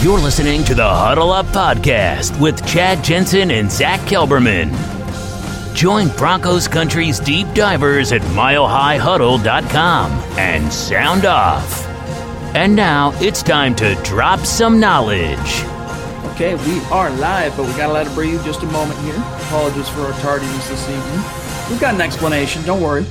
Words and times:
You're 0.00 0.20
listening 0.20 0.62
to 0.66 0.76
the 0.76 0.88
Huddle 0.88 1.32
Up 1.32 1.46
Podcast 1.46 2.40
with 2.40 2.64
Chad 2.64 3.02
Jensen 3.02 3.50
and 3.50 3.68
Zach 3.68 3.98
Kelberman. 4.02 4.72
Join 5.74 6.06
Broncos 6.10 6.68
Country's 6.68 7.18
deep 7.18 7.52
divers 7.52 8.12
at 8.12 8.20
milehighhuddle.com 8.20 10.12
and 10.38 10.72
sound 10.72 11.24
off. 11.24 11.84
And 12.54 12.76
now 12.76 13.10
it's 13.16 13.42
time 13.42 13.74
to 13.74 13.96
drop 14.04 14.38
some 14.46 14.78
knowledge. 14.78 15.64
Okay, 16.32 16.54
we 16.54 16.80
are 16.92 17.10
live, 17.10 17.56
but 17.56 17.66
we 17.66 17.72
got 17.72 17.88
to 17.88 17.92
let 17.92 18.06
it 18.06 18.14
breathe 18.14 18.44
just 18.44 18.62
a 18.62 18.66
moment 18.66 19.00
here. 19.00 19.16
Apologies 19.16 19.88
for 19.88 20.02
our 20.02 20.20
tardiness 20.20 20.68
this 20.68 20.88
evening. 20.88 21.24
We've 21.68 21.80
got 21.80 21.96
an 21.96 22.00
explanation, 22.02 22.62
don't 22.62 22.80
worry. 22.80 23.04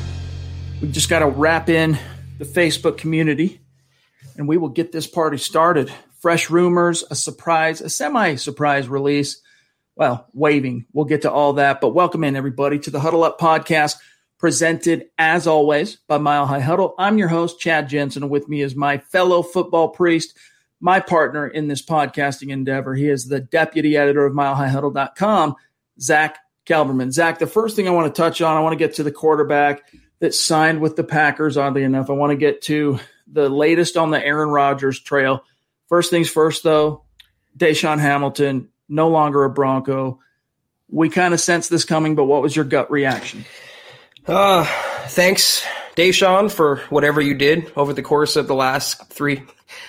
We 0.81 0.89
just 0.89 1.09
got 1.09 1.19
to 1.19 1.27
wrap 1.27 1.67
in 1.67 1.99
the 2.37 2.45
Facebook 2.45 2.97
community 2.97 3.59
and 4.37 4.47
we 4.47 4.55
will 4.55 4.69
get 4.69 4.93
this 4.93 5.05
party 5.05 5.37
started 5.37 5.91
fresh 6.19 6.49
rumors, 6.49 7.03
a 7.09 7.15
surprise, 7.15 7.81
a 7.81 7.89
semi 7.89 8.35
surprise 8.35 8.87
release. 8.87 9.41
Well, 9.95 10.27
waving. 10.33 10.85
We'll 10.93 11.05
get 11.05 11.23
to 11.23 11.31
all 11.31 11.53
that. 11.53 11.81
But 11.81 11.89
welcome 11.89 12.23
in, 12.23 12.35
everybody, 12.35 12.79
to 12.79 12.91
the 12.91 12.99
Huddle 12.99 13.23
Up 13.23 13.39
podcast, 13.39 13.95
presented 14.37 15.07
as 15.17 15.47
always 15.47 15.95
by 16.07 16.19
Mile 16.19 16.45
High 16.45 16.59
Huddle. 16.59 16.93
I'm 16.99 17.17
your 17.17 17.29
host, 17.29 17.59
Chad 17.59 17.89
Jensen, 17.89 18.29
with 18.29 18.47
me 18.47 18.61
is 18.61 18.75
my 18.75 18.99
fellow 18.99 19.41
football 19.41 19.89
priest, 19.89 20.37
my 20.79 20.99
partner 20.99 21.47
in 21.47 21.67
this 21.67 21.83
podcasting 21.83 22.51
endeavor. 22.51 22.93
He 22.93 23.09
is 23.09 23.25
the 23.25 23.39
deputy 23.39 23.97
editor 23.97 24.25
of 24.25 24.33
milehighhuddle.com, 24.33 25.55
Zach 25.99 26.37
Kelberman. 26.67 27.11
Zach, 27.11 27.39
the 27.39 27.47
first 27.47 27.75
thing 27.75 27.87
I 27.87 27.91
want 27.91 28.13
to 28.13 28.21
touch 28.21 28.41
on, 28.41 28.55
I 28.55 28.59
want 28.59 28.73
to 28.73 28.77
get 28.77 28.95
to 28.95 29.03
the 29.03 29.11
quarterback 29.11 29.81
that 30.19 30.35
signed 30.35 30.81
with 30.81 30.95
the 30.95 31.03
Packers, 31.03 31.57
oddly 31.57 31.83
enough. 31.83 32.09
I 32.09 32.13
want 32.13 32.31
to 32.31 32.37
get 32.37 32.61
to 32.63 32.99
the 33.31 33.49
latest 33.49 33.97
on 33.97 34.11
the 34.11 34.23
Aaron 34.23 34.49
Rodgers 34.49 34.99
trail. 34.99 35.43
First 35.87 36.09
things 36.09 36.29
first, 36.29 36.63
though, 36.63 37.03
DaeSean 37.57 37.99
Hamilton, 37.99 38.69
no 38.89 39.09
longer 39.09 39.43
a 39.43 39.49
Bronco. 39.49 40.19
We 40.89 41.09
kind 41.09 41.33
of 41.33 41.39
sensed 41.39 41.69
this 41.69 41.85
coming, 41.85 42.15
but 42.15 42.25
what 42.25 42.41
was 42.41 42.55
your 42.55 42.65
gut 42.65 42.91
reaction? 42.91 43.45
Uh, 44.25 44.65
thanks, 45.07 45.65
DaeSean, 45.95 46.51
for 46.51 46.77
whatever 46.89 47.21
you 47.21 47.33
did 47.33 47.71
over 47.75 47.93
the 47.93 48.01
course 48.01 48.35
of 48.35 48.47
the 48.47 48.55
last 48.55 49.09
three 49.09 49.43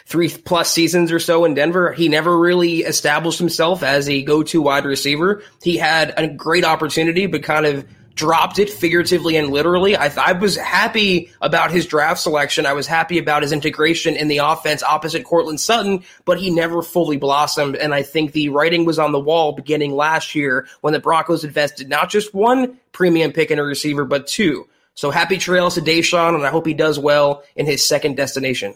three 0.07 0.29
plus 0.29 0.73
seasons 0.73 1.13
or 1.13 1.19
so 1.19 1.45
in 1.45 1.55
Denver. 1.55 1.93
He 1.93 2.09
never 2.09 2.37
really 2.37 2.79
established 2.79 3.39
himself 3.39 3.83
as 3.83 4.09
a 4.09 4.23
go 4.23 4.43
to 4.45 4.63
wide 4.63 4.85
receiver. 4.85 5.43
He 5.63 5.77
had 5.77 6.15
a 6.17 6.27
great 6.27 6.65
opportunity, 6.65 7.27
but 7.27 7.43
kind 7.43 7.67
of 7.67 7.87
dropped 8.19 8.59
it 8.59 8.69
figuratively 8.69 9.37
and 9.37 9.51
literally. 9.51 9.97
I, 9.97 10.13
I 10.19 10.33
was 10.33 10.57
happy 10.57 11.31
about 11.41 11.71
his 11.71 11.87
draft 11.87 12.21
selection. 12.21 12.67
I 12.67 12.73
was 12.73 12.89
happy 12.89 13.17
about 13.17 13.43
his 13.43 13.53
integration 13.53 14.17
in 14.17 14.27
the 14.27 14.39
offense 14.39 14.83
opposite 14.83 15.25
Courtland 15.25 15.61
Sutton, 15.61 16.03
but 16.25 16.41
he 16.41 16.51
never 16.51 16.83
fully 16.83 17.17
blossomed. 17.17 17.77
And 17.77 17.95
I 17.95 18.03
think 18.03 18.33
the 18.33 18.49
writing 18.49 18.85
was 18.85 18.99
on 18.99 19.13
the 19.13 19.21
wall 19.21 19.53
beginning 19.53 19.95
last 19.95 20.35
year 20.35 20.67
when 20.81 20.93
the 20.93 20.99
Broncos 20.99 21.45
invested 21.45 21.89
not 21.89 22.11
just 22.11 22.35
one 22.35 22.77
premium 22.91 23.33
pick 23.33 23.53
in 23.53 23.61
a 23.61 23.65
receiver, 23.65 24.05
but 24.05 24.27
two. 24.27 24.67
So 24.95 25.13
happy 25.13 25.39
trails 25.39 25.77
to 25.77 25.81
DaeSean, 25.81 26.35
and 26.35 26.45
I 26.45 26.51
hope 26.51 26.67
he 26.67 26.75
does 26.75 26.99
well 26.99 27.45
in 27.55 27.67
his 27.67 27.87
second 27.87 28.17
destination. 28.17 28.75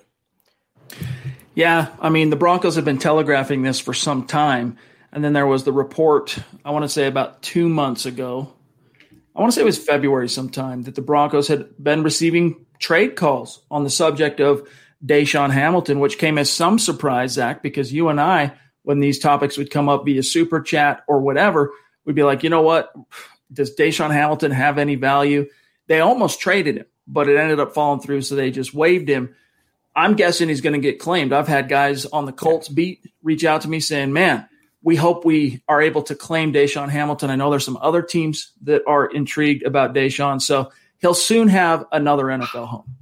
Yeah, 1.56 1.88
I 2.00 2.10
mean, 2.10 2.30
the 2.30 2.36
Broncos 2.36 2.76
have 2.76 2.84
been 2.84 2.98
telegraphing 2.98 3.62
this 3.62 3.80
for 3.80 3.92
some 3.92 4.24
time. 4.28 4.78
And 5.10 5.24
then 5.24 5.32
there 5.32 5.48
was 5.48 5.64
the 5.64 5.72
report, 5.72 6.38
I 6.64 6.70
want 6.70 6.84
to 6.84 6.88
say 6.88 7.08
about 7.08 7.42
two 7.42 7.68
months 7.68 8.06
ago, 8.06 8.52
I 9.34 9.40
want 9.40 9.52
to 9.52 9.54
say 9.54 9.62
it 9.62 9.66
was 9.66 9.78
February 9.78 10.28
sometime 10.28 10.82
that 10.82 10.94
the 10.94 11.02
Broncos 11.02 11.48
had 11.48 11.70
been 11.82 12.02
receiving 12.02 12.66
trade 12.78 13.16
calls 13.16 13.62
on 13.70 13.84
the 13.84 13.90
subject 13.90 14.40
of 14.40 14.68
DaeSean 15.04 15.50
Hamilton, 15.50 16.00
which 16.00 16.18
came 16.18 16.38
as 16.38 16.50
some 16.50 16.78
surprise, 16.78 17.32
Zach, 17.32 17.62
because 17.62 17.92
you 17.92 18.08
and 18.08 18.20
I, 18.20 18.52
when 18.82 19.00
these 19.00 19.18
topics 19.18 19.56
would 19.56 19.70
come 19.70 19.88
up 19.88 20.04
via 20.04 20.22
super 20.22 20.60
chat 20.60 21.02
or 21.08 21.20
whatever, 21.20 21.72
we'd 22.04 22.14
be 22.14 22.22
like, 22.22 22.42
you 22.42 22.50
know 22.50 22.62
what? 22.62 22.92
Does 23.52 23.74
DaeSean 23.74 24.12
Hamilton 24.12 24.50
have 24.50 24.78
any 24.78 24.96
value? 24.96 25.48
They 25.86 26.00
almost 26.00 26.40
traded 26.40 26.76
him, 26.76 26.86
but 27.06 27.28
it 27.28 27.38
ended 27.38 27.60
up 27.60 27.74
falling 27.74 28.00
through, 28.00 28.22
so 28.22 28.34
they 28.34 28.50
just 28.50 28.74
waived 28.74 29.08
him. 29.08 29.34
I'm 29.94 30.14
guessing 30.14 30.48
he's 30.48 30.62
going 30.62 30.74
to 30.74 30.78
get 30.78 31.00
claimed. 31.00 31.32
I've 31.32 31.48
had 31.48 31.68
guys 31.68 32.06
on 32.06 32.26
the 32.26 32.32
Colts 32.32 32.68
beat 32.68 33.12
reach 33.22 33.44
out 33.44 33.62
to 33.62 33.68
me 33.68 33.80
saying, 33.80 34.12
man, 34.12 34.48
we 34.82 34.96
hope 34.96 35.24
we 35.24 35.62
are 35.68 35.80
able 35.80 36.02
to 36.02 36.14
claim 36.14 36.52
DaeSean 36.52 36.88
Hamilton. 36.88 37.30
I 37.30 37.36
know 37.36 37.50
there's 37.50 37.64
some 37.64 37.78
other 37.80 38.02
teams 38.02 38.52
that 38.62 38.82
are 38.86 39.06
intrigued 39.06 39.62
about 39.62 39.94
DaeSean, 39.94 40.42
so 40.42 40.70
he'll 40.98 41.14
soon 41.14 41.48
have 41.48 41.84
another 41.92 42.24
NFL 42.24 42.66
home. 42.68 42.96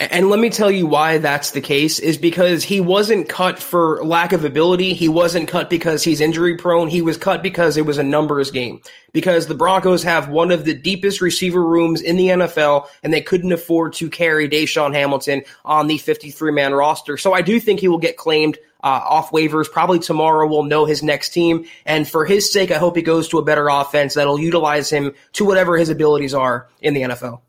And 0.00 0.30
let 0.30 0.38
me 0.38 0.48
tell 0.48 0.70
you 0.70 0.86
why 0.86 1.18
that's 1.18 1.50
the 1.50 1.60
case 1.60 1.98
is 1.98 2.16
because 2.16 2.62
he 2.62 2.80
wasn't 2.80 3.28
cut 3.28 3.58
for 3.58 4.04
lack 4.04 4.32
of 4.32 4.44
ability. 4.44 4.94
He 4.94 5.08
wasn't 5.08 5.48
cut 5.48 5.68
because 5.68 6.04
he's 6.04 6.20
injury 6.20 6.56
prone. 6.56 6.86
He 6.86 7.02
was 7.02 7.16
cut 7.16 7.42
because 7.42 7.76
it 7.76 7.84
was 7.84 7.98
a 7.98 8.04
numbers 8.04 8.52
game. 8.52 8.80
Because 9.12 9.48
the 9.48 9.56
Broncos 9.56 10.04
have 10.04 10.28
one 10.28 10.52
of 10.52 10.64
the 10.64 10.74
deepest 10.74 11.20
receiver 11.20 11.64
rooms 11.66 12.00
in 12.00 12.16
the 12.16 12.28
NFL 12.28 12.86
and 13.02 13.12
they 13.12 13.20
couldn't 13.20 13.50
afford 13.50 13.92
to 13.94 14.08
carry 14.08 14.48
DaeSean 14.48 14.94
Hamilton 14.94 15.42
on 15.64 15.88
the 15.88 15.98
53 15.98 16.52
man 16.52 16.74
roster. 16.74 17.16
So 17.16 17.32
I 17.32 17.42
do 17.42 17.58
think 17.58 17.80
he 17.80 17.88
will 17.88 17.98
get 17.98 18.16
claimed 18.16 18.56
Uh, 18.88 19.02
off 19.04 19.32
waivers. 19.32 19.70
Probably 19.70 19.98
tomorrow 19.98 20.48
we'll 20.48 20.62
know 20.62 20.86
his 20.86 21.02
next 21.02 21.28
team. 21.34 21.66
And 21.84 22.08
for 22.08 22.24
his 22.24 22.50
sake, 22.50 22.70
I 22.70 22.78
hope 22.78 22.96
he 22.96 23.02
goes 23.02 23.28
to 23.28 23.38
a 23.38 23.44
better 23.44 23.68
offense 23.68 24.14
that'll 24.14 24.40
utilize 24.40 24.88
him 24.88 25.12
to 25.34 25.44
whatever 25.44 25.76
his 25.76 25.90
abilities 25.90 26.32
are 26.32 26.70
in 26.80 26.94
the 26.94 27.02
NFL. 27.02 27.42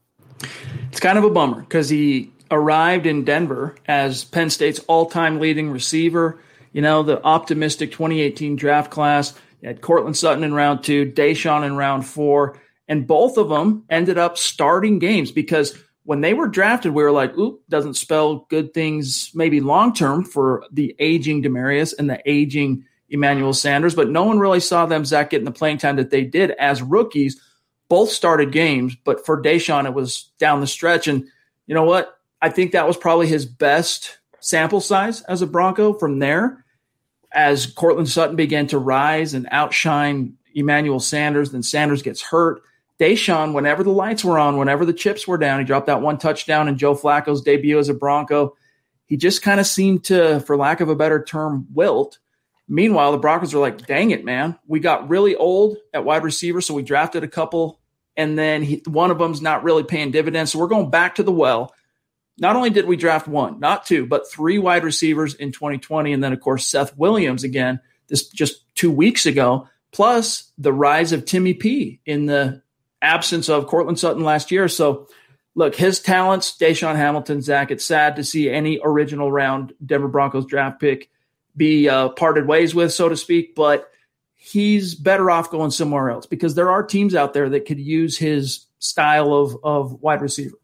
It's 0.90 1.00
kind 1.00 1.18
of 1.18 1.24
a 1.24 1.30
bummer 1.30 1.62
because 1.62 1.88
he 1.88 2.34
arrived 2.52 3.06
in 3.06 3.24
Denver 3.24 3.76
as 3.88 4.26
Penn 4.26 4.50
State's 4.50 4.80
all-time 4.80 5.40
leading 5.40 5.72
receiver. 5.72 6.42
You 6.74 6.82
know, 6.82 7.04
the 7.04 7.24
optimistic 7.24 7.94
2018 7.94 8.58
draft 8.58 8.92
class. 8.92 9.34
Had 9.64 9.80
Courtland 9.80 10.18
Sutton 10.18 10.44
in 10.44 10.54
round 10.54 10.84
two, 10.84 11.10
DaeSean 11.10 11.66
in 11.66 11.78
round 11.78 12.06
four, 12.06 12.60
and 12.90 13.08
both 13.08 13.38
of 13.38 13.48
them 13.48 13.86
ended 13.90 14.18
up 14.18 14.38
starting 14.38 15.00
games 15.00 15.32
because 15.32 15.82
when 16.10 16.22
they 16.22 16.34
were 16.34 16.48
drafted, 16.48 16.92
we 16.92 17.04
were 17.04 17.12
like, 17.12 17.38
oop, 17.38 17.62
doesn't 17.70 17.94
spell 17.94 18.48
good 18.50 18.74
things 18.74 19.30
maybe 19.36 19.62
long 19.62 19.94
term 19.94 20.24
for 20.24 20.66
the 20.72 20.96
aging 20.98 21.44
Demaryius 21.44 21.94
and 22.00 22.10
the 22.10 22.20
aging 22.26 22.84
Emmanuel 23.10 23.54
Sanders, 23.54 23.94
but 23.94 24.10
no 24.10 24.24
one 24.24 24.40
really 24.40 24.60
saw 24.60 24.88
them, 24.88 25.06
Zach, 25.06 25.30
getting 25.30 25.46
the 25.46 25.52
playing 25.52 25.78
time 25.78 25.98
that 25.98 26.10
they 26.10 26.24
did 26.24 26.50
as 26.58 26.82
rookies. 26.82 27.40
Both 27.90 28.10
started 28.10 28.52
games, 28.52 28.96
but 28.96 29.24
for 29.24 29.40
DaeSean, 29.40 29.86
it 29.86 29.94
was 29.94 30.32
down 30.40 30.62
the 30.62 30.66
stretch. 30.66 31.08
And 31.08 31.28
you 31.68 31.76
know 31.76 31.84
what? 31.84 32.18
I 32.42 32.50
think 32.50 32.72
that 32.72 32.88
was 32.88 32.98
probably 32.98 33.28
his 33.28 33.46
best 33.46 34.18
sample 34.40 34.82
size 34.82 35.22
as 35.22 35.44
a 35.44 35.48
Bronco 35.48 35.94
from 35.94 36.18
there. 36.18 36.66
As 37.34 37.68
Courtland 37.68 38.10
Sutton 38.10 38.36
began 38.36 38.66
to 38.70 38.80
rise 38.80 39.36
and 39.36 39.48
outshine 39.52 40.38
Emmanuel 40.56 41.02
Sanders, 41.02 41.52
then 41.52 41.62
Sanders 41.62 42.02
gets 42.02 42.24
hurt. 42.24 42.64
DaeSean, 43.00 43.54
whenever 43.54 43.84
the 43.84 43.92
lights 43.92 44.24
were 44.24 44.38
on, 44.38 44.58
whenever 44.58 44.86
the 44.86 44.94
chips 44.94 45.28
were 45.28 45.38
down, 45.38 45.60
he 45.60 45.66
dropped 45.66 45.88
that 45.88 46.02
one 46.02 46.18
touchdown 46.18 46.68
in 46.68 46.78
Joe 46.78 46.96
Flacco's 46.96 47.42
debut 47.42 47.80
as 47.80 47.90
a 47.90 47.94
Bronco. 47.94 48.56
He 49.06 49.18
just 49.18 49.42
kind 49.42 49.60
of 49.60 49.66
seemed 49.66 50.06
to, 50.06 50.42
for 50.42 50.58
lack 50.58 50.82
of 50.82 50.90
a 50.90 50.96
better 50.96 51.24
term, 51.24 51.68
wilt. 51.74 52.20
Meanwhile, 52.68 53.14
the 53.14 53.18
Broncos 53.18 53.54
are 53.54 53.60
like, 53.60 53.88
dang 53.88 54.12
it, 54.12 54.26
man. 54.26 54.60
We 54.68 54.80
got 54.80 55.10
really 55.10 55.36
old 55.36 55.78
at 55.94 56.06
wide 56.06 56.24
receiver, 56.24 56.62
so 56.62 56.74
we 56.74 56.84
drafted 56.84 57.24
a 57.24 57.28
couple, 57.28 57.80
and 58.16 58.38
then 58.38 58.62
he, 58.64 58.84
one 58.86 59.12
of 59.12 59.18
them's 59.18 59.42
not 59.42 59.64
really 59.64 59.84
paying 59.84 60.12
dividends. 60.12 60.52
So 60.52 60.60
we're 60.60 60.68
going 60.68 60.90
back 60.90 61.16
to 61.16 61.24
the 61.24 61.32
well 61.32 61.74
not 62.40 62.56
only 62.56 62.70
did 62.70 62.86
we 62.86 62.96
draft 62.96 63.28
one, 63.28 63.60
not 63.60 63.86
two, 63.86 64.06
but 64.06 64.30
three 64.32 64.58
wide 64.58 64.84
receivers 64.84 65.36
in 65.36 65.52
2020. 65.52 66.14
And 66.14 66.24
then, 66.24 66.34
of 66.34 66.40
course, 66.40 66.66
Seth 66.66 66.98
Williams 66.98 67.44
again, 67.44 67.80
this 68.08 68.30
just 68.30 68.64
two 68.76 68.92
weeks 68.92 69.26
ago, 69.26 69.68
plus 69.92 70.52
the 70.58 70.74
rise 70.74 71.12
of 71.12 71.26
Timmy 71.26 71.54
P 71.54 72.00
in 72.06 72.26
the 72.26 72.62
absence 73.02 73.50
of 73.50 73.68
Courtland 73.68 74.00
Sutton 74.00 74.24
last 74.24 74.52
year. 74.52 74.68
So, 74.68 75.08
look, 75.56 75.76
his 75.76 76.00
talents, 76.00 76.58
DaeSean 76.58 76.96
Hamilton, 76.96 77.42
Zach, 77.42 77.72
it's 77.72 77.86
sad 77.86 78.16
to 78.18 78.24
see 78.24 78.50
any 78.50 78.80
original 78.84 79.32
round 79.32 79.74
Denver 79.86 80.08
Broncos 80.08 80.46
draft 80.46 80.80
pick 80.80 81.10
be 81.56 81.90
uh, 81.90 82.10
parted 82.10 82.48
ways 82.48 82.74
with, 82.74 82.94
so 82.94 83.10
to 83.10 83.18
speak. 83.18 83.56
But 83.56 83.90
he's 84.36 84.96
better 84.96 85.30
off 85.30 85.52
going 85.52 85.72
somewhere 85.72 86.10
else 86.10 86.26
because 86.26 86.56
there 86.56 86.72
are 86.72 86.84
teams 86.84 87.14
out 87.14 87.34
there 87.34 87.50
that 87.50 87.66
could 87.66 87.80
use 87.80 88.18
his 88.18 88.66
style 88.80 89.34
of, 89.34 89.58
of 89.64 90.02
wide 90.02 90.22
receiver. 90.22 90.56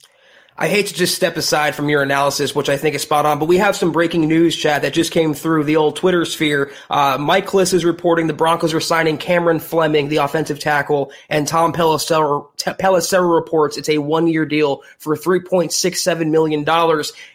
I 0.58 0.70
hate 0.70 0.88
to 0.88 0.94
just 0.94 1.16
step 1.16 1.36
aside 1.36 1.76
from 1.76 1.90
your 1.90 2.02
analysis, 2.02 2.56
which 2.56 2.70
I 2.70 2.78
think 2.78 2.96
is 2.96 3.02
spot 3.02 3.26
on, 3.26 3.40
but 3.40 3.50
we 3.50 3.58
have 3.58 3.76
some 3.76 3.92
breaking 3.92 4.26
news, 4.30 4.56
Chad, 4.56 4.84
that 4.84 4.94
just 4.94 5.12
came 5.12 5.34
through 5.34 5.66
the 5.66 5.76
old 5.76 5.98
Twitter 5.98 6.24
sphere. 6.24 6.72
Uh, 6.90 7.18
Mike 7.20 7.46
Klis 7.46 7.74
is 7.74 7.84
reporting 7.84 8.28
the 8.28 8.34
Broncos 8.34 8.74
are 8.74 8.80
signing 8.80 9.18
Cameron 9.18 9.60
Fleming, 9.60 10.08
the 10.08 10.18
offensive 10.18 10.60
tackle, 10.60 11.12
and 11.28 11.46
Tom 11.46 11.74
Pelissero, 11.74 13.36
reports 13.36 13.76
it's 13.76 13.90
a 13.90 13.98
one-year 13.98 14.46
deal 14.46 14.82
for 14.98 15.18
$3.67 15.18 16.30
million. 16.30 16.64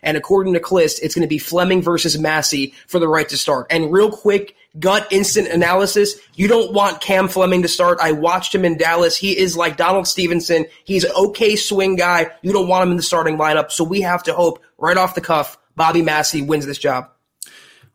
And 0.03 0.17
according 0.17 0.55
to 0.55 0.61
Klis, 0.61 0.99
it's 1.03 1.15
going 1.15 1.27
to 1.27 1.29
be 1.29 1.39
Fleming 1.39 1.83
versus 1.83 2.19
Massie 2.19 2.73
for 2.87 2.99
the 2.99 3.09
right 3.09 3.29
to 3.29 3.37
start. 3.37 3.67
And 3.69 3.93
real 3.93 4.11
quick, 4.11 4.57
gut 4.79 5.07
instant 5.11 5.49
analysis. 5.49 6.15
You 6.35 6.49
don't 6.49 6.73
want 6.73 7.01
Cam 7.01 7.29
Fleming 7.29 7.63
to 7.63 7.69
start. 7.69 7.99
I 8.01 8.13
watched 8.13 8.55
him 8.55 8.65
in 8.65 8.77
Dallas. 8.77 9.17
He 9.17 9.37
is 9.37 9.57
like 9.57 9.77
Donald 9.77 10.07
Stephenson. 10.07 10.67
He's 10.85 11.05
an 11.05 11.13
okay 11.17 11.57
swing 11.57 11.97
guy. 11.97 12.31
You 12.43 12.53
don't 12.53 12.69
want 12.69 12.85
him 12.85 12.91
in 12.93 12.97
the 12.97 13.03
starting 13.03 13.37
lineup. 13.37 13.71
So 13.71 13.85
we 13.85 14.03
have 14.03 14.23
to 14.25 14.33
hope 14.33 14.63
right 14.79 14.97
off 14.97 15.15
the 15.15 15.21
cuff, 15.21 15.59
Bobby 15.77 16.03
Massie 16.03 16.43
wins 16.43 16.67
this 16.67 16.79
job. 16.79 17.11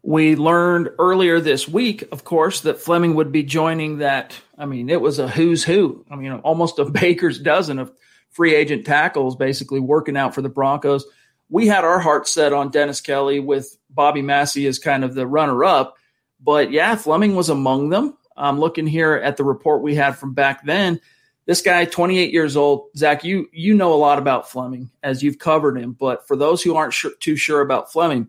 We 0.03 0.35
learned 0.35 0.89
earlier 0.99 1.39
this 1.39 1.67
week, 1.67 2.03
of 2.11 2.23
course, 2.23 2.61
that 2.61 2.79
Fleming 2.79 3.15
would 3.15 3.31
be 3.31 3.41
joining 3.41 3.99
that. 3.99 4.39
I 4.55 4.65
mean, 4.65 4.89
it 4.89 5.01
was 5.01 5.17
a 5.17 5.27
who's 5.27 5.63
who. 5.63 6.05
I 6.11 6.15
mean, 6.15 6.31
almost 6.31 6.77
a 6.77 6.85
baker's 6.91 7.39
dozen 7.39 7.79
of 7.79 7.91
free 8.29 8.53
agent 8.53 8.85
tackles 8.85 9.35
basically 9.35 9.79
working 9.79 10.17
out 10.17 10.35
for 10.35 10.41
the 10.41 10.49
Broncos. 10.49 11.05
We 11.49 11.67
had 11.67 11.85
our 11.85 11.99
hearts 11.99 12.31
set 12.31 12.53
on 12.53 12.69
Dennis 12.69 13.01
Kelly 13.01 13.39
with 13.39 13.77
Bobby 13.89 14.21
Massie 14.21 14.67
as 14.67 14.77
kind 14.77 15.03
of 15.03 15.15
the 15.15 15.25
runner 15.25 15.63
up. 15.63 15.95
But 16.45 16.71
yeah, 16.71 16.95
Fleming 16.95 17.35
was 17.35 17.49
among 17.49 17.89
them. 17.89 18.15
I'm 18.37 18.59
looking 18.59 18.85
here 18.85 19.15
at 19.15 19.35
the 19.35 19.43
report 19.43 19.81
we 19.81 19.95
had 19.95 20.17
from 20.17 20.33
back 20.33 20.63
then. 20.63 21.01
This 21.47 21.61
guy, 21.61 21.85
28 21.85 22.31
years 22.31 22.55
old, 22.55 22.89
Zach, 22.95 23.23
you 23.23 23.47
you 23.51 23.73
know 23.73 23.93
a 23.93 23.95
lot 23.95 24.19
about 24.19 24.49
Fleming 24.49 24.89
as 25.03 25.23
you've 25.23 25.39
covered 25.39 25.77
him. 25.77 25.93
But 25.93 26.27
for 26.27 26.35
those 26.35 26.61
who 26.61 26.75
aren't 26.75 26.93
sure, 26.93 27.11
too 27.19 27.35
sure 27.35 27.61
about 27.61 27.91
Fleming, 27.91 28.27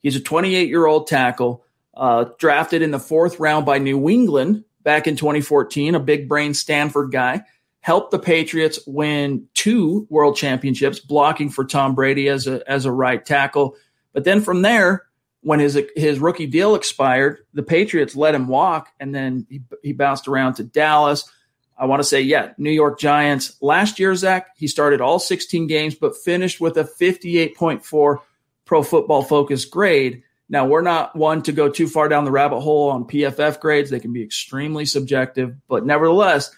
he's 0.00 0.16
a 0.16 0.20
28 0.20 0.68
year 0.68 0.86
old 0.86 1.08
tackle, 1.08 1.64
uh, 1.94 2.26
drafted 2.38 2.82
in 2.82 2.92
the 2.92 2.98
fourth 3.00 3.40
round 3.40 3.66
by 3.66 3.78
New 3.78 4.08
England 4.08 4.64
back 4.82 5.06
in 5.06 5.16
2014. 5.16 5.94
A 5.94 6.00
big 6.00 6.28
brain 6.28 6.54
Stanford 6.54 7.10
guy 7.10 7.42
helped 7.80 8.10
the 8.10 8.18
Patriots 8.18 8.80
win 8.86 9.46
two 9.54 10.06
world 10.10 10.36
championships, 10.36 11.00
blocking 11.00 11.50
for 11.50 11.64
Tom 11.64 11.94
Brady 11.94 12.28
as 12.28 12.46
a 12.46 12.68
as 12.70 12.84
a 12.84 12.92
right 12.92 13.24
tackle. 13.24 13.76
But 14.12 14.24
then 14.24 14.40
from 14.40 14.62
there, 14.62 15.05
when 15.46 15.60
his 15.60 15.80
his 15.94 16.18
rookie 16.18 16.48
deal 16.48 16.74
expired, 16.74 17.38
the 17.54 17.62
Patriots 17.62 18.16
let 18.16 18.34
him 18.34 18.48
walk, 18.48 18.88
and 18.98 19.14
then 19.14 19.46
he, 19.48 19.62
he 19.80 19.92
bounced 19.92 20.26
around 20.26 20.54
to 20.54 20.64
Dallas. 20.64 21.30
I 21.78 21.86
want 21.86 22.00
to 22.00 22.04
say, 22.04 22.20
yeah, 22.20 22.52
New 22.58 22.72
York 22.72 22.98
Giants. 22.98 23.56
Last 23.62 24.00
year, 24.00 24.12
Zach, 24.16 24.48
he 24.56 24.66
started 24.66 25.00
all 25.00 25.20
16 25.20 25.68
games, 25.68 25.94
but 25.94 26.16
finished 26.16 26.60
with 26.60 26.76
a 26.78 26.82
58.4 26.82 28.18
pro 28.64 28.82
football 28.82 29.22
focus 29.22 29.64
grade. 29.66 30.24
Now, 30.48 30.66
we're 30.66 30.82
not 30.82 31.14
one 31.14 31.42
to 31.42 31.52
go 31.52 31.68
too 31.68 31.86
far 31.86 32.08
down 32.08 32.24
the 32.24 32.32
rabbit 32.32 32.58
hole 32.58 32.90
on 32.90 33.04
PFF 33.04 33.60
grades. 33.60 33.88
They 33.88 34.00
can 34.00 34.12
be 34.12 34.24
extremely 34.24 34.84
subjective, 34.84 35.54
but 35.68 35.86
nevertheless, 35.86 36.50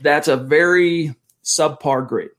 that's 0.00 0.26
a 0.26 0.36
very 0.36 1.14
subpar 1.44 2.08
grade. 2.08 2.30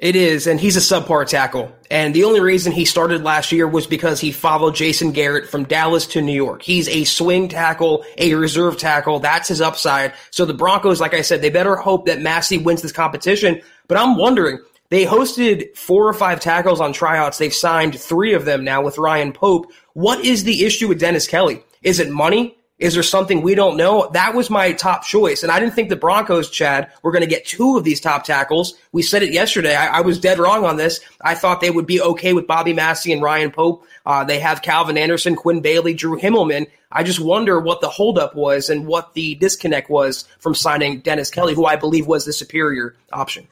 It 0.00 0.16
is, 0.16 0.46
and 0.46 0.58
he's 0.58 0.78
a 0.78 0.80
subpar 0.80 1.26
tackle. 1.26 1.70
And 1.90 2.14
the 2.14 2.24
only 2.24 2.40
reason 2.40 2.72
he 2.72 2.86
started 2.86 3.22
last 3.22 3.52
year 3.52 3.68
was 3.68 3.86
because 3.86 4.18
he 4.18 4.32
followed 4.32 4.74
Jason 4.74 5.12
Garrett 5.12 5.50
from 5.50 5.64
Dallas 5.64 6.06
to 6.08 6.22
New 6.22 6.32
York. 6.32 6.62
He's 6.62 6.88
a 6.88 7.04
swing 7.04 7.48
tackle, 7.48 8.06
a 8.16 8.32
reserve 8.34 8.78
tackle. 8.78 9.18
That's 9.18 9.48
his 9.48 9.60
upside. 9.60 10.14
So 10.30 10.46
the 10.46 10.54
Broncos, 10.54 11.02
like 11.02 11.12
I 11.12 11.20
said, 11.20 11.42
they 11.42 11.50
better 11.50 11.76
hope 11.76 12.06
that 12.06 12.22
Massie 12.22 12.56
wins 12.56 12.80
this 12.80 12.92
competition. 12.92 13.60
But 13.88 13.98
I'm 13.98 14.16
wondering, 14.16 14.60
they 14.88 15.04
hosted 15.04 15.76
four 15.76 16.08
or 16.08 16.14
five 16.14 16.40
tackles 16.40 16.80
on 16.80 16.94
tryouts. 16.94 17.36
They've 17.36 17.52
signed 17.52 18.00
three 18.00 18.32
of 18.32 18.46
them 18.46 18.64
now 18.64 18.82
with 18.82 18.96
Ryan 18.96 19.34
Pope. 19.34 19.70
What 19.92 20.24
is 20.24 20.44
the 20.44 20.64
issue 20.64 20.88
with 20.88 20.98
Dennis 20.98 21.26
Kelly? 21.26 21.62
Is 21.82 22.00
it 22.00 22.08
money? 22.08 22.56
Is 22.80 22.94
there 22.94 23.02
something 23.02 23.42
we 23.42 23.54
don't 23.54 23.76
know? 23.76 24.08
That 24.14 24.34
was 24.34 24.48
my 24.48 24.72
top 24.72 25.04
choice. 25.04 25.42
And 25.42 25.52
I 25.52 25.60
didn't 25.60 25.74
think 25.74 25.90
the 25.90 25.96
Broncos, 25.96 26.48
Chad, 26.48 26.90
were 27.02 27.12
going 27.12 27.22
to 27.22 27.28
get 27.28 27.44
two 27.44 27.76
of 27.76 27.84
these 27.84 28.00
top 28.00 28.24
tackles. 28.24 28.74
We 28.90 29.02
said 29.02 29.22
it 29.22 29.34
yesterday. 29.34 29.76
I, 29.76 29.98
I, 29.98 30.00
was 30.00 30.18
dead 30.18 30.38
wrong 30.38 30.64
on 30.64 30.78
this. 30.78 30.98
I 31.20 31.34
thought 31.34 31.60
they 31.60 31.70
would 31.70 31.86
be 31.86 32.00
okay 32.00 32.32
with 32.32 32.46
Bobby 32.46 32.72
Massie 32.72 33.12
and 33.12 33.20
Ryan 33.20 33.50
Pope. 33.50 33.84
Uh, 34.06 34.24
they 34.24 34.38
have 34.38 34.62
Calvin 34.62 34.96
Anderson, 34.96 35.36
Quinn 35.36 35.60
Bailey, 35.60 35.92
Drew 35.92 36.18
Himmelman. 36.18 36.68
I 36.90 37.04
just 37.04 37.20
wonder 37.20 37.60
what 37.60 37.82
the 37.82 37.90
holdup 37.90 38.34
was 38.34 38.70
and 38.70 38.86
what 38.86 39.12
the 39.12 39.34
disconnect 39.34 39.90
was 39.90 40.24
from 40.38 40.54
signing 40.54 41.00
Dennis 41.00 41.30
Kelly, 41.30 41.54
who 41.54 41.66
I 41.66 41.76
believe 41.76 42.06
was 42.06 42.24
the 42.24 42.32
superior 42.32 42.96
option. 43.12 43.46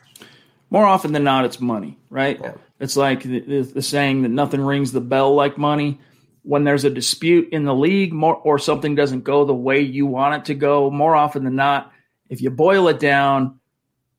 More 0.71 0.87
often 0.87 1.13
than 1.13 1.25
not, 1.25 1.45
it's 1.45 1.61
money, 1.61 1.99
right? 2.09 2.41
Yeah. 2.41 2.55
It's 2.81 2.97
like 2.97 3.23
the, 3.23 3.63
the 3.63 3.83
saying 3.83 4.23
that 4.23 4.31
nothing 4.31 4.63
rings 4.63 4.93
the 4.93 5.01
bell 5.01 5.35
like 5.35 5.59
money 5.59 6.01
when 6.49 6.65
there's 6.65 6.85
a 6.85 6.91
dispute 6.91 7.51
in 7.53 7.65
the 7.65 7.75
league 7.75 8.11
more, 8.11 8.37
or 8.37 8.59
something 8.59 8.95
doesn't 8.95 9.23
go 9.23 9.45
the 9.45 9.53
way 9.53 9.81
you 9.81 10.07
want 10.07 10.35
it 10.35 10.47
to 10.47 10.55
go, 10.55 10.91
more 10.91 11.15
often 11.15 11.45
than 11.45 11.57
not, 11.57 11.93
if 12.31 12.41
you 12.41 12.49
boil 12.49 12.89
it 12.89 12.99
down, 12.99 13.61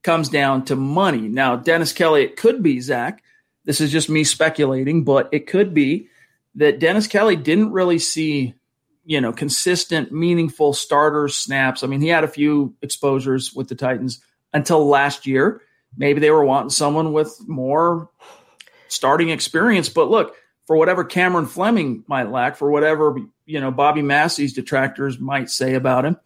comes 0.04 0.30
down 0.30 0.64
to 0.64 0.76
money. 0.76 1.28
Now, 1.28 1.56
Dennis 1.56 1.92
Kelly, 1.92 2.22
it 2.22 2.38
could 2.38 2.62
be, 2.62 2.82
Zach, 2.82 3.24
this 3.66 3.82
is 3.82 3.92
just 3.92 4.12
me 4.12 4.24
speculating, 4.24 5.04
but 5.04 5.30
it 5.32 5.48
could 5.48 5.74
be 5.74 6.08
that 6.54 6.78
Dennis 6.78 7.08
Kelly 7.08 7.36
didn't 7.36 7.72
really 7.72 7.98
see, 7.98 8.54
you 9.06 9.22
know, 9.22 9.34
consistent, 9.34 10.12
meaningful 10.12 10.74
starter 10.74 11.30
snaps. 11.30 11.84
I 11.84 11.88
mean, 11.88 12.00
he 12.00 12.10
had 12.10 12.24
a 12.24 12.28
few 12.28 12.76
exposures 12.84 13.56
with 13.56 13.70
the 13.70 13.76
Titans 13.76 14.24
until 14.54 14.88
last 14.88 15.26
year. 15.26 15.64
Maybe 15.98 16.20
they 16.20 16.30
were 16.30 16.46
wanting 16.46 16.70
someone 16.70 17.12
with 17.12 17.36
more 17.48 18.08
starting 18.88 19.30
experience. 19.30 19.90
But 19.90 20.12
look, 20.12 20.36
for 20.70 20.76
whatever 20.76 21.04
Cameron 21.04 21.48
Fleming 21.48 22.04
might 22.06 22.30
lack, 22.30 22.56
for 22.56 22.70
whatever 22.70 23.18
you 23.48 23.60
know 23.60 23.72
Bobby 23.72 24.04
Massie's 24.04 24.54
detractors 24.54 25.18
might 25.18 25.50
say 25.50 25.74
about 25.74 26.06
him, 26.06 26.18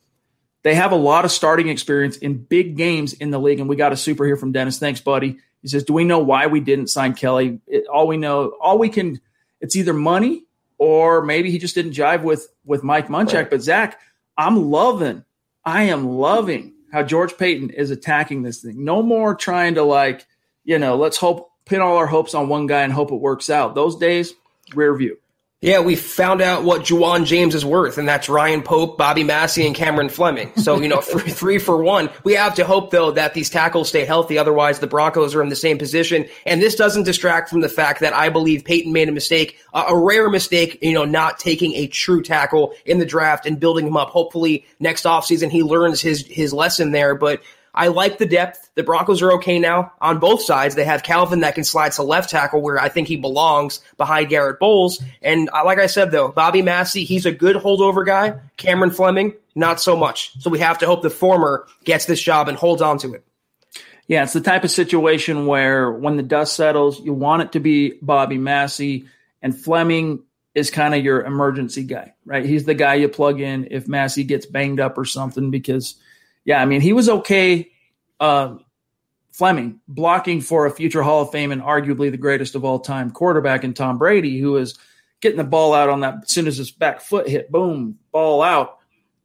they 0.63 0.75
have 0.75 0.91
a 0.91 0.97
lot 0.97 1.23
of 1.23 1.31
starting 1.31 1.69
experience 1.69 2.17
in 2.17 2.43
big 2.43 2.75
games 2.75 3.13
in 3.13 3.31
the 3.31 3.39
league. 3.39 3.61
And 3.61 3.69
we 3.69 3.77
got 3.77 3.93
a 3.93 3.95
super 3.95 4.25
here 4.25 4.35
from 4.35 4.51
Dennis. 4.51 4.79
Thanks, 4.79 4.99
buddy. 4.99 5.37
He 5.61 5.69
says, 5.69 5.85
"Do 5.85 5.93
we 5.93 6.03
know 6.03 6.19
why 6.19 6.47
we 6.47 6.59
didn't 6.59 6.87
sign 6.87 7.13
Kelly? 7.13 7.61
It, 7.67 7.87
all 7.87 8.05
we 8.05 8.17
know, 8.17 8.57
all 8.59 8.77
we 8.77 8.89
can, 8.89 9.21
it's 9.61 9.77
either 9.77 9.93
money 9.93 10.43
or 10.77 11.23
maybe 11.23 11.49
he 11.49 11.57
just 11.57 11.73
didn't 11.73 11.93
jive 11.93 12.23
with 12.23 12.49
with 12.65 12.83
Mike 12.83 13.07
Munchak." 13.07 13.33
Right. 13.33 13.49
But 13.49 13.61
Zach, 13.61 13.97
I'm 14.37 14.69
loving, 14.69 15.23
I 15.63 15.83
am 15.83 16.05
loving 16.05 16.73
how 16.91 17.03
George 17.03 17.37
Paton 17.37 17.69
is 17.69 17.91
attacking 17.91 18.43
this 18.43 18.61
thing. 18.61 18.83
No 18.83 19.01
more 19.01 19.35
trying 19.35 19.75
to 19.75 19.83
like, 19.83 20.27
you 20.65 20.79
know, 20.79 20.97
let's 20.97 21.15
hope 21.15 21.52
pin 21.65 21.81
all 21.81 21.97
our 21.97 22.07
hopes 22.07 22.33
on 22.33 22.49
one 22.49 22.67
guy 22.67 22.81
and 22.81 22.93
hope 22.93 23.11
it 23.11 23.15
works 23.15 23.49
out. 23.49 23.75
Those 23.75 23.95
days, 23.95 24.33
rear 24.75 24.95
view. 24.95 25.17
Yeah, 25.63 25.79
we 25.79 25.95
found 25.95 26.41
out 26.41 26.65
what 26.65 26.81
Ja'Wuan 26.81 27.25
James 27.25 27.55
is 27.55 27.63
worth, 27.63 27.97
and 27.97 28.05
that's 28.05 28.27
Ryan 28.27 28.63
Pope, 28.63 28.97
Bobby 28.97 29.23
Massie, 29.23 29.65
and 29.65 29.73
Cameron 29.73 30.09
Fleming. 30.09 30.51
So, 30.57 30.81
you 30.81 30.89
know, 30.89 30.99
three, 31.01 31.31
three 31.31 31.57
for 31.57 31.81
one. 31.81 32.09
We 32.25 32.33
have 32.33 32.55
to 32.55 32.65
hope, 32.65 32.91
though, 32.91 33.11
that 33.11 33.33
these 33.33 33.49
tackles 33.49 33.87
stay 33.87 34.03
healthy. 34.03 34.37
Otherwise, 34.37 34.79
the 34.79 34.87
Broncos 34.87 35.33
are 35.33 35.41
in 35.41 35.47
the 35.47 35.55
same 35.55 35.77
position. 35.77 36.25
And 36.45 36.61
this 36.61 36.75
doesn't 36.75 37.03
distract 37.03 37.49
from 37.49 37.61
the 37.61 37.69
fact 37.69 38.01
that 38.01 38.11
I 38.11 38.27
believe 38.27 38.65
Paton 38.65 38.91
made 38.91 39.07
a 39.07 39.13
mistake, 39.13 39.57
a 39.73 39.97
rare 39.97 40.29
mistake, 40.29 40.79
you 40.81 40.91
know, 40.91 41.05
not 41.05 41.39
taking 41.39 41.71
a 41.75 41.87
true 41.87 42.21
tackle 42.21 42.73
in 42.85 42.99
the 42.99 43.05
draft 43.05 43.45
and 43.45 43.57
building 43.57 43.87
him 43.87 43.95
up. 43.95 44.09
Hopefully, 44.09 44.65
next 44.81 45.05
offseason, 45.05 45.49
he 45.49 45.63
learns 45.63 46.01
his, 46.01 46.27
his 46.27 46.51
lesson 46.51 46.91
there. 46.91 47.15
But 47.15 47.41
I 47.75 47.87
like 47.87 48.19
the 48.19 48.27
depth. 48.27 48.69
The 48.75 48.83
Broncos 48.83 49.21
are 49.21 49.33
okay 49.33 49.57
now 49.57 49.93
on 49.99 50.19
both 50.19 50.43
sides. 50.43 50.75
They 50.75 50.83
have 50.83 51.01
Calvin 51.01 51.39
that 51.39 51.55
can 51.55 51.63
slide 51.63 51.93
to 51.93 52.03
left 52.03 52.29
tackle 52.29 52.61
where 52.61 52.79
I 52.79 52.87
think 52.89 53.07
he 53.07 53.15
belongs 53.15 53.81
behind 53.97 54.29
Garrett 54.29 54.59
Bolles. 54.59 55.03
And 55.21 55.49
like 55.51 55.79
I 55.79 55.87
said, 55.87 56.11
though, 56.11 56.27
Bobby 56.27 56.61
Massie, 56.61 57.03
he's 57.03 57.25
a 57.25 57.31
good 57.31 57.55
holdover 57.55 58.05
guy. 58.05 58.39
Cameron 58.57 58.91
Fleming, 58.91 59.33
not 59.55 59.81
so 59.81 59.97
much. 59.97 60.39
So 60.39 60.51
we 60.51 60.59
have 60.59 60.77
to 60.79 60.85
hope 60.85 61.01
the 61.01 61.09
former 61.09 61.67
gets 61.83 62.05
this 62.05 62.21
job 62.21 62.47
and 62.47 62.57
holds 62.57 62.81
on 62.81 62.99
to 62.99 63.15
it. 63.15 63.25
Yeah, 64.07 64.23
it's 64.23 64.33
the 64.33 64.41
type 64.41 64.63
of 64.63 64.71
situation 64.71 65.47
where 65.47 65.91
when 65.91 66.17
the 66.17 66.23
dust 66.23 66.55
settles, 66.55 66.99
you 66.99 67.13
want 67.13 67.41
it 67.41 67.51
to 67.53 67.59
be 67.59 67.97
Bobby 68.01 68.37
Massie 68.37 69.05
and 69.41 69.57
Fleming 69.57 70.23
is 70.53 70.69
kind 70.69 70.93
of 70.93 71.03
your 71.03 71.23
emergency 71.23 71.83
guy, 71.83 72.13
right? 72.25 72.45
He's 72.45 72.65
the 72.65 72.75
guy 72.75 72.95
you 72.95 73.09
plug 73.09 73.41
in 73.41 73.69
if 73.71 73.87
Massie 73.87 74.25
gets 74.25 74.45
banged 74.45 74.79
up 74.79 74.97
or 74.99 75.05
something 75.05 75.49
because– 75.49 75.95
yeah, 76.45 76.61
I 76.61 76.65
mean, 76.65 76.81
he 76.81 76.93
was 76.93 77.09
okay 77.09 77.71
uh, 78.19 78.55
Fleming 79.31 79.79
blocking 79.87 80.41
for 80.41 80.67
a 80.67 80.71
future 80.71 81.01
Hall 81.01 81.23
of 81.23 81.31
Fame 81.31 81.51
and 81.51 81.61
arguably 81.61 82.11
the 82.11 82.17
greatest 82.17 82.53
of 82.53 82.63
all 82.63 82.79
time 82.79 83.09
quarterback 83.09 83.63
in 83.63 83.73
Tom 83.73 83.97
Brady, 83.97 84.39
who 84.39 84.57
is 84.57 84.77
getting 85.21 85.37
the 85.37 85.43
ball 85.43 85.73
out 85.73 85.89
on 85.89 86.01
that 86.01 86.19
as 86.23 86.31
soon 86.31 86.45
as 86.47 86.57
his 86.57 86.69
back 86.69 87.01
foot 87.01 87.27
hit, 87.27 87.51
boom, 87.51 87.97
ball 88.11 88.43
out. 88.43 88.77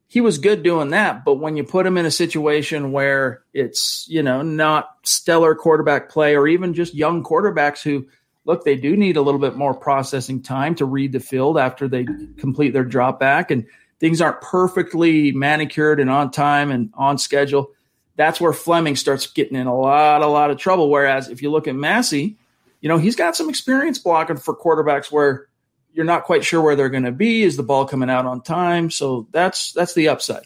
He 0.07 0.23
was 0.23 0.39
good 0.39 0.63
doing 0.63 0.91
that, 0.91 1.27
but 1.27 1.35
when 1.35 1.59
you 1.59 1.65
put 1.65 1.85
him 1.85 1.99
in 1.99 2.07
a 2.07 2.11
situation 2.11 2.93
where 2.93 3.43
it's 3.53 4.07
you 4.09 4.23
know 4.23 4.41
not 4.41 4.97
stellar 5.03 5.55
quarterback 5.55 6.09
play 6.09 6.35
or 6.35 6.49
even 6.49 6.73
just 6.73 6.95
young 6.95 7.23
quarterbacks 7.23 7.83
who 7.83 8.07
look 8.47 8.65
they 8.65 8.77
do 8.77 8.97
need 8.97 9.19
a 9.19 9.23
little 9.23 9.41
bit 9.41 9.57
more 9.57 9.75
processing 9.75 10.43
time 10.43 10.75
to 10.77 10.87
read 10.87 11.13
the 11.13 11.21
field 11.21 11.59
after 11.59 11.87
they 11.87 12.07
complete 12.39 12.71
their 12.71 12.85
drop 12.85 13.21
back 13.21 13.51
and 13.51 13.67
things 14.01 14.21
aren't 14.21 14.41
perfectly 14.41 15.33
manicured 15.33 16.01
and 16.01 16.11
on 16.11 16.31
time 16.31 16.71
and 16.71 16.91
on 16.95 17.19
schedule 17.19 17.73
that's 18.19 18.41
where 18.41 18.53
Fleming 18.53 18.97
starts 18.97 19.29
getting 19.29 19.57
in 19.57 19.69
a 19.69 19.75
lot, 19.75 20.23
a 20.23 20.27
lot 20.27 20.51
of 20.51 20.59
trouble. 20.59 20.91
Whereas 20.91 21.29
if 21.29 21.41
you 21.41 21.51
look 21.51 21.69
at 21.69 21.77
Massie, 21.77 22.37
you 22.81 22.89
know, 22.89 22.99
he's 22.99 23.15
got 23.15 23.37
some 23.37 23.49
experience 23.49 23.99
blocking 24.01 24.37
for 24.37 24.57
quarterbacks 24.57 25.11
where 25.11 25.47
you're 25.93 26.05
not 26.05 26.25
quite 26.25 26.45
sure 26.45 26.61
where 26.61 26.75
they're 26.75 26.89
going 26.89 27.05
to 27.05 27.13
be. 27.13 27.45
Is 27.45 27.57
the 27.57 27.63
ball 27.63 27.87
coming 27.87 28.11
out 28.11 28.27
on 28.27 28.43
time? 28.43 28.91
So 28.91 29.29
that's 29.31 29.73
that's 29.73 29.95
the 29.95 30.09
upside. 30.09 30.43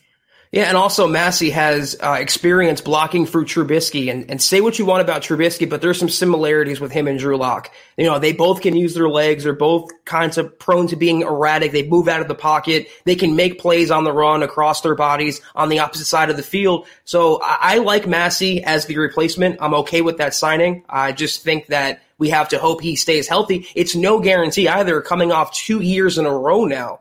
Yeah, 0.53 0.65
and 0.65 0.77
also 0.77 1.09
Massie 1.09 1.49
has 1.49 1.97
uh, 1.99 2.19
experience 2.21 2.83
blocking 2.83 3.25
through 3.25 3.47
Trubisky, 3.47 4.11
and, 4.11 4.31
and 4.31 4.41
say 4.41 4.61
what 4.61 4.79
you 4.79 4.85
want 4.85 5.01
about 5.01 5.23
Trubisky, 5.23 5.69
but 5.69 5.81
there's 5.81 5.99
some 5.99 6.11
similarities 6.11 6.79
with 6.79 6.93
him 6.93 7.09
and 7.09 7.19
Drew 7.19 7.39
Lock. 7.39 7.71
You 7.97 8.05
know, 8.05 8.19
they 8.19 8.35
both 8.35 8.61
can 8.61 8.77
use 8.77 8.93
their 8.93 9.09
legs. 9.09 9.45
They're 9.45 9.55
both 9.55 9.91
kinds 10.05 10.37
of 10.37 10.59
prone 10.59 10.89
to 10.89 10.97
being 10.97 11.23
erratic. 11.23 11.73
They 11.73 11.89
move 11.89 12.07
out 12.07 12.21
of 12.21 12.29
the 12.29 12.35
pocket. 12.35 12.89
They 13.07 13.17
can 13.17 13.35
make 13.35 13.61
plays 13.61 13.91
on 13.91 14.05
the 14.05 14.13
run 14.13 14.43
across 14.43 14.83
their 14.83 14.95
bodies 14.95 15.41
on 15.55 15.71
the 15.71 15.79
opposite 15.79 16.05
side 16.05 16.29
of 16.29 16.37
the 16.37 16.43
field. 16.43 16.87
So 17.05 17.41
I, 17.43 17.59
I 17.61 17.79
like 17.79 18.07
Massie 18.07 18.63
as 18.63 18.85
the 18.85 18.99
replacement. 18.99 19.57
I'm 19.59 19.73
okay 19.73 20.03
with 20.03 20.19
that 20.19 20.35
signing. 20.35 20.85
I 20.87 21.13
just 21.13 21.43
think 21.43 21.69
that 21.69 22.03
we 22.19 22.29
have 22.29 22.51
to 22.51 22.59
hope 22.59 22.83
he 22.83 22.97
stays 22.97 23.27
healthy. 23.27 23.67
It's 23.75 23.97
no 23.97 24.21
guarantee 24.21 24.69
either 24.69 25.01
coming 25.01 25.33
off 25.33 25.55
two 25.55 25.81
years 25.81 26.19
in 26.19 26.27
a 26.27 26.31
row 26.31 26.67
now 26.67 27.01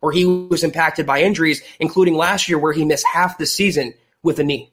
where 0.00 0.12
he 0.12 0.24
was 0.24 0.64
impacted 0.64 1.06
by 1.06 1.22
injuries, 1.22 1.62
including 1.78 2.14
last 2.14 2.48
year 2.48 2.58
where 2.58 2.72
he 2.72 2.84
missed 2.84 3.06
half 3.06 3.38
the 3.38 3.46
season 3.46 3.94
with 4.22 4.38
a 4.38 4.44
knee. 4.44 4.72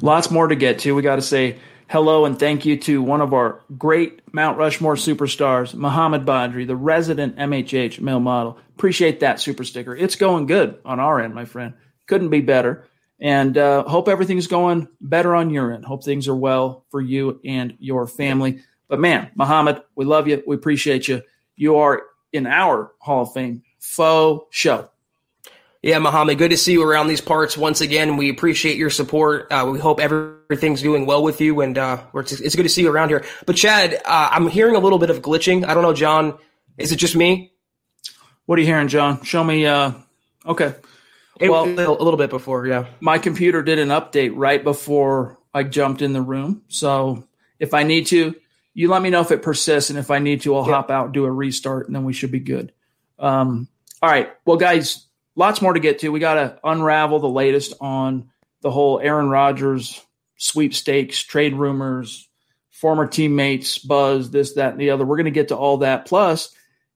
Lots 0.00 0.30
more 0.30 0.48
to 0.48 0.56
get 0.56 0.80
to. 0.80 0.94
We 0.94 1.02
got 1.02 1.16
to 1.16 1.22
say 1.22 1.58
hello 1.88 2.24
and 2.24 2.38
thank 2.38 2.64
you 2.66 2.76
to 2.76 3.02
one 3.02 3.20
of 3.20 3.32
our 3.32 3.60
great 3.76 4.20
Mount 4.32 4.58
Rushmore 4.58 4.96
superstars, 4.96 5.74
Muhammad 5.74 6.26
Badri, 6.26 6.66
the 6.66 6.76
resident 6.76 7.36
MHH 7.36 8.00
male 8.00 8.20
model. 8.20 8.58
Appreciate 8.74 9.20
that 9.20 9.40
super 9.40 9.64
sticker. 9.64 9.94
It's 9.94 10.16
going 10.16 10.46
good 10.46 10.78
on 10.84 10.98
our 11.00 11.20
end, 11.20 11.34
my 11.34 11.44
friend. 11.44 11.74
Couldn't 12.06 12.30
be 12.30 12.40
better. 12.40 12.86
And 13.20 13.56
uh, 13.56 13.84
hope 13.84 14.08
everything's 14.08 14.48
going 14.48 14.88
better 15.00 15.34
on 15.34 15.50
your 15.50 15.72
end. 15.72 15.84
Hope 15.84 16.04
things 16.04 16.26
are 16.26 16.34
well 16.34 16.84
for 16.90 17.00
you 17.00 17.40
and 17.44 17.76
your 17.78 18.06
family. 18.06 18.60
But 18.88 19.00
man, 19.00 19.30
Muhammad, 19.34 19.82
we 19.94 20.04
love 20.04 20.26
you. 20.26 20.42
We 20.46 20.56
appreciate 20.56 21.08
you. 21.08 21.22
You 21.56 21.76
are 21.76 22.02
in 22.34 22.46
our 22.46 22.92
Hall 22.98 23.22
of 23.22 23.32
Fame 23.32 23.62
faux 23.78 24.44
show. 24.50 24.90
Yeah, 25.82 25.98
Muhammad, 25.98 26.38
good 26.38 26.50
to 26.50 26.56
see 26.56 26.72
you 26.72 26.82
around 26.82 27.08
these 27.08 27.20
parts 27.20 27.56
once 27.56 27.80
again. 27.80 28.16
We 28.16 28.30
appreciate 28.30 28.76
your 28.76 28.90
support. 28.90 29.52
Uh, 29.52 29.68
we 29.70 29.78
hope 29.78 30.00
everything's 30.00 30.80
doing 30.82 31.06
well 31.06 31.22
with 31.22 31.40
you, 31.40 31.60
and 31.60 31.76
uh, 31.76 32.02
it's, 32.14 32.32
it's, 32.32 32.56
good 32.56 32.62
to 32.62 32.70
see 32.70 32.82
you 32.82 32.90
around 32.90 33.10
here. 33.10 33.24
But 33.46 33.56
Chad, 33.56 33.94
uh, 33.94 34.28
I'm 34.32 34.48
hearing 34.48 34.76
a 34.76 34.78
little 34.78 34.98
bit 34.98 35.10
of 35.10 35.20
glitching. 35.20 35.64
I 35.66 35.74
don't 35.74 35.82
know, 35.82 35.92
John. 35.92 36.38
Is 36.78 36.90
it 36.90 36.96
just 36.96 37.14
me? 37.14 37.52
What 38.46 38.58
are 38.58 38.62
you 38.62 38.66
hearing, 38.66 38.88
John? 38.88 39.22
Show 39.24 39.44
me. 39.44 39.66
Uh, 39.66 39.92
okay. 40.46 40.74
It, 41.38 41.50
well, 41.50 41.64
a 41.64 41.68
little 41.68 42.16
bit 42.16 42.30
before, 42.30 42.66
yeah. 42.66 42.86
My 43.00 43.18
computer 43.18 43.62
did 43.62 43.78
an 43.78 43.88
update 43.88 44.32
right 44.34 44.64
before 44.64 45.38
I 45.52 45.64
jumped 45.64 46.00
in 46.00 46.14
the 46.14 46.22
room, 46.22 46.62
so 46.68 47.28
if 47.58 47.74
I 47.74 47.82
need 47.82 48.06
to, 48.06 48.34
you 48.74 48.88
let 48.90 49.02
me 49.02 49.10
know 49.10 49.20
if 49.20 49.30
it 49.30 49.42
persists, 49.42 49.90
and 49.90 49.98
if 49.98 50.10
I 50.10 50.18
need 50.18 50.42
to, 50.42 50.54
I'll 50.54 50.64
hop 50.64 50.90
out, 50.90 51.12
do 51.12 51.24
a 51.24 51.30
restart, 51.30 51.86
and 51.86 51.94
then 51.94 52.04
we 52.04 52.12
should 52.12 52.32
be 52.32 52.40
good. 52.40 52.72
Um, 53.18 53.68
all 54.02 54.10
right, 54.10 54.30
well, 54.44 54.56
guys, 54.56 55.06
lots 55.36 55.62
more 55.62 55.72
to 55.72 55.80
get 55.80 56.00
to. 56.00 56.10
We 56.10 56.20
got 56.20 56.34
to 56.34 56.58
unravel 56.64 57.20
the 57.20 57.28
latest 57.28 57.74
on 57.80 58.30
the 58.60 58.70
whole 58.70 59.00
Aaron 59.00 59.30
Rodgers 59.30 60.00
sweepstakes, 60.36 61.22
trade 61.22 61.54
rumors, 61.54 62.28
former 62.70 63.06
teammates, 63.06 63.78
buzz, 63.78 64.30
this, 64.30 64.54
that, 64.54 64.72
and 64.72 64.80
the 64.80 64.90
other. 64.90 65.04
We're 65.04 65.16
going 65.16 65.24
to 65.26 65.30
get 65.30 65.48
to 65.48 65.56
all 65.56 65.78
that. 65.78 66.06
Plus, 66.06 66.54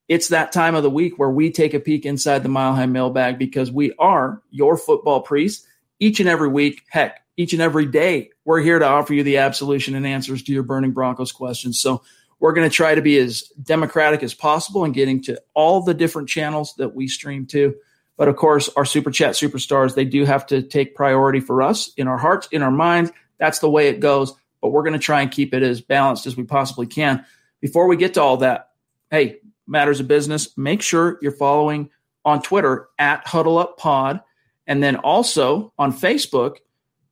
it's 0.08 0.28
that 0.28 0.52
time 0.52 0.74
of 0.74 0.82
the 0.82 0.90
week 0.90 1.18
where 1.18 1.30
we 1.30 1.50
take 1.50 1.74
a 1.74 1.80
peek 1.80 2.04
inside 2.04 2.42
the 2.42 2.48
Mile 2.48 2.74
High 2.74 2.86
mailbag 2.86 3.38
because 3.38 3.70
we 3.70 3.92
are 3.98 4.42
your 4.50 4.76
football 4.76 5.20
priest 5.20 5.66
each 6.00 6.20
and 6.20 6.28
every 6.28 6.48
week. 6.48 6.82
Heck, 6.88 7.22
each 7.38 7.52
and 7.52 7.62
every 7.62 7.86
day. 7.86 8.30
We're 8.44 8.60
here 8.60 8.80
to 8.80 8.86
offer 8.86 9.14
you 9.14 9.22
the 9.22 9.38
absolution 9.38 9.94
and 9.94 10.04
answers 10.06 10.42
to 10.42 10.52
your 10.52 10.64
burning 10.64 10.90
Broncos 10.90 11.30
questions. 11.30 11.80
So 11.80 12.02
we're 12.40 12.52
going 12.52 12.68
to 12.68 12.74
try 12.74 12.96
to 12.96 13.00
be 13.00 13.16
as 13.18 13.42
democratic 13.62 14.24
as 14.24 14.34
possible 14.34 14.84
in 14.84 14.90
getting 14.90 15.22
to 15.22 15.40
all 15.54 15.80
the 15.80 15.94
different 15.94 16.28
channels 16.28 16.74
that 16.78 16.96
we 16.96 17.06
stream 17.06 17.46
to. 17.46 17.76
But 18.16 18.26
of 18.26 18.34
course, 18.34 18.68
our 18.76 18.84
super 18.84 19.12
chat 19.12 19.34
superstars, 19.34 19.94
they 19.94 20.04
do 20.04 20.24
have 20.24 20.46
to 20.48 20.62
take 20.62 20.96
priority 20.96 21.38
for 21.38 21.62
us 21.62 21.92
in 21.96 22.08
our 22.08 22.18
hearts, 22.18 22.48
in 22.50 22.62
our 22.62 22.72
minds. 22.72 23.12
That's 23.38 23.60
the 23.60 23.70
way 23.70 23.86
it 23.88 24.00
goes. 24.00 24.34
But 24.60 24.70
we're 24.70 24.82
going 24.82 24.94
to 24.94 24.98
try 24.98 25.22
and 25.22 25.30
keep 25.30 25.54
it 25.54 25.62
as 25.62 25.80
balanced 25.80 26.26
as 26.26 26.36
we 26.36 26.42
possibly 26.42 26.88
can. 26.88 27.24
Before 27.60 27.86
we 27.86 27.96
get 27.96 28.14
to 28.14 28.22
all 28.22 28.38
that, 28.38 28.70
hey, 29.12 29.38
matters 29.68 30.00
of 30.00 30.08
business, 30.08 30.58
make 30.58 30.82
sure 30.82 31.20
you're 31.22 31.30
following 31.30 31.90
on 32.24 32.42
Twitter 32.42 32.88
at 32.98 33.24
Huddle 33.28 33.58
Up 33.58 33.78
Pod. 33.78 34.22
And 34.66 34.82
then 34.82 34.96
also 34.96 35.72
on 35.78 35.92
Facebook, 35.92 36.56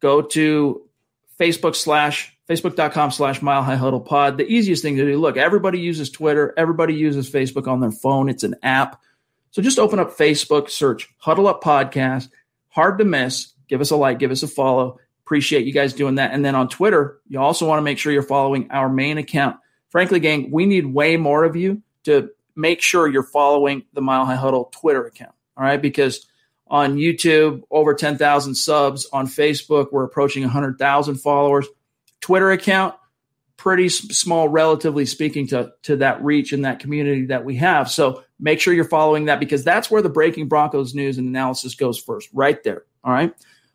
go 0.00 0.22
to 0.22 0.82
Facebook 1.38 1.74
slash 1.74 2.36
Facebook.com 2.48 3.10
slash 3.10 3.42
mile 3.42 3.62
high 3.62 3.76
huddle 3.76 4.00
pod. 4.00 4.38
The 4.38 4.46
easiest 4.46 4.82
thing 4.82 4.96
to 4.96 5.04
do. 5.04 5.18
Look, 5.18 5.36
everybody 5.36 5.80
uses 5.80 6.10
Twitter, 6.10 6.54
everybody 6.56 6.94
uses 6.94 7.30
Facebook 7.30 7.66
on 7.66 7.80
their 7.80 7.90
phone. 7.90 8.28
It's 8.28 8.44
an 8.44 8.54
app. 8.62 9.00
So 9.50 9.62
just 9.62 9.78
open 9.78 9.98
up 9.98 10.16
Facebook, 10.16 10.70
search 10.70 11.08
Huddle 11.18 11.48
Up 11.48 11.62
Podcast. 11.62 12.28
Hard 12.68 12.98
to 12.98 13.04
miss. 13.04 13.54
Give 13.68 13.80
us 13.80 13.90
a 13.90 13.96
like, 13.96 14.18
give 14.18 14.30
us 14.30 14.42
a 14.42 14.48
follow. 14.48 15.00
Appreciate 15.24 15.66
you 15.66 15.72
guys 15.72 15.92
doing 15.92 16.16
that. 16.16 16.32
And 16.32 16.44
then 16.44 16.54
on 16.54 16.68
Twitter, 16.68 17.18
you 17.26 17.40
also 17.40 17.66
want 17.66 17.78
to 17.78 17.82
make 17.82 17.98
sure 17.98 18.12
you're 18.12 18.22
following 18.22 18.70
our 18.70 18.88
main 18.88 19.18
account. 19.18 19.56
Frankly, 19.88 20.20
gang, 20.20 20.50
we 20.52 20.66
need 20.66 20.86
way 20.86 21.16
more 21.16 21.42
of 21.44 21.56
you 21.56 21.82
to 22.04 22.30
make 22.54 22.80
sure 22.80 23.08
you're 23.08 23.24
following 23.24 23.84
the 23.92 24.02
Mile 24.02 24.24
High 24.24 24.36
Huddle 24.36 24.66
Twitter 24.66 25.06
account. 25.06 25.32
All 25.56 25.64
right. 25.64 25.80
Because 25.80 26.26
on 26.68 26.96
YouTube, 26.96 27.62
over 27.70 27.94
10,000 27.94 28.54
subs. 28.54 29.06
On 29.12 29.26
Facebook, 29.26 29.88
we're 29.92 30.04
approaching 30.04 30.42
100,000 30.42 31.16
followers. 31.16 31.66
Twitter 32.20 32.50
account, 32.50 32.94
pretty 33.56 33.88
small, 33.88 34.48
relatively 34.48 35.06
speaking, 35.06 35.46
to, 35.48 35.72
to 35.82 35.96
that 35.96 36.22
reach 36.24 36.52
and 36.52 36.64
that 36.64 36.80
community 36.80 37.26
that 37.26 37.44
we 37.44 37.56
have. 37.56 37.90
So 37.90 38.24
make 38.40 38.60
sure 38.60 38.74
you're 38.74 38.84
following 38.84 39.26
that 39.26 39.40
because 39.40 39.64
that's 39.64 39.90
where 39.90 40.02
the 40.02 40.08
breaking 40.08 40.48
Broncos 40.48 40.94
news 40.94 41.18
and 41.18 41.28
analysis 41.28 41.74
goes 41.74 41.98
first, 41.98 42.28
right 42.32 42.62
there. 42.64 42.84
All 43.04 43.12
right. 43.12 43.32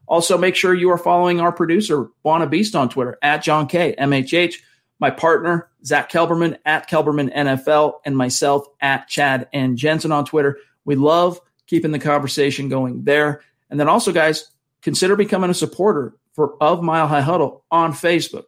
Also, 0.07 0.37
make 0.37 0.55
sure 0.55 0.73
you 0.73 0.89
are 0.89 0.97
following 0.97 1.39
our 1.39 1.53
producer, 1.53 2.09
Buona 2.23 2.45
Beast, 2.45 2.75
on 2.75 2.89
Twitter 2.89 3.17
at 3.21 3.43
John 3.43 3.67
K. 3.67 3.95
MHH, 3.97 4.55
my 4.99 5.09
partner, 5.09 5.69
Zach 5.85 6.11
Kelberman 6.11 6.57
at 6.65 6.89
Kelberman 6.89 7.33
NFL, 7.33 7.93
and 8.05 8.17
myself 8.17 8.65
at 8.81 9.07
Chad 9.07 9.47
and 9.53 9.77
Jensen 9.77 10.11
on 10.11 10.25
Twitter. 10.25 10.57
We 10.83 10.95
love 10.95 11.39
keeping 11.71 11.91
the 11.91 11.99
conversation 11.99 12.67
going 12.67 13.05
there. 13.05 13.41
And 13.69 13.79
then 13.79 13.87
also, 13.87 14.11
guys, 14.11 14.51
consider 14.81 15.15
becoming 15.15 15.49
a 15.49 15.53
supporter 15.53 16.13
for 16.33 16.61
of 16.61 16.83
Mile 16.83 17.07
High 17.07 17.21
Huddle 17.21 17.63
on 17.71 17.93
Facebook. 17.93 18.43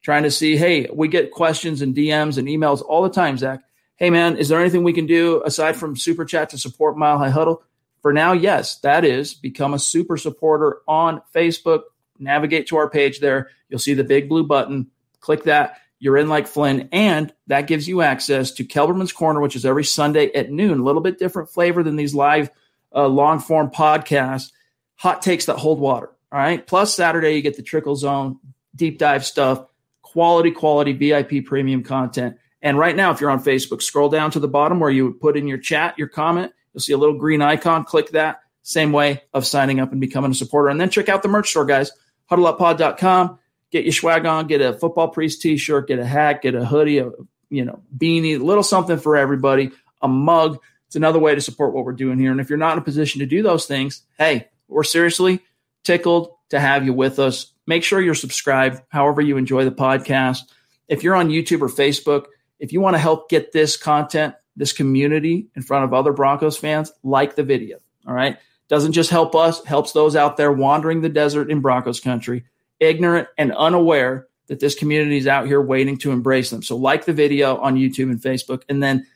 Trying 0.00 0.22
to 0.22 0.30
see, 0.30 0.56
hey, 0.56 0.88
we 0.94 1.08
get 1.08 1.32
questions 1.32 1.82
and 1.82 1.92
DMs 1.92 2.38
and 2.38 2.46
emails 2.46 2.80
all 2.80 3.02
the 3.02 3.10
time, 3.10 3.36
Zach. 3.36 3.62
Hey, 3.96 4.10
man, 4.10 4.36
is 4.36 4.48
there 4.48 4.60
anything 4.60 4.84
we 4.84 4.92
can 4.92 5.06
do 5.06 5.42
aside 5.44 5.74
from 5.74 5.96
super 5.96 6.24
chat 6.24 6.50
to 6.50 6.58
support 6.58 6.96
Mile 6.96 7.18
High 7.18 7.30
Huddle? 7.30 7.64
For 8.00 8.12
now, 8.12 8.32
yes, 8.32 8.78
that 8.78 9.04
is 9.04 9.34
become 9.34 9.74
a 9.74 9.78
super 9.80 10.16
supporter 10.16 10.78
on 10.86 11.20
Facebook. 11.34 11.82
Navigate 12.20 12.68
to 12.68 12.76
our 12.76 12.88
page 12.88 13.18
there. 13.18 13.50
You'll 13.68 13.80
see 13.80 13.94
the 13.94 14.04
big 14.04 14.28
blue 14.28 14.44
button. 14.44 14.86
Click 15.18 15.42
that. 15.44 15.78
You're 15.98 16.16
in 16.16 16.28
like 16.28 16.46
Flynn, 16.46 16.88
and 16.92 17.34
that 17.48 17.66
gives 17.66 17.88
you 17.88 18.02
access 18.02 18.52
to 18.52 18.64
Kelberman's 18.64 19.12
Corner, 19.12 19.40
which 19.40 19.56
is 19.56 19.66
every 19.66 19.82
Sunday 19.82 20.30
at 20.32 20.52
noon. 20.52 20.78
A 20.78 20.84
little 20.84 21.02
bit 21.02 21.18
different 21.18 21.50
flavor 21.50 21.82
than 21.82 21.96
these 21.96 22.14
live 22.14 22.50
uh, 22.94 23.06
long 23.06 23.38
form 23.38 23.70
podcast, 23.70 24.52
hot 24.96 25.22
takes 25.22 25.46
that 25.46 25.56
hold 25.56 25.80
water. 25.80 26.10
All 26.30 26.38
right. 26.38 26.66
Plus, 26.66 26.94
Saturday, 26.94 27.34
you 27.34 27.42
get 27.42 27.56
the 27.56 27.62
trickle 27.62 27.96
zone, 27.96 28.38
deep 28.74 28.98
dive 28.98 29.24
stuff, 29.24 29.64
quality, 30.02 30.50
quality 30.50 30.92
VIP 30.92 31.44
premium 31.44 31.82
content. 31.82 32.36
And 32.60 32.76
right 32.78 32.94
now, 32.94 33.12
if 33.12 33.20
you're 33.20 33.30
on 33.30 33.42
Facebook, 33.42 33.82
scroll 33.82 34.08
down 34.08 34.30
to 34.32 34.40
the 34.40 34.48
bottom 34.48 34.80
where 34.80 34.90
you 34.90 35.04
would 35.04 35.20
put 35.20 35.36
in 35.36 35.46
your 35.46 35.58
chat, 35.58 35.98
your 35.98 36.08
comment. 36.08 36.52
You'll 36.72 36.80
see 36.80 36.92
a 36.92 36.98
little 36.98 37.16
green 37.16 37.40
icon. 37.40 37.84
Click 37.84 38.10
that. 38.10 38.40
Same 38.62 38.92
way 38.92 39.22
of 39.32 39.46
signing 39.46 39.80
up 39.80 39.92
and 39.92 40.00
becoming 40.00 40.32
a 40.32 40.34
supporter. 40.34 40.68
And 40.68 40.80
then 40.80 40.90
check 40.90 41.08
out 41.08 41.22
the 41.22 41.28
merch 41.28 41.50
store, 41.50 41.64
guys. 41.64 41.90
HuddleUpPod.com. 42.30 43.38
Get 43.70 43.84
your 43.84 43.92
swag 43.92 44.26
on. 44.26 44.46
Get 44.46 44.60
a 44.60 44.72
football 44.74 45.08
priest 45.08 45.40
T-shirt. 45.40 45.88
Get 45.88 45.98
a 45.98 46.04
hat. 46.04 46.42
Get 46.42 46.54
a 46.54 46.64
hoodie. 46.64 46.98
A 46.98 47.10
you 47.50 47.64
know 47.64 47.80
beanie. 47.96 48.38
A 48.38 48.44
little 48.44 48.62
something 48.62 48.98
for 48.98 49.16
everybody. 49.16 49.70
A 50.02 50.08
mug 50.08 50.58
it's 50.88 50.96
another 50.96 51.18
way 51.18 51.34
to 51.34 51.40
support 51.40 51.74
what 51.74 51.84
we're 51.84 51.92
doing 51.92 52.18
here. 52.18 52.32
And 52.32 52.40
if 52.40 52.48
you're 52.48 52.58
not 52.58 52.72
in 52.72 52.78
a 52.78 52.84
position 52.84 53.20
to 53.20 53.26
do 53.26 53.42
those 53.42 53.66
things, 53.66 54.02
hey, 54.18 54.48
we're 54.68 54.84
seriously 54.84 55.40
tickled, 55.84 56.34
to 56.48 56.58
have 56.58 56.84
you 56.84 56.94
with 56.94 57.18
us. 57.18 57.52
Make 57.66 57.84
sure 57.84 58.00
you're 58.00 58.14
subscribed, 58.14 58.80
however 58.88 59.20
you 59.20 59.36
enjoy 59.36 59.64
the 59.66 59.70
podcast. 59.70 60.40
If 60.88 61.02
you're 61.02 61.14
on 61.14 61.28
YouTube 61.28 61.60
or 61.60 61.68
Facebook, 61.68 62.24
if 62.58 62.72
you 62.72 62.80
want 62.80 62.94
to 62.94 62.98
help 62.98 63.28
get 63.28 63.52
this 63.52 63.76
content, 63.76 64.34
this 64.56 64.72
community 64.72 65.48
in 65.54 65.62
front 65.62 65.84
of 65.84 65.92
other 65.92 66.12
Broncos 66.12 66.56
fans, 66.56 66.90
like 67.02 67.36
the 67.36 67.42
video. 67.42 67.78
All 68.06 68.14
right. 68.14 68.38
Doesn't 68.68 68.92
just 68.92 69.10
help 69.10 69.34
us, 69.34 69.62
helps 69.64 69.92
those 69.92 70.16
out 70.16 70.38
there 70.38 70.52
wandering 70.52 71.02
the 71.02 71.08
desert 71.10 71.50
in 71.50 71.60
Broncos 71.60 72.00
country, 72.00 72.44
ignorant 72.80 73.28
and 73.36 73.52
unaware 73.52 74.26
that 74.46 74.60
this 74.60 74.74
community 74.74 75.18
is 75.18 75.26
out 75.26 75.46
here 75.46 75.60
waiting 75.60 75.98
to 75.98 76.10
embrace 76.10 76.48
them. 76.50 76.62
So, 76.62 76.76
like 76.76 77.04
the 77.04 77.12
video 77.12 77.58
on 77.58 77.76
YouTube 77.76 78.10
and 78.10 78.20
Facebook. 78.20 78.62
And 78.68 78.82
then, 78.82 79.06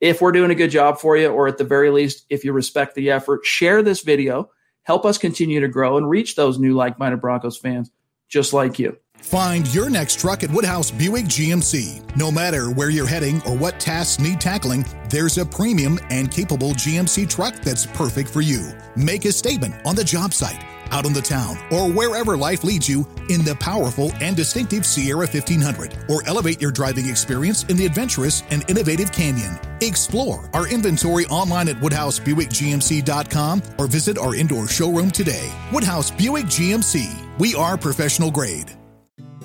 if 0.00 0.20
we're 0.20 0.32
doing 0.32 0.50
a 0.50 0.54
good 0.54 0.70
job 0.70 0.98
for 0.98 1.16
you, 1.16 1.28
or 1.28 1.46
at 1.46 1.58
the 1.58 1.64
very 1.64 1.90
least, 1.90 2.24
if 2.30 2.44
you 2.44 2.52
respect 2.52 2.94
the 2.94 3.10
effort, 3.10 3.44
share 3.44 3.82
this 3.82 4.02
video. 4.02 4.50
Help 4.84 5.04
us 5.04 5.18
continue 5.18 5.60
to 5.60 5.68
grow 5.68 5.96
and 5.96 6.08
reach 6.08 6.34
those 6.34 6.58
new 6.58 6.74
like 6.74 6.98
minded 6.98 7.20
Broncos 7.20 7.58
fans 7.58 7.90
just 8.28 8.52
like 8.52 8.78
you. 8.78 8.96
Find 9.16 9.72
your 9.74 9.90
next 9.90 10.18
truck 10.18 10.42
at 10.42 10.50
Woodhouse 10.50 10.90
Buick 10.90 11.26
GMC. 11.26 12.16
No 12.16 12.30
matter 12.30 12.70
where 12.70 12.88
you're 12.88 13.06
heading 13.06 13.42
or 13.42 13.54
what 13.54 13.78
tasks 13.78 14.22
need 14.22 14.40
tackling, 14.40 14.86
there's 15.10 15.36
a 15.36 15.44
premium 15.44 15.98
and 16.08 16.30
capable 16.30 16.70
GMC 16.70 17.28
truck 17.28 17.54
that's 17.56 17.84
perfect 17.84 18.30
for 18.30 18.40
you. 18.40 18.72
Make 18.96 19.26
a 19.26 19.32
statement 19.32 19.74
on 19.84 19.94
the 19.94 20.04
job 20.04 20.32
site, 20.32 20.64
out 20.90 21.06
on 21.06 21.12
the 21.12 21.22
town, 21.22 21.56
or 21.70 21.90
wherever 21.90 22.36
life 22.36 22.64
leads 22.64 22.88
you 22.88 23.06
in 23.28 23.44
the 23.44 23.56
powerful 23.60 24.12
and 24.20 24.36
distinctive 24.36 24.84
Sierra 24.86 25.26
1500, 25.26 25.96
or 26.08 26.26
elevate 26.26 26.60
your 26.60 26.70
driving 26.70 27.08
experience 27.08 27.64
in 27.64 27.76
the 27.76 27.86
adventurous 27.86 28.42
and 28.50 28.68
innovative 28.68 29.12
Canyon. 29.12 29.58
Explore 29.80 30.48
our 30.52 30.68
inventory 30.68 31.26
online 31.26 31.68
at 31.68 31.76
WoodhouseBuickGMC.com 31.76 33.62
or 33.78 33.86
visit 33.86 34.18
our 34.18 34.34
indoor 34.34 34.68
showroom 34.68 35.10
today. 35.10 35.50
Woodhouse 35.72 36.10
Buick 36.10 36.46
GMC. 36.46 37.38
We 37.38 37.54
are 37.54 37.76
professional 37.76 38.30
grade 38.30 38.76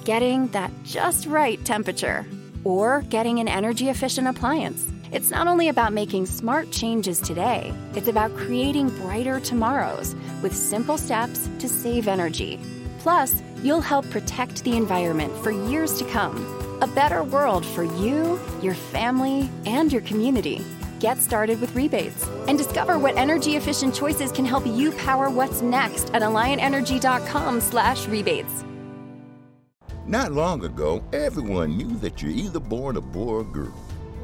getting 0.06 0.48
that 0.50 0.72
just 0.84 1.26
right 1.26 1.64
temperature, 1.66 2.26
or 2.64 3.02
getting 3.10 3.40
an 3.40 3.48
energy 3.50 3.90
efficient 3.90 4.28
appliance. 4.28 4.88
It's 5.16 5.32
not 5.32 5.48
only 5.48 5.70
about 5.70 5.94
making 5.94 6.26
smart 6.26 6.70
changes 6.72 7.22
today, 7.22 7.74
it's 7.94 8.10
about 8.10 8.36
creating 8.36 8.90
brighter 8.90 9.40
tomorrows 9.40 10.14
with 10.42 10.54
simple 10.54 10.98
steps 10.98 11.48
to 11.60 11.70
save 11.70 12.10
energy. 12.10 12.60
Plus, 13.00 13.42
you'll 13.64 13.80
help 13.80 14.10
protect 14.10 14.66
the 14.66 14.76
environment 14.76 15.32
for 15.42 15.52
years 15.52 15.98
to 16.00 16.04
come. 16.04 16.36
A 16.82 16.88
better 16.88 17.24
world 17.24 17.66
for 17.66 17.84
you, 17.84 18.38
your 18.62 18.74
family, 18.74 19.50
and 19.66 19.90
your 19.90 20.02
community. 20.02 20.62
Get 21.00 21.20
started 21.20 21.62
with 21.62 21.74
rebates 21.74 22.28
and 22.50 22.58
discover 22.58 23.00
what 23.00 23.16
energy 23.16 23.56
efficient 23.56 23.96
choices 23.96 24.34
can 24.34 24.44
help 24.44 24.68
you 24.68 24.92
power 24.92 25.30
what's 25.30 25.62
next 25.62 26.14
at 26.14 26.24
alliantenergy.com/rebates. 26.24 28.66
Not 30.06 30.34
long 30.34 30.66
ago, 30.66 31.02
everyone 31.14 31.78
knew 31.78 31.96
that 32.00 32.22
you're 32.22 32.32
either 32.32 32.60
born 32.60 32.98
a 32.98 33.02
boy 33.02 33.28
or 33.28 33.40
a 33.40 33.46
girl. 33.46 33.74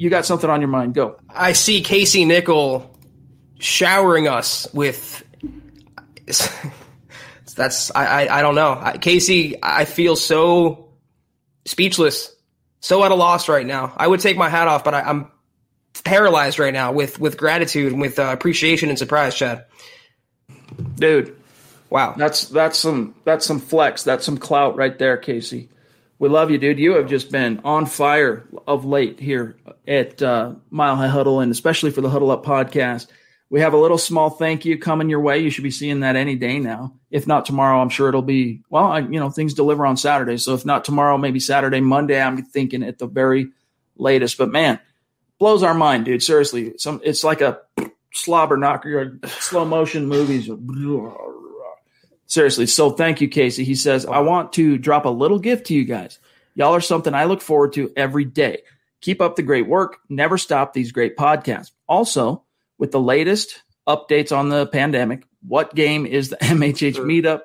You 0.00 0.08
got 0.08 0.24
something 0.24 0.48
on 0.48 0.62
your 0.62 0.68
mind? 0.68 0.94
Go. 0.94 1.20
I 1.28 1.52
see 1.52 1.82
Casey 1.82 2.24
Nickel 2.24 2.90
showering 3.58 4.28
us 4.28 4.66
with. 4.72 5.22
That's 7.54 7.94
I, 7.94 8.06
I, 8.06 8.38
I 8.38 8.42
don't 8.42 8.54
know 8.54 8.94
Casey. 9.02 9.56
I 9.62 9.84
feel 9.84 10.16
so 10.16 10.88
speechless, 11.66 12.34
so 12.80 13.04
at 13.04 13.10
a 13.10 13.14
loss 13.14 13.46
right 13.46 13.66
now. 13.66 13.92
I 13.94 14.06
would 14.06 14.20
take 14.20 14.38
my 14.38 14.48
hat 14.48 14.68
off, 14.68 14.84
but 14.84 14.94
I, 14.94 15.10
am 15.10 15.30
paralyzed 16.02 16.58
right 16.58 16.72
now 16.72 16.92
with 16.92 17.20
with 17.20 17.36
gratitude 17.36 17.92
and 17.92 18.00
with 18.00 18.18
uh, 18.18 18.30
appreciation 18.32 18.88
and 18.88 18.98
surprise, 18.98 19.34
Chad. 19.34 19.66
Dude, 20.94 21.36
Wow, 21.90 22.14
that's 22.16 22.44
that's 22.46 22.78
some 22.78 23.16
that's 23.24 23.44
some 23.44 23.58
flex. 23.58 24.04
That's 24.04 24.24
some 24.24 24.38
clout 24.38 24.76
right 24.76 24.96
there, 24.98 25.18
Casey. 25.18 25.68
We 26.20 26.28
love 26.28 26.50
you, 26.50 26.58
dude. 26.58 26.78
You 26.78 26.96
have 26.96 27.08
just 27.08 27.32
been 27.32 27.62
on 27.64 27.86
fire 27.86 28.46
of 28.68 28.84
late 28.84 29.18
here 29.18 29.56
at 29.88 30.20
uh, 30.20 30.52
Mile 30.68 30.94
High 30.94 31.08
Huddle, 31.08 31.40
and 31.40 31.50
especially 31.50 31.90
for 31.90 32.02
the 32.02 32.10
Huddle 32.10 32.30
Up 32.30 32.44
podcast. 32.44 33.06
We 33.48 33.60
have 33.60 33.72
a 33.72 33.78
little 33.78 33.96
small 33.96 34.28
thank 34.28 34.66
you 34.66 34.76
coming 34.76 35.08
your 35.08 35.20
way. 35.20 35.38
You 35.38 35.48
should 35.48 35.64
be 35.64 35.70
seeing 35.70 36.00
that 36.00 36.16
any 36.16 36.36
day 36.36 36.58
now. 36.58 36.92
If 37.10 37.26
not 37.26 37.46
tomorrow, 37.46 37.80
I'm 37.80 37.88
sure 37.88 38.10
it'll 38.10 38.20
be. 38.20 38.60
Well, 38.68 38.84
I, 38.84 38.98
you 38.98 39.18
know, 39.18 39.30
things 39.30 39.54
deliver 39.54 39.86
on 39.86 39.96
Saturday, 39.96 40.36
so 40.36 40.52
if 40.52 40.66
not 40.66 40.84
tomorrow, 40.84 41.16
maybe 41.16 41.40
Saturday, 41.40 41.80
Monday. 41.80 42.20
I'm 42.20 42.44
thinking 42.44 42.82
at 42.82 42.98
the 42.98 43.06
very 43.06 43.48
latest. 43.96 44.36
But 44.36 44.50
man, 44.50 44.78
blows 45.38 45.62
our 45.62 45.74
mind, 45.74 46.04
dude. 46.04 46.22
Seriously, 46.22 46.74
some 46.76 47.00
it's 47.02 47.24
like 47.24 47.40
a 47.40 47.60
slobber 48.12 48.58
knocker, 48.58 49.18
slow 49.26 49.64
motion 49.64 50.06
movies 50.06 50.50
Seriously. 52.30 52.66
So 52.66 52.90
thank 52.90 53.20
you, 53.20 53.28
Casey. 53.28 53.64
He 53.64 53.74
says, 53.74 54.06
I 54.06 54.20
want 54.20 54.52
to 54.52 54.78
drop 54.78 55.04
a 55.04 55.08
little 55.08 55.40
gift 55.40 55.66
to 55.66 55.74
you 55.74 55.84
guys. 55.84 56.20
Y'all 56.54 56.76
are 56.76 56.80
something 56.80 57.12
I 57.12 57.24
look 57.24 57.42
forward 57.42 57.72
to 57.72 57.92
every 57.96 58.24
day. 58.24 58.62
Keep 59.00 59.20
up 59.20 59.34
the 59.34 59.42
great 59.42 59.66
work. 59.66 59.98
Never 60.08 60.38
stop 60.38 60.72
these 60.72 60.92
great 60.92 61.16
podcasts. 61.16 61.72
Also, 61.88 62.44
with 62.78 62.92
the 62.92 63.00
latest 63.00 63.64
updates 63.84 64.30
on 64.30 64.48
the 64.48 64.68
pandemic, 64.68 65.26
what 65.42 65.74
game 65.74 66.06
is 66.06 66.28
the 66.28 66.36
MHH 66.40 66.98
meetup? 66.98 67.40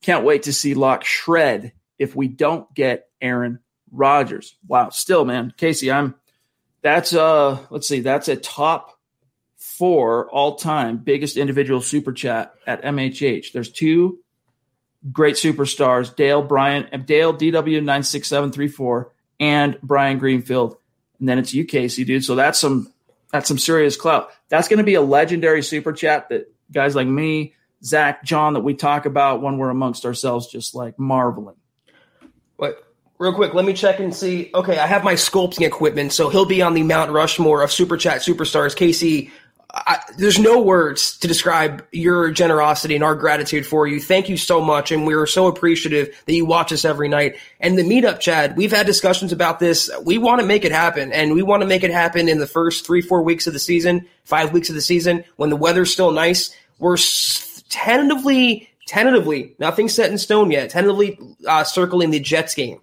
Can't 0.00 0.24
wait 0.24 0.44
to 0.44 0.52
see 0.52 0.74
Lock 0.74 1.04
shred 1.04 1.72
if 1.98 2.14
we 2.14 2.28
don't 2.28 2.72
get 2.72 3.08
Aaron 3.20 3.58
Rodgers. 3.90 4.56
Wow. 4.64 4.90
Still, 4.90 5.24
man, 5.24 5.52
Casey, 5.56 5.90
I'm 5.90 6.14
that's 6.82 7.12
uh 7.12 7.58
let's 7.70 7.88
see, 7.88 7.98
that's 7.98 8.28
a 8.28 8.36
top 8.36 8.96
four 9.80 10.28
all 10.30 10.56
time 10.56 10.98
biggest 10.98 11.38
individual 11.38 11.80
super 11.80 12.12
chat 12.12 12.54
at 12.66 12.82
MHH. 12.82 13.52
There's 13.52 13.72
two 13.72 14.18
great 15.10 15.36
superstars, 15.36 16.14
Dale 16.14 16.42
Bryant, 16.42 17.06
Dale 17.06 17.32
DW 17.32 17.82
nine 17.82 18.02
six 18.02 18.28
seven 18.28 18.52
three 18.52 18.68
four, 18.68 19.14
and 19.40 19.78
Brian 19.82 20.18
Greenfield, 20.18 20.76
and 21.18 21.26
then 21.26 21.38
it's 21.38 21.54
you, 21.54 21.64
Casey, 21.64 22.04
dude. 22.04 22.26
So 22.26 22.34
that's 22.34 22.58
some 22.58 22.92
that's 23.32 23.48
some 23.48 23.56
serious 23.56 23.96
clout. 23.96 24.28
That's 24.50 24.68
going 24.68 24.80
to 24.80 24.84
be 24.84 24.96
a 24.96 25.00
legendary 25.00 25.62
super 25.62 25.94
chat 25.94 26.28
that 26.28 26.52
guys 26.70 26.94
like 26.94 27.06
me, 27.06 27.54
Zach, 27.82 28.22
John, 28.22 28.52
that 28.52 28.60
we 28.60 28.74
talk 28.74 29.06
about 29.06 29.40
when 29.40 29.56
we're 29.56 29.70
amongst 29.70 30.04
ourselves, 30.04 30.46
just 30.46 30.74
like 30.74 30.98
marveling. 30.98 31.56
Wait, 32.58 32.74
real 33.20 33.32
quick, 33.32 33.54
let 33.54 33.64
me 33.64 33.72
check 33.72 34.00
and 34.00 34.14
see. 34.14 34.50
Okay, 34.54 34.78
I 34.78 34.86
have 34.86 35.04
my 35.04 35.14
sculpting 35.14 35.64
equipment, 35.64 36.12
so 36.12 36.28
he'll 36.28 36.44
be 36.44 36.60
on 36.60 36.74
the 36.74 36.82
Mount 36.82 37.12
Rushmore 37.12 37.62
of 37.62 37.70
super 37.70 37.96
chat 37.96 38.22
superstars. 38.22 38.74
Casey 38.74 39.30
I, 39.72 40.00
there's 40.16 40.38
no 40.38 40.60
words 40.60 41.16
to 41.18 41.28
describe 41.28 41.86
your 41.92 42.30
generosity 42.30 42.96
and 42.96 43.04
our 43.04 43.14
gratitude 43.14 43.64
for 43.64 43.86
you. 43.86 44.00
Thank 44.00 44.28
you 44.28 44.36
so 44.36 44.60
much. 44.60 44.90
And 44.90 45.06
we're 45.06 45.26
so 45.26 45.46
appreciative 45.46 46.20
that 46.26 46.34
you 46.34 46.44
watch 46.44 46.72
us 46.72 46.84
every 46.84 47.08
night. 47.08 47.36
And 47.60 47.78
the 47.78 47.82
meetup, 47.82 48.18
Chad, 48.18 48.56
we've 48.56 48.72
had 48.72 48.86
discussions 48.86 49.32
about 49.32 49.60
this. 49.60 49.88
We 50.02 50.18
want 50.18 50.40
to 50.40 50.46
make 50.46 50.64
it 50.64 50.72
happen. 50.72 51.12
And 51.12 51.34
we 51.34 51.42
want 51.42 51.62
to 51.62 51.68
make 51.68 51.84
it 51.84 51.92
happen 51.92 52.28
in 52.28 52.38
the 52.38 52.46
first 52.48 52.84
three, 52.84 53.00
four 53.00 53.22
weeks 53.22 53.46
of 53.46 53.52
the 53.52 53.60
season, 53.60 54.08
five 54.24 54.52
weeks 54.52 54.70
of 54.70 54.74
the 54.74 54.80
season, 54.80 55.24
when 55.36 55.50
the 55.50 55.56
weather's 55.56 55.92
still 55.92 56.10
nice. 56.10 56.54
We're 56.80 56.96
tentatively, 57.68 58.68
tentatively, 58.86 59.54
nothing 59.60 59.88
set 59.88 60.10
in 60.10 60.18
stone 60.18 60.50
yet, 60.50 60.70
tentatively 60.70 61.18
uh, 61.46 61.62
circling 61.62 62.10
the 62.10 62.18
Jets 62.18 62.54
game, 62.54 62.80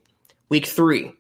week 0.47 0.67
three. 0.67 1.16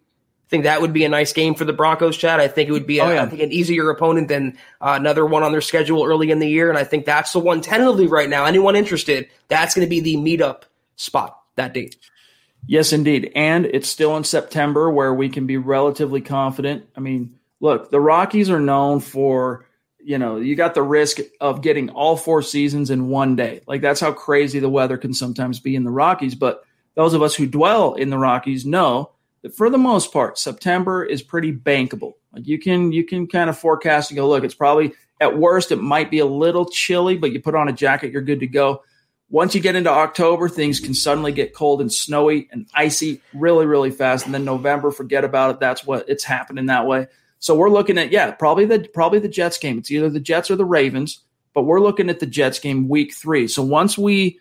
I 0.47 0.49
think 0.49 0.63
that 0.63 0.79
would 0.79 0.93
be 0.93 1.03
a 1.03 1.09
nice 1.09 1.33
game 1.33 1.55
for 1.55 1.65
the 1.65 1.73
Broncos, 1.73 2.15
Chad. 2.15 2.39
I 2.39 2.47
think 2.47 2.69
it 2.69 2.71
would 2.71 2.87
be, 2.87 2.99
a, 2.99 3.03
oh, 3.03 3.11
yeah. 3.11 3.23
I 3.23 3.25
think, 3.25 3.41
an 3.41 3.51
easier 3.51 3.89
opponent 3.89 4.29
than 4.29 4.57
uh, 4.79 4.95
another 4.97 5.25
one 5.25 5.43
on 5.43 5.51
their 5.51 5.59
schedule 5.59 6.05
early 6.05 6.31
in 6.31 6.39
the 6.39 6.47
year. 6.47 6.69
And 6.69 6.77
I 6.77 6.85
think 6.85 7.05
that's 7.05 7.33
the 7.33 7.39
one 7.39 7.59
tentatively 7.59 8.07
right 8.07 8.29
now. 8.29 8.45
Anyone 8.45 8.77
interested? 8.77 9.27
That's 9.49 9.75
going 9.75 9.85
to 9.85 9.89
be 9.89 9.99
the 9.99 10.15
meetup 10.15 10.61
spot 10.95 11.37
that 11.57 11.73
date. 11.73 11.97
Yes, 12.65 12.93
indeed. 12.93 13.29
And 13.35 13.65
it's 13.65 13.89
still 13.89 14.15
in 14.15 14.23
September 14.23 14.89
where 14.89 15.13
we 15.13 15.27
can 15.27 15.47
be 15.47 15.57
relatively 15.57 16.21
confident. 16.21 16.87
I 16.95 17.01
mean, 17.01 17.37
look, 17.59 17.91
the 17.91 17.99
Rockies 17.99 18.49
are 18.49 18.59
known 18.61 19.01
for, 19.01 19.65
you 19.99 20.17
know, 20.17 20.37
you 20.37 20.55
got 20.55 20.75
the 20.75 20.81
risk 20.81 21.17
of 21.41 21.61
getting 21.61 21.89
all 21.89 22.15
four 22.15 22.41
seasons 22.41 22.89
in 22.89 23.09
one 23.09 23.35
day. 23.35 23.63
Like 23.67 23.81
that's 23.81 23.99
how 23.99 24.13
crazy 24.13 24.59
the 24.59 24.69
weather 24.69 24.97
can 24.97 25.13
sometimes 25.13 25.59
be 25.59 25.75
in 25.75 25.83
the 25.83 25.91
Rockies. 25.91 26.35
But 26.35 26.63
those 26.95 27.13
of 27.13 27.21
us 27.21 27.35
who 27.35 27.47
dwell 27.47 27.95
in 27.95 28.09
the 28.09 28.17
Rockies 28.17 28.65
know 28.65 29.11
for 29.55 29.69
the 29.69 29.77
most 29.77 30.11
part, 30.11 30.37
September 30.37 31.03
is 31.03 31.21
pretty 31.21 31.53
bankable. 31.53 32.13
Like 32.33 32.47
you 32.47 32.59
can 32.59 32.91
you 32.91 33.03
can 33.03 33.27
kind 33.27 33.49
of 33.49 33.57
forecast 33.57 34.11
and 34.11 34.17
go, 34.17 34.27
look, 34.27 34.43
it's 34.43 34.55
probably 34.55 34.93
at 35.19 35.37
worst 35.37 35.71
it 35.71 35.77
might 35.77 36.11
be 36.11 36.19
a 36.19 36.25
little 36.25 36.65
chilly, 36.65 37.17
but 37.17 37.31
you 37.31 37.41
put 37.41 37.55
on 37.55 37.67
a 37.67 37.73
jacket, 37.73 38.11
you're 38.11 38.21
good 38.21 38.39
to 38.41 38.47
go 38.47 38.83
once 39.29 39.53
you 39.53 39.61
get 39.61 39.75
into 39.75 39.89
October, 39.89 40.47
things 40.47 40.79
can 40.79 40.93
suddenly 40.93 41.31
get 41.31 41.53
cold 41.53 41.81
and 41.81 41.91
snowy 41.91 42.47
and 42.51 42.67
icy 42.73 43.21
really, 43.33 43.65
really 43.65 43.91
fast. 43.91 44.25
And 44.25 44.33
then 44.33 44.45
November, 44.45 44.91
forget 44.91 45.25
about 45.25 45.51
it. 45.51 45.59
That's 45.59 45.85
what 45.85 46.07
it's 46.07 46.23
happening 46.23 46.67
that 46.67 46.87
way. 46.87 47.07
So 47.39 47.55
we're 47.55 47.69
looking 47.69 47.97
at 47.97 48.11
yeah, 48.11 48.31
probably 48.31 48.65
the 48.65 48.87
probably 48.93 49.19
the 49.19 49.27
Jets 49.27 49.57
game. 49.57 49.77
It's 49.77 49.91
either 49.91 50.09
the 50.09 50.19
Jets 50.19 50.49
or 50.49 50.55
the 50.55 50.65
Ravens, 50.65 51.23
but 51.53 51.63
we're 51.63 51.81
looking 51.81 52.09
at 52.09 52.19
the 52.19 52.25
Jets 52.25 52.59
game 52.59 52.87
week 52.87 53.13
three. 53.13 53.47
So 53.47 53.61
once 53.61 53.97
we 53.97 54.39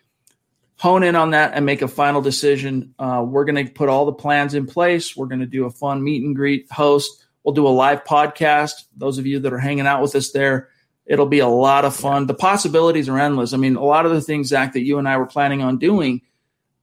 hone 0.77 1.03
in 1.03 1.15
on 1.15 1.31
that 1.31 1.53
and 1.53 1.65
make 1.65 1.81
a 1.81 1.87
final 1.87 2.21
decision, 2.21 2.93
uh, 2.99 3.23
we're 3.27 3.45
going 3.45 3.65
to 3.65 3.71
put 3.71 3.89
all 3.89 4.05
the 4.05 4.13
plans 4.13 4.53
in 4.53 4.65
place. 4.65 5.15
We're 5.15 5.27
going 5.27 5.39
to 5.39 5.45
do 5.45 5.65
a 5.65 5.71
fun 5.71 6.03
meet 6.03 6.23
and 6.23 6.35
greet 6.35 6.71
host. 6.71 7.25
We'll 7.43 7.55
do 7.55 7.67
a 7.67 7.69
live 7.69 8.03
podcast. 8.03 8.83
Those 8.95 9.17
of 9.17 9.25
you 9.25 9.39
that 9.39 9.53
are 9.53 9.59
hanging 9.59 9.87
out 9.87 10.01
with 10.01 10.15
us 10.15 10.31
there 10.31 10.69
It'll 11.07 11.25
be 11.25 11.39
a 11.39 11.47
lot 11.47 11.85
of 11.85 11.95
fun. 11.95 12.27
The 12.27 12.33
possibilities 12.33 13.07
are 13.07 13.17
endless. 13.17 13.53
I 13.53 13.57
mean, 13.57 13.77
a 13.77 13.83
lot 13.83 14.05
of 14.05 14.11
the 14.11 14.21
things, 14.21 14.49
Zach, 14.49 14.73
that 14.73 14.83
you 14.83 14.99
and 14.99 15.07
I 15.07 15.17
were 15.17 15.25
planning 15.25 15.61
on 15.61 15.77
doing 15.77 16.21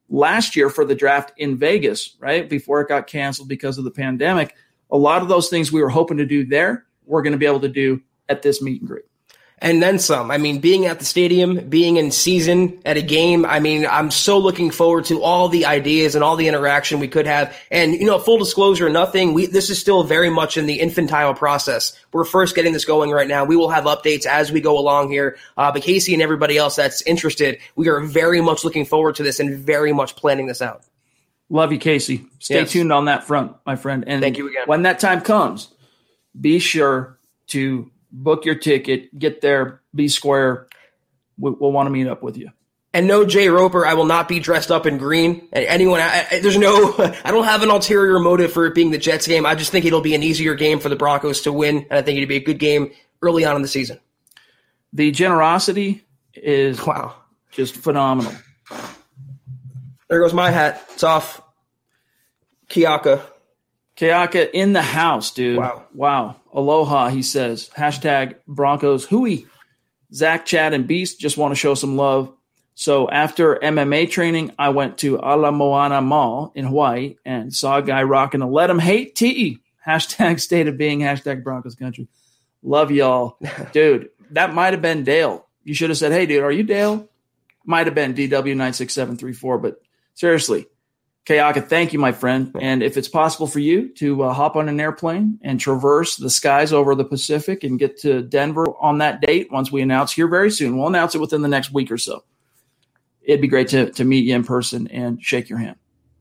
last 0.09 0.57
year 0.57 0.71
for 0.71 0.85
the 0.85 0.95
draft 0.95 1.33
in 1.37 1.59
Vegas, 1.59 2.17
right? 2.19 2.49
Before 2.49 2.81
it 2.81 2.89
got 2.89 3.07
canceled 3.07 3.49
because 3.49 3.77
of 3.77 3.85
the 3.85 3.91
pandemic. 3.91 4.55
A 4.91 4.97
lot 4.97 5.21
of 5.21 5.29
those 5.29 5.51
things 5.51 5.71
we 5.71 5.83
were 5.83 5.91
hoping 5.91 6.17
to 6.19 6.27
do 6.27 6.47
there, 6.47 6.87
we're 7.05 7.23
going 7.23 7.33
to 7.33 7.39
be 7.39 7.47
able 7.47 7.61
to 7.61 7.69
do 7.69 8.01
at 8.29 8.41
this 8.41 8.63
meet 8.63 8.81
and 8.81 8.89
greet 8.89 9.05
and 9.59 9.83
then 9.83 9.99
some. 9.99 10.31
I 10.31 10.39
mean, 10.39 10.59
being 10.59 10.87
at 10.87 10.99
the 10.99 11.05
stadium, 11.05 11.69
being 11.69 11.97
in 11.97 12.11
season 12.11 12.79
at 12.85 12.97
a 12.97 13.03
game, 13.03 13.47
I 13.47 13.61
mean, 13.61 13.87
I'm 13.87 14.11
so 14.11 14.39
looking 14.39 14.71
forward 14.71 15.07
to 15.07 15.23
all 15.23 15.49
the 15.49 15.65
ideas 15.65 16.15
and 16.15 16.23
all 16.23 16.37
the 16.37 16.49
interaction 16.49 17.01
we 17.01 17.09
could 17.09 17.27
have. 17.27 17.57
And, 17.71 17.95
you 17.95 18.05
know, 18.05 18.19
full 18.19 18.39
disclosure, 18.39 18.89
nothing, 18.91 19.33
we, 19.33 19.47
this 19.47 19.71
is 19.71 19.79
still 19.79 20.03
very 20.03 20.29
much 20.29 20.57
in 20.57 20.67
the 20.67 20.81
infantile 20.81 21.35
process. 21.35 21.99
We're 22.13 22.25
first 22.25 22.55
getting 22.55 22.73
this 22.73 22.85
going 22.85 23.11
right 23.11 23.29
now. 23.29 23.45
We 23.45 23.57
will 23.57 23.71
have 23.71 23.85
updates 23.85 24.27
as 24.27 24.53
we 24.53 24.61
go 24.61 24.79
along 24.79 25.11
here. 25.11 25.39
Uh, 25.57 25.73
but 25.73 25.83
Casey 25.83 26.13
and 26.13 26.23
everybody 26.23 26.59
else 26.59 26.77
that's 26.77 27.03
interested, 27.03 27.59
we 27.77 27.89
are 27.89 28.01
very 28.01 28.41
much 28.41 28.65
looking 28.65 28.85
forward 28.85 29.15
to 29.17 29.23
this 29.23 29.41
and 29.41 29.59
very 29.59 29.93
much 29.93 30.17
planning 30.17 30.47
this 30.47 30.61
out. 30.61 30.83
Love 31.49 31.73
you, 31.73 31.79
Casey. 31.79 32.27
Stay 32.39 32.61
yes. 32.61 32.73
tuned 32.73 32.93
on 32.93 33.05
that 33.05 33.25
front, 33.25 33.55
my 33.65 33.77
friend. 33.77 34.05
And 34.07 34.21
thank 34.21 34.37
you 34.37 34.49
again. 34.49 34.65
When 34.67 34.83
that 34.83 34.99
time 34.99 35.21
comes, 35.21 35.69
be 36.39 36.59
sure 36.59 37.19
to 37.49 37.91
book 38.15 38.45
your 38.45 38.55
ticket, 38.55 39.17
get 39.19 39.41
there, 39.41 39.83
be 39.95 40.09
square. 40.09 40.69
We'll, 41.37 41.57
we'll 41.59 41.73
want 41.73 41.87
to 41.87 41.91
meet 41.91 42.07
up 42.07 42.23
with 42.23 42.37
you. 42.37 42.51
And 42.95 43.09
no, 43.09 43.25
Jay 43.27 43.49
Roper, 43.49 43.85
I 43.85 43.95
will 43.95 44.05
not 44.05 44.29
be 44.29 44.39
dressed 44.39 44.71
up 44.71 44.87
in 44.87 44.99
green. 44.99 45.49
And 45.53 45.67
Anyone, 45.67 46.01
I, 46.01 46.27
I, 46.31 46.39
there's 46.39 46.57
no, 46.57 46.95
I 47.25 47.33
don't 47.33 47.45
have 47.45 47.65
an 47.65 47.71
ulterior 47.71 48.21
motive 48.21 48.53
for 48.53 48.67
it 48.67 48.75
being 48.75 48.93
the 48.93 48.99
Jets 48.99 49.27
game. 49.27 49.45
I 49.45 49.57
just 49.57 49.73
think 49.73 49.85
it'll 49.85 50.01
be 50.01 50.15
an 50.15 50.23
easier 50.23 50.55
game 50.55 50.79
for 50.79 50.89
the 50.89 50.97
Broncos 50.97 51.43
to 51.43 51.53
win, 51.53 51.79
and 51.91 51.93
I 51.99 52.03
think 52.03 52.17
it'd 52.19 52.29
be 52.29 52.37
a 52.37 52.45
good 52.45 52.61
game 52.61 52.93
early 53.21 53.45
on 53.45 53.57
in 53.57 53.63
the 53.63 53.69
season. 53.69 53.99
The 54.93 55.11
generosity 55.11 56.05
is 56.35 56.85
wow, 56.87 57.17
just 57.51 57.75
phenomenal. 57.75 58.33
There 60.09 60.21
goes 60.21 60.33
my 60.33 60.51
hat. 60.51 60.87
It's 60.93 61.03
off. 61.03 61.43
Kiaka. 62.69 63.23
Kayaka 63.97 64.51
in 64.53 64.73
the 64.73 64.83
house, 64.83 65.31
dude. 65.31 65.59
Wow. 65.59 65.85
Wow. 65.95 66.37
Aloha, 66.53 67.09
he 67.09 67.23
says. 67.23 67.71
Hashtag 67.77 68.37
Broncos 68.47 69.05
hooey. 69.05 69.47
Zach, 70.13 70.47
Chad, 70.47 70.75
and 70.75 70.87
Beast 70.87 71.19
just 71.21 71.37
want 71.37 71.53
to 71.53 71.57
show 71.57 71.75
some 71.75 71.97
love. 71.97 72.33
So 72.75 73.09
after 73.09 73.57
MMA 73.57 74.11
training, 74.11 74.53
I 74.59 74.71
went 74.71 74.99
to 74.99 75.17
Ala 75.19 75.53
Moana 75.53 76.01
Mall 76.01 76.53
in 76.55 76.67
Hawaii 76.67 77.17
and 77.25 77.55
saw 77.55 77.79
a 77.79 77.83
guy 77.83 78.03
rocking 78.03 78.43
a 78.43 78.49
let 78.49 78.71
him 78.71 78.79
hate 78.81 79.15
tee. 79.15 79.61
Hashtag 79.87 80.41
state 80.41 80.67
of 80.67 80.77
being, 80.77 81.01
hashtag 81.01 81.45
Broncos 81.45 81.75
country. 81.75 82.09
Love 82.63 82.91
y'all. 82.91 83.39
dude, 83.73 84.11
that 84.31 84.55
might 84.55 84.73
have 84.73 84.83
been 84.83 85.05
Dale. 85.05 85.47
You 85.63 85.75
should 85.75 85.91
have 85.91 85.99
said, 85.99 86.13
hey, 86.13 86.27
dude, 86.27 86.43
are 86.43 86.53
you 86.53 86.63
Dale? 86.63 87.09
Might 87.65 87.87
have 87.87 87.95
been 87.95 88.15
DW96734, 88.15 89.63
but 89.63 89.81
seriously, 90.15 90.67
Kayaka, 91.27 91.67
thank 91.67 91.95
you, 91.95 91.99
my 91.99 92.13
friend. 92.13 92.55
And 92.61 92.83
if 92.83 92.99
it's 92.99 93.09
possible 93.09 93.47
for 93.47 93.59
you 93.59 93.89
to 93.95 94.25
uh, 94.25 94.33
hop 94.35 94.57
on 94.57 94.69
an 94.69 94.79
airplane 94.79 95.39
and 95.43 95.59
traverse 95.59 96.17
the 96.17 96.29
skies 96.29 96.71
over 96.73 96.95
the 96.95 97.05
Pacific 97.05 97.65
and 97.65 97.79
get 97.79 97.99
to 98.01 98.23
Denver 98.23 98.67
on 98.79 98.99
that 98.99 99.23
date, 99.23 99.51
once 99.51 99.73
we 99.73 99.81
announce 99.81 100.13
here 100.13 100.29
very 100.29 100.51
soon, 100.51 100.77
we'll 100.77 100.89
announce 100.89 101.15
it 101.15 101.21
within 101.21 101.41
the 101.41 101.49
next 101.49 101.73
week 101.73 101.91
or 101.91 101.97
so. 101.97 102.25
It'd 103.23 103.41
be 103.41 103.49
great 103.49 103.69
to, 103.69 103.91
to 103.93 104.05
meet 104.05 104.27
you 104.27 104.35
in 104.35 104.45
person 104.45 104.87
and 104.89 105.23
shake 105.23 105.49
your 105.49 105.59
hand. 105.59 105.77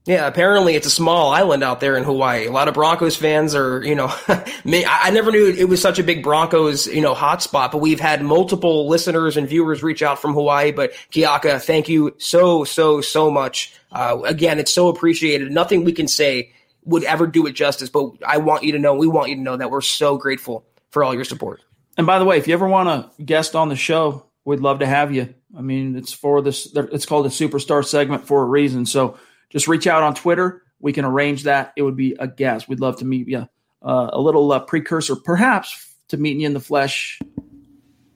Yeah, 0.05 0.27
apparently 0.27 0.75
it's 0.75 0.85
a 0.85 0.91
small 0.91 1.31
island 1.31 1.63
out 1.63 1.79
there 1.79 1.95
in 1.95 2.03
Hawaii. 2.03 2.45
A 2.45 2.51
lot 2.51 2.67
of 2.67 2.73
Broncos 2.73 3.15
fans 3.15 3.55
are, 3.55 3.81
you 3.85 3.95
know, 3.95 4.07
I 4.27 5.11
never 5.13 5.31
knew 5.31 5.47
it 5.47 5.69
was 5.69 5.81
such 5.81 5.97
a 5.97 6.03
big 6.03 6.23
Broncos, 6.23 6.87
you 6.87 6.99
know, 6.99 7.15
hotspot, 7.15 7.71
but 7.71 7.77
we've 7.77 8.01
had 8.01 8.21
multiple 8.21 8.89
listeners 8.89 9.37
and 9.37 9.47
viewers 9.47 9.81
reach 9.81 10.03
out 10.03 10.19
from 10.19 10.33
Hawaii. 10.33 10.73
But 10.73 10.91
Kiaka, 11.11 11.61
thank 11.61 11.87
you 11.87 12.15
so, 12.17 12.65
so, 12.65 12.99
so 12.99 13.31
much. 13.31 13.73
Uh, 13.93 14.19
again, 14.25 14.59
it's 14.59 14.73
so 14.73 14.89
appreciated. 14.89 15.49
Nothing 15.51 15.85
we 15.85 15.93
can 15.93 16.09
say 16.09 16.51
would 16.83 17.05
ever 17.05 17.25
do 17.25 17.47
it 17.47 17.53
justice, 17.53 17.89
but 17.89 18.11
I 18.27 18.37
want 18.39 18.63
you 18.63 18.73
to 18.73 18.79
know, 18.79 18.95
we 18.95 19.07
want 19.07 19.29
you 19.29 19.35
to 19.35 19.41
know 19.41 19.55
that 19.55 19.71
we're 19.71 19.79
so 19.79 20.17
grateful 20.17 20.65
for 20.89 21.05
all 21.05 21.15
your 21.15 21.23
support. 21.23 21.61
And 21.97 22.05
by 22.05 22.19
the 22.19 22.25
way, 22.25 22.37
if 22.37 22.47
you 22.49 22.53
ever 22.53 22.67
want 22.67 22.89
to 22.89 23.23
guest 23.23 23.55
on 23.55 23.69
the 23.69 23.77
show, 23.77 24.25
we'd 24.43 24.59
love 24.59 24.79
to 24.79 24.85
have 24.85 25.13
you. 25.13 25.33
I 25.57 25.61
mean, 25.61 25.95
it's 25.95 26.11
for 26.11 26.41
this, 26.41 26.67
it's 26.75 27.05
called 27.05 27.25
a 27.25 27.29
superstar 27.29 27.85
segment 27.85 28.27
for 28.27 28.41
a 28.41 28.45
reason. 28.45 28.85
So, 28.85 29.17
just 29.53 29.67
reach 29.67 29.87
out 29.87 30.03
on 30.03 30.15
Twitter. 30.15 30.63
We 30.79 30.91
can 30.91 31.05
arrange 31.05 31.43
that. 31.43 31.71
It 31.77 31.83
would 31.83 31.95
be 31.95 32.15
a 32.19 32.27
guest. 32.27 32.67
We'd 32.67 32.81
love 32.81 32.97
to 32.97 33.05
meet 33.05 33.29
you. 33.29 33.47
Uh, 33.81 34.09
a 34.11 34.19
little 34.19 34.51
uh, 34.51 34.59
precursor, 34.59 35.15
perhaps, 35.15 35.95
to 36.09 36.17
meeting 36.17 36.41
you 36.41 36.47
in 36.47 36.53
the 36.53 36.59
flesh 36.59 37.19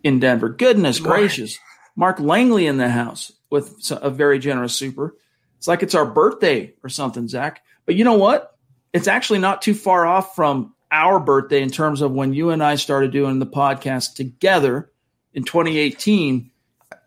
in 0.03 0.19
Denver. 0.19 0.49
Goodness 0.49 0.99
gracious. 0.99 1.57
Mark 1.95 2.19
Langley 2.19 2.67
in 2.67 2.77
the 2.77 2.89
house 2.89 3.31
with 3.49 3.75
a 3.91 4.09
very 4.09 4.39
generous 4.39 4.75
super. 4.75 5.15
It's 5.57 5.67
like 5.67 5.83
it's 5.83 5.95
our 5.95 6.05
birthday 6.05 6.73
or 6.83 6.89
something, 6.89 7.27
Zach. 7.27 7.61
But 7.85 7.95
you 7.95 8.03
know 8.03 8.17
what? 8.17 8.55
It's 8.93 9.07
actually 9.07 9.39
not 9.39 9.61
too 9.61 9.73
far 9.73 10.05
off 10.05 10.35
from 10.35 10.73
our 10.91 11.19
birthday 11.19 11.61
in 11.61 11.69
terms 11.69 12.01
of 12.01 12.11
when 12.11 12.33
you 12.33 12.49
and 12.49 12.63
I 12.63 12.75
started 12.75 13.11
doing 13.11 13.39
the 13.39 13.45
podcast 13.45 14.15
together 14.15 14.91
in 15.33 15.43
2018 15.43 16.51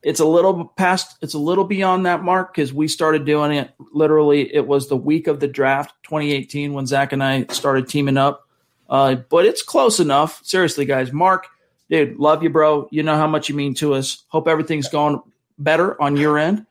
it's 0.02 0.20
a 0.20 0.24
little 0.24 0.64
past 0.64 1.16
it's 1.20 1.34
a 1.34 1.38
little 1.38 1.64
beyond 1.64 2.06
that 2.06 2.22
mark 2.22 2.54
because 2.54 2.72
we 2.72 2.88
started 2.88 3.24
doing 3.24 3.52
it 3.52 3.72
literally 3.92 4.54
it 4.54 4.66
was 4.66 4.88
the 4.88 4.96
week 4.96 5.26
of 5.26 5.40
the 5.40 5.48
draft 5.48 5.94
2018 6.04 6.72
when 6.72 6.86
zach 6.86 7.12
and 7.12 7.22
i 7.22 7.44
started 7.46 7.88
teaming 7.88 8.16
up. 8.16 8.46
Uh, 8.88 9.14
but 9.14 9.46
it's 9.46 9.62
close 9.62 10.00
enough. 10.00 10.40
Seriously 10.44 10.84
guys 10.84 11.12
mark 11.12 11.46
dude 11.88 12.18
love 12.18 12.42
you 12.42 12.50
bro. 12.50 12.88
You 12.90 13.02
know 13.02 13.16
how 13.16 13.26
much 13.26 13.48
you 13.48 13.54
mean 13.54 13.74
to 13.74 13.94
us. 13.94 14.24
Hope 14.28 14.48
everything's 14.48 14.88
going 14.88 15.20
better 15.58 16.00
on 16.00 16.16
your 16.16 16.38
end. 16.38 16.66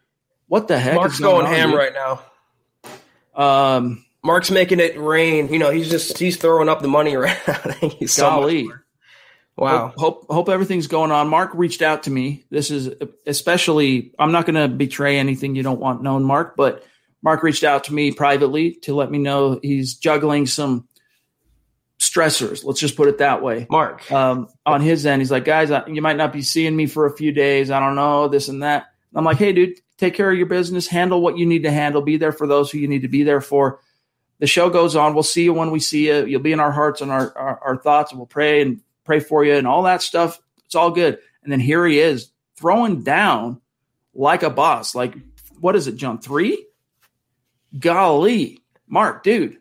What 0.48 0.68
the 0.68 0.80
heck 0.80 0.96
mark's 0.96 1.20
going, 1.20 1.46
going 1.46 1.56
ham 1.56 1.70
dude? 1.70 1.80
right 1.80 1.94
now. 3.36 3.42
Um 3.42 4.06
mark's 4.24 4.52
making 4.52 4.80
it 4.80 5.00
rain. 5.00 5.48
You 5.54 5.60
know 5.60 5.70
he's 5.70 5.90
just 5.90 6.18
he's 6.18 6.36
throwing 6.38 6.68
up 6.68 6.82
the 6.82 6.88
money 6.88 7.16
around. 7.16 7.36
Thank 7.36 8.02
you 8.02 8.08
so 8.08 8.24
golly. 8.24 8.64
much 8.64 8.79
Wow. 9.60 9.88
Hope, 9.90 9.98
hope, 9.98 10.26
hope 10.30 10.50
everything's 10.50 10.88
going 10.88 11.12
on. 11.12 11.28
Mark 11.28 11.52
reached 11.54 11.82
out 11.82 12.04
to 12.04 12.10
me. 12.10 12.46
This 12.50 12.72
is 12.72 12.90
especially 13.28 14.14
I'm 14.18 14.32
not 14.32 14.46
going 14.46 14.56
to 14.56 14.74
betray 14.74 15.18
anything 15.18 15.56
you 15.56 15.64
don't 15.64 15.80
want 15.80 16.02
known, 16.02 16.24
Mark, 16.24 16.56
but 16.56 16.86
Mark 17.22 17.44
reached 17.44 17.66
out 17.66 17.86
to 17.86 17.94
me 17.94 18.12
privately 18.14 18.76
to 18.84 18.96
let 18.96 19.12
me 19.12 19.18
know 19.18 19.60
he's 19.62 19.96
juggling 19.96 20.46
some 20.48 20.88
stressors. 22.00 22.64
Let's 22.64 22.80
just 22.80 22.96
put 22.96 23.10
it 23.10 23.18
that 23.18 23.44
way. 23.44 23.68
Mark. 23.70 24.10
Um, 24.10 24.48
on 24.66 24.80
his 24.80 25.06
end, 25.06 25.22
he's 25.22 25.32
like, 25.32 25.44
guys, 25.44 25.72
you 25.88 26.02
might 26.02 26.16
not 26.16 26.32
be 26.32 26.42
seeing 26.42 26.74
me 26.74 26.88
for 26.88 27.06
a 27.06 27.16
few 27.16 27.34
days. 27.34 27.70
I 27.70 27.82
don't 27.82 27.96
know, 27.96 28.30
this 28.30 28.48
and 28.48 28.64
that. 28.64 28.86
I'm 29.14 29.26
like, 29.26 29.38
hey, 29.38 29.52
dude, 29.52 29.80
take 29.98 30.14
care 30.14 30.32
of 30.32 30.38
your 30.38 30.48
business, 30.48 30.88
handle 30.88 31.22
what 31.22 31.38
you 31.38 31.46
need 31.46 31.64
to 31.64 31.72
handle, 31.72 32.02
be 32.02 32.16
there 32.16 32.32
for 32.32 32.48
those 32.48 32.72
who 32.72 32.78
you 32.78 32.88
need 32.88 33.02
to 33.02 33.10
be 33.10 33.24
there 33.24 33.42
for. 33.42 33.82
The 34.40 34.48
show 34.48 34.70
goes 34.70 34.96
on. 34.96 35.14
We'll 35.14 35.24
see 35.24 35.44
you 35.44 35.54
when 35.54 35.72
we 35.72 35.82
see 35.82 36.08
you. 36.08 36.26
You'll 36.26 36.40
be 36.40 36.54
in 36.54 36.62
our 36.62 36.72
hearts 36.72 37.02
and 37.02 37.12
our, 37.12 37.38
our, 37.38 37.60
our 37.60 37.78
thoughts, 37.78 38.12
and 38.12 38.20
we'll 38.20 38.28
pray 38.28 38.62
and 38.62 38.80
pray 39.10 39.20
for 39.20 39.44
you 39.44 39.56
and 39.56 39.66
all 39.66 39.82
that 39.82 40.04
stuff. 40.04 40.40
It's 40.68 40.76
all 40.76 40.92
good. 40.92 41.18
And 41.42 41.52
then 41.52 41.60
here 41.60 41.84
he 41.88 42.00
is 42.00 42.30
throwing 42.56 43.02
down 43.02 43.60
like 44.14 44.44
a 44.44 44.52
boss. 44.52 44.94
Like, 44.94 45.16
what 45.60 45.76
is 45.76 45.88
it, 45.88 45.96
John? 45.96 46.20
Three? 46.20 46.64
Golly. 47.80 48.62
Mark, 48.88 49.24
dude. 49.24 49.58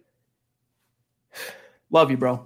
Love 1.90 2.10
you, 2.10 2.18
bro. 2.18 2.44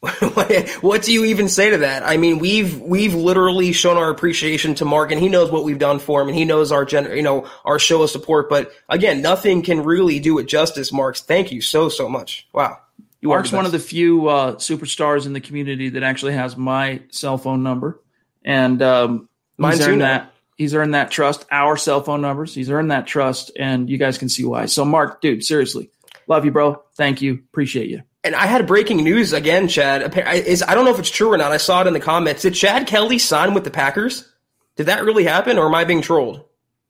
what 0.80 1.02
do 1.02 1.12
you 1.12 1.26
even 1.26 1.46
say 1.46 1.68
to 1.68 1.78
that? 1.78 2.04
I 2.04 2.16
mean, 2.16 2.38
we've 2.38 2.80
we've 2.80 3.14
literally 3.14 3.72
shown 3.72 3.98
our 3.98 4.08
appreciation 4.08 4.74
to 4.76 4.86
Mark, 4.86 5.12
and 5.12 5.20
he 5.20 5.28
knows 5.28 5.50
what 5.50 5.64
we've 5.64 5.78
done 5.78 5.98
for 5.98 6.22
him, 6.22 6.28
and 6.28 6.38
he 6.38 6.46
knows 6.46 6.72
our 6.72 6.86
gen, 6.86 7.14
you 7.14 7.20
know, 7.20 7.46
our 7.66 7.78
show 7.78 8.02
of 8.02 8.08
support. 8.08 8.48
But 8.48 8.72
again, 8.88 9.20
nothing 9.20 9.60
can 9.60 9.84
really 9.84 10.18
do 10.18 10.38
it 10.38 10.48
justice. 10.48 10.90
Marks, 10.90 11.20
thank 11.20 11.52
you 11.52 11.60
so 11.60 11.90
so 11.90 12.08
much. 12.08 12.48
Wow, 12.54 12.78
you 13.20 13.28
Mark's 13.28 13.52
one 13.52 13.66
of 13.66 13.72
the 13.72 13.78
few 13.78 14.28
uh, 14.28 14.54
superstars 14.56 15.26
in 15.26 15.32
the 15.32 15.40
community 15.40 15.90
that 15.90 16.02
actually 16.02 16.32
has 16.32 16.56
my 16.56 17.02
cell 17.10 17.36
phone 17.36 17.62
number, 17.62 18.00
and 18.44 18.80
um, 18.80 19.28
he's 19.58 19.80
earned 19.86 20.00
that. 20.00 20.32
He's 20.56 20.74
earned 20.74 20.94
that 20.94 21.10
trust. 21.10 21.46
Our 21.50 21.76
cell 21.76 22.02
phone 22.02 22.20
numbers. 22.20 22.54
He's 22.54 22.70
earned 22.70 22.90
that 22.90 23.06
trust, 23.06 23.52
and 23.58 23.88
you 23.88 23.98
guys 23.98 24.18
can 24.18 24.28
see 24.28 24.44
why. 24.44 24.66
So, 24.66 24.84
Mark, 24.84 25.20
dude, 25.20 25.44
seriously, 25.44 25.90
love 26.26 26.44
you, 26.44 26.50
bro. 26.50 26.82
Thank 26.94 27.22
you. 27.22 27.34
Appreciate 27.34 27.88
you. 27.88 28.02
And 28.22 28.34
I 28.34 28.46
had 28.46 28.66
breaking 28.66 28.98
news 28.98 29.32
again, 29.32 29.68
Chad. 29.68 30.14
Is 30.34 30.62
I 30.62 30.74
don't 30.74 30.84
know 30.84 30.92
if 30.92 30.98
it's 30.98 31.10
true 31.10 31.32
or 31.32 31.38
not. 31.38 31.52
I 31.52 31.56
saw 31.56 31.80
it 31.82 31.86
in 31.86 31.92
the 31.92 32.00
comments. 32.00 32.42
Did 32.42 32.54
Chad 32.54 32.86
Kelly 32.86 33.18
sign 33.18 33.54
with 33.54 33.64
the 33.64 33.70
Packers? 33.70 34.30
Did 34.76 34.86
that 34.86 35.04
really 35.04 35.24
happen, 35.24 35.58
or 35.58 35.66
am 35.66 35.74
I 35.74 35.84
being 35.84 36.02
trolled? 36.02 36.44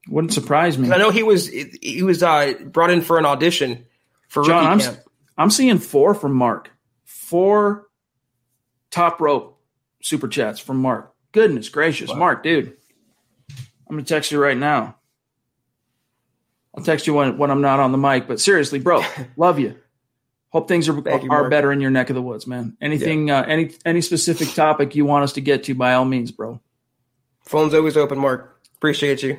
Wouldn't 0.08 0.32
surprise 0.32 0.78
me. 0.78 0.90
I 0.90 0.98
know 0.98 1.10
he 1.10 1.22
was 1.22 1.48
he 1.48 2.02
was 2.02 2.22
uh, 2.22 2.54
brought 2.64 2.90
in 2.90 3.02
for 3.02 3.18
an 3.18 3.26
audition 3.26 3.86
for 4.28 4.44
John. 4.44 4.64
I'm, 4.64 4.80
camp. 4.80 4.98
I'm 5.40 5.48
seeing 5.48 5.78
four 5.78 6.14
from 6.14 6.34
Mark. 6.34 6.70
Four 7.06 7.88
top 8.90 9.22
rope 9.22 9.58
super 10.02 10.28
chats 10.28 10.60
from 10.60 10.82
Mark. 10.82 11.14
Goodness 11.32 11.70
gracious, 11.70 12.10
wow. 12.10 12.16
Mark, 12.16 12.42
dude. 12.42 12.76
I'm 13.88 13.96
gonna 13.96 14.02
text 14.02 14.30
you 14.30 14.38
right 14.38 14.56
now. 14.56 14.96
I'll 16.74 16.84
text 16.84 17.06
you 17.06 17.14
when 17.14 17.38
when 17.38 17.50
I'm 17.50 17.62
not 17.62 17.80
on 17.80 17.90
the 17.90 17.96
mic. 17.96 18.28
But 18.28 18.38
seriously, 18.38 18.80
bro, 18.80 19.02
love 19.38 19.58
you. 19.58 19.76
Hope 20.50 20.68
things 20.68 20.90
are 20.90 20.94
you, 20.98 21.30
are 21.30 21.48
better 21.48 21.72
in 21.72 21.80
your 21.80 21.90
neck 21.90 22.10
of 22.10 22.16
the 22.16 22.22
woods, 22.22 22.46
man. 22.46 22.76
Anything, 22.82 23.28
yeah. 23.28 23.40
uh, 23.40 23.44
any 23.44 23.72
any 23.86 24.02
specific 24.02 24.52
topic 24.52 24.94
you 24.94 25.06
want 25.06 25.24
us 25.24 25.32
to 25.34 25.40
get 25.40 25.64
to, 25.64 25.74
by 25.74 25.94
all 25.94 26.04
means, 26.04 26.30
bro. 26.32 26.60
Phone's 27.46 27.72
always 27.72 27.96
open, 27.96 28.18
Mark. 28.18 28.60
Appreciate 28.76 29.22
you. 29.22 29.38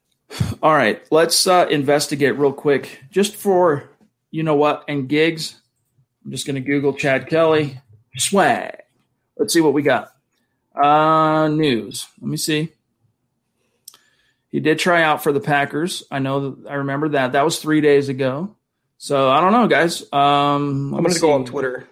All 0.62 0.74
right, 0.74 1.02
let's 1.10 1.46
uh, 1.46 1.66
investigate 1.70 2.38
real 2.38 2.52
quick, 2.52 3.00
just 3.10 3.34
for 3.34 3.89
you 4.30 4.42
know 4.42 4.56
what 4.56 4.84
and 4.88 5.08
gigs. 5.08 5.60
I'm 6.24 6.30
just 6.30 6.46
going 6.46 6.54
to 6.54 6.60
Google 6.60 6.92
Chad 6.92 7.28
Kelly 7.28 7.80
swag. 8.16 8.82
Let's 9.36 9.52
see 9.52 9.60
what 9.60 9.72
we 9.72 9.82
got. 9.82 10.12
Uh, 10.74 11.48
news. 11.48 12.06
Let 12.20 12.28
me 12.30 12.36
see. 12.36 12.72
He 14.50 14.60
did 14.60 14.78
try 14.78 15.02
out 15.02 15.22
for 15.22 15.32
the 15.32 15.40
Packers. 15.40 16.02
I 16.10 16.18
know. 16.18 16.58
I 16.68 16.74
remember 16.74 17.10
that. 17.10 17.32
That 17.32 17.44
was 17.44 17.58
three 17.58 17.80
days 17.80 18.08
ago. 18.08 18.54
So 18.98 19.30
I 19.30 19.40
don't 19.40 19.52
know, 19.52 19.66
guys. 19.66 20.02
Um, 20.12 20.92
I'm 20.94 21.02
going 21.02 21.14
to 21.14 21.20
go 21.20 21.32
on 21.32 21.44
Twitter. 21.44 21.88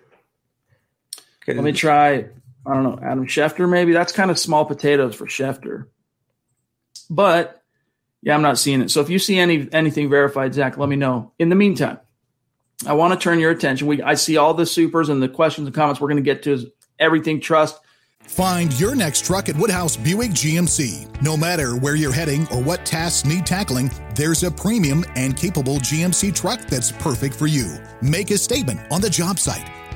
Okay, 1.43 1.55
let 1.55 1.65
me 1.65 1.73
try. 1.73 2.27
I 2.67 2.75
don't 2.75 2.83
know, 2.83 2.99
Adam 3.03 3.27
Schefter. 3.27 3.69
Maybe 3.69 3.93
that's 3.93 4.13
kind 4.13 4.31
of 4.31 4.39
small 4.39 4.67
potatoes 4.67 5.15
for 5.15 5.27
Schefter. 5.27 5.87
But 7.09 7.63
yeah, 8.21 8.35
I'm 8.35 8.43
not 8.43 8.59
seeing 8.59 8.83
it. 8.83 8.91
So 8.91 9.01
if 9.01 9.09
you 9.09 9.19
see 9.19 9.39
any 9.39 9.69
anything 9.73 10.11
verified, 10.11 10.53
Zach, 10.53 10.77
let 10.77 10.89
me 10.89 10.97
know. 10.97 11.33
In 11.39 11.49
the 11.49 11.55
meantime, 11.55 11.99
I 12.87 12.93
want 12.93 13.13
to 13.13 13.19
turn 13.19 13.41
your 13.41 13.51
attention. 13.51 13.87
We 13.87 14.03
I 14.03 14.15
see 14.15 14.37
all 14.37 14.55
the 14.55 14.67
supers 14.67 15.09
and 15.09 15.23
the 15.23 15.29
questions 15.29 15.67
and 15.67 15.75
comments 15.75 16.01
we're 16.01 16.09
going 16.09 16.17
to 16.17 16.23
get 16.23 16.43
to 16.45 16.53
is 16.53 16.67
everything 16.99 17.41
trust. 17.41 17.79
Find 18.29 18.79
your 18.79 18.95
next 18.95 19.25
truck 19.25 19.49
at 19.49 19.57
Woodhouse 19.57 19.97
Buick 19.97 20.33
GMC. 20.33 21.23
No 21.23 21.35
matter 21.35 21.77
where 21.77 21.97
you're 21.97 22.13
heading 22.13 22.47
or 22.49 22.61
what 22.61 22.85
tasks 22.85 23.27
need 23.27 23.47
tackling, 23.47 23.91
there's 24.15 24.43
a 24.43 24.51
premium 24.51 25.03
and 25.17 25.35
capable 25.35 25.79
GMC 25.79 26.35
truck 26.35 26.61
that's 26.67 26.93
perfect 26.93 27.35
for 27.35 27.47
you. 27.47 27.79
Make 28.03 28.31
a 28.31 28.37
statement 28.37 28.81
on 28.93 29.01
the 29.01 29.09
job 29.09 29.39
site, 29.39 29.67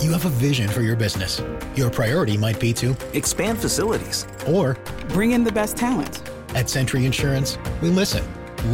You 0.00 0.12
have 0.12 0.24
a 0.24 0.30
vision 0.30 0.68
for 0.68 0.82
your 0.82 0.96
business. 0.96 1.40
Your 1.74 1.90
priority 1.90 2.36
might 2.36 2.60
be 2.60 2.72
to 2.74 2.96
expand 3.12 3.58
facilities 3.58 4.26
or 4.46 4.76
bring 5.08 5.32
in 5.32 5.44
the 5.44 5.52
best 5.52 5.76
talent. 5.76 6.22
At 6.54 6.68
Sentry 6.68 7.06
Insurance, 7.06 7.58
we 7.80 7.88
listen, 7.88 8.24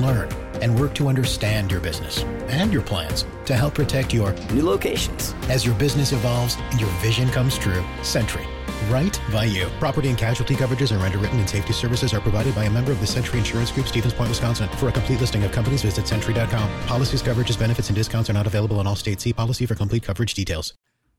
learn, 0.01 0.33
and 0.61 0.79
work 0.79 0.95
to 0.95 1.09
understand 1.09 1.71
your 1.71 1.81
business 1.81 2.23
and 2.49 2.73
your 2.73 2.83
plans 2.83 3.25
to 3.45 3.55
help 3.55 3.75
protect 3.75 4.13
your 4.13 4.33
new 4.53 4.65
locations. 4.65 5.35
As 5.49 5.65
your 5.65 5.75
business 5.77 6.13
evolves 6.13 6.57
and 6.59 6.81
your 6.81 6.91
vision 7.01 7.29
comes 7.29 7.57
true, 7.59 7.85
Sentry 8.03 8.47
right 8.89 9.21
by 9.33 9.45
you. 9.45 9.69
Property 9.79 10.09
and 10.09 10.17
casualty 10.17 10.55
coverages 10.55 10.93
and 10.93 11.01
underwritten 11.03 11.39
and 11.39 11.49
safety 11.49 11.73
services 11.73 12.15
are 12.15 12.21
provided 12.21 12.55
by 12.55 12.65
a 12.65 12.71
member 12.71 12.93
of 12.93 13.01
the 13.01 13.07
Sentry 13.07 13.39
Insurance 13.39 13.71
Group, 13.71 13.87
Stevens 13.87 14.15
Point, 14.15 14.31
Wisconsin. 14.31 14.69
For 14.77 14.89
a 14.89 14.93
complete 14.93 15.21
listing 15.21 15.45
of 15.45 15.53
companies, 15.53 15.83
visit 15.83 16.07
sentry.com. 16.07 16.71
Policies, 16.87 17.23
coverages, 17.23 17.59
benefits, 17.59 17.89
and 17.89 17.97
discounts 17.97 18.31
are 18.31 18.35
not 18.35 18.47
available 18.47 18.81
in 18.81 18.87
all 18.87 18.97
states. 18.97 19.25
See 19.25 19.33
policy 19.33 19.67
for 19.67 19.75
complete 19.75 20.03
coverage 20.03 20.35
details. 20.35 20.75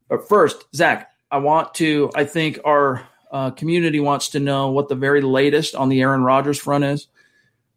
But 0.08 0.28
first, 0.28 0.66
Zach, 0.76 1.12
I 1.32 1.38
want 1.38 1.76
to, 1.76 2.10
I 2.16 2.26
think 2.26 2.60
our 2.66 3.08
uh, 3.32 3.52
community 3.52 4.00
wants 4.00 4.30
to 4.30 4.40
know 4.40 4.72
what 4.72 4.90
the 4.90 4.96
very 4.96 5.22
latest 5.22 5.76
on 5.76 5.90
the 5.90 6.02
Aaron 6.02 6.24
Rodgers 6.24 6.58
front 6.58 6.84
is. 6.84 7.08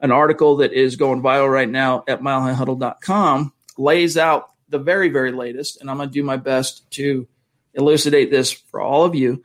An 0.00 0.10
article 0.10 0.56
that 0.56 0.72
is 0.72 0.96
going 0.96 1.22
viral 1.22 1.52
right 1.52 1.68
now 1.68 2.02
at 2.08 2.20
milehighhuddle.com 2.20 3.52
lays 3.78 4.16
out 4.16 4.48
the 4.68 4.78
very, 4.78 5.10
very 5.10 5.32
latest, 5.32 5.80
and 5.80 5.90
I'm 5.90 5.98
going 5.98 6.08
to 6.08 6.12
do 6.12 6.22
my 6.22 6.38
best 6.38 6.90
to 6.92 7.28
elucidate 7.74 8.30
this 8.30 8.50
for 8.50 8.80
all 8.80 9.04
of 9.04 9.14
you 9.14 9.44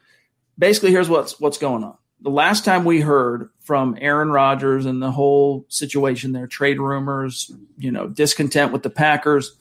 basically 0.58 0.92
here's 0.92 1.10
what's 1.10 1.40
what's 1.40 1.58
going 1.58 1.84
on. 1.84 1.98
The 2.22 2.30
last 2.30 2.66
time 2.66 2.84
we 2.84 3.00
heard 3.00 3.50
from 3.60 3.98
Aaron 4.02 4.32
Rodgers 4.32 4.86
and 4.86 5.02
the 5.02 5.12
whole 5.12 5.66
situation 5.70 6.32
there, 6.32 6.48
trade 6.48 6.80
rumors, 6.80 7.52
you 7.78 7.92
know, 7.92 8.08
discontent 8.08 8.72
with 8.72 8.82
the 8.82 8.90
Packers, 8.90 9.58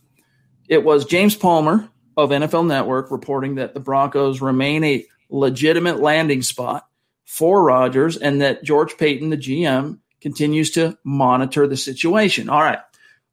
it 0.68 0.82
was 0.82 1.04
James 1.04 1.35
Palmer 1.35 1.88
of 2.16 2.30
NFL 2.30 2.66
Network 2.66 3.11
reporting 3.11 3.56
that 3.56 3.74
the 3.74 3.80
Broncos 3.80 4.40
remain 4.40 4.85
a 4.85 5.04
legitimate 5.28 6.00
landing 6.00 6.40
spot 6.42 6.87
for 7.26 7.62
Rodgers 7.62 8.16
and 8.16 8.40
that 8.40 8.64
George 8.64 8.96
Paton, 8.96 9.30
the 9.30 9.37
GM, 9.37 9.98
continues 10.22 10.70
to 10.72 10.96
monitor 11.04 11.66
the 11.66 11.76
situation. 11.76 12.48
All 12.48 12.62
right. 12.62 12.78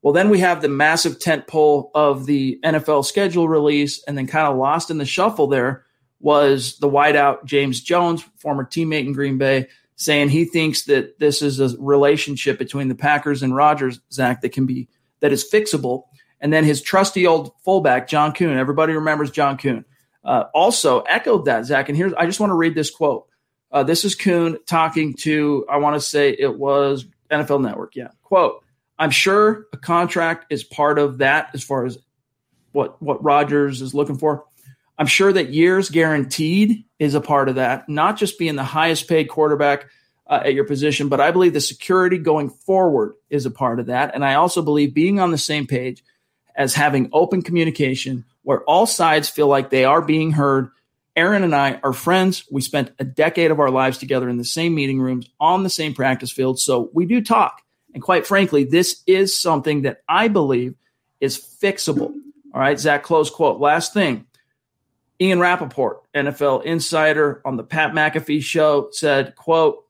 Well, 0.02 0.13
then 0.13 0.30
we 0.30 0.39
have 0.39 0.62
the 0.62 0.67
massive 0.67 1.19
tent 1.19 1.47
pole 1.47 1.89
of 1.95 2.26
the 2.26 2.60
NFL 2.62 3.06
schedule 3.06 3.47
release, 3.47 4.04
and 4.04 4.17
then 4.17 4.28
kind 4.28 4.47
of 4.47 4.58
lost 4.58 4.91
in 4.91 4.97
the 4.97 5.06
shuffle 5.06 5.47
there 5.47 5.86
was 6.24 6.78
the 6.80 6.90
wideout 6.90 7.44
James 7.44 7.82
Jones, 7.82 8.24
former 8.38 8.64
teammate 8.64 9.06
in 9.06 9.12
Green 9.12 9.38
Bay, 9.38 9.68
saying 9.98 10.30
he 10.30 10.46
thinks 10.46 10.84
that 10.84 11.20
this 11.20 11.42
is 11.42 11.60
a 11.60 11.78
relationship 11.78 12.58
between 12.58 12.88
the 12.88 12.96
Packers 12.96 13.44
and 13.44 13.54
Rodgers, 13.54 14.00
Zach, 14.12 14.42
that 14.42 14.54
can 14.54 14.66
be 14.66 14.88
that 15.20 15.34
is 15.34 15.48
fixable. 15.48 16.06
And 16.40 16.52
then 16.52 16.64
his 16.64 16.82
trusty 16.82 17.28
old 17.28 17.52
fullback, 17.64 18.08
John 18.08 18.32
Kuhn. 18.32 18.58
Everybody 18.58 18.94
remembers 18.94 19.32
John 19.32 19.58
Kuhn. 19.58 19.86
Uh, 20.24 20.46
also 20.54 21.02
echoed 21.02 21.46
that, 21.46 21.66
Zach. 21.66 21.90
And 21.90 21.98
here's 21.98 22.14
I 22.14 22.26
just 22.26 22.40
want 22.40 22.52
to 22.52 22.56
read 22.56 22.74
this 22.74 22.90
quote. 22.90 23.28
Uh, 23.70 23.84
this 23.84 24.06
is 24.06 24.16
Kuhn 24.16 24.58
talking 24.66 25.16
to, 25.16 25.66
I 25.70 25.78
want 25.78 25.96
to 25.96 26.00
say 26.00 26.30
it 26.38 26.58
was 26.58 27.06
NFL 27.30 27.62
Network. 27.62 27.96
Yeah. 27.96 28.10
Quote, 28.22 28.64
I'm 28.98 29.12
sure 29.12 29.66
a 29.74 29.78
contract 29.78 30.46
is 30.52 30.64
part 30.64 31.00
of 31.00 31.18
that 31.18 31.50
as 31.54 31.64
far 31.64 31.86
as 31.86 31.98
what 32.72 33.02
what 33.02 33.24
Rodgers 33.24 33.82
is 33.82 33.94
looking 33.94 34.18
for. 34.18 34.46
I'm 34.97 35.08
sure 35.08 35.34
that 35.34 35.49
years 35.49 35.89
guaranteed 35.89 36.86
is 36.99 37.15
a 37.15 37.21
part 37.21 37.49
of 37.49 37.56
that, 37.56 37.89
not 37.89 38.17
just 38.17 38.38
being 38.38 38.56
the 38.56 38.63
highest 38.63 39.08
paid 39.08 39.25
quarterback 39.25 39.89
uh, 40.27 40.41
at 40.45 40.53
your 40.53 40.65
position, 40.65 41.10
but 41.10 41.19
I 41.19 41.32
believe 41.32 41.53
the 41.53 41.62
security 41.62 42.17
going 42.17 42.49
forward 42.49 43.15
is 43.29 43.45
a 43.45 43.51
part 43.51 43.79
of 43.79 43.88
that. 43.88 44.13
And 44.13 44.23
I 44.23 44.36
also 44.36 44.62
believe 44.62 44.93
being 44.93 45.19
on 45.19 45.32
the 45.32 45.38
same 45.38 45.67
page 45.67 46.03
as 46.56 46.75
having 46.75 47.10
open 47.12 47.41
communication 47.41 48.25
where 48.43 48.63
all 48.63 48.86
sides 48.86 49.29
feel 49.29 49.47
like 49.47 49.69
they 49.69 49.86
are 49.86 50.01
being 50.01 50.32
heard. 50.32 50.69
Aaron 51.15 51.43
and 51.43 51.56
I 51.56 51.79
are 51.84 51.93
friends. 51.93 52.45
We 52.51 52.62
spent 52.62 52.91
a 52.99 53.03
decade 53.03 53.51
of 53.51 53.60
our 53.60 53.69
lives 53.69 53.97
together 53.97 54.29
in 54.29 54.38
the 54.38 54.45
same 54.45 54.75
meeting 54.75 54.99
rooms 54.99 55.29
on 55.39 55.63
the 55.63 55.69
same 55.69 55.93
practice 55.93 56.32
field. 56.32 56.60
So 56.60 56.89
we 56.93 57.06
do 57.06 57.21
talk. 57.21 57.62
And 57.93 58.01
quite 58.01 58.25
frankly, 58.25 58.63
this 58.63 59.01
is 59.06 59.38
something 59.38 59.84
that 59.84 60.01
I 60.08 60.27
believe 60.27 60.75
is 61.19 61.38
fixable. 61.38 62.12
All 62.53 62.62
right, 62.62 62.79
Zach, 62.79 63.03
close 63.03 63.29
quote. 63.29 63.60
Last 63.60 63.93
thing 63.93 64.25
Ian 65.24 65.40
Rapoport, 65.40 66.02
NFL 66.14 66.66
insider 66.66 67.42
on 67.46 67.56
the 67.56 67.64
Pat 67.64 67.94
McAfee 67.94 68.44
show, 68.44 68.90
said, 68.92 69.36
quote, 69.36 69.86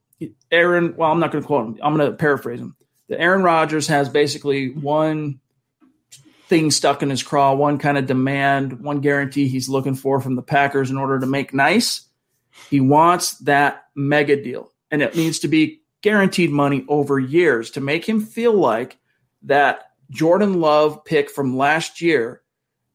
Aaron, 0.52 0.96
well, 0.96 1.12
I'm 1.12 1.19
not 1.19 1.32
going 1.32 1.41
to 1.41 1.48
quote 1.48 1.65
him. 1.65 1.80
I'm 1.82 1.98
going 1.98 2.12
to 2.12 2.15
paraphrase 2.15 2.60
him. 2.60 2.76
The 3.08 3.19
Aaron 3.19 3.41
Rodgers 3.41 3.88
has 3.88 4.10
basically 4.10 4.69
one 4.69 5.39
thing 6.48 6.69
stuck 6.69 7.02
in 7.02 7.10
his 7.10 7.24
craw, 7.24 7.56
one 7.56 7.80
kind 7.80 7.98
of 7.98 8.06
demand, 8.06 8.82
one 8.82 9.02
guarantee 9.02 9.48
he's 9.48 9.67
looking 9.67 9.96
for 9.96 10.22
from 10.22 10.36
the 10.36 10.43
Packers 10.43 10.91
in 10.91 10.98
order 10.98 11.19
to 11.19 11.26
make 11.26 11.52
nice. 11.52 12.08
He 12.69 12.80
wants 12.80 13.39
that 13.39 13.86
mega 13.96 14.41
deal, 14.41 14.72
and 14.91 15.02
it 15.02 15.15
needs 15.15 15.39
to 15.39 15.48
be 15.48 15.82
guaranteed 16.04 16.52
money 16.52 16.86
over 16.88 17.17
years 17.17 17.72
to 17.72 17.82
make 17.82 18.08
him 18.08 18.22
feel 18.22 18.54
like 18.54 19.00
that 19.41 19.93
Jordan 20.12 20.62
Love 20.62 21.04
pick 21.06 21.32
from 21.32 21.58
last 21.58 22.02
year 22.02 22.42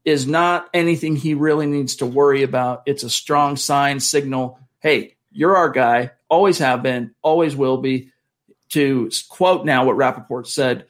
is 0.08 0.26
not 0.26 0.68
anything 0.72 1.16
he 1.16 1.34
really 1.34 1.66
needs 1.66 1.96
to 1.96 2.06
worry 2.06 2.42
about. 2.42 2.82
It's 2.86 3.02
a 3.02 3.10
strong 3.10 3.56
sign 3.56 4.00
signal. 4.00 4.58
Hey, 4.80 5.16
you're 5.30 5.56
our 5.56 5.68
guy, 5.68 6.12
always 6.28 6.58
have 6.58 6.82
been, 6.82 7.14
always 7.22 7.54
will 7.54 7.76
be. 7.78 8.10
To 8.70 9.10
quote 9.30 9.64
now 9.64 9.86
what 9.86 9.96
Rapoport 9.96 10.46
said, 10.46 10.86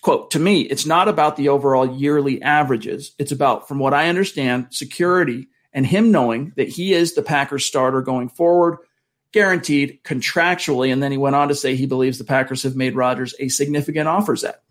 quote, 0.00 0.30
to 0.32 0.38
me, 0.38 0.62
it's 0.62 0.86
not 0.86 1.08
about 1.08 1.36
the 1.36 1.48
overall 1.48 1.98
yearly 1.98 2.40
averages. 2.40 3.16
It's 3.18 3.32
about, 3.32 3.66
from 3.66 3.80
what 3.80 3.94
I 3.94 4.08
understand, 4.08 4.68
security 4.70 5.48
and 5.72 5.84
him 5.84 6.12
knowing 6.12 6.52
that 6.56 6.68
he 6.68 6.92
is 6.92 7.14
the 7.14 7.22
Packers 7.22 7.66
starter 7.66 8.00
going 8.00 8.28
forward, 8.28 8.78
guaranteed 9.32 10.00
contractually. 10.04 10.92
And 10.92 11.02
then 11.02 11.10
he 11.10 11.18
went 11.18 11.34
on 11.36 11.48
to 11.48 11.54
say 11.54 11.74
he 11.74 11.86
believes 11.86 12.18
the 12.18 12.24
Packers 12.24 12.62
have 12.62 12.76
made 12.76 12.94
Rodgers 12.94 13.34
a 13.40 13.48
significant 13.48 14.08
offer 14.08 14.36
set. 14.36 14.62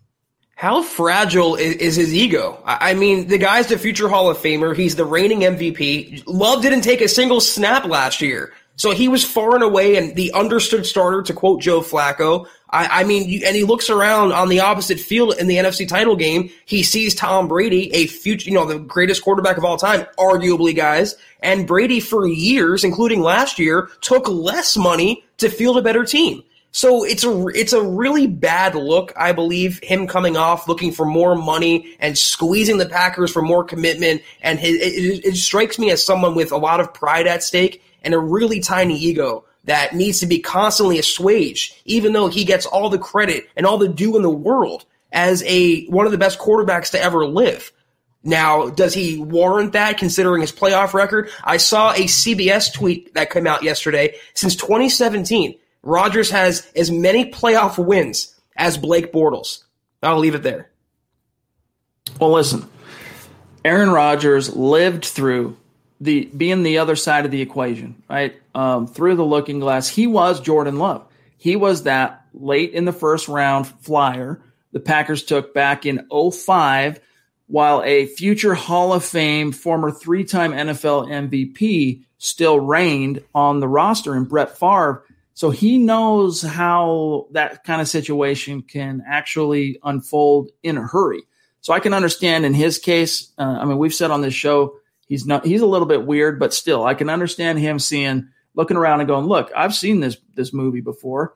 How 0.57 0.81
fragile 0.81 1.55
is, 1.55 1.75
is, 1.75 1.95
his 1.97 2.15
ego? 2.15 2.59
I 2.65 2.95
mean, 2.95 3.27
the 3.27 3.37
guy's 3.37 3.67
the 3.67 3.77
future 3.77 4.09
Hall 4.09 4.27
of 4.27 4.39
Famer. 4.39 4.75
He's 4.75 4.95
the 4.95 5.05
reigning 5.05 5.41
MVP. 5.41 6.23
Love 6.25 6.63
didn't 6.63 6.81
take 6.81 6.99
a 6.99 7.07
single 7.07 7.39
snap 7.39 7.85
last 7.85 8.21
year. 8.21 8.51
So 8.75 8.89
he 8.89 9.07
was 9.07 9.23
far 9.23 9.53
and 9.53 9.63
away 9.63 9.97
and 9.97 10.15
the 10.15 10.33
understood 10.33 10.87
starter, 10.87 11.21
to 11.21 11.33
quote 11.33 11.61
Joe 11.61 11.81
Flacco. 11.81 12.47
I, 12.71 13.01
I 13.01 13.03
mean, 13.03 13.43
and 13.45 13.55
he 13.55 13.65
looks 13.65 13.91
around 13.91 14.31
on 14.31 14.49
the 14.49 14.61
opposite 14.61 14.99
field 14.99 15.35
in 15.37 15.45
the 15.45 15.57
NFC 15.57 15.87
title 15.87 16.15
game. 16.15 16.49
He 16.65 16.81
sees 16.81 17.13
Tom 17.13 17.47
Brady, 17.47 17.93
a 17.93 18.07
future, 18.07 18.49
you 18.49 18.55
know, 18.55 18.65
the 18.65 18.79
greatest 18.79 19.23
quarterback 19.23 19.57
of 19.57 19.63
all 19.63 19.77
time, 19.77 20.07
arguably, 20.17 20.75
guys. 20.75 21.15
And 21.39 21.67
Brady, 21.67 21.99
for 21.99 22.25
years, 22.25 22.83
including 22.83 23.21
last 23.21 23.59
year, 23.59 23.89
took 24.01 24.27
less 24.27 24.75
money 24.75 25.23
to 25.37 25.49
field 25.49 25.77
a 25.77 25.83
better 25.83 26.03
team. 26.03 26.43
So 26.71 27.03
it's 27.03 27.23
a 27.23 27.47
it's 27.47 27.73
a 27.73 27.81
really 27.81 28.27
bad 28.27 28.75
look, 28.75 29.13
I 29.17 29.31
believe. 29.31 29.79
Him 29.81 30.05
coming 30.07 30.37
off 30.37 30.67
looking 30.67 30.91
for 30.91 31.05
more 31.05 31.35
money 31.35 31.95
and 31.99 32.17
squeezing 32.17 32.77
the 32.77 32.85
Packers 32.85 33.31
for 33.31 33.41
more 33.41 33.63
commitment, 33.63 34.21
and 34.41 34.59
it, 34.59 35.25
it 35.25 35.35
strikes 35.37 35.79
me 35.79 35.89
as 35.91 36.05
someone 36.05 36.35
with 36.35 36.51
a 36.51 36.57
lot 36.57 36.79
of 36.79 36.93
pride 36.93 37.25
at 37.25 37.41
stake 37.41 37.83
and 38.03 38.13
a 38.13 38.19
really 38.19 38.59
tiny 38.59 38.97
ego 38.97 39.45
that 39.63 39.93
needs 39.93 40.19
to 40.19 40.25
be 40.25 40.39
constantly 40.39 40.99
assuaged, 40.99 41.75
even 41.85 42.13
though 42.13 42.27
he 42.27 42.45
gets 42.45 42.65
all 42.65 42.89
the 42.89 42.97
credit 42.97 43.49
and 43.55 43.65
all 43.65 43.77
the 43.77 43.89
due 43.89 44.15
in 44.15 44.21
the 44.21 44.29
world 44.29 44.85
as 45.11 45.43
a 45.43 45.85
one 45.87 46.05
of 46.05 46.11
the 46.11 46.17
best 46.17 46.39
quarterbacks 46.39 46.91
to 46.91 47.01
ever 47.01 47.25
live. 47.25 47.71
Now, 48.23 48.69
does 48.69 48.93
he 48.93 49.17
warrant 49.17 49.73
that 49.73 49.97
considering 49.97 50.41
his 50.41 50.51
playoff 50.51 50.93
record? 50.93 51.29
I 51.43 51.57
saw 51.57 51.91
a 51.91 52.05
CBS 52.05 52.73
tweet 52.73 53.13
that 53.13 53.29
came 53.29 53.47
out 53.47 53.63
yesterday. 53.63 54.15
Since 54.33 54.55
2017, 54.57 55.57
Rodgers 55.87 56.29
has 56.31 56.67
as 56.75 56.91
many 56.91 57.31
playoff 57.31 57.83
wins 57.83 58.35
as 58.55 58.77
Blake 58.77 59.13
Bortles. 59.13 59.63
I'll 60.03 60.19
leave 60.19 60.35
it 60.35 60.43
there. 60.43 60.69
Well, 62.19 62.31
listen, 62.31 62.67
Aaron 63.63 63.89
Rodgers 63.89 64.53
lived 64.53 65.05
through 65.05 65.55
the 66.01 66.25
being 66.25 66.63
the 66.63 66.79
other 66.79 66.95
side 66.95 67.25
of 67.25 67.31
the 67.31 67.41
equation, 67.41 68.03
right? 68.09 68.35
Um, 68.53 68.87
through 68.87 69.15
the 69.15 69.25
looking 69.25 69.59
glass, 69.59 69.87
he 69.87 70.07
was 70.07 70.41
Jordan 70.41 70.77
Love. 70.77 71.05
He 71.37 71.55
was 71.55 71.83
that 71.83 72.25
late 72.33 72.73
in 72.73 72.85
the 72.85 72.93
first 72.93 73.27
round 73.27 73.67
flyer 73.67 74.41
the 74.73 74.79
Packers 74.79 75.23
took 75.23 75.53
back 75.53 75.85
in 75.85 76.07
05 76.11 76.99
while 77.47 77.81
a 77.83 78.05
future 78.05 78.53
Hall 78.53 78.91
of 78.93 79.03
Fame 79.03 79.51
former 79.51 79.89
three-time 79.89 80.51
NFL 80.51 81.07
MVP 81.07 82.03
still 82.17 82.59
reigned 82.59 83.23
on 83.33 83.59
the 83.59 83.67
roster 83.67 84.15
in 84.15 84.25
Brett 84.25 84.57
Favre 84.57 85.03
so 85.37 85.51
he 85.51 85.77
knows 85.77 86.41
how 86.41 87.27
that 87.29 87.63
kind 87.63 87.79
of 87.79 87.87
situation 87.87 88.63
can 88.63 89.03
actually 89.07 89.77
unfold 89.83 90.49
in 90.63 90.77
a 90.79 90.81
hurry. 90.81 91.21
So 91.61 91.73
I 91.73 91.79
can 91.79 91.93
understand 91.93 92.43
in 92.43 92.55
his 92.55 92.79
case. 92.79 93.31
Uh, 93.37 93.59
I 93.61 93.65
mean, 93.65 93.77
we've 93.77 93.93
said 93.93 94.09
on 94.09 94.21
this 94.21 94.33
show 94.33 94.77
he's 95.05 95.27
not 95.27 95.45
he's 95.45 95.61
a 95.61 95.67
little 95.67 95.85
bit 95.85 96.07
weird, 96.07 96.39
but 96.39 96.55
still, 96.55 96.83
I 96.83 96.95
can 96.95 97.07
understand 97.07 97.59
him 97.59 97.77
seeing 97.77 98.29
looking 98.55 98.77
around 98.77 99.01
and 99.01 99.07
going, 99.07 99.27
"Look, 99.27 99.51
I've 99.55 99.75
seen 99.75 99.99
this 99.99 100.17
this 100.33 100.53
movie 100.53 100.81
before." 100.81 101.35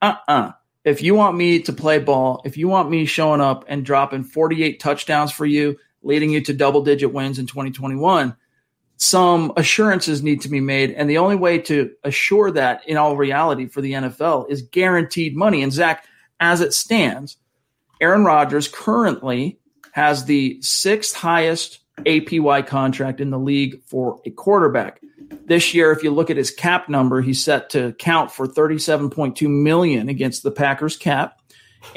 Uh 0.00 0.14
uh-uh. 0.26 0.32
uh 0.32 0.52
If 0.84 1.02
you 1.02 1.14
want 1.14 1.36
me 1.36 1.60
to 1.60 1.74
play 1.74 1.98
ball, 1.98 2.40
if 2.46 2.56
you 2.56 2.68
want 2.68 2.88
me 2.88 3.04
showing 3.04 3.42
up 3.42 3.66
and 3.68 3.84
dropping 3.84 4.24
48 4.24 4.80
touchdowns 4.80 5.30
for 5.30 5.44
you, 5.44 5.76
leading 6.02 6.30
you 6.30 6.40
to 6.44 6.54
double 6.54 6.84
digit 6.84 7.12
wins 7.12 7.38
in 7.38 7.46
2021, 7.46 8.34
some 9.02 9.52
assurances 9.56 10.22
need 10.22 10.42
to 10.42 10.48
be 10.48 10.60
made. 10.60 10.92
And 10.92 11.10
the 11.10 11.18
only 11.18 11.34
way 11.34 11.58
to 11.58 11.90
assure 12.04 12.52
that 12.52 12.88
in 12.88 12.96
all 12.96 13.16
reality 13.16 13.66
for 13.66 13.80
the 13.80 13.94
NFL 13.94 14.48
is 14.48 14.62
guaranteed 14.62 15.36
money. 15.36 15.64
And 15.64 15.72
Zach, 15.72 16.06
as 16.38 16.60
it 16.60 16.72
stands, 16.72 17.36
Aaron 18.00 18.24
Rodgers 18.24 18.68
currently 18.68 19.58
has 19.90 20.26
the 20.26 20.62
sixth 20.62 21.16
highest 21.16 21.80
APY 22.04 22.64
contract 22.64 23.20
in 23.20 23.30
the 23.30 23.40
league 23.40 23.82
for 23.86 24.20
a 24.24 24.30
quarterback. 24.30 25.00
This 25.46 25.74
year, 25.74 25.90
if 25.90 26.04
you 26.04 26.12
look 26.12 26.30
at 26.30 26.36
his 26.36 26.52
cap 26.52 26.88
number, 26.88 27.20
he's 27.20 27.42
set 27.42 27.70
to 27.70 27.94
count 27.94 28.30
for 28.30 28.46
37.2 28.46 29.48
million 29.48 30.10
against 30.10 30.44
the 30.44 30.52
Packers 30.52 30.96
cap. 30.96 31.40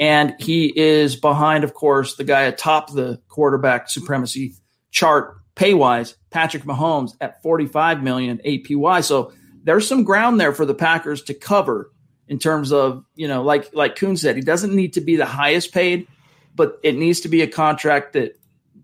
And 0.00 0.34
he 0.40 0.76
is 0.76 1.14
behind, 1.14 1.62
of 1.62 1.72
course, 1.72 2.16
the 2.16 2.24
guy 2.24 2.42
atop 2.42 2.92
the 2.92 3.20
quarterback 3.28 3.88
supremacy 3.88 4.54
chart 4.90 5.36
pay 5.54 5.74
wise, 5.74 6.16
Patrick 6.36 6.64
Mahomes 6.64 7.16
at 7.22 7.40
45 7.42 8.02
million 8.02 8.42
APY. 8.44 9.02
So 9.02 9.32
there's 9.64 9.88
some 9.88 10.04
ground 10.04 10.38
there 10.38 10.52
for 10.52 10.66
the 10.66 10.74
Packers 10.74 11.22
to 11.22 11.32
cover 11.32 11.90
in 12.28 12.38
terms 12.38 12.72
of, 12.72 13.06
you 13.14 13.26
know, 13.26 13.42
like 13.42 13.74
like 13.74 13.96
Kuhn 13.96 14.18
said, 14.18 14.36
he 14.36 14.42
doesn't 14.42 14.76
need 14.76 14.92
to 14.92 15.00
be 15.00 15.16
the 15.16 15.24
highest 15.24 15.72
paid, 15.72 16.06
but 16.54 16.78
it 16.82 16.94
needs 16.94 17.20
to 17.20 17.30
be 17.30 17.40
a 17.40 17.46
contract 17.46 18.12
that, 18.12 18.38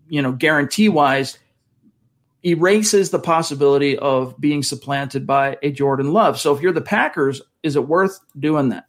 you 0.09 0.23
know, 0.23 0.33
guarantee 0.33 0.89
wise 0.89 1.39
erases 2.43 3.11
the 3.11 3.19
possibility 3.19 3.99
of 3.99 4.41
being 4.41 4.63
supplanted 4.63 5.27
by 5.27 5.59
a 5.63 5.71
Jordan 5.71 6.15
Love. 6.15 6.41
So 6.41 6.57
if 6.57 6.63
you're 6.63 6.73
the 6.73 6.81
Packers, 6.81 7.43
is 7.63 7.77
it 7.77 7.87
worth 7.87 8.19
doing 8.39 8.71
that? 8.71 8.87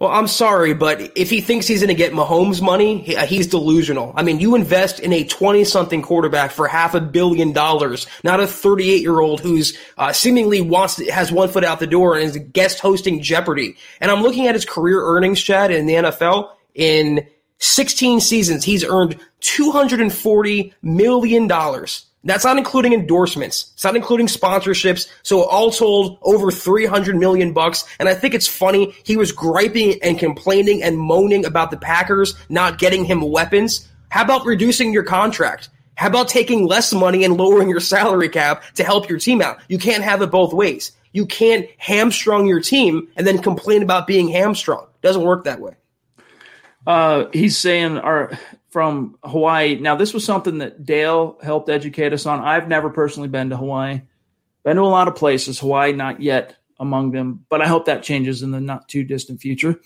Well, 0.00 0.10
I'm 0.10 0.26
sorry, 0.26 0.74
but 0.74 1.12
if 1.16 1.30
he 1.30 1.40
thinks 1.40 1.68
he's 1.68 1.80
going 1.80 1.88
to 1.88 1.94
get 1.94 2.12
Mahomes 2.12 2.60
money, 2.60 3.16
uh, 3.16 3.26
he's 3.26 3.46
delusional. 3.46 4.12
I 4.16 4.24
mean, 4.24 4.40
you 4.40 4.56
invest 4.56 4.98
in 4.98 5.12
a 5.12 5.22
20 5.22 5.62
something 5.64 6.02
quarterback 6.02 6.50
for 6.50 6.66
half 6.66 6.94
a 6.94 7.00
billion 7.00 7.52
dollars, 7.52 8.08
not 8.24 8.40
a 8.40 8.46
38 8.46 9.00
year 9.00 9.20
old 9.20 9.40
who's 9.40 9.78
uh, 9.96 10.12
seemingly 10.12 10.60
wants 10.60 10.96
has 11.08 11.30
one 11.30 11.48
foot 11.48 11.64
out 11.64 11.78
the 11.78 11.86
door 11.86 12.16
and 12.16 12.24
is 12.24 12.36
guest 12.52 12.80
hosting 12.80 13.22
Jeopardy. 13.22 13.76
And 14.00 14.10
I'm 14.10 14.22
looking 14.22 14.48
at 14.48 14.56
his 14.56 14.64
career 14.64 15.00
earnings, 15.00 15.40
Chad, 15.40 15.70
in 15.70 15.86
the 15.86 15.94
NFL. 15.94 16.50
In 16.74 17.28
16 17.58 18.20
seasons, 18.20 18.64
he's 18.64 18.84
earned 18.84 19.18
240 19.40 20.74
million 20.82 21.46
dollars. 21.46 22.06
That's 22.24 22.44
not 22.44 22.56
including 22.56 22.94
endorsements. 22.94 23.70
It's 23.74 23.84
not 23.84 23.96
including 23.96 24.26
sponsorships. 24.26 25.08
So 25.22 25.44
all 25.44 25.70
told, 25.70 26.18
over 26.22 26.50
300 26.50 27.16
million 27.16 27.52
bucks. 27.52 27.84
And 27.98 28.08
I 28.08 28.14
think 28.14 28.34
it's 28.34 28.46
funny. 28.46 28.94
He 29.04 29.16
was 29.16 29.30
griping 29.30 29.98
and 30.02 30.18
complaining 30.18 30.82
and 30.82 30.98
moaning 30.98 31.44
about 31.44 31.70
the 31.70 31.76
Packers 31.76 32.34
not 32.48 32.78
getting 32.78 33.04
him 33.04 33.20
weapons. 33.20 33.88
How 34.08 34.22
about 34.22 34.46
reducing 34.46 34.92
your 34.92 35.02
contract? 35.02 35.68
How 35.96 36.08
about 36.08 36.28
taking 36.28 36.66
less 36.66 36.92
money 36.92 37.24
and 37.24 37.36
lowering 37.36 37.68
your 37.68 37.80
salary 37.80 38.28
cap 38.28 38.64
to 38.74 38.84
help 38.84 39.08
your 39.08 39.18
team 39.18 39.42
out? 39.42 39.58
You 39.68 39.78
can't 39.78 40.02
have 40.02 40.22
it 40.22 40.30
both 40.30 40.52
ways. 40.52 40.92
You 41.12 41.26
can't 41.26 41.68
hamstrung 41.78 42.46
your 42.46 42.60
team 42.60 43.08
and 43.16 43.26
then 43.26 43.38
complain 43.38 43.82
about 43.82 44.06
being 44.06 44.28
hamstrung. 44.28 44.86
Doesn't 45.02 45.22
work 45.22 45.44
that 45.44 45.60
way. 45.60 45.74
Uh, 46.86 47.26
he's 47.32 47.56
saying 47.56 47.98
our 47.98 48.38
from 48.74 49.16
Hawaii. 49.22 49.76
Now, 49.76 49.94
this 49.94 50.12
was 50.12 50.24
something 50.24 50.58
that 50.58 50.84
Dale 50.84 51.38
helped 51.40 51.70
educate 51.70 52.12
us 52.12 52.26
on. 52.26 52.40
I've 52.40 52.66
never 52.66 52.90
personally 52.90 53.28
been 53.28 53.50
to 53.50 53.56
Hawaii. 53.56 54.00
Been 54.64 54.74
to 54.74 54.82
a 54.82 54.86
lot 54.86 55.06
of 55.06 55.14
places. 55.14 55.60
Hawaii, 55.60 55.92
not 55.92 56.20
yet 56.20 56.56
among 56.80 57.12
them, 57.12 57.46
but 57.48 57.62
I 57.62 57.68
hope 57.68 57.84
that 57.84 58.02
changes 58.02 58.42
in 58.42 58.50
the 58.50 58.60
not 58.60 58.88
too 58.88 59.04
distant 59.04 59.40
future. 59.40 59.80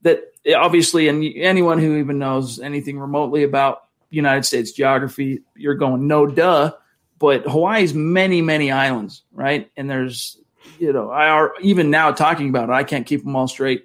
That 0.00 0.32
obviously, 0.56 1.08
and 1.08 1.22
anyone 1.36 1.78
who 1.78 1.98
even 1.98 2.18
knows 2.18 2.58
anything 2.58 2.98
remotely 2.98 3.42
about 3.42 3.82
United 4.08 4.46
States 4.46 4.72
geography, 4.72 5.42
you're 5.54 5.74
going 5.74 6.08
no 6.08 6.24
duh. 6.24 6.72
But 7.18 7.42
Hawaii's 7.42 7.92
many, 7.92 8.40
many 8.40 8.70
islands, 8.70 9.24
right? 9.30 9.70
And 9.76 9.90
there's, 9.90 10.38
you 10.78 10.94
know, 10.94 11.10
I 11.10 11.28
are 11.28 11.52
even 11.60 11.90
now 11.90 12.12
talking 12.12 12.48
about 12.48 12.70
it. 12.70 12.72
I 12.72 12.84
can't 12.84 13.06
keep 13.06 13.24
them 13.24 13.36
all 13.36 13.46
straight, 13.46 13.84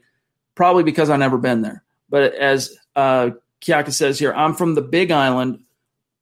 probably 0.56 0.84
because 0.84 1.10
I've 1.10 1.20
never 1.20 1.38
been 1.38 1.64
there. 1.64 1.84
But 2.10 2.34
as 2.34 2.78
uh, 2.96 3.32
Kiaka 3.62 3.92
says 3.92 4.20
here, 4.20 4.34
I'm 4.34 4.54
from 4.54 4.76
the 4.76 4.82
Big 4.82 5.12
Island. 5.12 5.64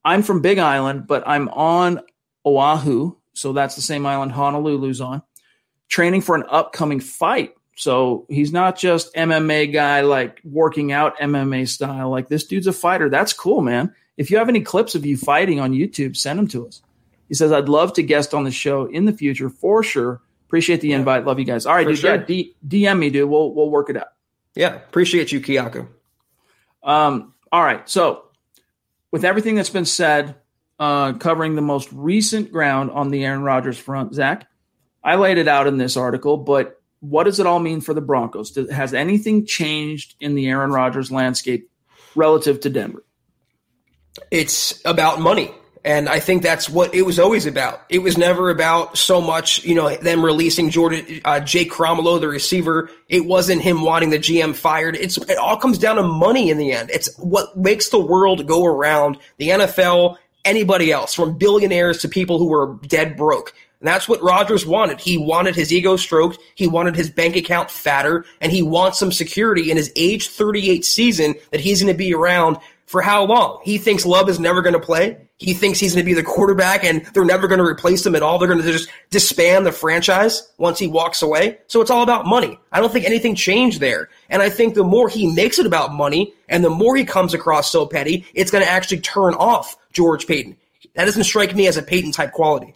I'm 0.03 0.23
from 0.23 0.41
Big 0.41 0.59
Island, 0.59 1.07
but 1.07 1.23
I'm 1.27 1.49
on 1.49 2.01
Oahu, 2.45 3.15
so 3.33 3.53
that's 3.53 3.75
the 3.75 3.81
same 3.81 4.05
island 4.05 4.31
Honolulu's 4.31 5.01
on, 5.01 5.21
training 5.89 6.21
for 6.21 6.35
an 6.35 6.43
upcoming 6.49 6.99
fight. 6.99 7.53
So 7.77 8.25
he's 8.29 8.53
not 8.53 8.77
just 8.77 9.13
MMA 9.15 9.73
guy 9.73 10.01
like 10.01 10.39
working 10.45 10.91
out 10.91 11.17
MMA 11.17 11.67
style. 11.67 12.09
Like 12.09 12.29
this 12.29 12.45
dude's 12.45 12.67
a 12.67 12.73
fighter. 12.73 13.09
That's 13.09 13.33
cool, 13.33 13.61
man. 13.61 13.93
If 14.15 14.31
you 14.31 14.37
have 14.37 14.47
any 14.47 14.61
clips 14.61 14.95
of 14.95 15.05
you 15.05 15.17
fighting 15.17 15.59
on 15.59 15.73
YouTube, 15.73 16.15
send 16.15 16.39
them 16.39 16.47
to 16.49 16.67
us. 16.67 16.81
He 17.27 17.33
says, 17.33 17.51
I'd 17.51 17.67
love 17.67 17.91
to 17.93 18.03
guest 18.03 18.33
on 18.33 18.43
the 18.45 18.51
show 18.51 18.85
in 18.85 19.05
the 19.05 19.11
future 19.11 19.49
for 19.49 19.83
sure. 19.83 20.21
Appreciate 20.47 20.79
the 20.79 20.93
invite. 20.93 21.25
Love 21.25 21.39
you 21.39 21.43
guys. 21.45 21.65
All 21.65 21.75
right, 21.75 21.83
For 21.85 21.89
dude. 21.91 21.99
sure. 21.99 22.15
Yeah, 22.15 22.25
D- 22.25 22.55
DM 22.65 22.99
me, 22.99 23.09
dude. 23.09 23.29
We'll 23.29 23.53
we'll 23.53 23.69
work 23.69 23.89
it 23.89 23.97
out. 23.97 24.07
Yeah, 24.55 24.75
appreciate 24.75 25.31
you, 25.33 25.41
Kiyako. 25.41 25.87
Um, 26.85 27.33
all 27.51 27.63
right. 27.63 27.87
So, 27.89 28.23
with 29.11 29.25
everything 29.25 29.55
that's 29.55 29.69
been 29.69 29.85
said, 29.85 30.35
uh, 30.79 31.13
covering 31.13 31.55
the 31.55 31.61
most 31.61 31.89
recent 31.91 32.51
ground 32.51 32.91
on 32.91 33.09
the 33.09 33.25
Aaron 33.25 33.43
Rodgers 33.43 33.77
front, 33.77 34.13
Zach, 34.13 34.47
I 35.03 35.15
laid 35.15 35.37
it 35.37 35.47
out 35.47 35.67
in 35.67 35.77
this 35.77 35.97
article, 35.97 36.37
but 36.37 36.81
what 36.99 37.25
does 37.25 37.39
it 37.39 37.45
all 37.45 37.59
mean 37.59 37.81
for 37.81 37.93
the 37.93 38.01
Broncos? 38.01 38.51
Does, 38.51 38.71
has 38.71 38.93
anything 38.93 39.45
changed 39.45 40.15
in 40.19 40.35
the 40.35 40.47
Aaron 40.47 40.71
Rodgers 40.71 41.11
landscape 41.11 41.69
relative 42.15 42.61
to 42.61 42.69
Denver? 42.69 43.03
it's 44.31 44.81
about 44.85 45.19
money. 45.19 45.51
And 45.85 46.09
I 46.09 46.19
think 46.19 46.41
that's 46.41 46.67
what 46.67 46.95
it 46.95 47.03
was 47.03 47.19
always 47.19 47.45
about. 47.45 47.83
It 47.89 47.99
was 47.99 48.17
never 48.17 48.49
about 48.49 48.97
so 48.97 49.21
much, 49.21 49.63
you 49.63 49.75
know, 49.75 49.95
them 49.95 50.25
releasing 50.25 50.71
Jordan, 50.71 51.21
uh, 51.23 51.39
Jake 51.39 51.71
Kumerow, 51.71 52.19
the 52.19 52.27
receiver. 52.27 52.89
It 53.07 53.27
wasn't 53.27 53.61
him 53.61 53.83
wanting 53.83 54.09
the 54.09 54.17
GM 54.17 54.55
fired. 54.55 54.95
It's, 54.95 55.17
it 55.17 55.37
all 55.37 55.57
comes 55.57 55.77
down 55.77 55.97
to 55.97 56.03
money 56.03 56.49
in 56.49 56.57
the 56.57 56.71
end. 56.71 56.89
It's 56.89 57.15
what 57.19 57.55
makes 57.55 57.89
the 57.89 57.99
world 57.99 58.47
go 58.47 58.65
around. 58.65 59.19
The 59.37 59.49
NFL, 59.49 60.17
anybody 60.43 60.91
else, 60.91 61.13
from 61.13 61.37
billionaires 61.37 61.99
to 61.99 62.09
people 62.09 62.39
who 62.39 62.47
were 62.47 62.79
dead 62.87 63.15
broke. 63.15 63.53
And 63.79 63.87
that's 63.87 64.09
what 64.09 64.23
Rodgers 64.23 64.65
wanted. 64.65 64.99
He 64.99 65.19
wanted 65.19 65.55
his 65.55 65.71
ego 65.71 65.97
stroked. 65.97 66.39
He 66.55 66.65
wanted 66.65 66.95
his 66.95 67.11
bank 67.11 67.35
account 67.35 67.69
fatter, 67.69 68.25
and 68.41 68.51
he 68.51 68.63
wants 68.63 68.97
some 68.97 69.11
security 69.11 69.69
in 69.69 69.77
his 69.77 69.91
age 69.95 70.29
38 70.29 70.83
season 70.83 71.35
that 71.51 71.59
he's 71.59 71.83
going 71.83 71.93
to 71.93 71.97
be 71.97 72.11
around 72.11 72.57
for 72.85 73.01
how 73.01 73.25
long? 73.25 73.61
He 73.63 73.77
thinks 73.77 74.05
Love 74.05 74.29
is 74.29 74.39
never 74.39 74.61
going 74.61 74.73
to 74.73 74.79
play. 74.79 75.17
He 75.37 75.53
thinks 75.53 75.79
he's 75.79 75.93
going 75.93 76.05
to 76.05 76.09
be 76.09 76.13
the 76.13 76.23
quarterback 76.23 76.83
and 76.83 77.05
they're 77.07 77.25
never 77.25 77.47
going 77.47 77.59
to 77.59 77.65
replace 77.65 78.05
him 78.05 78.15
at 78.15 78.23
all. 78.23 78.37
They're 78.37 78.47
going 78.47 78.61
to 78.61 78.71
just 78.71 78.89
disband 79.09 79.65
the 79.65 79.71
franchise 79.71 80.49
once 80.57 80.79
he 80.79 80.87
walks 80.87 81.21
away. 81.21 81.57
So 81.67 81.81
it's 81.81 81.91
all 81.91 82.03
about 82.03 82.25
money. 82.25 82.57
I 82.71 82.79
don't 82.79 82.91
think 82.91 83.05
anything 83.05 83.35
changed 83.35 83.81
there. 83.81 84.09
And 84.29 84.41
I 84.41 84.49
think 84.49 84.75
the 84.75 84.83
more 84.83 85.09
he 85.09 85.33
makes 85.33 85.59
it 85.59 85.65
about 85.65 85.93
money 85.93 86.33
and 86.47 86.63
the 86.63 86.69
more 86.69 86.95
he 86.95 87.03
comes 87.03 87.33
across 87.33 87.69
so 87.69 87.85
petty, 87.85 88.25
it's 88.33 88.51
going 88.51 88.63
to 88.63 88.69
actually 88.69 89.01
turn 89.01 89.33
off 89.33 89.75
George 89.91 90.25
Paton. 90.25 90.55
That 90.93 91.05
doesn't 91.05 91.25
strike 91.25 91.53
me 91.53 91.67
as 91.67 91.75
a 91.75 91.83
Paton 91.83 92.13
type 92.13 92.31
quality. 92.31 92.75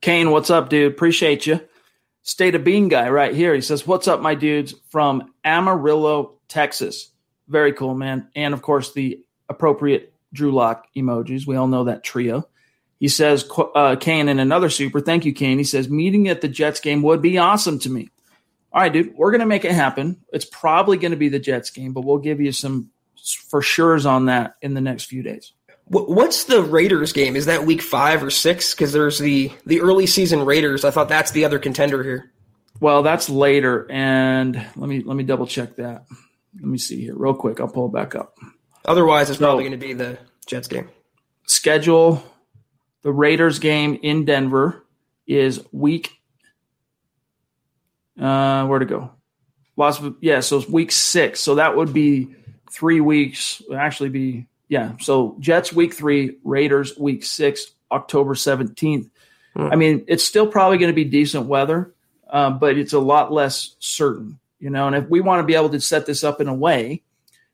Kane, 0.00 0.30
what's 0.30 0.50
up, 0.50 0.70
dude? 0.70 0.92
Appreciate 0.92 1.46
you. 1.46 1.60
State 2.22 2.54
of 2.54 2.64
Bean 2.64 2.88
guy 2.88 3.08
right 3.08 3.34
here. 3.34 3.54
He 3.54 3.60
says, 3.60 3.86
What's 3.86 4.08
up, 4.08 4.20
my 4.20 4.34
dudes 4.34 4.74
from 4.90 5.32
Amarillo, 5.44 6.38
Texas? 6.48 7.10
Very 7.48 7.72
cool, 7.72 7.94
man. 7.94 8.28
And 8.34 8.54
of 8.54 8.62
course, 8.62 8.92
the 8.92 9.24
appropriate 9.48 10.14
Drew 10.32 10.52
Lock 10.52 10.86
emojis. 10.96 11.46
We 11.46 11.56
all 11.56 11.66
know 11.66 11.84
that 11.84 12.04
trio. 12.04 12.48
He 12.98 13.08
says, 13.08 13.48
uh, 13.74 13.96
Kane, 13.96 14.28
in 14.28 14.38
another 14.38 14.68
super, 14.68 15.00
thank 15.00 15.24
you, 15.24 15.32
Kane. 15.32 15.58
He 15.58 15.64
says, 15.64 15.88
Meeting 15.88 16.28
at 16.28 16.42
the 16.42 16.48
Jets 16.48 16.80
game 16.80 17.02
would 17.02 17.22
be 17.22 17.38
awesome 17.38 17.78
to 17.80 17.90
me. 17.90 18.10
All 18.72 18.82
right, 18.82 18.92
dude, 18.92 19.14
we're 19.16 19.30
going 19.30 19.40
to 19.40 19.46
make 19.46 19.64
it 19.64 19.72
happen. 19.72 20.22
It's 20.32 20.44
probably 20.44 20.98
going 20.98 21.10
to 21.10 21.16
be 21.16 21.30
the 21.30 21.40
Jets 21.40 21.70
game, 21.70 21.92
but 21.92 22.04
we'll 22.04 22.18
give 22.18 22.40
you 22.40 22.52
some 22.52 22.90
for 23.48 23.62
sure's 23.62 24.06
on 24.06 24.26
that 24.26 24.56
in 24.62 24.74
the 24.74 24.80
next 24.80 25.04
few 25.04 25.22
days. 25.22 25.52
Wh- 25.90 26.08
What's 26.08 26.44
the 26.44 26.62
Raiders 26.62 27.12
game? 27.12 27.36
Is 27.36 27.46
that 27.46 27.66
week 27.66 27.82
five 27.82 28.22
or 28.22 28.30
six? 28.30 28.74
Because 28.74 28.92
there's 28.92 29.18
the 29.18 29.52
the 29.66 29.80
early 29.80 30.06
season 30.06 30.44
Raiders. 30.44 30.84
I 30.84 30.90
thought 30.90 31.08
that's 31.08 31.32
the 31.32 31.44
other 31.44 31.58
contender 31.58 32.02
here. 32.02 32.32
Well, 32.80 33.02
that's 33.02 33.28
later, 33.28 33.86
and 33.90 34.54
let 34.76 34.88
me 34.88 35.02
let 35.02 35.16
me 35.16 35.24
double 35.24 35.46
check 35.46 35.76
that. 35.76 36.04
Let 36.54 36.64
me 36.64 36.78
see 36.78 37.00
here 37.02 37.14
real 37.14 37.34
quick. 37.34 37.60
I'll 37.60 37.68
pull 37.68 37.86
it 37.86 37.92
back 37.92 38.14
up. 38.14 38.36
Otherwise, 38.84 39.28
it's 39.30 39.38
So- 39.38 39.44
probably 39.46 39.64
going 39.64 39.78
to 39.78 39.86
be 39.86 39.92
the 39.92 40.18
Jets 40.46 40.68
game. 40.68 40.88
Schedule 41.46 42.22
the 43.02 43.12
Raiders 43.12 43.58
game 43.58 43.98
in 44.02 44.24
Denver 44.24 44.84
is 45.26 45.60
week. 45.72 46.12
Uh, 48.20 48.66
where 48.66 48.78
to 48.78 48.84
go? 48.84 49.10
Las 49.76 50.00
yeah, 50.20 50.40
so 50.40 50.58
it's 50.58 50.68
week 50.68 50.92
six. 50.92 51.40
So 51.40 51.54
that 51.56 51.76
would 51.76 51.92
be 51.92 52.34
three 52.70 53.00
weeks. 53.00 53.62
Actually, 53.74 54.10
be 54.10 54.46
yeah. 54.70 54.92
So 55.00 55.36
Jets 55.40 55.72
week 55.72 55.92
three, 55.92 56.38
Raiders 56.44 56.96
week 56.96 57.24
six, 57.24 57.72
October 57.90 58.34
seventeenth. 58.36 59.10
I 59.56 59.74
mean, 59.74 60.04
it's 60.06 60.24
still 60.24 60.46
probably 60.46 60.78
going 60.78 60.92
to 60.92 60.94
be 60.94 61.04
decent 61.04 61.46
weather, 61.46 61.92
um, 62.30 62.60
but 62.60 62.78
it's 62.78 62.92
a 62.92 63.00
lot 63.00 63.32
less 63.32 63.74
certain, 63.80 64.38
you 64.60 64.70
know. 64.70 64.86
And 64.86 64.94
if 64.94 65.08
we 65.10 65.20
want 65.20 65.40
to 65.40 65.46
be 65.46 65.56
able 65.56 65.70
to 65.70 65.80
set 65.80 66.06
this 66.06 66.22
up 66.22 66.40
in 66.40 66.46
a 66.46 66.54
way 66.54 67.02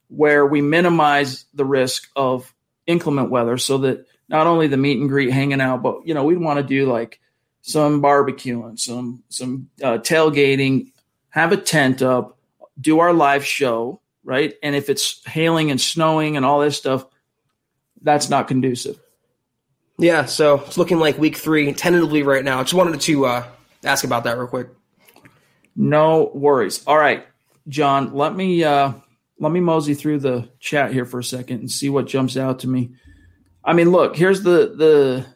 where 0.08 0.46
we 0.46 0.60
minimize 0.60 1.46
the 1.54 1.64
risk 1.64 2.08
of 2.14 2.54
inclement 2.86 3.30
weather, 3.30 3.56
so 3.56 3.78
that 3.78 4.06
not 4.28 4.46
only 4.46 4.66
the 4.66 4.76
meet 4.76 5.00
and 5.00 5.08
greet, 5.08 5.32
hanging 5.32 5.62
out, 5.62 5.82
but 5.82 6.06
you 6.06 6.12
know, 6.12 6.24
we 6.24 6.36
want 6.36 6.58
to 6.58 6.62
do 6.62 6.84
like 6.84 7.18
some 7.62 8.02
barbecuing, 8.02 8.78
some 8.78 9.22
some 9.30 9.70
uh, 9.82 9.96
tailgating, 9.96 10.92
have 11.30 11.50
a 11.50 11.56
tent 11.56 12.02
up, 12.02 12.36
do 12.78 12.98
our 12.98 13.14
live 13.14 13.44
show, 13.44 14.02
right? 14.26 14.54
And 14.62 14.74
if 14.74 14.90
it's 14.90 15.24
hailing 15.24 15.70
and 15.70 15.80
snowing 15.80 16.36
and 16.36 16.44
all 16.44 16.60
this 16.60 16.76
stuff, 16.76 17.06
that's 18.02 18.28
not 18.28 18.48
conducive. 18.48 19.00
Yeah, 19.98 20.26
so 20.26 20.60
it's 20.66 20.76
looking 20.76 20.98
like 20.98 21.16
week 21.16 21.36
three, 21.36 21.72
tentatively 21.72 22.22
right 22.22 22.44
now. 22.44 22.62
Just 22.62 22.74
wanted 22.74 23.00
to 23.00 23.24
uh, 23.24 23.46
ask 23.84 24.04
about 24.04 24.24
that 24.24 24.36
real 24.36 24.48
quick. 24.48 24.68
No 25.74 26.30
worries. 26.34 26.84
All 26.86 26.98
right, 26.98 27.26
John, 27.68 28.12
let 28.14 28.34
me 28.34 28.62
uh, 28.62 28.92
let 29.38 29.52
me 29.52 29.60
mosey 29.60 29.94
through 29.94 30.18
the 30.18 30.48
chat 30.58 30.92
here 30.92 31.06
for 31.06 31.20
a 31.20 31.24
second 31.24 31.60
and 31.60 31.70
see 31.70 31.88
what 31.88 32.06
jumps 32.06 32.36
out 32.36 32.58
to 32.60 32.68
me. 32.68 32.90
I 33.64 33.72
mean, 33.72 33.90
look, 33.90 34.16
here's 34.16 34.42
the 34.42 34.74
the 34.76 35.26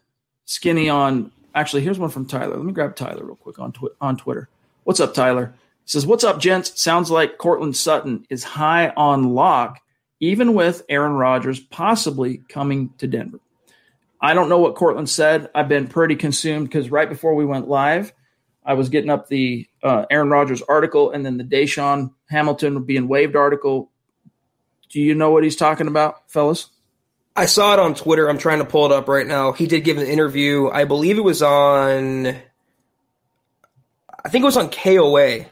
skinny 0.44 0.90
on. 0.90 1.32
Actually, 1.54 1.82
here's 1.82 1.98
one 1.98 2.10
from 2.10 2.26
Tyler. 2.26 2.56
Let 2.56 2.64
me 2.64 2.72
grab 2.72 2.96
Tyler 2.96 3.24
real 3.24 3.36
quick 3.36 3.58
on 3.58 3.72
twi- 3.72 3.90
on 4.00 4.16
Twitter. 4.16 4.48
What's 4.84 5.00
up, 5.00 5.14
Tyler? 5.14 5.54
Says, 5.90 6.06
"What's 6.06 6.22
up, 6.22 6.38
gents? 6.38 6.80
Sounds 6.80 7.10
like 7.10 7.36
Courtland 7.36 7.76
Sutton 7.76 8.24
is 8.30 8.44
high 8.44 8.92
on 8.96 9.34
lock, 9.34 9.80
even 10.20 10.54
with 10.54 10.84
Aaron 10.88 11.14
Rodgers 11.14 11.58
possibly 11.58 12.44
coming 12.48 12.90
to 12.98 13.08
Denver." 13.08 13.40
I 14.20 14.34
don't 14.34 14.48
know 14.48 14.60
what 14.60 14.76
Courtland 14.76 15.10
said. 15.10 15.50
I've 15.52 15.68
been 15.68 15.88
pretty 15.88 16.14
consumed 16.14 16.68
because 16.68 16.92
right 16.92 17.08
before 17.08 17.34
we 17.34 17.44
went 17.44 17.66
live, 17.66 18.12
I 18.64 18.74
was 18.74 18.88
getting 18.88 19.10
up 19.10 19.26
the 19.26 19.66
uh, 19.82 20.06
Aaron 20.12 20.30
Rodgers 20.30 20.62
article 20.62 21.10
and 21.10 21.26
then 21.26 21.38
the 21.38 21.42
DaeSean 21.42 22.12
Hamilton 22.28 22.84
being 22.84 23.08
waived 23.08 23.34
article. 23.34 23.90
Do 24.90 25.00
you 25.00 25.16
know 25.16 25.32
what 25.32 25.42
he's 25.42 25.56
talking 25.56 25.88
about, 25.88 26.30
fellas? 26.30 26.68
I 27.34 27.46
saw 27.46 27.72
it 27.72 27.80
on 27.80 27.96
Twitter. 27.96 28.30
I'm 28.30 28.38
trying 28.38 28.60
to 28.60 28.64
pull 28.64 28.86
it 28.86 28.92
up 28.92 29.08
right 29.08 29.26
now. 29.26 29.50
He 29.50 29.66
did 29.66 29.82
give 29.82 29.98
an 29.98 30.06
interview. 30.06 30.68
I 30.68 30.84
believe 30.84 31.18
it 31.18 31.24
was 31.24 31.42
on. 31.42 32.28
I 32.28 34.28
think 34.28 34.44
it 34.44 34.46
was 34.46 34.56
on 34.56 34.70
KOA. 34.70 35.46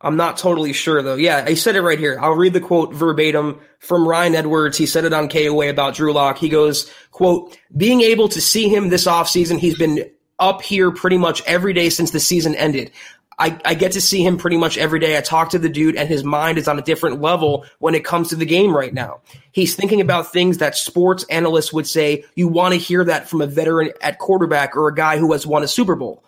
I'm 0.00 0.16
not 0.16 0.36
totally 0.36 0.72
sure 0.72 1.02
though. 1.02 1.14
Yeah, 1.14 1.44
I 1.46 1.54
said 1.54 1.74
it 1.74 1.80
right 1.80 1.98
here. 1.98 2.18
I'll 2.20 2.34
read 2.34 2.52
the 2.52 2.60
quote 2.60 2.92
verbatim 2.92 3.60
from 3.78 4.06
Ryan 4.06 4.34
Edwards. 4.34 4.76
He 4.76 4.86
said 4.86 5.04
it 5.04 5.12
on 5.12 5.28
KOA 5.28 5.70
about 5.70 5.94
Drew 5.94 6.12
Lock. 6.12 6.38
He 6.38 6.48
goes, 6.48 6.92
quote, 7.12 7.56
being 7.76 8.02
able 8.02 8.28
to 8.28 8.40
see 8.40 8.68
him 8.68 8.90
this 8.90 9.06
offseason, 9.06 9.58
he's 9.58 9.78
been 9.78 10.10
up 10.38 10.60
here 10.60 10.90
pretty 10.90 11.16
much 11.16 11.42
every 11.46 11.72
day 11.72 11.88
since 11.88 12.10
the 12.10 12.20
season 12.20 12.54
ended. 12.54 12.90
I, 13.38 13.58
I 13.64 13.74
get 13.74 13.92
to 13.92 14.00
see 14.00 14.24
him 14.24 14.38
pretty 14.38 14.56
much 14.56 14.78
every 14.78 14.98
day. 14.98 15.16
I 15.16 15.20
talk 15.20 15.50
to 15.50 15.58
the 15.58 15.68
dude 15.68 15.96
and 15.96 16.08
his 16.08 16.24
mind 16.24 16.56
is 16.56 16.68
on 16.68 16.78
a 16.78 16.82
different 16.82 17.20
level 17.20 17.66
when 17.80 17.94
it 17.94 18.04
comes 18.04 18.28
to 18.28 18.36
the 18.36 18.46
game 18.46 18.74
right 18.74 18.94
now. 18.94 19.20
He's 19.52 19.74
thinking 19.74 20.00
about 20.00 20.32
things 20.32 20.58
that 20.58 20.74
sports 20.74 21.24
analysts 21.24 21.72
would 21.72 21.86
say 21.86 22.24
you 22.34 22.48
want 22.48 22.72
to 22.72 22.80
hear 22.80 23.04
that 23.04 23.28
from 23.28 23.42
a 23.42 23.46
veteran 23.46 23.92
at 24.00 24.18
quarterback 24.18 24.74
or 24.74 24.88
a 24.88 24.94
guy 24.94 25.18
who 25.18 25.32
has 25.32 25.46
won 25.46 25.62
a 25.62 25.68
Super 25.68 25.96
Bowl 25.96 26.22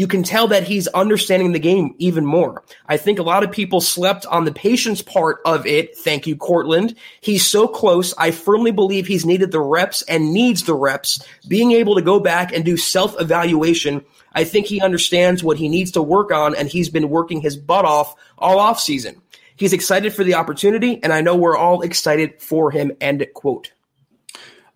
you 0.00 0.06
can 0.06 0.22
tell 0.22 0.48
that 0.48 0.62
he's 0.62 0.86
understanding 0.88 1.52
the 1.52 1.58
game 1.58 1.94
even 1.98 2.24
more. 2.24 2.64
I 2.86 2.96
think 2.96 3.18
a 3.18 3.22
lot 3.22 3.44
of 3.44 3.52
people 3.52 3.82
slept 3.82 4.24
on 4.24 4.46
the 4.46 4.50
patience 4.50 5.02
part 5.02 5.40
of 5.44 5.66
it. 5.66 5.94
Thank 5.94 6.26
you, 6.26 6.36
Courtland. 6.36 6.94
He's 7.20 7.46
so 7.46 7.68
close. 7.68 8.14
I 8.16 8.30
firmly 8.30 8.70
believe 8.70 9.06
he's 9.06 9.26
needed 9.26 9.50
the 9.50 9.60
reps 9.60 10.00
and 10.00 10.32
needs 10.32 10.64
the 10.64 10.74
reps. 10.74 11.22
Being 11.46 11.72
able 11.72 11.96
to 11.96 12.00
go 12.00 12.18
back 12.18 12.50
and 12.50 12.64
do 12.64 12.78
self 12.78 13.14
evaluation. 13.20 14.02
I 14.32 14.44
think 14.44 14.64
he 14.64 14.80
understands 14.80 15.44
what 15.44 15.58
he 15.58 15.68
needs 15.68 15.90
to 15.90 16.02
work 16.02 16.32
on 16.32 16.56
and 16.56 16.66
he's 16.66 16.88
been 16.88 17.10
working 17.10 17.42
his 17.42 17.58
butt 17.58 17.84
off 17.84 18.14
all 18.38 18.58
off 18.58 18.80
season. 18.80 19.20
He's 19.54 19.74
excited 19.74 20.14
for 20.14 20.24
the 20.24 20.32
opportunity 20.32 20.98
and 21.02 21.12
I 21.12 21.20
know 21.20 21.36
we're 21.36 21.58
all 21.58 21.82
excited 21.82 22.40
for 22.40 22.70
him. 22.70 22.92
End 23.02 23.26
quote. 23.34 23.72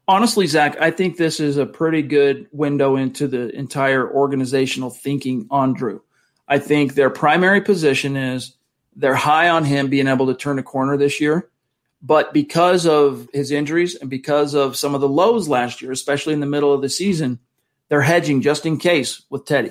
Honestly, 0.07 0.46
Zach, 0.46 0.76
I 0.80 0.90
think 0.90 1.16
this 1.16 1.40
is 1.40 1.57
a 1.57 1.64
pretty 1.64 2.02
good 2.02 2.46
window 2.52 2.96
into 2.96 3.26
the 3.26 3.48
entire 3.57 4.11
organizational 4.11 4.90
thinking 4.90 5.46
on 5.50 5.72
Drew. 5.72 6.02
I 6.46 6.59
think 6.59 6.94
their 6.94 7.09
primary 7.09 7.62
position 7.62 8.16
is 8.16 8.55
they're 8.94 9.14
high 9.14 9.48
on 9.48 9.64
him 9.64 9.88
being 9.88 10.07
able 10.07 10.26
to 10.26 10.34
turn 10.34 10.59
a 10.59 10.62
corner 10.62 10.98
this 10.98 11.20
year. 11.20 11.48
But 12.02 12.34
because 12.34 12.86
of 12.86 13.30
his 13.32 13.50
injuries 13.50 13.94
and 13.94 14.11
because 14.11 14.52
of 14.52 14.76
some 14.76 14.94
of 14.94 15.00
the 15.00 15.09
lows 15.09 15.48
last 15.48 15.80
year, 15.80 15.90
especially 15.90 16.34
in 16.34 16.40
the 16.40 16.46
middle 16.46 16.74
of 16.74 16.82
the 16.82 16.90
season, 16.90 17.38
they're 17.88 18.02
hedging 18.02 18.42
just 18.42 18.66
in 18.66 18.76
case 18.76 19.22
with 19.30 19.46
Teddy. 19.46 19.70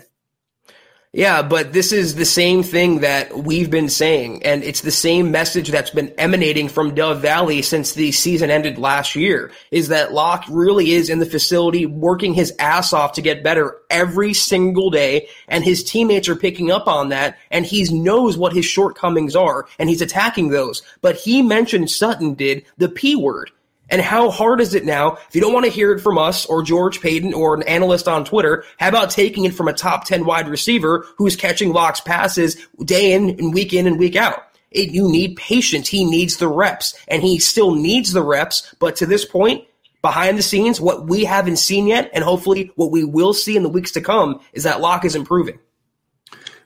Yeah, 1.15 1.43
but 1.43 1.73
this 1.73 1.91
is 1.91 2.15
the 2.15 2.25
same 2.25 2.63
thing 2.63 3.01
that 3.01 3.37
we've 3.37 3.69
been 3.69 3.87
saying, 3.87 4.41
and 4.43 4.63
it's 4.63 4.81
the 4.81 4.89
same 4.89 5.29
message 5.29 5.69
that's 5.69 5.91
been 5.91 6.11
emanating 6.17 6.67
from 6.69 6.95
Dove 6.95 7.21
Valley 7.21 7.61
since 7.61 7.93
the 7.93 8.11
season 8.11 8.49
ended 8.49 8.79
last 8.79 9.15
year, 9.15 9.51
is 9.69 9.89
that 9.89 10.11
Lock 10.11 10.43
really 10.49 10.93
is 10.93 11.11
in 11.11 11.19
the 11.19 11.27
facility 11.27 11.85
working 11.85 12.33
his 12.33 12.51
ass 12.57 12.93
off 12.93 13.13
to 13.13 13.21
get 13.21 13.43
better 13.43 13.77
every 13.91 14.33
single 14.33 14.89
day, 14.89 15.29
and 15.47 15.63
his 15.63 15.83
teammates 15.83 16.27
are 16.29 16.35
picking 16.35 16.71
up 16.71 16.87
on 16.87 17.09
that, 17.09 17.37
and 17.51 17.63
he 17.63 17.83
knows 17.93 18.35
what 18.35 18.53
his 18.53 18.65
shortcomings 18.65 19.35
are, 19.35 19.67
and 19.77 19.89
he's 19.89 20.01
attacking 20.01 20.49
those. 20.49 20.81
But 21.01 21.17
he 21.17 21.43
mentioned 21.43 21.91
Sutton 21.91 22.33
did 22.33 22.65
the 22.79 22.89
P 22.89 23.15
word. 23.15 23.51
And 23.89 24.01
how 24.01 24.29
hard 24.31 24.61
is 24.61 24.73
it 24.73 24.85
now? 24.85 25.17
If 25.27 25.35
you 25.35 25.41
don't 25.41 25.53
want 25.53 25.65
to 25.65 25.71
hear 25.71 25.91
it 25.91 25.99
from 25.99 26.17
us 26.17 26.45
or 26.45 26.63
George 26.63 27.01
Paton 27.01 27.33
or 27.33 27.53
an 27.53 27.63
analyst 27.63 28.07
on 28.07 28.25
Twitter, 28.25 28.63
how 28.79 28.89
about 28.89 29.09
taking 29.09 29.45
it 29.45 29.53
from 29.53 29.67
a 29.67 29.73
top 29.73 30.05
10 30.05 30.25
wide 30.25 30.47
receiver 30.47 31.05
who's 31.17 31.35
catching 31.35 31.73
Lock's 31.73 32.01
passes 32.01 32.55
day 32.83 33.13
in 33.13 33.31
and 33.31 33.53
week 33.53 33.73
in 33.73 33.85
and 33.85 33.99
week 33.99 34.15
out? 34.15 34.43
It, 34.71 34.89
you 34.89 35.07
need 35.09 35.35
patience. 35.35 35.87
He 35.87 36.05
needs 36.05 36.37
the 36.37 36.47
reps 36.47 36.97
and 37.07 37.21
he 37.21 37.39
still 37.39 37.75
needs 37.75 38.13
the 38.13 38.23
reps. 38.23 38.73
But 38.79 38.95
to 38.97 39.05
this 39.05 39.25
point, 39.25 39.65
behind 40.01 40.37
the 40.37 40.43
scenes, 40.43 40.81
what 40.81 41.07
we 41.07 41.25
haven't 41.25 41.57
seen 41.57 41.85
yet 41.85 42.09
and 42.13 42.23
hopefully 42.23 42.71
what 42.75 42.89
we 42.89 43.03
will 43.03 43.33
see 43.33 43.55
in 43.55 43.63
the 43.63 43.69
weeks 43.69 43.91
to 43.91 44.01
come 44.01 44.39
is 44.53 44.63
that 44.63 44.81
Lock 44.81 45.05
is 45.05 45.15
improving. 45.15 45.59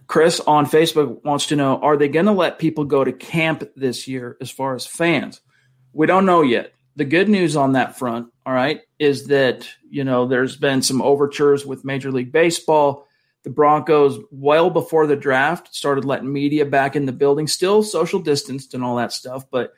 Chris 0.05 0.39
on 0.39 0.65
Facebook 0.65 1.21
wants 1.25 1.47
to 1.47 1.57
know 1.57 1.77
Are 1.81 1.97
they 1.97 2.07
going 2.07 2.27
to 2.27 2.31
let 2.31 2.59
people 2.59 2.85
go 2.85 3.03
to 3.03 3.11
camp 3.11 3.63
this 3.75 4.07
year 4.07 4.37
as 4.39 4.49
far 4.49 4.75
as 4.75 4.85
fans? 4.85 5.41
We 5.91 6.07
don't 6.07 6.25
know 6.25 6.43
yet 6.43 6.71
the 6.97 7.05
good 7.05 7.29
news 7.29 7.55
on 7.55 7.73
that 7.73 7.97
front, 7.97 8.33
all 8.43 8.53
right, 8.53 8.81
is 8.97 9.27
that, 9.27 9.69
you 9.87 10.03
know, 10.03 10.27
there's 10.27 10.57
been 10.57 10.81
some 10.81 11.01
overtures 11.01 11.63
with 11.63 11.85
Major 11.85 12.11
League 12.11 12.31
Baseball. 12.31 13.07
The 13.43 13.51
Broncos, 13.51 14.19
well 14.31 14.71
before 14.71 15.05
the 15.05 15.15
draft, 15.15 15.73
started 15.73 16.05
letting 16.05 16.33
media 16.33 16.65
back 16.65 16.95
in 16.95 17.05
the 17.05 17.11
building, 17.11 17.47
still 17.47 17.83
social 17.83 18.19
distanced 18.19 18.73
and 18.73 18.83
all 18.83 18.95
that 18.95 19.13
stuff, 19.13 19.45
but 19.51 19.73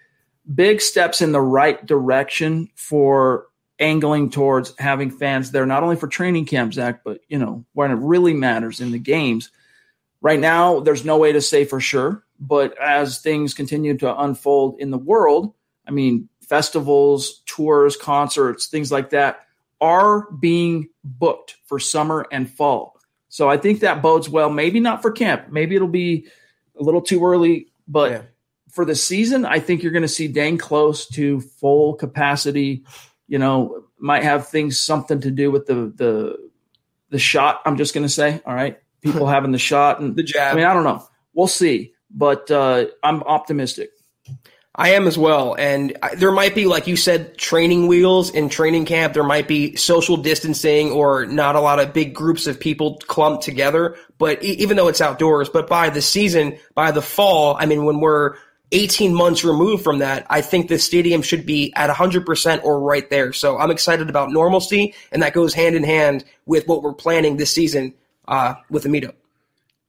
big 0.55 0.79
steps 0.79 1.21
in 1.21 1.33
the 1.33 1.41
right 1.41 1.85
direction 1.85 2.69
for 2.75 3.47
angling 3.79 4.29
towards 4.29 4.73
having 4.79 5.11
fans 5.11 5.51
there, 5.51 5.65
not 5.65 5.83
only 5.83 5.97
for 5.97 6.07
training 6.07 6.45
camp, 6.45 6.73
Zach, 6.73 7.01
but, 7.03 7.19
you 7.27 7.37
know, 7.37 7.65
when 7.73 7.91
it 7.91 7.95
really 7.95 8.33
matters 8.33 8.79
in 8.79 8.91
the 8.91 8.97
games. 8.97 9.51
Right 10.21 10.39
now, 10.39 10.79
there's 10.79 11.05
no 11.05 11.17
way 11.17 11.33
to 11.33 11.41
say 11.41 11.65
for 11.65 11.81
sure, 11.81 12.23
but 12.39 12.77
as 12.81 13.19
things 13.19 13.53
continue 13.53 13.97
to 13.97 14.21
unfold 14.21 14.79
in 14.79 14.89
the 14.89 14.97
world, 14.97 15.53
I 15.85 15.91
mean, 15.91 16.28
festivals, 16.49 17.43
tours, 17.45 17.95
concerts, 17.95 18.67
things 18.67 18.91
like 18.91 19.11
that 19.11 19.45
are 19.79 20.29
being 20.31 20.89
booked 21.03 21.55
for 21.65 21.79
summer 21.79 22.25
and 22.31 22.49
fall. 22.49 22.99
So 23.29 23.47
I 23.47 23.57
think 23.57 23.81
that 23.81 24.01
bodes 24.01 24.27
well. 24.27 24.49
Maybe 24.49 24.79
not 24.79 25.01
for 25.03 25.11
camp. 25.11 25.49
Maybe 25.49 25.75
it'll 25.75 25.87
be 25.87 26.25
a 26.77 26.83
little 26.83 27.01
too 27.01 27.23
early, 27.23 27.67
but 27.87 28.11
yeah. 28.11 28.21
for 28.71 28.83
the 28.83 28.95
season, 28.95 29.45
I 29.45 29.59
think 29.59 29.83
you're 29.83 29.91
going 29.91 30.01
to 30.01 30.07
see 30.07 30.27
dang 30.27 30.57
close 30.57 31.07
to 31.09 31.39
full 31.39 31.93
capacity. 31.93 32.83
You 33.27 33.37
know, 33.37 33.83
might 33.99 34.23
have 34.23 34.47
things 34.47 34.79
something 34.79 35.21
to 35.21 35.31
do 35.31 35.51
with 35.51 35.67
the 35.67 35.93
the 35.95 36.49
the 37.09 37.19
shot. 37.19 37.61
I'm 37.65 37.77
just 37.77 37.93
going 37.93 38.05
to 38.05 38.09
say, 38.09 38.41
all 38.45 38.55
right, 38.55 38.79
people 39.01 39.27
having 39.27 39.51
the 39.51 39.59
shot 39.59 39.99
and 39.99 40.15
the 40.15 40.23
jab. 40.23 40.53
I 40.53 40.55
mean, 40.55 40.65
I 40.65 40.73
don't 40.73 40.83
know. 40.83 41.07
We'll 41.33 41.47
see, 41.47 41.93
but 42.09 42.49
uh, 42.49 42.85
I'm 43.03 43.21
optimistic. 43.23 43.91
I 44.79 44.91
am 44.91 45.07
as 45.07 45.17
well. 45.17 45.55
And 45.59 45.97
there 46.15 46.31
might 46.31 46.55
be, 46.55 46.65
like 46.65 46.87
you 46.87 46.95
said, 46.95 47.37
training 47.37 47.87
wheels 47.87 48.29
in 48.29 48.47
training 48.47 48.85
camp. 48.85 49.13
There 49.13 49.25
might 49.25 49.45
be 49.45 49.75
social 49.75 50.15
distancing 50.15 50.91
or 50.91 51.25
not 51.25 51.57
a 51.57 51.59
lot 51.59 51.79
of 51.79 51.91
big 51.91 52.15
groups 52.15 52.47
of 52.47 52.57
people 52.57 52.95
clumped 52.99 53.43
together. 53.43 53.97
But 54.19 54.41
even 54.41 54.77
though 54.77 54.87
it's 54.87 55.01
outdoors, 55.01 55.49
but 55.49 55.67
by 55.67 55.89
the 55.89 56.01
season, 56.01 56.57
by 56.75 56.91
the 56.91 57.01
fall, 57.01 57.57
I 57.59 57.65
mean, 57.65 57.83
when 57.83 57.99
we're 57.99 58.37
18 58.71 59.13
months 59.13 59.43
removed 59.43 59.83
from 59.83 59.99
that, 59.99 60.25
I 60.29 60.39
think 60.39 60.69
the 60.69 60.79
stadium 60.79 61.23
should 61.23 61.45
be 61.45 61.73
at 61.75 61.93
100% 61.93 62.63
or 62.63 62.79
right 62.79 63.09
there. 63.09 63.33
So 63.33 63.57
I'm 63.57 63.71
excited 63.71 64.09
about 64.09 64.31
normalcy, 64.31 64.95
and 65.11 65.21
that 65.23 65.33
goes 65.33 65.53
hand 65.53 65.75
in 65.75 65.83
hand 65.83 66.23
with 66.45 66.69
what 66.69 66.83
we're 66.83 66.93
planning 66.93 67.35
this 67.35 67.51
season 67.51 67.95
uh, 68.29 68.53
with 68.69 68.83
the 68.83 68.89
meetup. 68.89 69.15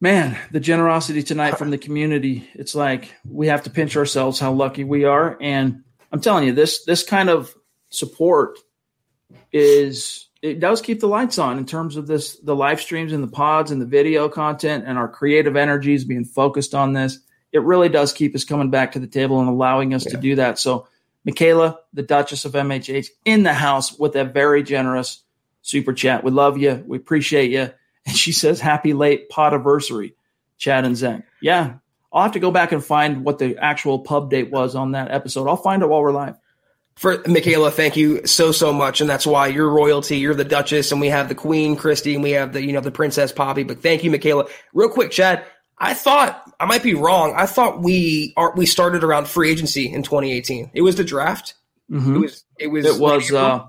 Man, 0.01 0.37
the 0.51 0.61
generosity 0.61 1.23
tonight 1.23 1.59
from 1.59 1.71
the 1.71 1.79
community. 1.79 2.49
It's 2.55 2.75
like 2.75 3.15
we 3.29 3.49
have 3.49 3.65
to 3.65 3.71
pinch 3.71 3.97
ourselves 3.97 4.41
how 4.41 4.53
lucky 4.53 4.85
we 4.85 5.05
are. 5.05 5.37
And 5.41 5.85
I'm 6.11 6.21
telling 6.21 6.47
you, 6.47 6.53
this 6.53 6.85
this 6.85 7.03
kind 7.03 7.29
of 7.29 7.55
support 7.91 8.59
is 9.53 10.29
it 10.43 10.59
does 10.59 10.81
keep 10.81 11.01
the 11.01 11.09
lights 11.09 11.39
on 11.39 11.59
in 11.59 11.67
terms 11.67 11.97
of 11.97 12.07
this 12.07 12.39
the 12.41 12.57
live 12.57 12.81
streams 12.81 13.13
and 13.13 13.23
the 13.23 13.29
pods 13.29 13.71
and 13.71 13.81
the 13.81 13.87
video 13.87 14.29
content 14.29 14.85
and 14.87 14.97
our 14.97 15.09
creative 15.09 15.57
energies 15.57 16.05
being 16.05 16.25
focused 16.25 16.75
on 16.75 16.95
this. 16.95 17.19
It 17.53 17.63
really 17.63 17.89
does 17.89 18.13
keep 18.13 18.35
us 18.35 18.45
coming 18.45 18.71
back 18.71 18.93
to 18.93 19.01
the 19.01 19.09
table 19.09 19.41
and 19.41 19.49
allowing 19.49 19.93
us 19.93 20.07
yeah. 20.07 20.13
to 20.13 20.17
do 20.19 20.37
that. 20.37 20.59
So 20.59 20.87
Michaela, 21.25 21.81
the 21.93 22.03
Duchess 22.03 22.45
of 22.45 22.53
MHH, 22.53 23.09
in 23.25 23.43
the 23.43 23.53
house 23.53 23.99
with 23.99 24.17
a 24.17 24.25
very 24.25 24.63
generous 24.63 25.23
super 25.63 25.93
chat. 25.93 26.25
We 26.25 26.31
love 26.31 26.57
you. 26.59 26.83
We 26.87 26.97
appreciate 26.97 27.51
you. 27.51 27.71
And 28.11 28.19
she 28.19 28.33
says, 28.33 28.61
Happy 28.61 28.93
late 28.93 29.31
podiversary, 29.31 30.15
Chad 30.59 30.85
and 30.85 30.97
Zen. 30.97 31.23
Yeah, 31.41 31.75
I'll 32.13 32.25
have 32.25 32.33
to 32.33 32.41
go 32.41 32.51
back 32.51 32.73
and 32.73 32.85
find 32.85 33.25
what 33.25 33.39
the 33.39 33.57
actual 33.57 34.01
pub 34.01 34.31
date 34.31 34.51
was 34.51 34.75
on 34.75 34.93
that 34.93 35.13
episode. 35.13 35.49
I'll 35.49 35.57
find 35.57 35.83
it 35.83 35.89
while 35.89 36.03
we're 36.03 36.11
live. 36.13 36.37
For 36.97 37.23
Michaela, 37.27 37.71
thank 37.71 37.97
you 37.97 38.27
so 38.27 38.51
so 38.53 38.73
much, 38.73 39.01
and 39.01 39.09
that's 39.09 39.27
why 39.27 39.47
you're 39.47 39.71
royalty. 39.71 40.19
You're 40.19 40.35
the 40.35 40.45
Duchess, 40.45 40.91
and 40.93 41.01
we 41.01 41.09
have 41.09 41.29
the 41.29 41.35
Queen 41.35 41.77
Christy, 41.77 42.15
and 42.15 42.23
we 42.23 42.33
have 42.33 42.53
the 42.53 42.63
you 42.63 42.73
know 42.73 42.81
the 42.81 42.91
Princess 42.91 43.33
Poppy. 43.33 43.63
But 43.63 43.81
thank 43.81 44.03
you, 44.03 44.11
Michaela. 44.11 44.47
Real 44.75 44.91
quick, 44.91 45.13
Chad. 45.13 45.45
I 45.79 45.95
thought 45.95 46.43
I 46.59 46.67
might 46.67 46.83
be 46.83 46.95
wrong. 46.95 47.33
I 47.37 47.47
thought 47.47 47.81
we 47.81 48.35
are 48.37 48.53
we 48.55 48.67
started 48.67 49.03
around 49.03 49.29
free 49.29 49.51
agency 49.51 49.91
in 49.91 50.03
2018. 50.03 50.73
It 50.75 50.83
was 50.83 50.97
the 50.97 51.05
draft. 51.05 51.55
Mm-hmm. 51.91 52.17
It 52.17 52.19
was 52.19 52.45
it 52.59 52.67
was 52.67 52.85
it 52.85 53.01
was 53.01 53.33
uh, 53.33 53.65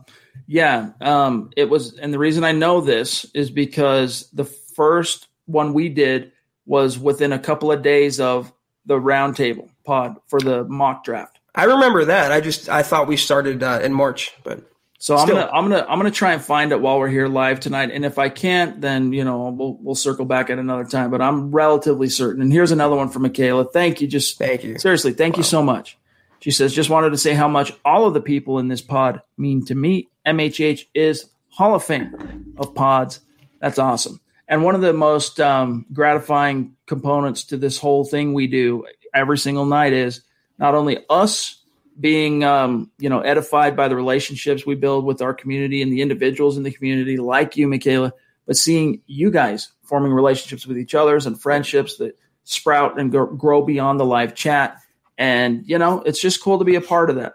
yeah. 0.48 0.92
Um, 1.00 1.52
it 1.56 1.70
was, 1.70 1.98
and 1.98 2.14
the 2.14 2.20
reason 2.20 2.44
I 2.44 2.52
know 2.52 2.82
this 2.82 3.26
is 3.34 3.52
because 3.52 4.30
the 4.32 4.46
first 4.46 5.28
one 5.46 5.74
we 5.74 5.90
did 5.90 6.32
was 6.66 6.98
within 6.98 7.34
a 7.34 7.40
couple 7.40 7.72
of 7.72 7.82
days 7.82 8.20
of 8.20 8.54
the 8.86 9.00
roundtable 9.00 9.70
pod 9.84 10.18
for 10.28 10.40
the 10.40 10.64
mock 10.64 11.04
draft. 11.04 11.40
I 11.54 11.66
remember 11.66 12.06
that. 12.06 12.32
I 12.32 12.40
just 12.42 12.70
I 12.70 12.84
thought 12.84 13.08
we 13.08 13.18
started 13.18 13.62
uh, 13.62 13.82
in 13.84 13.94
March, 13.94 14.34
but 14.44 14.64
so 15.00 15.18
I'm 15.18 15.28
gonna 15.28 15.50
I'm 15.52 15.70
gonna 15.70 15.86
I'm 15.90 15.98
gonna 15.98 16.12
try 16.12 16.34
and 16.34 16.42
find 16.42 16.72
it 16.72 16.80
while 16.80 17.00
we're 17.00 17.10
here 17.10 17.28
live 17.28 17.60
tonight. 17.60 17.92
And 17.92 18.06
if 18.06 18.20
I 18.20 18.30
can't, 18.30 18.80
then 18.80 19.12
you 19.12 19.24
know 19.24 19.50
we'll 19.50 19.78
we'll 19.82 19.96
circle 19.96 20.26
back 20.26 20.50
at 20.50 20.60
another 20.60 20.86
time. 20.86 21.12
But 21.12 21.22
I'm 21.22 21.52
relatively 21.52 22.08
certain. 22.08 22.42
And 22.42 22.54
here's 22.54 22.72
another 22.72 22.96
one 22.96 23.10
from 23.10 23.24
Michaela. 23.24 23.66
Thank 23.66 24.00
you. 24.00 24.08
Just 24.08 24.38
thank 24.38 24.64
you. 24.64 24.78
Seriously, 24.78 25.12
thank 25.12 25.36
wow. 25.36 25.40
you 25.40 25.44
so 25.44 25.62
much. 25.62 25.98
She 26.42 26.52
says, 26.52 26.74
just 26.74 26.90
wanted 26.90 27.12
to 27.12 27.18
say 27.18 27.34
how 27.34 27.48
much 27.48 27.72
all 27.86 28.06
of 28.06 28.14
the 28.14 28.22
people 28.22 28.60
in 28.60 28.68
this 28.68 28.82
pod 28.82 29.22
mean 29.38 29.64
to 29.66 29.76
me. 29.76 30.10
MHH 30.26 30.88
is 30.94 31.30
Hall 31.50 31.76
of 31.76 31.84
Fame 31.84 32.54
of 32.58 32.74
pods. 32.74 33.20
That's 33.60 33.80
awesome. 33.80 34.20
And 34.48 34.64
one 34.64 34.76
of 34.76 34.82
the 34.82 34.92
most 34.92 35.40
um, 35.40 35.86
gratifying 35.94 36.76
components 36.88 37.46
to 37.46 37.58
this 37.58 37.78
whole 37.78 38.04
thing 38.04 38.34
we 38.34 38.48
do 38.48 38.86
every 39.14 39.38
single 39.38 39.66
night 39.66 39.94
is 39.94 40.22
not 40.58 40.76
only 40.76 41.06
us 41.10 41.62
being 42.00 42.44
um, 42.44 42.90
you 42.98 43.10
know 43.10 43.22
edified 43.22 43.76
by 43.76 43.88
the 43.88 43.96
relationships 43.96 44.66
we 44.66 44.76
build 44.76 45.06
with 45.06 45.22
our 45.22 45.34
community 45.34 45.82
and 45.82 45.92
the 45.92 46.02
individuals 46.02 46.58
in 46.58 46.64
the 46.64 46.72
community 46.72 47.18
like 47.18 47.58
you 47.58 47.68
michaela 47.68 48.14
but 48.48 48.56
seeing 48.56 49.02
you 49.08 49.30
guys 49.30 49.72
forming 49.84 50.14
relationships 50.14 50.66
with 50.66 50.78
each 50.78 50.96
others 50.96 51.26
and 51.26 51.40
friendships 51.40 51.98
that 51.98 52.18
sprout 52.46 53.00
and 53.00 53.12
grow 53.12 53.62
beyond 53.62 54.00
the 54.00 54.06
live 54.06 54.34
chat 54.34 54.78
and 55.18 55.64
you 55.68 55.78
know 55.78 56.02
it's 56.02 56.22
just 56.22 56.42
cool 56.42 56.60
to 56.60 56.66
be 56.66 56.76
a 56.76 56.82
part 56.82 57.10
of 57.10 57.18
that 57.18 57.34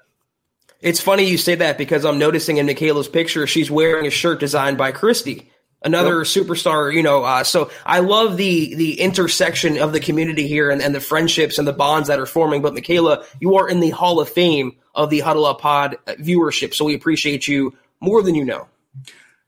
it's 0.81 1.01
funny 1.01 1.25
you 1.25 1.39
say 1.39 1.55
that 1.55 1.79
because 1.79 2.05
i'm 2.05 2.19
noticing 2.19 2.57
in 2.57 2.67
michaela's 2.67 3.09
picture 3.09 3.47
she's 3.47 3.71
wearing 3.71 4.07
a 4.07 4.11
shirt 4.11 4.41
designed 4.41 4.79
by 4.79 4.93
christy 4.93 5.51
another 5.87 6.19
yep. 6.19 6.27
superstar, 6.27 6.93
you 6.93 7.03
know. 7.03 7.25
Uh, 7.25 7.45
so 7.45 7.71
I 7.87 8.01
love 8.01 8.37
the 8.37 8.75
the 8.75 9.01
intersection 9.01 9.79
of 9.79 9.93
the 9.93 10.01
community 10.01 10.47
here 10.47 10.71
and, 10.71 10.83
and 10.83 10.95
the 10.95 11.01
friendships 11.01 11.59
and 11.59 11.67
the 11.67 11.73
bonds 11.73 12.09
that 12.09 12.19
are 12.19 12.27
forming. 12.27 12.61
But 12.61 12.75
Michaela, 12.75 13.25
you 13.41 13.57
are 13.57 13.69
in 13.69 13.81
the 13.81 13.91
Hall 13.91 14.21
of 14.21 14.29
Fame 14.29 14.77
of 14.95 15.09
the 15.09 15.21
Huddle 15.21 15.47
Up 15.47 15.61
Pod 15.61 15.97
viewership, 16.07 16.75
so 16.75 16.85
we 16.85 16.95
appreciate 16.95 17.49
you 17.49 17.75
more 18.01 18.23
than 18.23 18.35
you 18.35 18.45
know. 18.45 18.69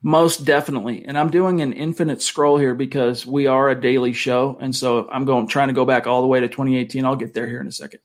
Most 0.00 0.44
definitely, 0.44 1.04
and 1.04 1.18
I'm 1.18 1.28
doing 1.28 1.60
an 1.60 1.72
infinite 1.72 2.22
scroll 2.22 2.56
here 2.56 2.74
because 2.74 3.26
we 3.26 3.48
are 3.48 3.68
a 3.68 3.80
daily 3.80 4.12
show, 4.12 4.56
and 4.60 4.74
so 4.74 5.08
I'm 5.10 5.24
going 5.24 5.48
trying 5.48 5.68
to 5.68 5.74
go 5.74 5.84
back 5.84 6.06
all 6.06 6.20
the 6.20 6.28
way 6.28 6.38
to 6.38 6.46
2018. 6.46 7.04
I'll 7.04 7.16
get 7.16 7.34
there 7.34 7.48
here 7.48 7.60
in 7.60 7.66
a 7.66 7.72
second. 7.72 7.98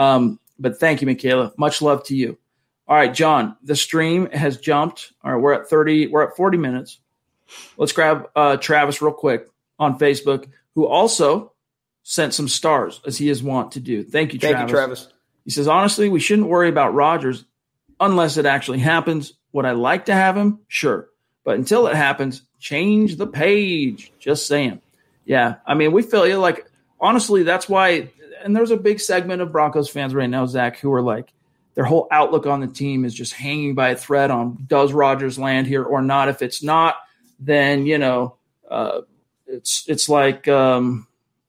Um, 0.00 0.40
but 0.58 0.80
thank 0.80 1.00
you, 1.02 1.06
Michaela. 1.06 1.52
Much 1.56 1.82
love 1.82 2.04
to 2.04 2.16
you. 2.16 2.38
All 2.88 2.96
right, 2.96 3.12
John, 3.12 3.56
the 3.62 3.76
stream 3.76 4.30
has 4.30 4.56
jumped. 4.56 5.12
All 5.22 5.32
right, 5.32 5.40
we're 5.40 5.52
at 5.52 5.68
30, 5.68 6.08
we're 6.08 6.22
at 6.26 6.36
40 6.36 6.58
minutes. 6.58 6.98
Let's 7.76 7.92
grab 7.92 8.28
uh, 8.34 8.56
Travis 8.56 9.02
real 9.02 9.12
quick 9.12 9.48
on 9.78 9.98
Facebook, 9.98 10.48
who 10.74 10.86
also 10.86 11.52
sent 12.02 12.34
some 12.34 12.48
stars 12.48 13.00
as 13.06 13.18
he 13.18 13.28
is 13.28 13.42
wont 13.42 13.72
to 13.72 13.80
do. 13.80 14.02
Thank 14.02 14.32
you, 14.32 14.38
Travis. 14.38 14.56
Thank 14.56 14.68
you, 14.68 14.74
Travis. 14.74 15.08
He 15.44 15.50
says, 15.50 15.68
honestly, 15.68 16.08
we 16.08 16.20
shouldn't 16.20 16.48
worry 16.48 16.68
about 16.68 16.94
Rodgers 16.94 17.44
unless 17.98 18.36
it 18.36 18.46
actually 18.46 18.78
happens. 18.78 19.34
Would 19.52 19.66
I 19.66 19.72
like 19.72 20.06
to 20.06 20.14
have 20.14 20.36
him? 20.36 20.60
Sure. 20.68 21.08
But 21.44 21.56
until 21.56 21.86
it 21.86 21.96
happens, 21.96 22.42
change 22.58 23.16
the 23.16 23.26
page. 23.26 24.12
Just 24.18 24.46
saying. 24.46 24.80
Yeah. 25.24 25.56
I 25.66 25.74
mean, 25.74 25.92
we 25.92 26.02
feel 26.02 26.26
you 26.26 26.38
like, 26.38 26.66
honestly, 27.00 27.42
that's 27.42 27.68
why. 27.68 28.10
And 28.42 28.54
there's 28.54 28.70
a 28.70 28.76
big 28.76 29.00
segment 29.00 29.42
of 29.42 29.52
Broncos 29.52 29.88
fans 29.88 30.14
right 30.14 30.30
now, 30.30 30.46
Zach, 30.46 30.78
who 30.78 30.92
are 30.92 31.02
like, 31.02 31.32
their 31.74 31.84
whole 31.84 32.08
outlook 32.10 32.46
on 32.46 32.60
the 32.60 32.66
team 32.66 33.04
is 33.04 33.14
just 33.14 33.32
hanging 33.32 33.74
by 33.74 33.90
a 33.90 33.96
thread 33.96 34.30
on 34.30 34.64
does 34.66 34.92
Rodgers 34.92 35.38
land 35.38 35.66
here 35.66 35.82
or 35.82 36.02
not. 36.02 36.28
If 36.28 36.42
it's 36.42 36.62
not, 36.62 36.96
then 37.38 37.86
you 37.86 37.98
know 37.98 38.36
uh, 38.70 39.02
it's 39.46 39.84
it's 39.88 40.08
like 40.08 40.48
um, 40.48 41.06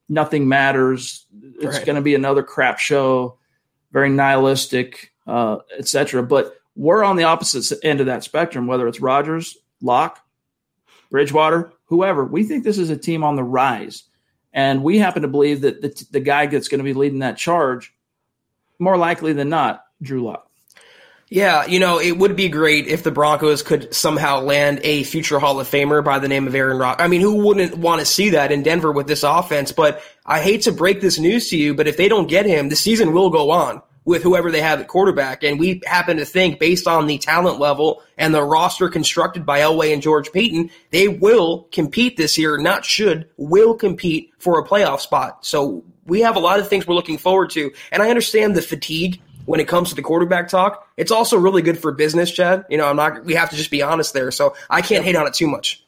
nothing 0.08 0.48
matters. 0.48 1.26
It's 1.56 1.78
right. 1.78 1.86
going 1.86 1.96
to 1.96 2.02
be 2.02 2.16
another 2.16 2.44
crap 2.44 2.80
show, 2.80 3.40
very 3.92 4.10
nihilistic, 4.10 5.12
uh, 5.28 5.58
etc. 5.78 6.24
But 6.24 6.56
we're 6.76 7.04
on 7.04 7.16
the 7.16 7.24
opposite 7.24 7.78
end 7.84 8.00
of 8.00 8.06
that 8.06 8.24
spectrum. 8.24 8.68
Whether 8.68 8.88
it's 8.88 9.02
Rodgers, 9.02 9.58
Lock, 9.82 10.24
Bridgewater, 11.10 11.74
whoever, 11.86 12.26
we 12.26 12.44
think 12.44 12.64
this 12.64 12.78
is 12.78 12.90
a 12.90 12.98
team 12.98 13.24
on 13.24 13.36
the 13.36 13.44
rise, 13.44 14.04
and 14.54 14.84
we 14.84 14.98
happen 14.98 15.22
to 15.22 15.28
believe 15.28 15.62
that 15.62 15.82
the, 15.82 16.06
the 16.12 16.20
guy 16.20 16.48
that's 16.48 16.68
going 16.68 16.80
to 16.80 16.84
be 16.84 16.94
leading 16.94 17.20
that 17.20 17.38
charge, 17.38 17.94
more 18.80 18.98
likely 18.98 19.34
than 19.34 19.50
not, 19.50 19.84
Drew 20.02 20.24
Lock. 20.24 20.48
Yeah, 21.30 21.66
you 21.66 21.80
know, 21.80 21.98
it 21.98 22.18
would 22.18 22.36
be 22.36 22.50
great 22.50 22.88
if 22.88 23.04
the 23.04 23.12
Broncos 23.12 23.64
could 23.64 23.94
somehow 23.94 24.42
land 24.42 24.82
a 24.84 25.04
future 25.04 25.40
Hall 25.40 25.62
of 25.62 25.68
Famer 25.70 26.04
by 26.04 26.20
the 26.20 26.28
name 26.28 26.46
of 26.46 26.54
Aaron 26.54 26.78
Rock. 26.78 26.98
I 27.00 27.08
mean, 27.08 27.22
who 27.22 27.46
wouldn't 27.46 27.78
want 27.78 28.02
to 28.02 28.06
see 28.06 28.32
that 28.32 28.52
in 28.52 28.64
Denver 28.64 28.92
with 28.92 29.08
this 29.08 29.24
offense? 29.24 29.72
But 29.72 30.04
I 30.26 30.42
hate 30.42 30.64
to 30.64 30.74
break 30.74 31.00
this 31.00 31.20
news 31.20 31.50
to 31.50 31.58
you, 31.58 31.74
but 31.74 31.88
if 31.88 31.96
they 31.96 32.10
don't 32.10 32.28
get 32.28 32.46
him, 32.46 32.68
the 32.68 32.76
season 32.76 33.14
will 33.14 33.30
go 33.30 33.50
on 33.52 33.82
with 34.04 34.24
whoever 34.24 34.52
they 34.52 34.62
have 34.62 34.80
at 34.80 34.88
quarterback. 34.88 35.44
And 35.44 35.60
we 35.60 35.82
happen 35.86 36.18
to 36.18 36.26
think, 36.26 36.60
based 36.60 36.88
on 36.88 37.06
the 37.06 37.18
talent 37.18 37.60
level 37.60 38.02
and 38.18 38.34
the 38.34 38.44
roster 38.44 38.90
constructed 38.90 39.46
by 39.46 39.60
Elway 39.60 39.94
and 39.94 40.02
George 40.02 40.32
Paton, 40.32 40.72
they 40.90 41.08
will 41.08 41.68
compete 41.72 42.18
this 42.18 42.38
year, 42.38 42.58
not 42.58 42.84
should, 42.84 43.30
will 43.38 43.76
compete 43.76 44.34
for 44.40 44.60
a 44.60 44.68
playoff 44.68 45.02
spot. 45.02 45.46
So 45.46 45.84
we 46.06 46.22
have 46.22 46.36
a 46.36 46.40
lot 46.40 46.60
of 46.60 46.68
things 46.68 46.88
we're 46.88 46.96
looking 46.96 47.20
forward 47.20 47.52
to. 47.52 47.72
And 47.92 48.02
I 48.02 48.10
understand 48.10 48.56
the 48.56 48.62
fatigue 48.62 49.22
when 49.46 49.60
it 49.60 49.68
comes 49.68 49.90
to 49.90 49.96
the 49.96 50.02
quarterback 50.02 50.50
talk. 50.50 50.88
It's 50.98 51.12
also 51.12 51.38
really 51.38 51.62
good 51.62 51.78
for 51.78 51.92
business, 51.92 52.32
Chad. 52.32 52.66
You 52.70 52.78
know, 52.78 52.88
I'm 52.88 52.96
not. 52.96 53.26
We 53.26 53.36
have 53.36 53.50
to 53.52 53.56
just 53.56 53.72
be 53.72 53.82
honest 53.82 54.14
there. 54.14 54.32
So 54.32 54.56
I 54.70 54.82
can't 54.82 55.04
hate 55.04 55.16
on 55.16 55.28
it 55.28 55.34
too 55.34 55.48
much. 55.48 55.84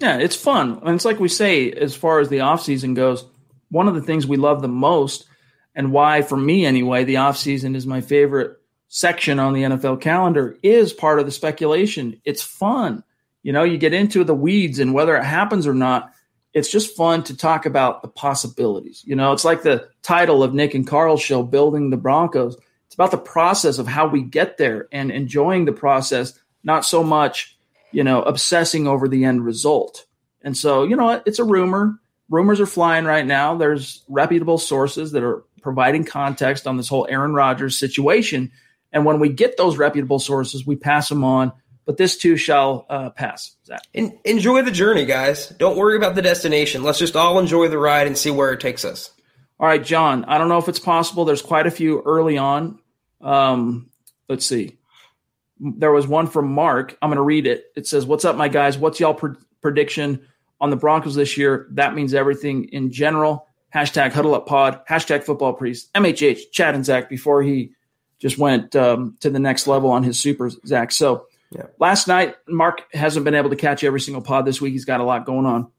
Yeah, 0.00 0.18
it's 0.18 0.34
fun, 0.34 0.80
and 0.84 0.96
it's 0.96 1.04
like 1.04 1.20
we 1.20 1.28
say 1.28 1.70
as 1.70 1.94
far 1.94 2.18
as 2.18 2.28
the 2.28 2.38
offseason 2.38 2.96
goes. 2.96 3.24
One 3.70 3.86
of 3.86 3.94
the 3.94 4.02
things 4.02 4.26
we 4.26 4.36
love 4.36 4.60
the 4.60 4.66
most, 4.66 5.28
and 5.74 5.92
why 5.92 6.22
for 6.22 6.36
me 6.36 6.66
anyway, 6.66 7.04
the 7.04 7.14
offseason 7.14 7.74
is 7.76 7.86
my 7.86 8.00
favorite 8.00 8.58
section 8.88 9.38
on 9.38 9.54
the 9.54 9.62
NFL 9.62 10.00
calendar 10.00 10.58
is 10.62 10.92
part 10.92 11.18
of 11.18 11.24
the 11.24 11.32
speculation. 11.32 12.20
It's 12.24 12.42
fun. 12.42 13.02
You 13.42 13.52
know, 13.52 13.64
you 13.64 13.78
get 13.78 13.94
into 13.94 14.22
the 14.22 14.34
weeds 14.34 14.78
and 14.78 14.92
whether 14.92 15.16
it 15.16 15.24
happens 15.24 15.66
or 15.66 15.74
not, 15.74 16.12
it's 16.52 16.70
just 16.70 16.94
fun 16.94 17.22
to 17.24 17.36
talk 17.36 17.64
about 17.64 18.02
the 18.02 18.08
possibilities. 18.08 19.02
You 19.06 19.16
know, 19.16 19.32
it's 19.32 19.44
like 19.44 19.62
the 19.62 19.88
title 20.02 20.42
of 20.42 20.52
Nick 20.52 20.74
and 20.74 20.86
Carl's 20.86 21.22
show, 21.22 21.42
Building 21.42 21.88
the 21.88 21.96
Broncos. 21.96 22.56
It's 22.86 22.94
about 22.94 23.10
the 23.10 23.18
process 23.18 23.78
of 23.78 23.86
how 23.86 24.06
we 24.06 24.22
get 24.22 24.58
there 24.58 24.86
and 24.92 25.10
enjoying 25.10 25.64
the 25.64 25.72
process, 25.72 26.38
not 26.62 26.84
so 26.84 27.02
much, 27.02 27.56
you 27.90 28.04
know, 28.04 28.22
obsessing 28.22 28.86
over 28.86 29.08
the 29.08 29.24
end 29.24 29.42
result. 29.42 30.04
And 30.42 30.54
so, 30.54 30.84
you 30.84 30.96
know, 30.96 31.22
it's 31.24 31.38
a 31.38 31.44
rumor. 31.44 31.98
Rumors 32.28 32.60
are 32.60 32.66
flying 32.66 33.06
right 33.06 33.24
now. 33.24 33.56
There's 33.56 34.04
reputable 34.08 34.58
sources 34.58 35.12
that 35.12 35.22
are 35.22 35.44
providing 35.62 36.04
context 36.04 36.66
on 36.66 36.76
this 36.76 36.88
whole 36.88 37.06
Aaron 37.08 37.34
Rodgers 37.34 37.78
situation. 37.78 38.52
And 38.92 39.04
when 39.04 39.20
we 39.20 39.28
get 39.28 39.56
those 39.56 39.78
reputable 39.78 40.18
sources, 40.18 40.66
we 40.66 40.76
pass 40.76 41.08
them 41.08 41.24
on. 41.24 41.52
But 41.84 41.96
this 41.96 42.16
too 42.16 42.36
shall 42.36 42.86
uh, 42.88 43.10
pass. 43.10 43.56
En- 43.94 44.18
enjoy 44.24 44.62
the 44.62 44.70
journey, 44.70 45.04
guys. 45.04 45.48
Don't 45.48 45.76
worry 45.76 45.96
about 45.96 46.14
the 46.14 46.22
destination. 46.22 46.82
Let's 46.82 46.98
just 46.98 47.16
all 47.16 47.38
enjoy 47.38 47.68
the 47.68 47.78
ride 47.78 48.06
and 48.06 48.16
see 48.16 48.30
where 48.30 48.52
it 48.52 48.60
takes 48.60 48.84
us. 48.84 49.10
All 49.58 49.66
right, 49.66 49.82
John. 49.82 50.24
I 50.26 50.38
don't 50.38 50.48
know 50.48 50.58
if 50.58 50.68
it's 50.68 50.78
possible. 50.78 51.24
There's 51.24 51.42
quite 51.42 51.66
a 51.66 51.72
few 51.72 52.02
early 52.02 52.38
on 52.38 52.78
um, 53.22 53.90
let's 54.28 54.44
see. 54.46 54.78
There 55.60 55.92
was 55.92 56.06
one 56.06 56.26
from 56.26 56.52
Mark. 56.52 56.98
I'm 57.00 57.08
going 57.08 57.16
to 57.16 57.22
read 57.22 57.46
it. 57.46 57.66
It 57.76 57.86
says, 57.86 58.04
"What's 58.04 58.24
up, 58.24 58.36
my 58.36 58.48
guys? 58.48 58.76
What's 58.76 58.98
y'all 58.98 59.14
pre- 59.14 59.36
prediction 59.60 60.26
on 60.60 60.70
the 60.70 60.76
Broncos 60.76 61.14
this 61.14 61.36
year. 61.36 61.66
That 61.72 61.94
means 61.94 62.14
everything 62.14 62.64
in 62.72 62.90
general. 62.90 63.48
Hashtag 63.74 64.12
huddle 64.12 64.34
up 64.34 64.46
pod, 64.46 64.82
hashtag 64.88 65.24
football 65.24 65.54
priest, 65.54 65.92
MHH, 65.94 66.50
Chad 66.52 66.74
and 66.74 66.84
Zach 66.84 67.08
before 67.08 67.42
he 67.42 67.72
just 68.18 68.38
went 68.38 68.76
um, 68.76 69.16
to 69.20 69.30
the 69.30 69.38
next 69.38 69.66
level 69.66 69.90
on 69.90 70.02
his 70.02 70.18
super, 70.18 70.50
Zach. 70.66 70.92
So 70.92 71.26
yeah. 71.50 71.66
last 71.78 72.06
night, 72.06 72.36
Mark 72.46 72.82
hasn't 72.92 73.24
been 73.24 73.34
able 73.34 73.50
to 73.50 73.56
catch 73.56 73.82
every 73.82 74.00
single 74.00 74.22
pod 74.22 74.44
this 74.44 74.60
week. 74.60 74.72
He's 74.72 74.84
got 74.84 75.00
a 75.00 75.04
lot 75.04 75.26
going 75.26 75.46
on. 75.46 75.70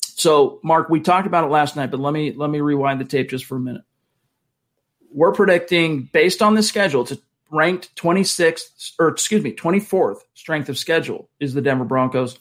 So, 0.00 0.60
Mark, 0.62 0.90
we 0.90 1.00
talked 1.00 1.26
about 1.26 1.44
it 1.44 1.48
last 1.50 1.74
night, 1.74 1.90
but 1.90 1.98
let 1.98 2.12
me 2.12 2.32
let 2.32 2.50
me 2.50 2.60
rewind 2.60 3.00
the 3.00 3.04
tape 3.04 3.30
just 3.30 3.46
for 3.46 3.56
a 3.56 3.60
minute. 3.60 3.82
We're 5.10 5.32
predicting 5.32 6.08
based 6.12 6.42
on 6.42 6.54
the 6.54 6.62
schedule, 6.62 7.02
it's 7.02 7.14
ranked 7.50 7.94
26th 7.96 8.92
or 8.98 9.08
excuse 9.08 9.42
me, 9.42 9.52
24th 9.52 10.20
strength 10.34 10.68
of 10.68 10.78
schedule 10.78 11.28
is 11.38 11.54
the 11.54 11.60
Denver 11.60 11.84
Broncos. 11.84 12.38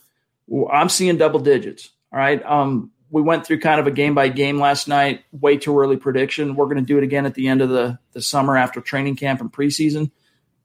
I'm 0.72 0.90
seeing 0.90 1.18
double 1.18 1.40
digits. 1.40 1.90
All 2.12 2.20
right. 2.20 2.44
Um, 2.46 2.92
we 3.12 3.22
went 3.22 3.46
through 3.46 3.60
kind 3.60 3.80
of 3.80 3.88
a 3.88 3.92
game 3.92 4.16
by 4.16 4.30
game 4.30 4.60
last 4.60 4.88
night, 4.88 5.26
way 5.34 5.58
too 5.58 5.78
early 5.78 5.98
prediction. 5.98 6.56
We're 6.56 6.66
going 6.66 6.78
to 6.78 6.82
do 6.82 6.98
it 6.98 7.04
again 7.04 7.26
at 7.26 7.36
the 7.36 7.50
end 7.50 7.62
of 7.62 7.70
the, 7.70 8.00
the 8.14 8.22
summer 8.22 8.58
after 8.58 8.80
training 8.80 9.18
camp 9.18 9.42
and 9.42 9.52
preseason. 9.52 10.12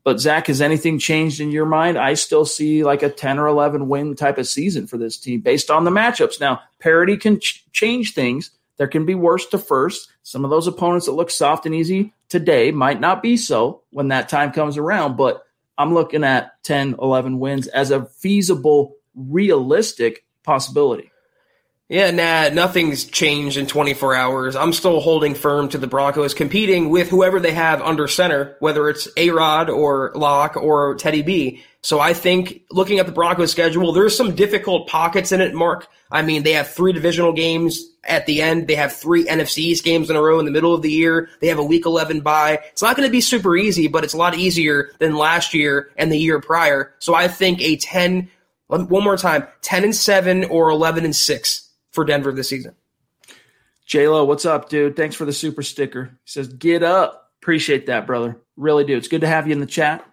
But 0.05 0.21
Zach, 0.21 0.47
has 0.47 0.61
anything 0.61 1.01
changed 1.01 1.41
in 1.41 1.51
your 1.51 1.67
mind? 1.67 1.99
I 1.99 2.15
still 2.15 2.45
see 2.45 2.85
like 2.85 3.03
a 3.03 3.11
10 3.11 3.41
or 3.41 3.49
11 3.49 3.89
win 3.89 4.15
type 4.15 4.39
of 4.39 4.47
season 4.47 4.87
for 4.87 4.97
this 4.97 5.19
team 5.19 5.41
based 5.41 5.69
on 5.69 5.83
the 5.85 5.91
matchups. 5.91 6.41
Now, 6.41 6.61
parity 6.79 7.17
can 7.17 7.41
ch- 7.41 7.67
change 7.73 8.15
things. 8.15 8.53
There 8.77 8.87
can 8.87 9.05
be 9.05 9.17
worse 9.17 9.47
to 9.47 9.59
first. 9.59 10.09
Some 10.23 10.45
of 10.45 10.51
those 10.51 10.69
opponents 10.69 11.07
that 11.07 11.13
look 11.13 11.31
soft 11.31 11.67
and 11.67 11.75
easy 11.75 12.15
today 12.29 12.71
might 12.71 13.01
not 13.01 13.21
be 13.21 13.37
so 13.37 13.83
when 13.91 14.09
that 14.09 14.29
time 14.29 14.53
comes 14.53 14.79
around. 14.79 15.17
But 15.17 15.43
I'm 15.77 15.93
looking 15.93 16.23
at 16.23 16.63
10, 16.63 16.95
11 17.03 17.41
wins 17.41 17.67
as 17.67 17.91
a 17.91 18.05
feasible, 18.05 18.95
realistic 19.17 20.25
possibility. 20.45 21.11
Yeah, 21.89 22.11
nah, 22.11 22.49
nothing's 22.49 23.05
changed 23.05 23.57
in 23.57 23.69
24 23.69 24.17
hours. 24.17 24.57
I'm 24.57 24.73
still 24.73 24.99
holding 24.99 25.37
firm 25.37 25.69
to 25.69 25.79
the 25.79 25.87
Broncos 25.87 26.35
competing 26.35 26.91
with 26.91 27.09
whoever 27.09 27.39
they 27.39 27.53
have 27.53 27.81
under 27.81 28.09
center, 28.09 28.57
whether 28.59 28.89
it's 28.89 29.07
A-Rod 29.17 29.71
or 29.71 30.11
Lock 30.17 30.57
or 30.57 30.97
Teddy 30.97 31.23
B. 31.23 31.63
So 31.83 32.01
I 32.01 32.13
think 32.13 32.63
looking 32.73 32.99
at 32.99 33.07
the 33.07 33.13
Broncos 33.13 33.53
schedule, 33.53 33.93
there's 33.93 34.17
some 34.17 34.35
difficult 34.35 34.89
pockets 34.89 35.31
in 35.31 35.41
it, 35.41 35.55
Mark. 35.55 35.87
I 36.11 36.23
mean, 36.23 36.43
they 36.43 36.55
have 36.55 36.67
three 36.67 36.93
divisional 36.93 37.33
games 37.33 37.85
at 38.03 38.27
the 38.27 38.43
end. 38.43 38.67
They 38.67 38.75
have 38.75 38.93
three 38.93 39.25
NFC 39.25 39.59
East 39.59 39.85
games 39.85 40.11
in 40.11 40.17
a 40.17 40.21
row 40.21 40.41
in 40.41 40.45
the 40.45 40.51
middle 40.51 40.75
of 40.75 40.83
the 40.83 40.91
year. 40.91 41.29
They 41.41 41.47
have 41.47 41.59
a 41.59 41.65
week 41.65 41.87
11 41.87 42.21
bye. 42.23 42.59
It's 42.73 42.83
not 42.83 42.97
going 42.97 43.07
to 43.07 43.13
be 43.13 43.21
super 43.21 43.57
easy, 43.57 43.87
but 43.87 44.03
it's 44.03 44.15
a 44.15 44.19
lot 44.19 44.35
easier 44.37 44.91
than 44.99 45.15
last 45.15 45.55
year 45.55 45.93
and 45.97 46.11
the 46.11 46.19
year 46.19 46.41
prior. 46.41 46.95
So 46.99 47.15
I 47.15 47.29
think 47.29 47.63
a 47.63 47.77
10, 47.77 48.29
one 48.67 48.89
more 49.05 49.17
time, 49.17 49.47
10 49.63 49.85
and 49.85 49.95
7 49.95 50.47
or 50.47 50.71
11 50.71 51.05
and 51.05 51.15
6 51.15 51.66
for 51.97 52.05
Denver 52.05 52.31
this 52.31 52.49
season. 52.49 52.77
Lo, 53.93 54.25
what's 54.25 54.45
up, 54.45 54.69
dude? 54.69 54.95
Thanks 54.95 55.17
for 55.17 55.25
the 55.25 55.33
super 55.33 55.63
sticker. 55.63 56.19
He 56.25 56.31
says, 56.31 56.47
"Get 56.49 56.83
up." 56.83 57.33
Appreciate 57.41 57.87
that, 57.87 58.07
brother. 58.07 58.37
Really 58.57 58.85
do. 58.85 58.97
It's 58.97 59.09
good 59.09 59.23
to 59.23 59.27
have 59.27 59.47
you 59.47 59.53
in 59.53 59.61
the 59.61 59.67
chat. 59.67 60.05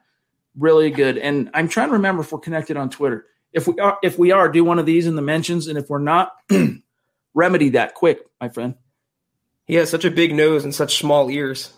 Really 0.58 0.92
good. 0.92 1.18
And 1.18 1.50
I'm 1.54 1.68
trying 1.68 1.90
to 1.90 1.94
remember 1.94 2.22
if 2.22 2.32
we're 2.32 2.40
connected 2.40 2.78
on 2.78 2.90
Twitter. 2.90 3.26
If 3.52 3.68
we 3.68 3.80
are, 3.80 3.98
if 4.02 4.18
we 4.18 4.32
are, 4.32 4.50
do 4.50 4.64
one 4.64 4.80
of 4.80 4.86
these 4.86 5.08
in 5.08 5.16
the 5.16 5.22
mentions, 5.22 5.68
and 5.68 5.78
if 5.78 5.90
we're 5.90 6.00
not, 6.00 6.32
remedy 7.34 7.70
that 7.70 7.96
quick, 7.96 8.20
my 8.40 8.50
friend. 8.50 8.76
He 9.66 9.76
has 9.76 9.90
such 9.90 10.06
a 10.06 10.12
big 10.12 10.34
nose 10.34 10.64
and 10.64 10.74
such 10.74 10.98
small 10.98 11.30
ears. 11.30 11.74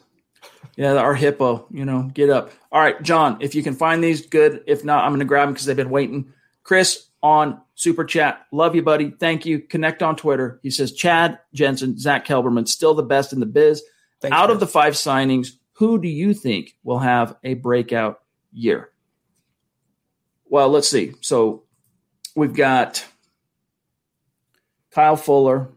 Yeah, 0.75 0.93
our 0.95 1.15
hippo. 1.15 1.67
You 1.71 1.85
know, 1.85 2.11
get 2.13 2.29
up. 2.29 2.51
All 2.71 2.81
right, 2.81 3.01
John. 3.01 3.37
If 3.39 3.55
you 3.55 3.63
can 3.63 3.75
find 3.75 4.03
these, 4.03 4.25
good. 4.25 4.63
If 4.67 4.83
not, 4.83 5.03
I'm 5.03 5.11
going 5.11 5.19
to 5.19 5.25
grab 5.25 5.47
them 5.47 5.53
because 5.53 5.65
they've 5.65 5.75
been 5.75 5.89
waiting. 5.89 6.33
Chris, 6.63 7.07
on 7.26 7.59
Super 7.73 8.05
Chat. 8.05 8.45
Love 8.51 8.76
you, 8.76 8.84
buddy. 8.84 9.09
Thank 9.09 9.47
you. 9.47 9.57
Connect 9.59 10.03
on 10.03 10.15
Twitter. 10.15 10.59
He 10.61 10.69
says, 10.69 10.91
Chad 10.91 11.39
Jensen, 11.55 11.97
Zach 11.97 12.23
Kelberman, 12.23 12.67
still 12.67 12.93
the 12.93 13.01
best 13.01 13.34
in 13.34 13.39
the 13.39 13.47
biz. 13.47 13.82
Thanks, 14.21 14.36
Out 14.36 14.49
man. 14.49 14.51
of 14.51 14.59
the 14.59 14.67
five 14.67 14.93
signings, 14.93 15.53
who 15.73 15.99
do 15.99 16.07
you 16.07 16.36
think 16.36 16.76
will 16.84 16.99
have 16.99 17.36
a 17.43 17.55
breakout 17.55 18.21
year? 18.53 18.91
Well, 20.45 20.69
let's 20.69 20.88
see. 20.88 21.15
So 21.21 21.63
we've 22.36 22.53
got 22.53 23.03
Kyle 24.91 25.17
Fuller, 25.17 25.69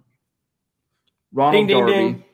Ronald 1.33 1.67
ding, 1.67 1.79
Darby. 1.79 1.93
Ding, 1.93 2.13
ding. 2.13 2.25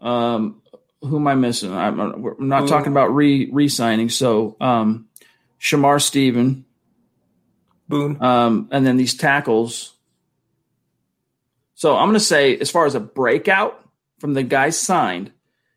Um, 0.00 0.62
who 1.00 1.16
am 1.16 1.28
I 1.28 1.36
missing? 1.36 1.72
I'm, 1.72 2.36
not 2.40 2.66
talking 2.66 2.90
about 2.90 3.14
re 3.14 3.48
re 3.52 3.68
signing. 3.68 4.08
So 4.08 4.56
um, 4.60 5.06
Shamar 5.60 6.02
Stephen, 6.02 6.64
Boone. 7.90 8.22
Um, 8.22 8.68
and 8.70 8.86
then 8.86 8.96
these 8.96 9.14
tackles. 9.14 9.94
So 11.74 11.96
I'm 11.96 12.08
going 12.08 12.14
to 12.14 12.20
say, 12.20 12.56
as 12.56 12.70
far 12.70 12.86
as 12.86 12.94
a 12.94 13.00
breakout 13.00 13.82
from 14.18 14.34
the 14.34 14.42
guys 14.42 14.78
signed, 14.78 15.32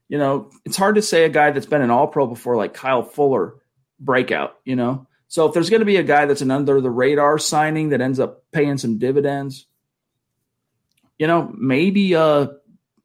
you 0.08 0.18
know, 0.18 0.52
it's 0.64 0.78
hard 0.78 0.96
to 0.96 1.02
say 1.02 1.26
a 1.26 1.30
guy 1.30 1.52
that's 1.52 1.66
been 1.66 1.82
an 1.82 1.92
All 1.92 2.08
Pro 2.08 2.28
before, 2.28 2.56
like 2.56 2.74
Kyle 2.74 3.04
Fuller, 3.04 3.56
breakout. 4.00 4.58
You 4.64 4.76
know, 4.76 5.08
so 5.28 5.48
if 5.48 5.54
there's 5.54 5.70
going 5.70 5.82
to 5.82 5.86
be 5.86 5.98
a 5.98 6.04
guy 6.04 6.26
that's 6.26 6.42
an 6.42 6.52
under 6.52 6.80
the 6.80 6.90
radar 6.90 7.40
signing 7.40 7.90
that 7.90 8.02
ends 8.02 8.20
up 8.20 8.44
paying 8.52 8.78
some 8.78 9.00
dividends, 9.00 9.66
you 11.18 11.28
know, 11.28 11.52
maybe 11.58 12.16
uh 12.16 12.48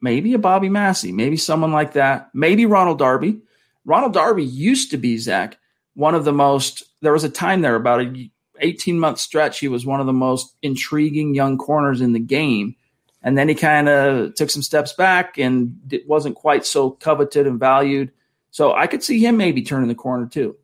maybe 0.00 0.34
a 0.34 0.38
Bobby 0.38 0.68
Massie, 0.68 1.12
maybe 1.12 1.36
someone 1.36 1.72
like 1.72 1.94
that, 1.94 2.30
maybe 2.34 2.66
Ronald 2.66 2.98
Darby. 2.98 3.40
Ronald 3.84 4.12
Darby 4.12 4.44
used 4.44 4.90
to 4.90 4.98
be 4.98 5.16
Zach 5.18 5.56
one 5.94 6.14
of 6.14 6.24
the 6.24 6.32
most. 6.32 6.84
There 7.00 7.12
was 7.12 7.24
a 7.24 7.30
time 7.30 7.62
there 7.62 7.74
about 7.74 8.00
a 8.00 8.30
18 8.60 8.98
month 8.98 9.18
stretch, 9.18 9.58
he 9.58 9.68
was 9.68 9.86
one 9.86 10.00
of 10.00 10.06
the 10.06 10.12
most 10.12 10.54
intriguing 10.62 11.34
young 11.34 11.58
corners 11.58 12.00
in 12.00 12.12
the 12.12 12.18
game. 12.18 12.76
And 13.22 13.36
then 13.36 13.48
he 13.48 13.54
kind 13.54 13.88
of 13.88 14.34
took 14.34 14.50
some 14.50 14.62
steps 14.62 14.92
back 14.92 15.38
and 15.38 15.78
it 15.90 16.06
wasn't 16.06 16.36
quite 16.36 16.64
so 16.64 16.90
coveted 16.90 17.46
and 17.46 17.58
valued. 17.58 18.12
So 18.50 18.72
I 18.72 18.86
could 18.86 19.02
see 19.02 19.18
him 19.24 19.36
maybe 19.36 19.62
turning 19.62 19.88
the 19.88 19.94
corner 19.94 20.26
too. 20.26 20.56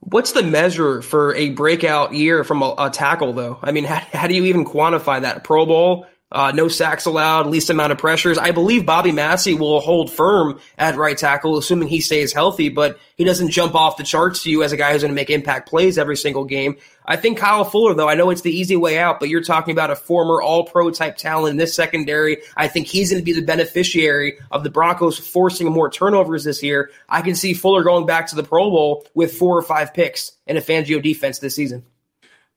What's 0.00 0.32
the 0.32 0.42
measure 0.42 1.02
for 1.02 1.34
a 1.34 1.50
breakout 1.50 2.14
year 2.14 2.42
from 2.42 2.62
a, 2.62 2.74
a 2.78 2.90
tackle, 2.90 3.34
though? 3.34 3.58
I 3.62 3.72
mean, 3.72 3.84
how, 3.84 3.96
how, 3.96 4.26
do 4.26 4.34
you 4.34 4.44
even 4.44 4.64
quantify 4.64 5.20
that? 5.20 5.44
Pro 5.44 5.66
Bowl, 5.66 6.06
uh, 6.32 6.52
no 6.54 6.68
sacks 6.68 7.06
allowed, 7.06 7.46
least 7.46 7.70
amount 7.70 7.92
of 7.92 7.98
pressures. 7.98 8.38
I 8.38 8.52
believe 8.52 8.86
Bobby 8.86 9.12
Massie 9.12 9.54
will 9.54 9.80
hold 9.80 10.12
firm 10.12 10.60
at 10.78 10.96
right 10.96 11.16
tackle, 11.16 11.58
assuming 11.58 11.88
he 11.88 12.00
stays 12.00 12.32
healthy, 12.32 12.68
but 12.68 12.98
he 13.16 13.24
doesn't 13.24 13.50
jump 13.50 13.74
off 13.74 13.96
the 13.96 14.04
charts 14.04 14.44
to 14.44 14.50
you 14.50 14.62
as 14.62 14.72
a 14.72 14.76
guy 14.76 14.92
who's 14.92 15.02
going 15.02 15.10
to 15.10 15.14
make 15.14 15.30
impact 15.30 15.68
plays 15.68 15.98
every 15.98 16.16
single 16.16 16.44
game. 16.44 16.76
I 17.04 17.16
think 17.16 17.38
Kyle 17.38 17.64
Fuller, 17.64 17.94
though, 17.94 18.08
I 18.08 18.14
know 18.14 18.30
it's 18.30 18.42
the 18.42 18.56
easy 18.56 18.76
way 18.76 18.98
out, 18.98 19.18
but 19.18 19.28
you're 19.28 19.42
talking 19.42 19.72
about 19.72 19.90
a 19.90 19.96
former 19.96 20.40
all 20.40 20.64
pro 20.64 20.90
type 20.90 21.16
talent 21.16 21.50
in 21.50 21.56
this 21.56 21.74
secondary. 21.74 22.38
I 22.56 22.68
think 22.68 22.86
he's 22.86 23.10
going 23.10 23.20
to 23.20 23.24
be 23.24 23.32
the 23.32 23.44
beneficiary 23.44 24.38
of 24.52 24.62
the 24.62 24.70
Broncos 24.70 25.18
forcing 25.18 25.70
more 25.72 25.90
turnovers 25.90 26.44
this 26.44 26.62
year. 26.62 26.90
I 27.08 27.22
can 27.22 27.34
see 27.34 27.54
Fuller 27.54 27.82
going 27.82 28.06
back 28.06 28.28
to 28.28 28.36
the 28.36 28.44
Pro 28.44 28.70
Bowl 28.70 29.06
with 29.14 29.36
four 29.36 29.58
or 29.58 29.62
five 29.62 29.92
picks 29.92 30.32
in 30.46 30.56
a 30.56 30.60
Fangio 30.60 31.02
defense 31.02 31.40
this 31.40 31.56
season. 31.56 31.84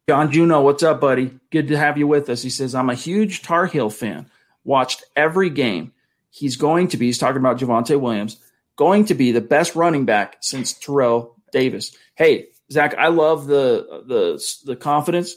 John 0.10 0.34
Juno, 0.34 0.62
what's 0.62 0.84
up, 0.84 1.00
buddy? 1.00 1.40
Good 1.50 1.70
to 1.70 1.78
have 1.78 1.98
you 1.98 2.08
with 2.08 2.30
us. 2.30 2.42
He 2.42 2.50
says, 2.50 2.76
I'm 2.76 2.90
a 2.90 2.96
huge 2.96 3.42
Tar 3.42 3.68
Heel 3.68 3.90
fan. 3.90 4.30
Watched 4.66 5.06
every 5.16 5.50
game. 5.50 5.94
He's 6.30 6.58
going 6.58 6.90
to 6.90 6.98
be, 6.98 7.06
he's 7.06 7.18
talking 7.18 7.38
about 7.38 7.58
Javonte 7.58 7.98
Williams, 7.98 8.38
going 8.76 9.06
to 9.06 9.14
be 9.14 9.32
the 9.32 9.40
best 9.40 9.76
running 9.76 10.04
back 10.04 10.38
since 10.42 10.74
Terrell 10.74 11.38
Davis. 11.54 11.96
Hey, 12.16 12.48
Zach, 12.70 12.96
I 12.98 13.08
love 13.08 13.46
the 13.46 14.04
the 14.06 14.44
the 14.66 14.76
confidence. 14.76 15.36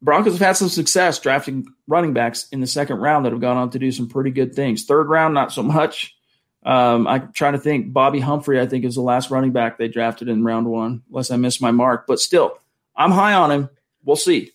Broncos 0.00 0.34
have 0.34 0.46
had 0.46 0.56
some 0.56 0.68
success 0.70 1.18
drafting 1.18 1.66
running 1.86 2.14
backs 2.14 2.48
in 2.52 2.60
the 2.60 2.66
second 2.66 2.98
round 2.98 3.26
that 3.26 3.32
have 3.32 3.42
gone 3.42 3.58
on 3.58 3.70
to 3.70 3.78
do 3.78 3.92
some 3.92 4.08
pretty 4.08 4.30
good 4.30 4.54
things. 4.54 4.84
Third 4.84 5.08
round, 5.08 5.34
not 5.34 5.52
so 5.52 5.62
much. 5.62 6.16
Um, 6.64 7.06
I'm 7.06 7.32
trying 7.32 7.52
to 7.54 7.58
think. 7.58 7.92
Bobby 7.92 8.20
Humphrey, 8.20 8.58
I 8.58 8.66
think, 8.66 8.86
is 8.86 8.94
the 8.94 9.02
last 9.02 9.30
running 9.30 9.52
back 9.52 9.76
they 9.76 9.88
drafted 9.88 10.28
in 10.28 10.44
round 10.44 10.66
one, 10.66 11.02
unless 11.10 11.30
I 11.30 11.36
missed 11.36 11.60
my 11.60 11.72
mark. 11.72 12.06
But 12.06 12.20
still, 12.20 12.58
I'm 12.96 13.10
high 13.10 13.34
on 13.34 13.50
him. 13.50 13.70
We'll 14.04 14.16
see. 14.16 14.50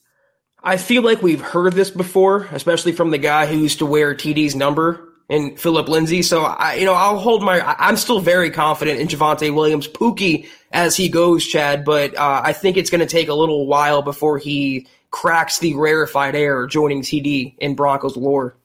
I 0.64 0.78
feel 0.78 1.04
like 1.04 1.22
we've 1.22 1.42
heard 1.42 1.74
this 1.74 1.92
before, 1.92 2.48
especially 2.52 2.92
from 2.92 3.12
the 3.12 3.20
guy 3.20 3.46
who 3.46 3.58
used 3.58 3.80
to 3.80 3.86
wear 3.86 4.16
TD's 4.16 4.56
number 4.56 5.10
and 5.30 5.60
Phillip 5.60 5.88
Lindsay. 5.88 6.24
So 6.24 6.44
I, 6.44 6.76
you 6.76 6.86
know, 6.86 6.94
I'll 6.94 7.20
hold 7.20 7.44
my. 7.44 7.62
I'm 7.62 7.98
still 7.98 8.20
very 8.20 8.50
confident 8.50 9.00
in 9.00 9.08
Javonte 9.08 9.54
Williams, 9.54 9.88
Pookie 9.88 10.48
as 10.72 10.96
he 10.96 11.10
goes, 11.10 11.46
Chad. 11.46 11.86
But 11.86 12.18
uh, 12.18 12.42
I 12.44 12.54
think 12.54 12.78
it's 12.78 12.90
going 12.90 13.02
to 13.02 13.06
take 13.06 13.28
a 13.28 13.34
little 13.34 13.68
while 13.68 14.02
before 14.02 14.40
he 14.40 14.88
cracks 15.12 15.60
the 15.60 15.76
rarefied 15.76 16.36
air, 16.36 16.68
joining 16.68 17.02
TD 17.02 17.56
in 17.60 17.76
Broncos 17.76 18.18
lore. 18.18 18.58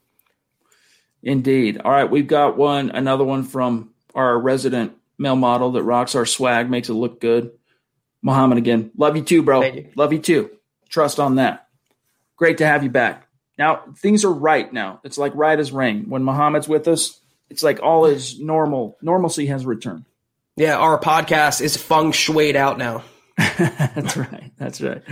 Indeed. 1.22 1.82
All 1.84 1.92
right, 1.92 2.10
we've 2.10 2.26
got 2.26 2.56
one, 2.56 2.90
another 2.90 3.24
one 3.24 3.44
from 3.44 3.90
our 4.14 4.38
resident 4.38 4.96
male 5.18 5.36
model 5.36 5.72
that 5.72 5.82
rocks 5.82 6.14
our 6.14 6.24
swag, 6.24 6.70
makes 6.70 6.88
it 6.88 6.94
look 6.94 7.20
good. 7.20 7.52
Muhammad 8.22 8.58
again. 8.58 8.90
Love 8.96 9.16
you 9.16 9.22
too, 9.22 9.42
bro. 9.42 9.62
You. 9.62 9.90
Love 9.96 10.12
you 10.12 10.18
too. 10.18 10.50
Trust 10.88 11.20
on 11.20 11.36
that. 11.36 11.68
Great 12.36 12.58
to 12.58 12.66
have 12.66 12.82
you 12.82 12.90
back. 12.90 13.26
Now 13.58 13.82
things 13.98 14.24
are 14.24 14.32
right 14.32 14.70
now. 14.72 15.00
It's 15.04 15.18
like 15.18 15.34
right 15.34 15.58
as 15.58 15.72
rain. 15.72 16.08
When 16.08 16.24
Muhammad's 16.24 16.68
with 16.68 16.88
us, 16.88 17.20
it's 17.48 17.62
like 17.62 17.80
all 17.82 18.06
is 18.06 18.38
normal. 18.40 18.96
Normalcy 19.02 19.46
has 19.46 19.66
returned. 19.66 20.04
Yeah, 20.56 20.76
our 20.76 20.98
podcast 20.98 21.60
is 21.60 21.76
feng 21.76 22.12
shuied 22.12 22.54
out 22.54 22.78
now. 22.78 23.02
That's 23.36 24.16
right. 24.16 24.52
That's 24.58 24.80
right. 24.80 25.02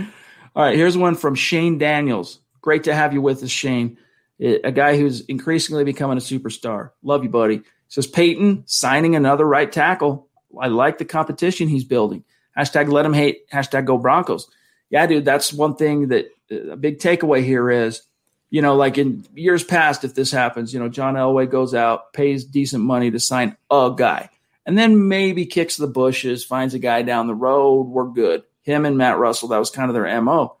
All 0.55 0.63
right, 0.63 0.75
here's 0.75 0.97
one 0.97 1.15
from 1.15 1.35
Shane 1.35 1.77
Daniels. 1.77 2.39
Great 2.61 2.85
to 2.85 2.93
have 2.93 3.13
you 3.13 3.21
with 3.21 3.43
us, 3.43 3.49
Shane. 3.49 3.97
Eh, 4.39 4.57
a 4.63 4.71
guy 4.71 4.97
who's 4.97 5.21
increasingly 5.21 5.83
becoming 5.83 6.17
a 6.17 6.21
superstar. 6.21 6.91
Love 7.03 7.23
you, 7.23 7.29
buddy. 7.29 7.61
Says 7.87 8.07
Paton 8.07 8.63
signing 8.65 9.15
another 9.15 9.45
right 9.45 9.71
tackle. 9.71 10.27
I 10.59 10.67
like 10.67 10.97
the 10.97 11.05
competition 11.05 11.67
he's 11.67 11.83
building. 11.83 12.23
Hashtag 12.59 12.91
let 12.91 13.03
them 13.03 13.13
hate. 13.13 13.49
Hashtag 13.49 13.85
go 13.85 13.97
Broncos. 13.97 14.49
Yeah, 14.89 15.05
dude, 15.05 15.25
that's 15.25 15.53
one 15.53 15.75
thing 15.75 16.09
that 16.09 16.25
uh, 16.51 16.71
a 16.71 16.75
big 16.75 16.99
takeaway 16.99 17.43
here 17.43 17.69
is, 17.69 18.01
you 18.49 18.61
know, 18.61 18.75
like 18.75 18.97
in 18.97 19.25
years 19.33 19.63
past, 19.63 20.03
if 20.03 20.15
this 20.15 20.31
happens, 20.31 20.73
you 20.73 20.79
know, 20.79 20.89
John 20.89 21.13
Elway 21.13 21.49
goes 21.49 21.73
out, 21.73 22.11
pays 22.11 22.43
decent 22.43 22.83
money 22.83 23.11
to 23.11 23.19
sign 23.19 23.55
a 23.71 23.93
guy, 23.95 24.29
and 24.65 24.77
then 24.77 25.07
maybe 25.07 25.45
kicks 25.45 25.77
the 25.77 25.87
bushes, 25.87 26.43
finds 26.43 26.73
a 26.73 26.79
guy 26.79 27.01
down 27.03 27.27
the 27.27 27.35
road. 27.35 27.83
We're 27.83 28.09
good. 28.09 28.43
Him 28.63 28.85
and 28.85 28.97
Matt 28.97 29.19
Russell, 29.19 29.49
that 29.49 29.59
was 29.59 29.69
kind 29.69 29.89
of 29.89 29.93
their 29.93 30.21
MO. 30.21 30.57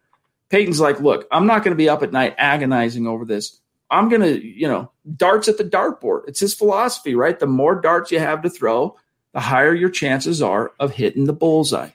Paton's 0.49 0.79
like, 0.79 0.99
look, 0.99 1.27
I'm 1.31 1.47
not 1.47 1.63
going 1.63 1.73
to 1.73 1.77
be 1.77 1.89
up 1.89 2.01
at 2.01 2.11
night 2.11 2.35
agonizing 2.37 3.07
over 3.07 3.25
this. 3.25 3.59
I'm 3.91 4.09
going 4.09 4.21
to, 4.21 4.43
you 4.43 4.67
know, 4.67 4.91
darts 5.15 5.47
at 5.47 5.57
the 5.57 5.63
dartboard. 5.63 6.27
It's 6.27 6.39
his 6.39 6.53
philosophy, 6.53 7.15
right? 7.15 7.37
The 7.37 7.47
more 7.47 7.79
darts 7.79 8.11
you 8.11 8.19
have 8.19 8.43
to 8.43 8.49
throw, 8.49 8.95
the 9.39 9.43
higher 9.43 9.73
your 9.73 9.89
chances 9.89 10.41
are 10.41 10.73
of 10.81 10.91
hitting 10.91 11.23
the 11.23 11.31
bullseye. 11.31 11.91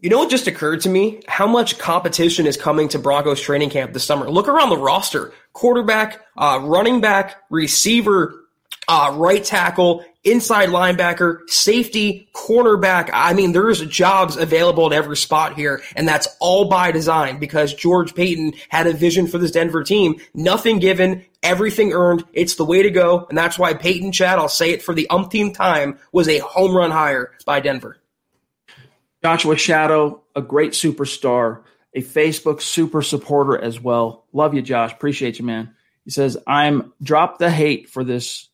You 0.00 0.10
know 0.10 0.18
what 0.18 0.28
just 0.28 0.48
occurred 0.48 0.80
to 0.80 0.88
me? 0.88 1.22
How 1.28 1.46
much 1.46 1.78
competition 1.78 2.48
is 2.48 2.56
coming 2.56 2.88
to 2.88 2.98
Broncos 2.98 3.40
training 3.40 3.70
camp 3.70 3.92
this 3.92 4.02
summer? 4.02 4.28
Look 4.28 4.48
around 4.48 4.70
the 4.70 4.76
roster. 4.76 5.32
Quarterback, 5.52 6.20
uh, 6.36 6.58
running 6.64 7.00
back, 7.00 7.36
receiver, 7.48 8.34
uh, 8.88 9.14
right 9.14 9.44
tackle, 9.44 10.04
inside 10.24 10.70
linebacker, 10.70 11.48
safety, 11.48 12.28
cornerback. 12.34 13.08
I 13.12 13.34
mean, 13.34 13.52
there's 13.52 13.86
jobs 13.86 14.36
available 14.36 14.86
at 14.86 14.92
every 14.92 15.16
spot 15.16 15.54
here, 15.54 15.82
and 15.94 16.08
that's 16.08 16.26
all 16.40 16.64
by 16.64 16.90
design 16.90 17.38
because 17.38 17.72
George 17.72 18.16
Paton 18.16 18.54
had 18.68 18.88
a 18.88 18.92
vision 18.92 19.28
for 19.28 19.38
this 19.38 19.52
Denver 19.52 19.84
team. 19.84 20.16
Nothing 20.34 20.80
given, 20.80 21.24
everything 21.42 21.92
earned. 21.92 22.24
It's 22.32 22.54
the 22.54 22.64
way 22.64 22.82
to 22.82 22.90
go, 22.90 23.26
and 23.28 23.36
that's 23.36 23.58
why 23.58 23.74
Paton 23.74 24.12
Chad, 24.12 24.38
I'll 24.38 24.48
say 24.48 24.70
it 24.70 24.82
for 24.82 24.94
the 24.94 25.08
umpteenth 25.10 25.56
time, 25.56 25.98
was 26.12 26.28
a 26.28 26.38
home 26.38 26.76
run 26.76 26.90
hire 26.90 27.32
by 27.44 27.60
Denver. 27.60 27.98
Joshua 29.22 29.56
Shadow, 29.56 30.22
a 30.34 30.42
great 30.42 30.72
superstar, 30.72 31.62
a 31.94 32.00
Facebook 32.00 32.60
super 32.60 33.02
supporter 33.02 33.58
as 33.58 33.80
well. 33.80 34.26
Love 34.32 34.54
you, 34.54 34.62
Josh. 34.62 34.92
Appreciate 34.92 35.38
you, 35.38 35.44
man. 35.44 35.74
He 36.04 36.10
says, 36.10 36.38
I'm 36.46 36.92
drop 37.02 37.38
the 37.38 37.50
hate 37.50 37.90
for 37.90 38.04
this. 38.04 38.48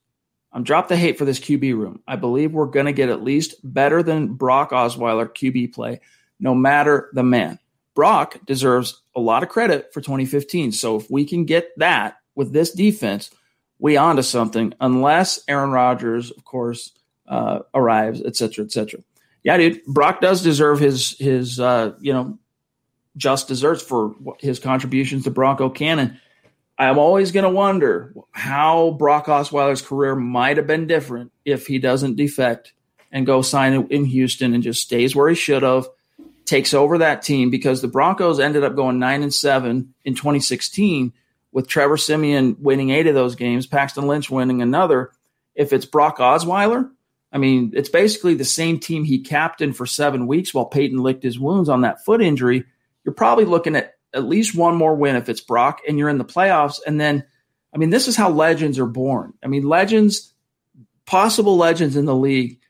I'm 0.52 0.64
drop 0.64 0.88
the 0.88 0.96
hate 0.96 1.18
for 1.18 1.24
this 1.24 1.38
QB 1.38 1.74
room. 1.74 2.02
I 2.08 2.16
believe 2.16 2.52
we're 2.52 2.66
going 2.66 2.86
to 2.86 2.92
get 2.92 3.10
at 3.10 3.22
least 3.22 3.56
better 3.62 4.02
than 4.02 4.34
Brock 4.34 4.70
Osweiler 4.70 5.28
QB 5.28 5.74
play, 5.74 6.00
no 6.40 6.54
matter 6.54 7.10
the 7.12 7.22
man. 7.22 7.58
Brock 7.94 8.38
deserves 8.44 9.02
a 9.14 9.20
lot 9.20 9.42
of 9.42 9.48
credit 9.48 9.92
for 9.92 10.00
2015. 10.00 10.72
So 10.72 10.96
if 10.96 11.10
we 11.10 11.24
can 11.24 11.44
get 11.44 11.70
that 11.78 12.16
with 12.36 12.52
this 12.52 12.70
defense, 12.70 13.30
we 13.80 13.96
onto 13.96 14.22
something. 14.22 14.72
Unless 14.80 15.42
Aaron 15.48 15.70
Rodgers, 15.70 16.30
of 16.30 16.44
course, 16.44 16.92
uh, 17.26 17.60
arrives, 17.74 18.22
et 18.24 18.36
cetera, 18.36 18.64
et 18.64 18.70
cetera 18.70 19.00
yeah, 19.46 19.58
dude, 19.58 19.84
Brock 19.84 20.20
does 20.20 20.42
deserve 20.42 20.80
his 20.80 21.16
his 21.20 21.60
uh, 21.60 21.92
you 22.00 22.12
know 22.12 22.36
just 23.16 23.46
desserts 23.46 23.80
for 23.80 24.16
his 24.40 24.58
contributions 24.58 25.22
to 25.22 25.30
Bronco 25.30 25.70
Canon. 25.70 26.18
I'm 26.76 26.98
always 26.98 27.30
going 27.30 27.44
to 27.44 27.50
wonder 27.50 28.12
how 28.32 28.96
Brock 28.98 29.26
Osweiler's 29.26 29.82
career 29.82 30.16
might 30.16 30.56
have 30.56 30.66
been 30.66 30.88
different 30.88 31.30
if 31.44 31.68
he 31.68 31.78
doesn't 31.78 32.16
defect 32.16 32.72
and 33.12 33.24
go 33.24 33.40
sign 33.40 33.86
in 33.88 34.04
Houston 34.06 34.52
and 34.52 34.64
just 34.64 34.82
stays 34.82 35.14
where 35.14 35.28
he 35.28 35.36
should 35.36 35.62
have, 35.62 35.86
takes 36.44 36.74
over 36.74 36.98
that 36.98 37.22
team 37.22 37.48
because 37.48 37.80
the 37.80 37.88
Broncos 37.88 38.40
ended 38.40 38.64
up 38.64 38.74
going 38.74 38.98
nine 38.98 39.22
and 39.22 39.32
seven 39.32 39.94
in 40.04 40.16
2016 40.16 41.12
with 41.56 41.68
Trevor 41.68 41.96
Siemian 41.96 42.54
winning 42.60 42.90
eight 42.90 43.06
of 43.06 43.14
those 43.14 43.34
games, 43.34 43.66
Paxton 43.66 44.06
Lynch 44.06 44.28
winning 44.28 44.60
another. 44.60 45.10
If 45.54 45.72
it's 45.72 45.86
Brock 45.86 46.18
Osweiler, 46.18 46.90
I 47.32 47.38
mean, 47.38 47.72
it's 47.74 47.88
basically 47.88 48.34
the 48.34 48.44
same 48.44 48.78
team 48.78 49.04
he 49.04 49.20
captained 49.20 49.74
for 49.74 49.86
seven 49.86 50.26
weeks 50.26 50.52
while 50.52 50.66
Peyton 50.66 50.98
licked 50.98 51.22
his 51.22 51.38
wounds 51.38 51.70
on 51.70 51.80
that 51.80 52.04
foot 52.04 52.20
injury. 52.20 52.66
You're 53.04 53.14
probably 53.14 53.46
looking 53.46 53.74
at 53.74 53.94
at 54.12 54.24
least 54.24 54.54
one 54.54 54.76
more 54.76 54.94
win 54.94 55.16
if 55.16 55.30
it's 55.30 55.40
Brock 55.40 55.80
and 55.88 55.98
you're 55.98 56.10
in 56.10 56.18
the 56.18 56.26
playoffs. 56.26 56.78
And 56.86 57.00
then, 57.00 57.24
I 57.74 57.78
mean, 57.78 57.88
this 57.88 58.06
is 58.06 58.16
how 58.16 58.28
legends 58.28 58.78
are 58.78 58.84
born. 58.84 59.32
I 59.42 59.46
mean, 59.46 59.66
legends, 59.66 60.34
possible 61.06 61.56
legends 61.56 61.96
in 61.96 62.04
the 62.04 62.14
league 62.14 62.60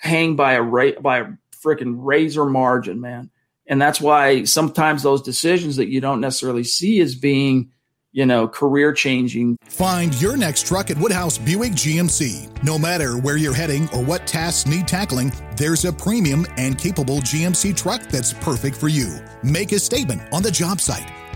hang 0.00 0.36
by 0.36 0.52
a 0.52 0.62
ra- 0.62 1.00
by 1.00 1.18
a 1.18 1.26
freaking 1.60 1.96
razor 1.96 2.44
margin, 2.44 3.00
man. 3.00 3.30
And 3.66 3.82
that's 3.82 4.00
why 4.00 4.44
sometimes 4.44 5.02
those 5.02 5.22
decisions 5.22 5.74
that 5.78 5.88
you 5.88 6.00
don't 6.00 6.20
necessarily 6.20 6.62
see 6.62 7.00
as 7.00 7.16
being 7.16 7.72
you 8.12 8.26
know, 8.26 8.48
career 8.48 8.92
changing. 8.92 9.56
Find 9.64 10.20
your 10.20 10.36
next 10.36 10.66
truck 10.66 10.90
at 10.90 10.96
Woodhouse 10.96 11.38
Buick 11.38 11.72
GMC. 11.72 12.62
No 12.62 12.78
matter 12.78 13.18
where 13.18 13.36
you're 13.36 13.54
heading 13.54 13.88
or 13.90 14.02
what 14.02 14.26
tasks 14.26 14.68
need 14.68 14.88
tackling, 14.88 15.32
there's 15.56 15.84
a 15.84 15.92
premium 15.92 16.46
and 16.56 16.78
capable 16.78 17.18
GMC 17.18 17.76
truck 17.76 18.02
that's 18.02 18.32
perfect 18.32 18.76
for 18.76 18.88
you. 18.88 19.18
Make 19.42 19.72
a 19.72 19.78
statement 19.78 20.22
on 20.32 20.42
the 20.42 20.50
job 20.50 20.80
site, 20.80 21.10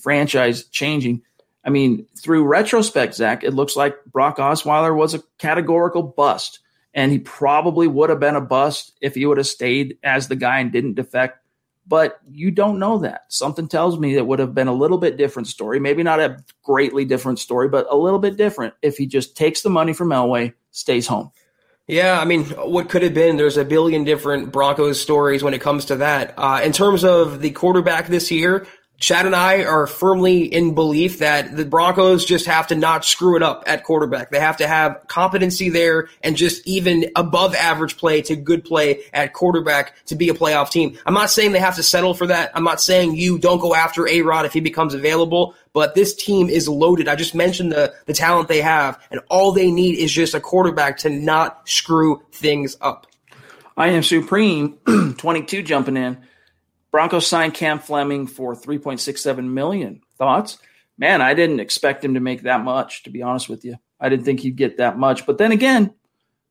franchise 0.00 0.64
changing. 0.64 1.22
I 1.64 1.70
mean, 1.70 2.06
through 2.20 2.44
retrospect, 2.44 3.14
Zach, 3.14 3.42
it 3.42 3.54
looks 3.54 3.76
like 3.76 4.04
Brock 4.04 4.36
Osweiler 4.36 4.94
was 4.94 5.14
a 5.14 5.22
categorical 5.38 6.02
bust. 6.02 6.60
And 6.92 7.10
he 7.10 7.18
probably 7.18 7.88
would 7.88 8.10
have 8.10 8.20
been 8.20 8.36
a 8.36 8.40
bust 8.40 8.96
if 9.00 9.14
he 9.16 9.26
would 9.26 9.38
have 9.38 9.46
stayed 9.46 9.98
as 10.04 10.28
the 10.28 10.36
guy 10.36 10.60
and 10.60 10.70
didn't 10.70 10.94
defect. 10.94 11.38
But 11.86 12.18
you 12.30 12.50
don't 12.50 12.78
know 12.78 12.98
that. 12.98 13.24
Something 13.28 13.68
tells 13.68 13.98
me 13.98 14.14
it 14.14 14.26
would 14.26 14.38
have 14.38 14.54
been 14.54 14.68
a 14.68 14.74
little 14.74 14.96
bit 14.96 15.16
different 15.16 15.48
story. 15.48 15.80
Maybe 15.80 16.02
not 16.02 16.20
a 16.20 16.42
greatly 16.62 17.04
different 17.04 17.40
story, 17.40 17.68
but 17.68 17.86
a 17.90 17.96
little 17.96 18.20
bit 18.20 18.36
different 18.36 18.74
if 18.80 18.96
he 18.96 19.06
just 19.06 19.36
takes 19.36 19.62
the 19.62 19.70
money 19.70 19.92
from 19.92 20.10
Elway, 20.10 20.54
stays 20.70 21.06
home. 21.06 21.30
Yeah, 21.86 22.18
I 22.18 22.24
mean, 22.24 22.44
what 22.44 22.88
could 22.88 23.02
have 23.02 23.12
been? 23.12 23.36
There's 23.36 23.58
a 23.58 23.64
billion 23.64 24.04
different 24.04 24.50
Broncos 24.52 24.98
stories 24.98 25.42
when 25.42 25.52
it 25.52 25.60
comes 25.60 25.86
to 25.86 25.96
that. 25.96 26.32
Uh, 26.38 26.60
in 26.64 26.72
terms 26.72 27.04
of 27.04 27.42
the 27.42 27.50
quarterback 27.50 28.06
this 28.06 28.30
year, 28.30 28.66
Chad 29.04 29.26
and 29.26 29.36
I 29.36 29.64
are 29.64 29.86
firmly 29.86 30.44
in 30.44 30.74
belief 30.74 31.18
that 31.18 31.54
the 31.54 31.66
Broncos 31.66 32.24
just 32.24 32.46
have 32.46 32.68
to 32.68 32.74
not 32.74 33.04
screw 33.04 33.36
it 33.36 33.42
up 33.42 33.62
at 33.66 33.84
quarterback. 33.84 34.30
They 34.30 34.40
have 34.40 34.56
to 34.56 34.66
have 34.66 34.98
competency 35.08 35.68
there 35.68 36.08
and 36.22 36.38
just 36.38 36.66
even 36.66 37.10
above 37.14 37.54
average 37.54 37.98
play 37.98 38.22
to 38.22 38.34
good 38.34 38.64
play 38.64 39.02
at 39.12 39.34
quarterback 39.34 39.94
to 40.06 40.14
be 40.14 40.30
a 40.30 40.32
playoff 40.32 40.70
team. 40.70 40.96
I'm 41.04 41.12
not 41.12 41.28
saying 41.28 41.52
they 41.52 41.58
have 41.58 41.76
to 41.76 41.82
settle 41.82 42.14
for 42.14 42.28
that. 42.28 42.50
I'm 42.54 42.64
not 42.64 42.80
saying 42.80 43.16
you 43.16 43.38
don't 43.38 43.60
go 43.60 43.74
after 43.74 44.08
A 44.08 44.22
Rod 44.22 44.46
if 44.46 44.54
he 44.54 44.60
becomes 44.60 44.94
available, 44.94 45.54
but 45.74 45.94
this 45.94 46.14
team 46.14 46.48
is 46.48 46.66
loaded. 46.66 47.06
I 47.06 47.14
just 47.14 47.34
mentioned 47.34 47.72
the, 47.72 47.92
the 48.06 48.14
talent 48.14 48.48
they 48.48 48.62
have, 48.62 48.98
and 49.10 49.20
all 49.28 49.52
they 49.52 49.70
need 49.70 49.98
is 49.98 50.12
just 50.12 50.32
a 50.32 50.40
quarterback 50.40 50.96
to 51.00 51.10
not 51.10 51.68
screw 51.68 52.22
things 52.32 52.74
up. 52.80 53.06
I 53.76 53.88
am 53.88 54.02
Supreme 54.02 54.78
22 55.18 55.62
jumping 55.62 55.98
in. 55.98 56.24
Broncos 56.94 57.26
signed 57.26 57.54
Cam 57.54 57.80
Fleming 57.80 58.28
for 58.28 58.54
3.67 58.54 59.48
million. 59.48 60.00
Thoughts? 60.16 60.58
Man, 60.96 61.20
I 61.20 61.34
didn't 61.34 61.58
expect 61.58 62.04
him 62.04 62.14
to 62.14 62.20
make 62.20 62.42
that 62.42 62.62
much, 62.62 63.02
to 63.02 63.10
be 63.10 63.20
honest 63.20 63.48
with 63.48 63.64
you. 63.64 63.78
I 63.98 64.08
didn't 64.08 64.24
think 64.24 64.38
he'd 64.38 64.54
get 64.54 64.76
that 64.76 64.96
much. 64.96 65.26
But 65.26 65.38
then 65.38 65.50
again, 65.50 65.92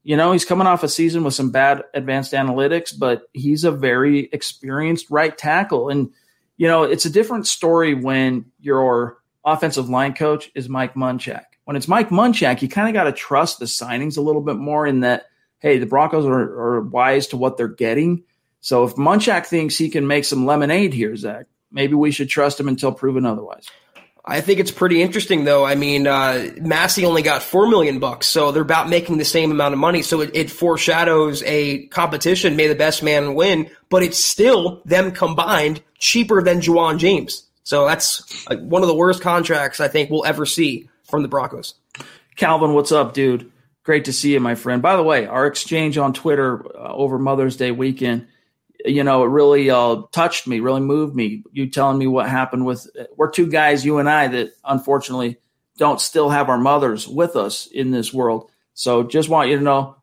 you 0.04 0.18
know, 0.18 0.34
he's 0.34 0.44
coming 0.44 0.68
off 0.68 0.84
a 0.84 0.90
season 0.90 1.24
with 1.24 1.34
some 1.34 1.52
bad 1.52 1.86
advanced 1.94 2.34
analytics, 2.34 2.94
but 3.00 3.22
he's 3.32 3.64
a 3.64 3.72
very 3.72 4.28
experienced 4.34 5.10
right 5.10 5.38
tackle. 5.38 5.88
And, 5.88 6.12
you 6.58 6.68
know, 6.68 6.84
it's 6.84 7.06
a 7.06 7.10
different 7.10 7.48
story 7.48 7.94
when 7.94 8.44
your 8.60 9.20
offensive 9.46 9.88
line 9.88 10.14
coach 10.14 10.52
is 10.56 10.68
Mike 10.68 10.96
Munchak. 10.96 11.46
When 11.64 11.78
it's 11.78 11.88
Mike 11.88 12.10
Munchak, 12.10 12.62
you 12.62 12.68
kind 12.68 12.90
of 12.90 12.94
got 12.94 13.06
to 13.06 13.14
trust 13.14 13.60
the 13.60 13.66
signings 13.66 14.18
a 14.18 14.22
little 14.22 14.42
bit 14.42 14.58
more 14.58 14.86
in 14.86 15.00
that, 15.00 15.28
hey, 15.60 15.78
the 15.78 15.86
Broncos 15.86 16.26
are, 16.26 16.34
are 16.34 16.82
wise 16.82 17.28
to 17.28 17.38
what 17.38 17.56
they're 17.56 17.70
getting 17.70 18.26
so 18.64 18.86
if 18.86 18.96
Munchak 18.96 19.46
thinks 19.46 19.78
he 19.78 19.90
can 19.90 20.08
make 20.08 20.24
some 20.24 20.46
lemonade 20.46 20.94
here, 20.94 21.18
Zach, 21.18 21.48
maybe 21.70 21.96
we 21.96 22.12
should 22.12 22.30
trust 22.30 22.58
him 22.58 22.70
until 22.70 22.94
proven 22.94 23.26
otherwise. 23.26 23.68
I 24.24 24.40
think 24.40 24.62
it's 24.62 24.72
pretty 24.72 25.02
interesting, 25.02 25.44
though. 25.44 25.66
I 25.66 25.76
mean, 25.76 26.08
uh, 26.08 26.50
Massie 26.62 27.06
only 27.06 27.24
got 27.24 27.44
four 27.44 27.68
million 27.68 28.00
bucks, 28.00 28.26
so 28.26 28.54
they're 28.54 28.62
about 28.62 28.88
making 28.88 29.18
the 29.18 29.26
same 29.26 29.52
amount 29.52 29.74
of 29.74 29.82
money. 29.82 30.02
So 30.02 30.22
it, 30.22 30.32
it 30.34 30.50
foreshadows 30.50 31.44
a 31.44 31.88
competition. 31.88 32.56
May 32.56 32.68
the 32.68 32.76
best 32.76 33.04
man 33.04 33.36
win, 33.36 33.70
but 33.90 34.02
it's 34.02 34.24
still 34.24 34.82
them 34.86 35.12
combined 35.12 35.84
cheaper 36.00 36.42
than 36.42 36.62
Ja'Wuan 36.62 37.00
James. 37.00 37.44
So 37.64 37.86
that's 37.86 38.48
uh, 38.48 38.56
one 38.56 38.82
of 38.82 38.88
the 38.88 38.96
worst 38.96 39.22
contracts 39.22 39.82
I 39.82 39.90
think 39.90 40.10
we'll 40.10 40.26
ever 40.26 40.46
see 40.46 40.88
from 41.10 41.22
the 41.22 41.28
Broncos. 41.28 41.74
Calvin, 42.38 42.74
what's 42.74 42.94
up, 42.94 43.14
dude? 43.14 43.52
Great 43.84 44.06
to 44.06 44.14
see 44.14 44.32
you, 44.32 44.40
my 44.40 44.56
friend. 44.56 44.82
By 44.82 44.96
the 44.96 45.04
way, 45.04 45.26
our 45.26 45.48
exchange 45.48 45.98
on 45.98 46.14
Twitter 46.14 46.66
uh, 46.78 46.94
over 46.94 47.20
Mother's 47.20 47.58
Day 47.58 47.72
weekend 47.72 48.28
you 48.86 49.04
know, 49.04 49.24
it 49.24 49.28
really 49.28 49.70
uh, 49.70 50.02
touched 50.12 50.48
me, 50.48 50.60
really 50.60 50.82
moved 50.82 51.16
me. 51.16 51.44
You 51.52 51.70
telling 51.70 51.98
me 51.98 52.08
what 52.08 52.30
happened 52.30 52.66
with 52.66 52.88
we're 53.16 53.32
two 53.32 53.48
guys, 53.48 53.86
you 53.86 54.00
and 54.00 54.10
I, 54.10 54.28
that 54.28 54.54
unfortunately 54.64 55.38
don't 55.78 56.02
still 56.02 56.30
have 56.30 56.50
our 56.50 56.58
mothers 56.58 57.08
with 57.08 57.36
us 57.36 57.68
in 57.68 57.92
this 57.92 58.14
world. 58.14 58.52
So 58.74 59.04
just 59.04 59.30
want 59.30 59.50
you 59.50 59.58
to 59.58 59.64
know, 59.64 59.96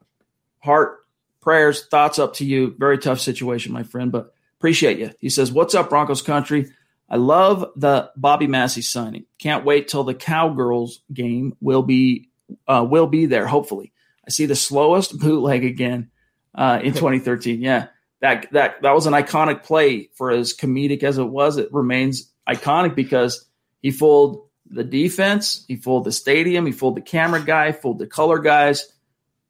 heart, 0.61 1.05
prayers, 1.41 1.87
thoughts 1.87 2.18
up 2.18 2.35
to 2.35 2.45
you. 2.45 2.74
Very 2.78 2.99
tough 2.99 3.20
situation, 3.20 3.72
my 3.72 3.83
friend, 3.83 4.11
but 4.11 4.33
appreciate 4.59 4.99
you. 4.99 5.11
He 5.18 5.28
says, 5.28 5.53
"What's 5.53 5.74
up, 5.74 5.91
Broncos 5.91 6.22
country? 6.22 6.70
I 7.09 7.16
love 7.16 7.72
the 7.76 8.11
Bobby 8.16 8.47
Massie 8.47 8.83
signing. 8.83 9.26
Can't 9.39 9.64
wait 9.64 9.89
till 9.89 10.05
the 10.05 10.14
Cowgirls 10.14 11.01
game 11.12 11.57
will 11.61 11.83
be 11.83 12.28
uh, 12.66 12.87
will 12.89 13.07
be 13.07 13.26
there. 13.26 13.47
Hopefully, 13.47 13.93
I 14.26 14.31
see 14.31 14.47
the 14.47 14.57
slowest 14.57 15.18
bootleg 15.18 15.64
again 15.64 16.11
uh, 16.55 16.81
in 16.83 16.93
2013. 16.95 17.61
Yeah." 17.61 17.89
That 18.21 18.51
that 18.53 18.83
that 18.83 18.95
was 18.95 19.07
an 19.07 19.12
iconic 19.12 19.62
play 19.62 20.11
for 20.14 20.31
as 20.31 20.55
comedic 20.55 21.03
as 21.03 21.18
it 21.18 21.25
was. 21.25 21.57
It 21.57 21.73
remains 21.73 22.31
iconic 22.49 22.95
because 22.95 23.47
he 23.83 23.91
fooled 23.91 24.47
the 24.66 24.85
defense, 24.85 25.64
he 25.66 25.77
fooled 25.77 26.05
the 26.05 26.12
stadium, 26.12 26.66
he 26.66 26.73
fooled 26.73 26.97
the 26.97 27.03
camera 27.03 27.43
guy, 27.43 27.73
fooled 27.73 27.99
the 27.99 28.07
color 28.07 28.39
guys. 28.39 28.93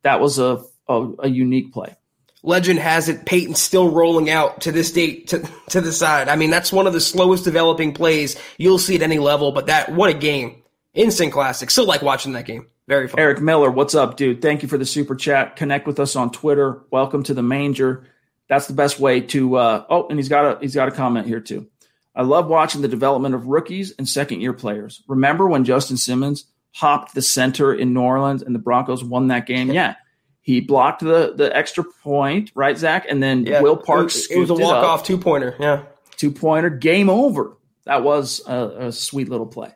That 0.03 0.21
was 0.21 0.39
a 0.39 0.65
a, 0.89 1.13
a 1.21 1.29
unique 1.29 1.73
play. 1.73 1.97
Legend 2.43 2.79
has 2.79 3.09
it 3.09 3.27
Peyton 3.27 3.55
still 3.55 3.91
rolling 3.91 4.31
out 4.31 4.63
to 4.63 4.73
this 4.73 4.93
date 4.93 5.29
to, 5.29 5.47
to 5.69 5.81
the 5.83 5.93
side. 5.93 6.29
I 6.29 6.37
mean, 6.37 6.51
that's 6.51 6.73
one 6.73 6.87
of 6.87 6.95
the 6.95 7.01
slowest 7.01 7.45
developing 7.45 7.93
plays 7.93 8.37
you'll 8.57 8.79
see 8.79 8.97
at 8.97 9.03
any 9.03 9.19
level, 9.19 9.53
but 9.53 9.67
that 9.67 9.93
what 9.93 10.11
a 10.11 10.15
game. 10.15 10.63
Instant 10.95 11.33
classic. 11.33 11.71
Still 11.71 11.85
like 11.85 12.03
watching 12.03 12.33
that 12.33 12.47
game. 12.47 12.67
Very 12.89 13.07
fun. 13.07 13.21
Eric 13.21 13.41
Miller, 13.41 13.71
what's 13.71 13.95
up, 13.95 14.17
dude? 14.17 14.43
Thank 14.43 14.63
you 14.63 14.69
for 14.69 14.79
the 14.79 14.87
super 14.87 15.15
chat. 15.15 15.55
Connect 15.55 15.87
with 15.87 16.01
us 16.01 16.17
on 16.17 16.33
Twitter. 16.33 16.83
Welcome 16.91 17.23
to 17.25 17.35
the 17.35 17.43
manger 17.43 18.07
that's 18.51 18.67
the 18.67 18.75
best 18.75 18.99
way 18.99 19.21
to. 19.21 19.55
Uh, 19.55 19.85
oh, 19.89 20.09
and 20.09 20.19
he's 20.19 20.29
got 20.29 20.57
a 20.57 20.61
he's 20.61 20.75
got 20.75 20.89
a 20.89 20.91
comment 20.91 21.27
here 21.27 21.41
too. 21.41 21.69
I 22.15 22.23
love 22.23 22.49
watching 22.49 22.83
the 22.83 22.89
development 22.89 23.37
of 23.37 23.47
rookies 23.47 23.95
and 23.97 24.07
second 24.07 24.41
year 24.41 24.53
players. 24.53 25.03
Remember 25.07 25.47
when 25.47 25.65
Justin 25.65 25.97
Simmons 25.97 26.45
hopped 26.73 27.15
the 27.15 27.23
center 27.23 27.73
in 27.73 27.95
New 27.95 28.01
Orleans 28.01 28.43
and 28.43 28.53
the 28.53 28.59
Broncos 28.59 29.05
won 29.05 29.29
that 29.29 29.47
game? 29.47 29.71
Yeah. 29.71 29.95
He 30.43 30.61
blocked 30.61 31.01
the 31.01 31.33
the 31.37 31.57
extra 31.57 31.85
point, 32.03 32.51
right, 32.57 32.77
Zach? 32.77 33.07
And 33.09 33.23
then 33.23 33.47
yeah. 33.47 33.61
Will 33.61 33.77
Parks. 33.77 34.27
It 34.27 34.37
it 34.37 34.41
was 34.41 34.51
a 34.51 34.55
walk 34.55 34.85
off 34.85 35.05
two 35.05 35.17
pointer. 35.17 35.55
Yeah. 35.61 35.85
Two 36.17 36.33
pointer. 36.33 36.71
Game 36.71 37.09
over. 37.09 37.57
That 37.85 38.03
was 38.03 38.43
a, 38.47 38.87
a 38.89 38.93
sweet 38.93 39.29
little 39.29 39.47
play. 39.47 39.73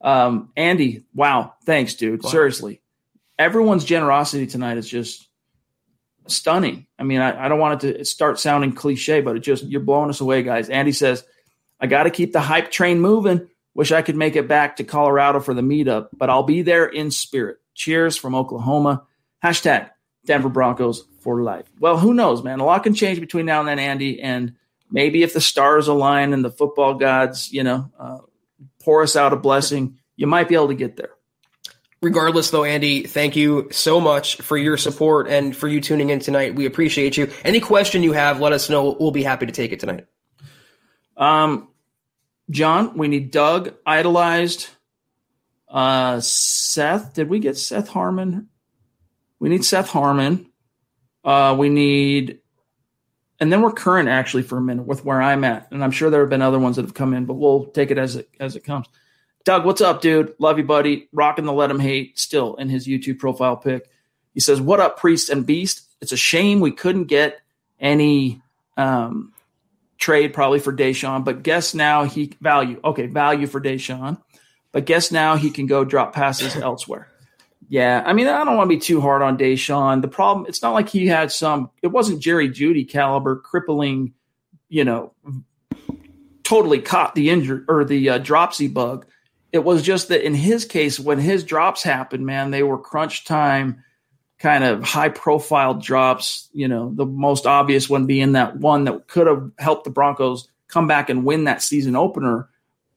Um, 0.00 0.50
Andy, 0.56 1.04
wow. 1.14 1.54
Thanks, 1.66 1.94
dude. 1.94 2.22
Wow. 2.22 2.30
Seriously. 2.30 2.80
Everyone's 3.38 3.84
generosity 3.84 4.46
tonight 4.46 4.78
is 4.78 4.88
just 4.88 5.28
stunning. 6.26 6.86
I 6.98 7.02
mean, 7.02 7.20
I, 7.20 7.44
I, 7.44 7.48
don't 7.48 7.58
want 7.58 7.84
it 7.84 7.98
to 7.98 8.04
start 8.04 8.38
sounding 8.38 8.72
cliche, 8.72 9.20
but 9.20 9.36
it 9.36 9.40
just 9.40 9.64
you're 9.64 9.80
blowing 9.80 10.10
us 10.10 10.20
away, 10.20 10.42
guys. 10.42 10.68
Andy 10.68 10.92
says, 10.92 11.24
I 11.80 11.86
got 11.86 12.04
to 12.04 12.10
keep 12.10 12.32
the 12.32 12.40
hype 12.40 12.70
train 12.70 13.00
moving. 13.00 13.48
Wish 13.74 13.92
I 13.92 14.02
could 14.02 14.16
make 14.16 14.36
it 14.36 14.48
back 14.48 14.76
to 14.76 14.84
Colorado 14.84 15.40
for 15.40 15.52
the 15.52 15.62
meetup, 15.62 16.08
but 16.12 16.30
I'll 16.30 16.44
be 16.44 16.62
there 16.62 16.86
in 16.86 17.10
spirit. 17.10 17.58
Cheers 17.74 18.16
from 18.16 18.34
Oklahoma. 18.34 19.04
Hashtag 19.42 19.90
Denver 20.24 20.48
Broncos 20.48 21.04
for 21.20 21.42
life. 21.42 21.66
Well, 21.80 21.98
who 21.98 22.14
knows, 22.14 22.42
man? 22.42 22.60
A 22.60 22.64
lot 22.64 22.84
can 22.84 22.94
change 22.94 23.20
between 23.20 23.46
now 23.46 23.60
and 23.60 23.68
then, 23.68 23.78
Andy. 23.78 24.20
And 24.20 24.54
maybe 24.90 25.22
if 25.22 25.34
the 25.34 25.40
stars 25.40 25.88
align 25.88 26.32
and 26.32 26.44
the 26.44 26.50
football 26.50 26.94
gods, 26.94 27.52
you 27.52 27.64
know, 27.64 27.90
uh, 27.98 28.18
pour 28.82 29.02
us 29.02 29.16
out 29.16 29.32
a 29.32 29.36
blessing, 29.36 29.98
you 30.16 30.26
might 30.26 30.48
be 30.48 30.54
able 30.54 30.68
to 30.68 30.74
get 30.74 30.96
there. 30.96 31.10
Regardless, 32.04 32.50
though, 32.50 32.64
Andy, 32.64 33.04
thank 33.04 33.34
you 33.34 33.68
so 33.70 33.98
much 33.98 34.36
for 34.36 34.58
your 34.58 34.76
support 34.76 35.26
and 35.26 35.56
for 35.56 35.66
you 35.66 35.80
tuning 35.80 36.10
in 36.10 36.18
tonight. 36.18 36.54
We 36.54 36.66
appreciate 36.66 37.16
you. 37.16 37.32
Any 37.42 37.60
question 37.60 38.02
you 38.02 38.12
have, 38.12 38.40
let 38.40 38.52
us 38.52 38.68
know. 38.68 38.94
We'll 39.00 39.10
be 39.10 39.22
happy 39.22 39.46
to 39.46 39.52
take 39.52 39.72
it 39.72 39.80
tonight. 39.80 40.06
Um, 41.16 41.68
John, 42.50 42.98
we 42.98 43.08
need 43.08 43.30
Doug 43.30 43.72
idolized. 43.86 44.68
Uh, 45.66 46.20
Seth, 46.20 47.14
did 47.14 47.30
we 47.30 47.38
get 47.38 47.56
Seth 47.56 47.88
Harmon? 47.88 48.50
We 49.38 49.48
need 49.48 49.64
Seth 49.64 49.88
Harmon. 49.88 50.52
Uh, 51.24 51.56
we 51.58 51.70
need, 51.70 52.40
and 53.40 53.50
then 53.50 53.62
we're 53.62 53.72
current 53.72 54.10
actually 54.10 54.42
for 54.42 54.58
a 54.58 54.60
minute 54.60 54.84
with 54.84 55.06
where 55.06 55.22
I'm 55.22 55.42
at, 55.42 55.72
and 55.72 55.82
I'm 55.82 55.90
sure 55.90 56.10
there 56.10 56.20
have 56.20 56.28
been 56.28 56.42
other 56.42 56.58
ones 56.58 56.76
that 56.76 56.84
have 56.84 56.92
come 56.92 57.14
in, 57.14 57.24
but 57.24 57.34
we'll 57.34 57.64
take 57.64 57.90
it 57.90 57.96
as 57.96 58.16
it 58.16 58.28
as 58.38 58.56
it 58.56 58.60
comes. 58.64 58.88
Doug, 59.44 59.66
what's 59.66 59.82
up, 59.82 60.00
dude? 60.00 60.34
Love 60.38 60.56
you, 60.56 60.64
buddy. 60.64 61.08
Rocking 61.12 61.44
the 61.44 61.52
let 61.52 61.70
him 61.70 61.78
hate 61.78 62.18
still 62.18 62.54
in 62.54 62.70
his 62.70 62.86
YouTube 62.86 63.18
profile 63.18 63.58
pic. 63.58 63.90
He 64.32 64.40
says, 64.40 64.58
What 64.58 64.80
up, 64.80 64.98
Priest 64.98 65.28
and 65.28 65.44
Beast? 65.44 65.82
It's 66.00 66.12
a 66.12 66.16
shame 66.16 66.60
we 66.60 66.72
couldn't 66.72 67.04
get 67.04 67.40
any 67.78 68.42
um, 68.78 69.34
trade 69.98 70.32
probably 70.32 70.60
for 70.60 70.72
DaeSean, 70.72 71.24
but 71.24 71.42
guess 71.42 71.74
now 71.74 72.04
he 72.04 72.32
value. 72.40 72.80
Okay, 72.82 73.06
value 73.06 73.46
for 73.46 73.60
DaeSean. 73.60 74.18
But 74.72 74.86
guess 74.86 75.12
now 75.12 75.36
he 75.36 75.50
can 75.50 75.66
go 75.66 75.84
drop 75.84 76.14
passes 76.14 76.56
elsewhere. 76.62 77.08
Yeah, 77.68 78.02
I 78.04 78.14
mean, 78.14 78.26
I 78.26 78.44
don't 78.44 78.56
want 78.56 78.70
to 78.70 78.76
be 78.76 78.80
too 78.80 79.00
hard 79.02 79.20
on 79.20 79.36
DaeSean. 79.36 80.00
The 80.00 80.08
problem, 80.08 80.46
it's 80.48 80.62
not 80.62 80.72
like 80.72 80.88
he 80.88 81.06
had 81.06 81.30
some, 81.30 81.70
it 81.82 81.88
wasn't 81.88 82.20
Jerry 82.20 82.48
Jeudy 82.48 82.88
caliber 82.88 83.36
crippling, 83.36 84.14
you 84.68 84.84
know, 84.84 85.12
totally 86.44 86.80
caught 86.80 87.14
the 87.14 87.30
injury 87.30 87.62
or 87.68 87.84
the 87.84 88.10
uh, 88.10 88.18
dropsy 88.18 88.68
bug. 88.68 89.06
It 89.54 89.62
was 89.62 89.82
just 89.82 90.08
that 90.08 90.26
in 90.26 90.34
his 90.34 90.64
case, 90.64 90.98
when 90.98 91.20
his 91.20 91.44
drops 91.44 91.84
happened, 91.84 92.26
man, 92.26 92.50
they 92.50 92.64
were 92.64 92.76
crunch 92.76 93.24
time, 93.24 93.84
kind 94.40 94.64
of 94.64 94.82
high 94.82 95.10
profile 95.10 95.74
drops. 95.74 96.48
You 96.52 96.66
know, 96.66 96.92
the 96.92 97.06
most 97.06 97.46
obvious 97.46 97.88
one 97.88 98.06
being 98.06 98.32
that 98.32 98.56
one 98.56 98.82
that 98.86 99.06
could 99.06 99.28
have 99.28 99.52
helped 99.56 99.84
the 99.84 99.90
Broncos 99.90 100.48
come 100.66 100.88
back 100.88 101.08
and 101.08 101.24
win 101.24 101.44
that 101.44 101.62
season 101.62 101.94
opener 101.94 102.48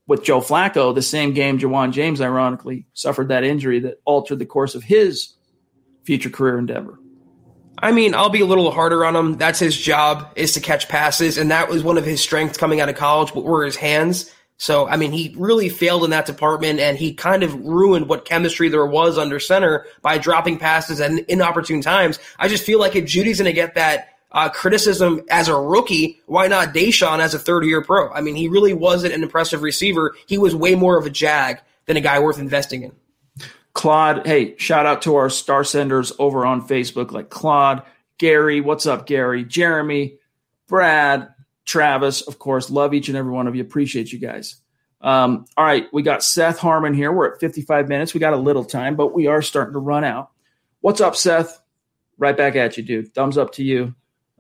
with 0.08 0.24
Joe 0.24 0.42
Flacco, 0.42 0.96
the 0.96 1.04
same 1.04 1.36
game 1.36 1.60
Ja'Wuan 1.60 1.92
James 1.92 2.22
ironically 2.22 2.88
suffered 2.94 3.28
that 3.28 3.44
injury 3.44 3.82
that 3.82 4.02
altered 4.04 4.40
the 4.40 4.48
course 4.48 4.74
of 4.74 4.82
his 4.82 5.36
future 6.06 6.32
career 6.32 6.58
endeavor. 6.58 6.98
I 7.78 7.92
mean, 7.92 8.16
I'll 8.16 8.30
be 8.30 8.42
a 8.42 8.48
little 8.48 8.72
harder 8.72 9.06
on 9.06 9.16
him. 9.16 9.38
That's 9.38 9.60
his 9.60 9.78
job 9.78 10.32
is 10.36 10.54
to 10.54 10.60
catch 10.60 10.90
passes, 10.90 11.38
and 11.38 11.52
that 11.52 11.70
was 11.70 11.84
one 11.84 12.00
of 12.00 12.06
his 12.06 12.20
strengths 12.20 12.58
coming 12.58 12.82
out 12.82 12.90
of 12.90 12.96
college. 12.96 13.32
Were 13.36 13.64
his 13.64 13.76
hands. 13.76 14.34
So, 14.58 14.88
I 14.88 14.98
mean, 14.98 15.12
he 15.12 15.36
really 15.38 15.70
failed 15.70 16.04
in 16.04 16.10
that 16.10 16.26
department 16.26 16.80
and 16.80 16.98
he 16.98 17.14
kind 17.14 17.44
of 17.44 17.54
ruined 17.64 18.10
what 18.10 18.26
chemistry 18.26 18.70
there 18.70 18.86
was 18.86 19.18
under 19.18 19.40
center 19.40 19.86
by 20.02 20.18
dropping 20.18 20.58
passes 20.58 21.00
at 21.00 21.12
inopportune 21.30 21.82
times. 21.82 22.20
I 22.40 22.48
just 22.48 22.64
feel 22.64 22.80
like 22.80 22.96
if 22.96 23.06
Jeudy's 23.06 23.38
going 23.38 23.46
to 23.46 23.54
get 23.54 23.76
that 23.76 24.16
uh, 24.32 24.50
criticism 24.50 25.22
as 25.30 25.48
a 25.48 25.56
rookie, 25.56 26.22
why 26.26 26.48
not 26.48 26.74
DaeSean 26.74 27.20
as 27.20 27.36
a 27.36 27.40
third 27.40 27.66
year 27.66 27.84
pro? 27.84 28.12
I 28.12 28.22
mean, 28.22 28.36
he 28.36 28.48
really 28.48 28.74
wasn't 28.74 29.14
an 29.14 29.22
impressive 29.22 29.62
receiver. 29.62 30.16
He 30.26 30.40
was 30.40 30.56
way 30.56 30.74
more 30.74 30.98
of 30.98 31.06
a 31.06 31.12
jag 31.12 31.60
than 31.86 31.96
a 31.96 32.02
guy 32.02 32.20
worth 32.20 32.40
investing 32.40 32.82
in. 32.82 32.94
Claude, 33.74 34.26
hey, 34.26 34.58
shout 34.58 34.88
out 34.88 35.04
to 35.04 35.18
our 35.18 35.30
star 35.30 35.64
senders 35.64 36.12
over 36.18 36.48
on 36.48 36.68
Facebook 36.68 37.12
like 37.12 37.30
Claude, 37.30 37.84
Gary, 38.18 38.60
what's 38.60 38.88
up, 38.88 39.06
Gary, 39.06 39.46
Jeremy, 39.46 40.18
Brad, 40.68 41.30
Travis, 41.68 42.22
of 42.22 42.40
course, 42.40 42.72
love 42.72 42.94
each 42.94 43.10
and 43.10 43.18
every 43.18 43.32
one 43.32 43.46
of 43.46 43.56
you. 43.56 43.62
Appreciate 43.62 44.12
you 44.12 44.18
guys. 44.18 44.56
Um, 45.02 45.46
all 45.56 45.66
right, 45.66 45.86
we 45.94 46.02
got 46.02 46.24
Seth 46.24 46.58
Harmon 46.58 46.94
here. 46.94 47.12
We're 47.12 47.34
at 47.34 47.40
55 47.40 47.88
minutes. 47.88 48.14
We 48.14 48.20
got 48.20 48.34
a 48.34 48.38
little 48.38 48.66
time, 48.66 48.96
but 48.96 49.14
we 49.14 49.28
are 49.28 49.42
starting 49.42 49.74
to 49.74 49.80
run 49.80 50.04
out. 50.04 50.32
What's 50.82 51.02
up, 51.02 51.16
Seth? 51.16 51.62
Right 52.18 52.36
back 52.36 52.56
at 52.56 52.78
you, 52.78 52.84
dude. 52.84 53.14
Thumbs 53.14 53.38
up 53.38 53.52
to 53.54 53.64
you. 53.64 53.94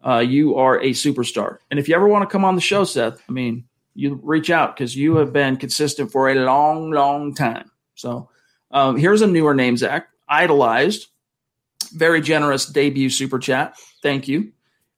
Uh, 0.03 0.19
you 0.19 0.55
are 0.55 0.79
a 0.79 0.91
superstar. 0.91 1.57
And 1.69 1.79
if 1.79 1.89
you 1.89 1.95
ever 1.95 2.07
want 2.07 2.27
to 2.27 2.31
come 2.31 2.45
on 2.45 2.55
the 2.55 2.61
show, 2.61 2.85
Seth, 2.85 3.21
I 3.27 3.31
mean, 3.31 3.65
you 3.93 4.19
reach 4.23 4.49
out 4.49 4.75
because 4.75 4.95
you 4.95 5.17
have 5.17 5.33
been 5.33 5.57
consistent 5.57 6.11
for 6.11 6.29
a 6.29 6.35
long, 6.35 6.91
long 6.91 7.35
time. 7.35 7.69
So 7.95 8.29
um, 8.71 8.95
here's 8.95 9.21
a 9.21 9.27
newer 9.27 9.53
name, 9.53 9.75
Zach. 9.75 10.07
Idolized. 10.29 11.07
Very 11.91 12.21
generous 12.21 12.65
debut 12.65 13.09
super 13.09 13.37
chat. 13.37 13.75
Thank 14.01 14.27
you. 14.27 14.53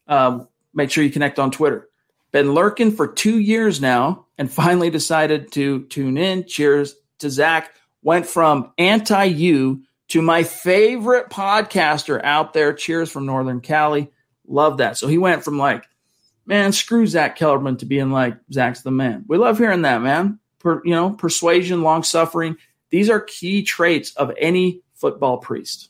Um, 0.07 0.47
make 0.73 0.91
sure 0.91 1.03
you 1.03 1.09
connect 1.09 1.39
on 1.39 1.51
Twitter. 1.51 1.88
Been 2.31 2.53
lurking 2.53 2.91
for 2.91 3.07
two 3.07 3.39
years 3.39 3.81
now 3.81 4.27
and 4.37 4.51
finally 4.51 4.89
decided 4.89 5.51
to 5.53 5.85
tune 5.85 6.17
in. 6.17 6.45
Cheers 6.45 6.95
to 7.19 7.29
Zach. 7.29 7.75
Went 8.01 8.27
from 8.27 8.71
anti 8.77 9.23
you 9.25 9.83
to 10.09 10.21
my 10.21 10.43
favorite 10.43 11.29
podcaster 11.29 12.23
out 12.23 12.53
there. 12.53 12.73
Cheers 12.73 13.11
from 13.11 13.25
Northern 13.25 13.61
Cali. 13.61 14.11
Love 14.47 14.77
that. 14.77 14.97
So 14.97 15.07
he 15.07 15.17
went 15.17 15.43
from 15.43 15.57
like, 15.57 15.85
man, 16.45 16.71
screw 16.71 17.05
Zach 17.07 17.37
Kelberman 17.37 17.79
to 17.79 17.85
being 17.85 18.11
like, 18.11 18.37
Zach's 18.51 18.81
the 18.81 18.91
man. 18.91 19.25
We 19.27 19.37
love 19.37 19.57
hearing 19.57 19.83
that, 19.83 20.01
man. 20.01 20.39
Per, 20.59 20.81
you 20.83 20.91
know, 20.91 21.11
persuasion, 21.11 21.83
long 21.83 22.03
suffering. 22.03 22.57
These 22.89 23.09
are 23.09 23.19
key 23.19 23.63
traits 23.63 24.13
of 24.15 24.31
any 24.37 24.81
football 24.95 25.37
priest. 25.37 25.89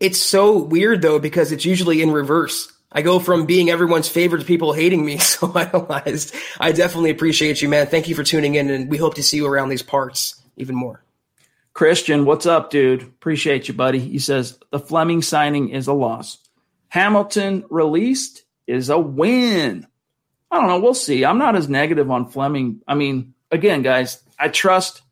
It's 0.00 0.20
so 0.20 0.58
weird 0.58 1.02
though, 1.02 1.18
because 1.18 1.52
it's 1.52 1.64
usually 1.64 2.02
in 2.02 2.10
reverse. 2.10 2.70
I 2.94 3.02
go 3.02 3.18
from 3.18 3.44
being 3.44 3.70
everyone's 3.70 4.08
favorite 4.08 4.38
to 4.38 4.44
people 4.44 4.72
hating 4.72 5.04
me 5.04 5.18
so 5.18 5.52
idolized. 5.54 6.34
I 6.60 6.72
definitely 6.72 7.10
appreciate 7.10 7.60
you, 7.60 7.68
man. 7.68 7.88
Thank 7.88 8.08
you 8.08 8.14
for 8.14 8.22
tuning 8.22 8.54
in, 8.54 8.70
and 8.70 8.88
we 8.88 8.96
hope 8.96 9.14
to 9.16 9.22
see 9.22 9.38
you 9.38 9.46
around 9.46 9.68
these 9.68 9.82
parts 9.82 10.40
even 10.56 10.76
more. 10.76 11.02
Christian, 11.72 12.24
what's 12.24 12.46
up, 12.46 12.70
dude? 12.70 13.02
Appreciate 13.02 13.66
you, 13.66 13.74
buddy. 13.74 13.98
He 13.98 14.20
says 14.20 14.58
the 14.70 14.78
Fleming 14.78 15.22
signing 15.22 15.70
is 15.70 15.88
a 15.88 15.92
loss. 15.92 16.38
Hamilton 16.88 17.64
released 17.68 18.44
is 18.68 18.90
a 18.90 18.98
win. 18.98 19.84
I 20.52 20.58
don't 20.58 20.68
know. 20.68 20.78
We'll 20.78 20.94
see. 20.94 21.24
I'm 21.24 21.38
not 21.38 21.56
as 21.56 21.68
negative 21.68 22.08
on 22.12 22.30
Fleming. 22.30 22.80
I 22.86 22.94
mean, 22.94 23.34
again, 23.50 23.82
guys, 23.82 24.22
I 24.38 24.48
trust 24.48 25.02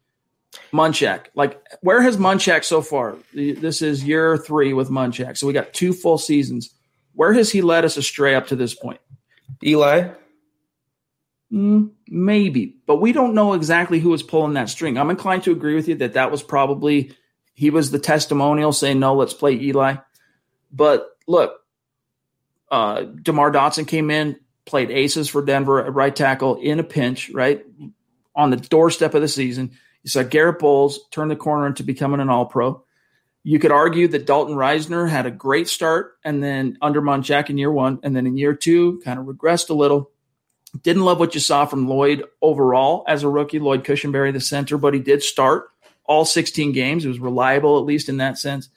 Munchak. 0.72 1.26
Like, 1.34 1.60
where 1.80 2.00
has 2.00 2.16
Munchak 2.16 2.62
so 2.62 2.80
far? 2.80 3.16
This 3.34 3.82
is 3.82 4.04
year 4.04 4.38
three 4.38 4.72
with 4.72 4.88
Munchak. 4.88 5.36
So 5.36 5.48
we 5.48 5.52
got 5.52 5.72
two 5.72 5.92
full 5.92 6.18
seasons. 6.18 6.72
Where 7.14 7.32
has 7.32 7.50
he 7.50 7.62
led 7.62 7.84
us 7.84 7.96
astray 7.96 8.34
up 8.34 8.48
to 8.48 8.56
this 8.56 8.74
point? 8.74 9.00
Eli? 9.62 10.08
Mm, 11.52 11.90
maybe, 12.08 12.76
but 12.86 12.96
we 12.96 13.12
don't 13.12 13.34
know 13.34 13.52
exactly 13.52 14.00
who 14.00 14.08
was 14.08 14.22
pulling 14.22 14.54
that 14.54 14.70
string. 14.70 14.96
I'm 14.96 15.10
inclined 15.10 15.44
to 15.44 15.52
agree 15.52 15.74
with 15.74 15.86
you 15.86 15.96
that 15.96 16.14
that 16.14 16.30
was 16.30 16.42
probably 16.42 17.14
he 17.52 17.68
was 17.68 17.90
the 17.90 17.98
testimonial 17.98 18.72
saying, 18.72 18.98
no, 18.98 19.14
let's 19.14 19.34
play 19.34 19.52
Eli. 19.52 19.96
But 20.72 21.10
look, 21.26 21.60
uh, 22.70 23.02
DeMar 23.02 23.52
Dotson 23.52 23.86
came 23.86 24.10
in, 24.10 24.40
played 24.64 24.90
aces 24.90 25.28
for 25.28 25.44
Denver 25.44 25.84
at 25.84 25.92
right 25.92 26.14
tackle 26.14 26.58
in 26.58 26.80
a 26.80 26.84
pinch, 26.84 27.28
right? 27.30 27.62
On 28.34 28.50
the 28.50 28.56
doorstep 28.56 29.14
of 29.14 29.20
the 29.20 29.28
season. 29.28 29.72
You 30.02 30.10
saw 30.10 30.22
Garrett 30.22 30.58
Bolles 30.58 31.00
turn 31.10 31.28
the 31.28 31.36
corner 31.36 31.66
into 31.66 31.84
becoming 31.84 32.20
an 32.20 32.30
all 32.30 32.46
pro. 32.46 32.82
You 33.44 33.58
could 33.58 33.72
argue 33.72 34.06
that 34.08 34.26
Dalton 34.26 34.54
Risner 34.54 35.08
had 35.08 35.26
a 35.26 35.30
great 35.30 35.68
start 35.68 36.16
and 36.24 36.42
then 36.42 36.78
under 36.80 37.02
Munchak 37.02 37.50
in 37.50 37.58
year 37.58 37.72
one, 37.72 37.98
and 38.02 38.14
then 38.14 38.26
in 38.26 38.36
year 38.36 38.54
two, 38.54 39.00
kind 39.04 39.18
of 39.18 39.26
regressed 39.26 39.70
a 39.70 39.74
little. 39.74 40.10
Didn't 40.82 41.04
love 41.04 41.18
what 41.18 41.34
you 41.34 41.40
saw 41.40 41.66
from 41.66 41.88
Lloyd 41.88 42.24
overall 42.40 43.04
as 43.06 43.24
a 43.24 43.28
rookie, 43.28 43.58
Lloyd 43.58 43.84
Cushenberry, 43.84 44.32
the 44.32 44.40
center, 44.40 44.78
but 44.78 44.94
he 44.94 45.00
did 45.00 45.22
start 45.22 45.70
all 46.04 46.24
16 46.24 46.72
games. 46.72 47.04
It 47.04 47.08
was 47.08 47.18
reliable, 47.18 47.78
at 47.78 47.84
least 47.84 48.08
in 48.08 48.18
that 48.18 48.38
sense. 48.38 48.68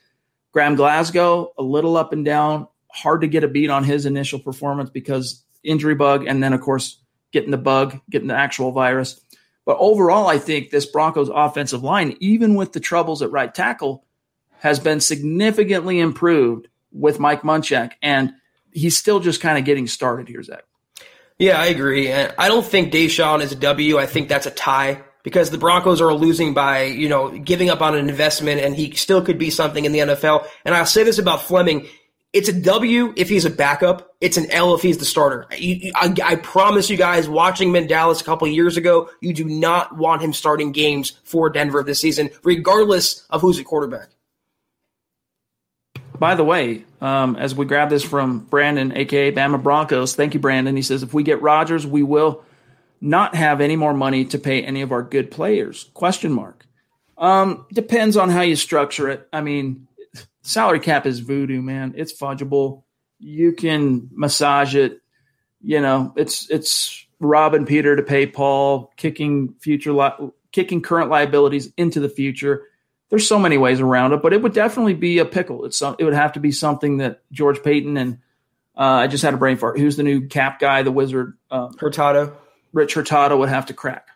Graham 0.51 0.75
Glasgow, 0.75 1.53
a 1.57 1.63
little 1.63 1.95
up 1.95 2.11
and 2.11 2.25
down, 2.25 2.67
hard 2.91 3.21
to 3.21 3.27
get 3.27 3.43
a 3.43 3.47
beat 3.47 3.69
on 3.69 3.83
his 3.83 4.05
initial 4.05 4.39
performance 4.39 4.89
because 4.89 5.43
injury 5.63 5.95
bug, 5.95 6.25
and 6.27 6.41
then, 6.41 6.53
of 6.53 6.61
course, 6.61 6.97
getting 7.31 7.51
the 7.51 7.57
bug, 7.57 7.99
getting 8.09 8.29
the 8.29 8.35
actual 8.35 8.71
virus. 8.71 9.21
But 9.65 9.77
overall, 9.79 10.27
I 10.27 10.37
think 10.37 10.69
this 10.69 10.85
Broncos 10.85 11.29
offensive 11.33 11.83
line, 11.83 12.15
even 12.19 12.55
with 12.55 12.73
the 12.73 12.79
troubles 12.79 13.21
at 13.21 13.31
right 13.31 13.53
tackle, 13.53 14.05
has 14.65 14.79
been 14.79 14.99
significantly 14.99 15.99
improved 15.99 16.67
with 16.91 17.19
Mike 17.19 17.43
Munchak, 17.43 17.91
and 18.01 18.33
he's 18.71 18.97
still 18.97 19.19
just 19.19 19.39
kind 19.39 19.59
of 19.59 19.63
getting 19.63 19.85
started 19.85 20.27
here, 20.27 20.41
Zach. 20.41 20.63
Yeah, 21.37 21.61
I 21.61 21.67
agree. 21.67 22.09
And 22.09 22.33
I 22.39 22.47
don't 22.47 22.65
think 22.65 22.91
DaeSean 22.91 23.43
is 23.43 23.51
a 23.51 23.57
W. 23.57 23.99
I 23.99 24.07
think 24.07 24.27
that's 24.27 24.47
a 24.47 24.51
tie 24.51 25.03
because 25.21 25.51
the 25.51 25.59
Broncos 25.59 26.01
are 26.01 26.11
losing 26.15 26.55
by, 26.55 26.85
you 26.85 27.07
know, 27.07 27.29
giving 27.29 27.69
up 27.69 27.83
on 27.83 27.95
an 27.95 28.09
investment 28.09 28.59
and 28.59 28.75
he 28.75 28.95
still 28.95 29.21
could 29.21 29.37
be 29.37 29.51
something 29.51 29.85
in 29.85 29.91
the 29.91 29.99
NFL. 29.99 30.47
And 30.65 30.73
I'll 30.73 30.87
say 30.87 31.03
this 31.03 31.19
about 31.19 31.43
Fleming. 31.43 31.85
It's 32.33 32.49
a 32.49 32.61
W 32.61 33.13
if 33.15 33.29
he's 33.29 33.45
a 33.45 33.51
backup. 33.51 34.15
It's 34.19 34.37
an 34.37 34.49
L 34.49 34.73
if 34.73 34.81
he's 34.81 34.97
the 34.97 35.05
starter. 35.05 35.45
I, 35.51 35.91
I, 35.95 36.15
I 36.23 36.35
promise 36.37 36.89
you 36.89 36.97
guys, 36.97 37.29
watching 37.29 37.69
him 37.69 37.75
in 37.75 37.85
Dallas 37.85 38.19
a 38.19 38.23
couple 38.23 38.47
years 38.47 38.77
ago, 38.77 39.11
you 39.21 39.31
do 39.31 39.45
not 39.45 39.95
want 39.95 40.23
him 40.23 40.33
starting 40.33 40.71
games 40.71 41.11
for 41.23 41.51
Denver 41.51 41.83
this 41.83 42.01
season, 42.01 42.31
regardless 42.43 43.27
of 43.29 43.41
who's 43.41 43.59
at 43.59 43.65
quarterback. 43.65 44.14
By 46.19 46.35
the 46.35 46.43
way, 46.43 46.85
um, 47.01 47.35
as 47.35 47.55
we 47.55 47.65
grab 47.65 47.89
this 47.89 48.03
from 48.03 48.39
Brandon, 48.39 48.95
aka 48.95 49.31
Bama 49.31 49.61
Broncos, 49.61 50.15
thank 50.15 50.33
you, 50.33 50.39
Brandon. 50.39 50.75
He 50.75 50.81
says, 50.81 51.03
if 51.03 51.13
we 51.13 51.23
get 51.23 51.41
Rodgers, 51.41 51.85
we 51.85 52.03
will 52.03 52.43
not 53.01 53.35
have 53.35 53.61
any 53.61 53.75
more 53.75 53.93
money 53.93 54.25
to 54.25 54.39
pay 54.39 54.63
any 54.63 54.81
of 54.81 54.91
our 54.91 55.01
good 55.01 55.31
players. 55.31 55.89
Question 55.93 56.31
mark. 56.31 56.65
Um, 57.17 57.65
depends 57.71 58.17
on 58.17 58.29
how 58.29 58.41
you 58.41 58.55
structure 58.55 59.09
it. 59.09 59.27
I 59.31 59.41
mean, 59.41 59.87
salary 60.41 60.79
cap 60.79 61.05
is 61.05 61.19
voodoo, 61.19 61.61
man. 61.61 61.93
It's 61.95 62.17
fungible. 62.17 62.83
You 63.19 63.53
can 63.53 64.09
massage 64.11 64.75
it. 64.75 65.01
You 65.61 65.81
know, 65.81 66.13
it's 66.15 66.49
it's 66.49 67.05
robbing 67.19 67.65
Peter 67.65 67.95
to 67.95 68.03
pay 68.03 68.27
Paul, 68.27 68.91
kicking 68.97 69.55
future 69.59 69.93
li- 69.93 70.31
kicking 70.51 70.81
current 70.81 71.09
liabilities 71.09 71.71
into 71.77 71.99
the 71.99 72.09
future 72.09 72.63
there's 73.09 73.27
so 73.27 73.39
many 73.39 73.57
ways 73.57 73.79
around 73.79 74.13
it, 74.13 74.21
but 74.21 74.33
it 74.33 74.41
would 74.41 74.53
definitely 74.53 74.93
be 74.93 75.19
a 75.19 75.25
pickle. 75.25 75.65
It's 75.65 75.81
it 75.81 76.03
would 76.03 76.13
have 76.13 76.33
to 76.33 76.39
be 76.39 76.51
something 76.51 76.97
that 76.97 77.21
George 77.31 77.61
Paton 77.63 77.97
and 77.97 78.19
uh, 78.77 78.81
I 79.03 79.07
just 79.07 79.23
had 79.23 79.33
a 79.33 79.37
brain 79.37 79.57
fart. 79.57 79.79
Who's 79.79 79.95
the 79.95 80.03
new 80.03 80.27
cap 80.27 80.59
guy? 80.59 80.83
The 80.83 80.91
Wizard 80.91 81.37
um, 81.49 81.75
Hurtado. 81.77 82.35
Rich 82.73 82.93
Hurtado 82.93 83.37
would 83.37 83.49
have 83.49 83.67
to 83.67 83.73
crack. 83.73 84.09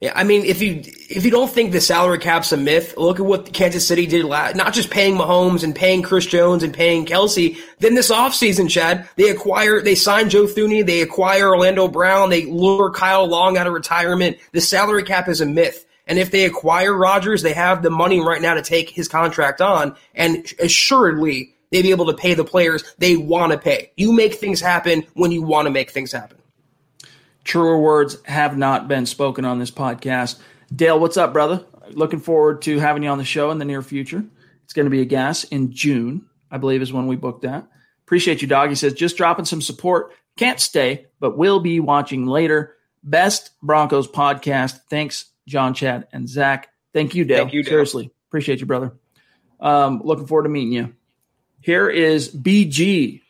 Yeah, 0.00 0.12
I 0.16 0.24
mean, 0.24 0.44
if 0.44 0.60
you 0.60 0.82
if 0.84 1.24
you 1.24 1.30
don't 1.30 1.50
think 1.50 1.70
the 1.70 1.80
salary 1.80 2.18
cap's 2.18 2.50
a 2.50 2.56
myth, 2.56 2.94
look 2.96 3.20
at 3.20 3.26
what 3.26 3.52
Kansas 3.52 3.86
City 3.86 4.06
did 4.06 4.24
last. 4.24 4.56
Not 4.56 4.72
just 4.72 4.90
paying 4.90 5.14
Mahomes 5.14 5.62
and 5.62 5.76
paying 5.76 6.02
Chris 6.02 6.26
Jones 6.26 6.64
and 6.64 6.74
paying 6.74 7.06
Kelce. 7.06 7.56
Then 7.78 7.94
this 7.94 8.10
offseason, 8.10 8.68
Chad, 8.68 9.08
they 9.14 9.30
acquire, 9.30 9.80
they 9.80 9.94
sign 9.94 10.28
Joe 10.28 10.46
Thuney, 10.46 10.84
they 10.84 11.02
acquire 11.02 11.50
Orlando 11.50 11.86
Brown, 11.86 12.30
they 12.30 12.46
lure 12.46 12.90
Kyle 12.90 13.28
Long 13.28 13.56
out 13.56 13.68
of 13.68 13.74
retirement. 13.74 14.38
The 14.50 14.60
salary 14.60 15.04
cap 15.04 15.28
is 15.28 15.40
a 15.40 15.46
myth. 15.46 15.86
And 16.06 16.18
if 16.18 16.30
they 16.30 16.44
acquire 16.44 16.96
Rodgers, 16.96 17.42
they 17.42 17.52
have 17.52 17.82
the 17.82 17.90
money 17.90 18.20
right 18.20 18.42
now 18.42 18.54
to 18.54 18.62
take 18.62 18.90
his 18.90 19.08
contract 19.08 19.60
on, 19.60 19.96
and 20.14 20.46
assuredly 20.58 21.54
they'd 21.70 21.82
be 21.82 21.90
able 21.90 22.06
to 22.06 22.14
pay 22.14 22.34
the 22.34 22.44
players 22.44 22.82
they 22.98 23.16
want 23.16 23.52
to 23.52 23.58
pay. 23.58 23.92
You 23.96 24.12
make 24.12 24.34
things 24.34 24.60
happen 24.60 25.04
when 25.14 25.30
you 25.32 25.42
want 25.42 25.66
to 25.66 25.70
make 25.70 25.90
things 25.90 26.12
happen. 26.12 26.38
Truer 27.44 27.80
words 27.80 28.16
have 28.24 28.56
not 28.56 28.88
been 28.88 29.06
spoken 29.06 29.44
on 29.44 29.58
this 29.58 29.70
podcast. 29.70 30.38
Dale, 30.74 30.98
what's 30.98 31.16
up, 31.16 31.32
brother? 31.32 31.64
Looking 31.90 32.20
forward 32.20 32.62
to 32.62 32.78
having 32.78 33.02
you 33.02 33.08
on 33.08 33.18
the 33.18 33.24
show 33.24 33.50
in 33.50 33.58
the 33.58 33.64
near 33.64 33.82
future. 33.82 34.24
It's 34.64 34.72
going 34.72 34.86
to 34.86 34.90
be 34.90 35.00
a 35.00 35.06
gas 35.06 35.44
in 35.44 35.72
June, 35.72 36.26
I 36.50 36.58
believe, 36.58 36.82
is 36.82 36.92
when 36.92 37.06
we 37.06 37.16
booked 37.16 37.42
that. 37.42 37.66
Appreciate 38.04 38.42
you, 38.42 38.48
dog. 38.48 38.68
He 38.68 38.74
says, 38.74 38.94
just 38.94 39.16
dropping 39.16 39.44
some 39.44 39.60
support. 39.60 40.12
Can't 40.36 40.60
stay, 40.60 41.06
but 41.20 41.36
will 41.36 41.60
be 41.60 41.80
watching 41.80 42.26
later. 42.26 42.76
Best 43.02 43.50
Broncos 43.60 44.08
podcast. 44.08 44.80
Thanks 44.88 45.26
John, 45.46 45.74
Chad, 45.74 46.06
and 46.12 46.28
Zach. 46.28 46.68
Thank 46.92 47.14
you, 47.14 47.24
Dale. 47.24 47.38
Thank 47.38 47.52
you, 47.52 47.62
Dale. 47.62 47.70
Seriously. 47.70 48.10
Appreciate 48.28 48.60
you, 48.60 48.66
brother. 48.66 48.92
Um, 49.60 50.02
looking 50.04 50.26
forward 50.26 50.44
to 50.44 50.48
meeting 50.48 50.72
you. 50.72 50.94
Here 51.60 51.88
is 51.88 52.34
BG. 52.34 53.22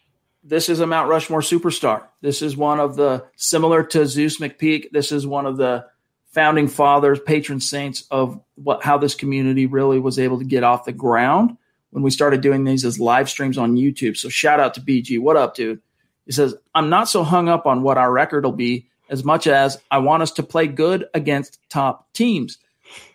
This 0.44 0.68
is 0.68 0.80
a 0.80 0.86
Mount 0.86 1.09
Rushmore 1.09 1.40
superstar. 1.40 2.06
This 2.20 2.43
is 2.43 2.56
one 2.56 2.80
of 2.80 2.97
the, 2.97 3.24
similar 3.36 3.84
to 3.84 4.06
Zeus 4.06 4.39
McPeak, 4.39 4.90
this 4.90 5.12
is 5.12 5.26
one 5.26 5.47
of 5.47 5.56
the 5.56 5.86
founding 6.32 6.66
fathers, 6.66 7.20
patron 7.20 7.60
saints 7.60 8.05
of 8.10 8.40
what 8.55 8.82
how 8.82 8.98
this 8.98 9.14
community 9.14 9.66
really 9.66 9.98
was 9.98 10.18
able 10.18 10.39
to 10.39 10.44
get 10.44 10.64
off 10.64 10.84
the 10.84 10.93
ground 10.93 11.56
when 11.90 12.02
we 12.02 12.10
started 12.10 12.40
doing 12.40 12.64
these 12.64 12.84
as 12.84 12.98
live 12.98 13.28
streams 13.28 13.59
on 13.59 13.76
YouTube. 13.76 14.16
So 14.16 14.28
shout 14.28 14.59
out 14.59 14.74
to 14.74 14.80
BG. 14.80 15.20
What 15.20 15.36
up, 15.36 15.55
dude? 15.55 15.80
He 16.24 16.32
says, 16.32 16.55
I'm 16.74 16.89
not 16.89 17.09
so 17.09 17.22
hung 17.22 17.48
up 17.48 17.66
on 17.66 17.82
what 17.82 17.98
our 17.98 18.10
record 18.10 18.44
will 18.44 18.52
be 18.52 18.89
as 19.12 19.22
much 19.22 19.47
as 19.47 19.78
I 19.90 19.98
want 19.98 20.22
us 20.22 20.32
to 20.32 20.43
play 20.43 20.66
good 20.66 21.05
against 21.14 21.60
top 21.68 22.10
teams. 22.14 22.59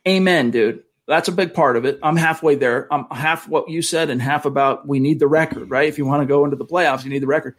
Amen, 0.08 0.52
dude. 0.52 0.84
That's 1.08 1.28
a 1.28 1.32
big 1.32 1.54
part 1.54 1.76
of 1.76 1.86
it. 1.86 2.00
I'm 2.04 2.16
halfway 2.16 2.56
there. 2.56 2.88
I'm 2.94 3.06
half 3.10 3.48
what 3.48 3.70
you 3.70 3.82
said 3.82 4.10
and 4.10 4.22
half 4.22 4.46
about 4.46 4.88
we 4.88 5.00
need 5.00 5.20
the 5.20 5.28
record, 5.28 5.70
right? 5.70 5.90
If 5.90 5.98
you 5.98 6.06
want 6.06 6.22
to 6.22 6.28
go 6.28 6.46
into 6.46 6.56
the 6.56 6.66
playoffs, 6.66 7.04
you 7.04 7.10
need 7.10 7.24
the 7.24 7.28
record. 7.28 7.56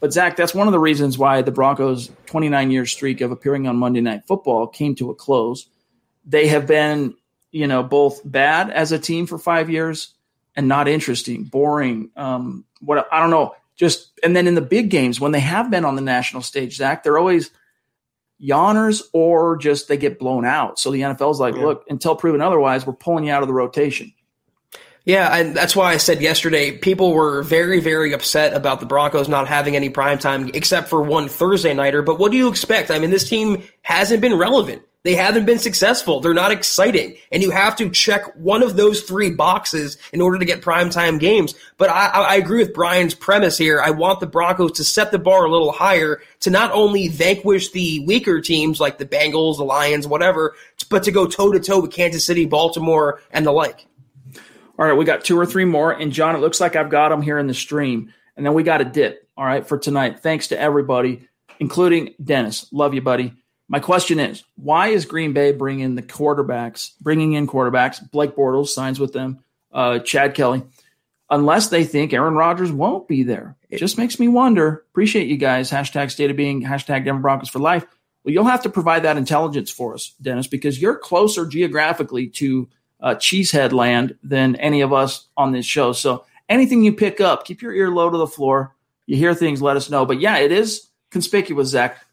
But 0.00 0.12
Zach, 0.12 0.36
that's 0.36 0.54
one 0.54 0.66
of 0.66 0.72
the 0.72 0.78
reasons 0.78 1.18
why 1.18 1.42
the 1.42 1.52
Broncos' 1.52 2.10
29 2.26 2.70
year 2.70 2.86
streak 2.86 3.20
of 3.20 3.30
appearing 3.30 3.68
on 3.68 3.76
Monday 3.76 4.00
Night 4.00 4.24
Football 4.26 4.66
came 4.68 4.94
to 4.96 5.10
a 5.10 5.14
close. 5.14 5.66
They 6.24 6.48
have 6.48 6.66
been, 6.66 7.14
you 7.50 7.66
know, 7.66 7.82
both 7.82 8.20
bad 8.24 8.70
as 8.70 8.90
a 8.92 8.98
team 8.98 9.26
for 9.26 9.38
five 9.38 9.68
years 9.68 10.14
and 10.56 10.66
not 10.66 10.88
interesting, 10.88 11.44
boring. 11.44 12.10
Um, 12.16 12.64
what 12.80 13.06
I 13.12 13.20
don't 13.20 13.30
know, 13.30 13.54
just 13.76 14.12
and 14.22 14.34
then 14.34 14.46
in 14.46 14.54
the 14.54 14.60
big 14.60 14.90
games 14.90 15.20
when 15.20 15.32
they 15.32 15.40
have 15.40 15.70
been 15.70 15.84
on 15.84 15.96
the 15.96 16.02
national 16.02 16.42
stage, 16.42 16.76
Zach, 16.76 17.02
they're 17.02 17.18
always 17.18 17.50
yawners 18.42 19.02
or 19.12 19.56
just 19.56 19.88
they 19.88 19.96
get 19.96 20.18
blown 20.18 20.44
out. 20.44 20.78
So 20.78 20.90
the 20.90 21.00
NFL's 21.00 21.40
like, 21.40 21.54
yeah. 21.54 21.62
look, 21.64 21.84
until 21.88 22.16
proven 22.16 22.40
otherwise, 22.40 22.86
we're 22.86 22.92
pulling 22.92 23.24
you 23.24 23.32
out 23.32 23.42
of 23.42 23.48
the 23.48 23.54
rotation. 23.54 24.12
Yeah, 25.04 25.36
and 25.36 25.56
that's 25.56 25.74
why 25.74 25.92
I 25.92 25.96
said 25.96 26.22
yesterday 26.22 26.78
people 26.78 27.12
were 27.12 27.42
very, 27.42 27.80
very 27.80 28.12
upset 28.12 28.54
about 28.54 28.78
the 28.78 28.86
Broncos 28.86 29.28
not 29.28 29.48
having 29.48 29.74
any 29.74 29.90
prime 29.90 30.18
time 30.18 30.50
except 30.54 30.88
for 30.88 31.02
one 31.02 31.28
Thursday 31.28 31.74
nighter. 31.74 32.02
But 32.02 32.20
what 32.20 32.30
do 32.30 32.38
you 32.38 32.48
expect? 32.48 32.90
I 32.90 33.00
mean, 33.00 33.10
this 33.10 33.28
team 33.28 33.64
hasn't 33.82 34.20
been 34.20 34.36
relevant. 34.36 34.82
They 35.04 35.16
haven't 35.16 35.46
been 35.46 35.58
successful. 35.58 36.20
They're 36.20 36.32
not 36.32 36.52
exciting. 36.52 37.16
And 37.32 37.42
you 37.42 37.50
have 37.50 37.74
to 37.76 37.90
check 37.90 38.36
one 38.36 38.62
of 38.62 38.76
those 38.76 39.02
three 39.02 39.30
boxes 39.30 39.98
in 40.12 40.20
order 40.20 40.38
to 40.38 40.44
get 40.44 40.62
primetime 40.62 41.18
games. 41.18 41.54
But 41.76 41.90
I, 41.90 42.06
I, 42.06 42.36
agree 42.36 42.58
with 42.58 42.72
Brian's 42.72 43.14
premise 43.14 43.58
here. 43.58 43.80
I 43.80 43.90
want 43.90 44.20
the 44.20 44.28
Broncos 44.28 44.72
to 44.72 44.84
set 44.84 45.10
the 45.10 45.18
bar 45.18 45.44
a 45.44 45.50
little 45.50 45.72
higher 45.72 46.22
to 46.40 46.50
not 46.50 46.70
only 46.70 47.08
vanquish 47.08 47.72
the 47.72 48.04
weaker 48.06 48.40
teams 48.40 48.78
like 48.78 48.98
the 48.98 49.04
Bengals, 49.04 49.56
the 49.56 49.64
Lions, 49.64 50.06
whatever, 50.06 50.54
but 50.88 51.02
to 51.02 51.10
go 51.10 51.26
toe 51.26 51.50
to 51.50 51.58
toe 51.58 51.80
with 51.80 51.90
Kansas 51.90 52.24
City, 52.24 52.46
Baltimore, 52.46 53.20
and 53.32 53.44
the 53.44 53.52
like. 53.52 53.86
All 54.78 54.86
right, 54.86 54.96
we 54.96 55.04
got 55.04 55.24
two 55.24 55.38
or 55.38 55.46
three 55.46 55.64
more. 55.64 55.90
And 55.90 56.12
John, 56.12 56.36
it 56.36 56.40
looks 56.40 56.60
like 56.60 56.76
I've 56.76 56.90
got 56.90 57.08
them 57.08 57.22
here 57.22 57.38
in 57.38 57.48
the 57.48 57.54
stream. 57.54 58.12
And 58.36 58.46
then 58.46 58.54
we 58.54 58.62
got 58.62 58.80
a 58.80 58.84
dip, 58.84 59.28
all 59.36 59.44
right, 59.44 59.66
for 59.66 59.78
tonight. 59.78 60.20
Thanks 60.20 60.48
to 60.48 60.58
everybody, 60.58 61.28
including 61.58 62.14
Dennis. 62.22 62.68
Love 62.72 62.94
you, 62.94 63.02
buddy. 63.02 63.41
My 63.72 63.80
question 63.80 64.20
is, 64.20 64.44
why 64.56 64.88
is 64.88 65.06
Green 65.06 65.32
Bay 65.32 65.50
bringing 65.50 65.94
the 65.94 66.02
quarterbacks, 66.02 66.90
bringing 67.00 67.32
in 67.32 67.46
quarterbacks? 67.46 67.98
Blake 68.10 68.36
Bortles 68.36 68.68
signs 68.68 69.00
with 69.00 69.14
them, 69.14 69.42
uh, 69.72 69.98
Chad 70.00 70.34
Kelly, 70.34 70.62
unless 71.30 71.68
they 71.68 71.82
think 71.84 72.12
Aaron 72.12 72.34
Rodgers 72.34 72.70
won't 72.70 73.08
be 73.08 73.22
there. 73.22 73.56
It 73.70 73.78
just 73.78 73.96
makes 73.96 74.20
me 74.20 74.28
wonder. 74.28 74.84
Appreciate 74.90 75.28
you 75.28 75.38
guys. 75.38 75.70
Hashtag 75.70 76.10
state 76.10 76.30
of 76.30 76.36
being, 76.36 76.62
hashtag 76.62 77.06
Denver 77.06 77.22
Broncos 77.22 77.48
for 77.48 77.60
life. 77.60 77.86
Well, 78.24 78.34
you'll 78.34 78.44
have 78.44 78.64
to 78.64 78.68
provide 78.68 79.04
that 79.04 79.16
intelligence 79.16 79.70
for 79.70 79.94
us, 79.94 80.12
Dennis, 80.20 80.48
because 80.48 80.78
you're 80.78 80.96
closer 80.98 81.46
geographically 81.46 82.28
to 82.28 82.68
uh, 83.00 83.14
Cheesehead 83.14 83.72
land 83.72 84.18
than 84.22 84.54
any 84.56 84.82
of 84.82 84.92
us 84.92 85.28
on 85.34 85.52
this 85.52 85.64
show. 85.64 85.94
So 85.94 86.26
anything 86.46 86.82
you 86.82 86.92
pick 86.92 87.22
up, 87.22 87.46
keep 87.46 87.62
your 87.62 87.72
ear 87.72 87.88
low 87.88 88.10
to 88.10 88.18
the 88.18 88.26
floor. 88.26 88.76
You 89.06 89.16
hear 89.16 89.34
things, 89.34 89.62
let 89.62 89.78
us 89.78 89.88
know. 89.88 90.04
But 90.04 90.20
yeah, 90.20 90.36
it 90.36 90.52
is 90.52 90.88
conspicuous, 91.10 91.68
Zach 91.68 92.04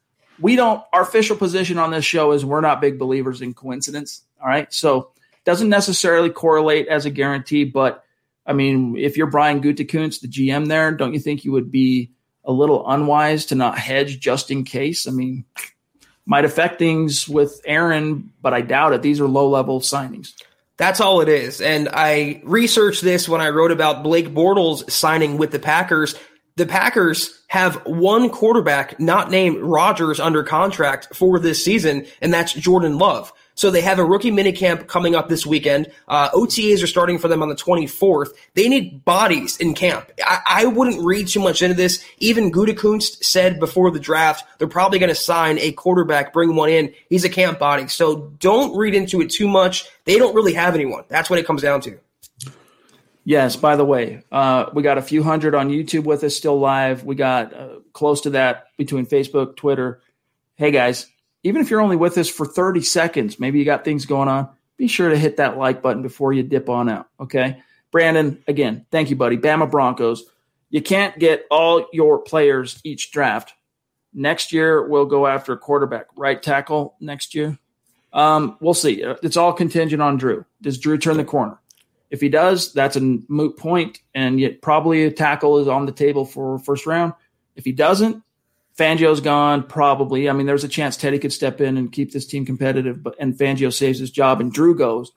we 0.42 0.56
don't 0.56 0.84
our 0.94 1.02
official 1.02 1.36
position 1.36 1.78
on 1.78 1.92
this 1.92 2.06
show 2.06 2.32
is 2.32 2.46
we're 2.46 2.62
not 2.62 2.82
big 2.82 2.98
believers 2.98 3.42
in 3.42 3.54
coincidence 3.54 4.24
all 4.42 4.48
right? 4.48 4.72
So 4.74 5.12
doesn't 5.46 5.70
necessarily 5.70 6.30
correlate 6.30 6.88
as 6.88 7.06
a 7.06 7.10
guarantee 7.10 7.64
but 7.64 8.04
i 8.46 8.54
mean 8.54 8.96
if 8.98 9.18
you're 9.18 9.28
brian 9.28 9.62
gutekunst 9.62 10.22
the 10.22 10.28
gm 10.28 10.68
there 10.68 10.92
don't 10.92 11.14
you 11.14 11.20
think 11.20 11.44
you 11.44 11.52
would 11.52 11.72
be 11.72 12.12
a 12.46 12.52
little 12.52 12.88
unwise 12.90 13.46
to 13.48 13.56
not 13.56 13.78
hedge 13.78 14.20
just 14.20 14.50
in 14.52 14.64
case? 14.64 15.08
I 15.08 15.12
mean 15.12 15.46
might 16.26 16.46
affect 16.46 16.80
things 16.80 17.28
with 17.28 17.62
aaron 17.66 18.32
but 18.42 18.54
i 18.54 18.62
doubt 18.62 18.94
it. 18.94 19.02
These 19.02 19.20
are 19.20 19.28
low 19.28 19.50
level 19.50 19.80
signings. 19.80 20.34
That's 20.78 21.02
all 21.02 21.20
it 21.20 21.28
is. 21.28 21.60
And 21.60 21.90
I 21.92 22.42
researched 22.46 23.02
this 23.02 23.28
when 23.28 23.42
I 23.42 23.50
wrote 23.50 23.72
about 23.72 24.02
Blake 24.02 24.30
Bortles 24.30 24.90
signing 24.90 25.38
with 25.38 25.52
the 25.52 25.60
Packers 25.60 26.16
the 26.60 26.66
Packers 26.66 27.40
have 27.48 27.76
one 27.86 28.30
quarterback 28.30 29.00
not 29.00 29.32
named 29.32 29.60
Rodgers 29.60 30.20
under 30.20 30.44
contract 30.44 31.16
for 31.16 31.40
this 31.40 31.64
season, 31.64 32.06
and 32.22 32.34
that's 32.34 32.54
Jordan 32.54 32.98
Love. 32.98 33.32
So 33.56 33.72
they 33.72 33.82
have 33.82 33.98
a 33.98 34.06
rookie 34.06 34.32
minicamp 34.32 34.88
coming 34.88 35.16
up 35.16 35.30
this 35.30 35.46
weekend. 35.46 35.90
Uh, 36.08 36.30
OTAs 36.32 36.84
are 36.84 36.88
starting 36.88 37.18
for 37.18 37.30
them 37.30 37.42
on 37.42 37.48
the 37.48 37.56
24th. 37.56 38.30
They 38.56 38.68
need 38.68 39.06
bodies 39.06 39.56
in 39.58 39.74
camp. 39.74 40.12
I, 40.24 40.40
I 40.48 40.66
wouldn't 40.66 41.04
read 41.04 41.30
too 41.30 41.40
much 41.40 41.62
into 41.62 41.76
this. 41.76 42.04
Even 42.18 42.52
Gutekunst 42.52 43.24
said 43.24 43.60
before 43.60 43.92
the 43.92 44.00
draft, 44.00 44.46
they're 44.58 44.68
probably 44.68 45.00
going 45.00 45.10
to 45.10 45.16
sign 45.16 45.60
a 45.60 45.72
quarterback, 45.72 46.34
bring 46.34 46.56
one 46.56 46.70
in. 46.70 46.94
He's 47.10 47.24
a 47.24 47.30
camp 47.30 47.58
body. 47.58 47.88
So 47.88 48.34
don't 48.40 48.78
read 48.78 48.96
into 48.96 49.22
it 49.22 49.30
too 49.30 49.48
much. 49.48 49.86
They 50.04 50.18
don't 50.18 50.36
really 50.36 50.54
have 50.54 50.76
anyone. 50.76 51.04
That's 51.08 51.30
what 51.30 51.40
it 51.40 51.48
comes 51.48 51.62
down 51.62 51.82
to. 51.82 52.00
Yes, 53.30 53.56
by 53.56 53.76
the 53.76 53.86
way, 53.86 54.24
uh, 54.32 54.72
we 54.74 54.82
got 54.82 54.98
a 54.98 55.04
few 55.04 55.22
hundred 55.22 55.54
on 55.54 55.70
YouTube 55.70 56.04
with 56.04 56.24
us 56.24 56.36
still 56.36 56.60
live. 56.60 57.04
We 57.04 57.14
got 57.14 57.54
uh, 57.54 57.76
close 57.94 58.22
to 58.22 58.32
that 58.32 58.76
between 58.76 59.06
Facebook, 59.06 59.56
Twitter. 59.56 60.02
Hey 60.56 60.72
guys, 60.72 61.06
even 61.44 61.62
if 61.62 61.70
you're 61.70 61.80
only 61.80 61.96
with 61.96 62.18
us 62.18 62.28
for 62.28 62.48
30 62.48 62.82
seconds, 62.82 63.40
maybe 63.40 63.60
you 63.60 63.66
got 63.66 63.86
things 63.86 64.08
going 64.08 64.30
on, 64.30 64.50
be 64.78 64.88
sure 64.88 65.10
to 65.10 65.16
hit 65.16 65.38
that 65.38 65.60
like 65.60 65.84
button 65.84 66.02
before 66.02 66.34
you 66.34 66.42
dip 66.42 66.70
on 66.70 66.90
out. 66.90 67.08
Okay. 67.20 67.62
Brandon, 67.92 68.44
again, 68.48 68.88
thank 68.90 69.12
you, 69.12 69.16
buddy. 69.16 69.38
Bama 69.38 69.70
Broncos. 69.70 70.24
You 70.72 70.82
can't 70.82 71.20
get 71.20 71.46
all 71.52 71.86
your 71.94 72.18
players 72.18 72.82
each 72.84 73.12
draft. 73.12 73.54
Next 74.12 74.52
year, 74.54 74.88
we'll 74.88 75.06
go 75.06 75.28
after 75.28 75.54
a 75.54 75.58
quarterback, 75.60 76.08
right 76.16 76.42
tackle 76.42 76.96
next 77.00 77.36
year. 77.36 77.60
Um, 78.12 78.58
we'll 78.60 78.74
see. 78.74 79.04
It's 79.22 79.38
all 79.38 79.54
contingent 79.54 80.02
on 80.02 80.18
Drew. 80.18 80.46
Does 80.64 80.80
Drew 80.80 80.98
turn 80.98 81.18
the 81.18 81.24
corner? 81.24 81.60
If 82.10 82.22
he 82.22 82.30
does, 82.30 82.74
that's 82.74 82.96
a 82.96 83.02
moot 83.02 83.58
point, 83.58 84.00
and 84.16 84.40
yet 84.40 84.62
probably 84.62 85.06
a 85.06 85.12
tackle 85.12 85.60
is 85.60 85.68
on 85.68 85.86
the 85.86 85.92
table 85.92 86.26
for 86.26 86.58
first 86.60 86.86
round. 86.86 87.14
If 87.56 87.66
he 87.66 87.72
doesn't, 87.72 88.24
Fangio's 88.78 89.22
gone. 89.22 89.64
Probably. 89.64 90.30
I 90.30 90.34
mean, 90.34 90.48
there's 90.48 90.64
a 90.64 90.70
chance 90.70 90.98
Teddy 90.98 91.20
could 91.20 91.34
step 91.34 91.62
in 91.62 91.78
and 91.78 91.92
keep 91.92 92.12
this 92.12 92.26
team 92.26 92.46
competitive, 92.46 93.04
but 93.04 93.16
and 93.20 93.36
Fangio 93.36 93.72
saves 93.72 94.00
his 94.00 94.10
job 94.10 94.42
and 94.42 94.52
Drew 94.52 94.76
goes. 94.76 95.12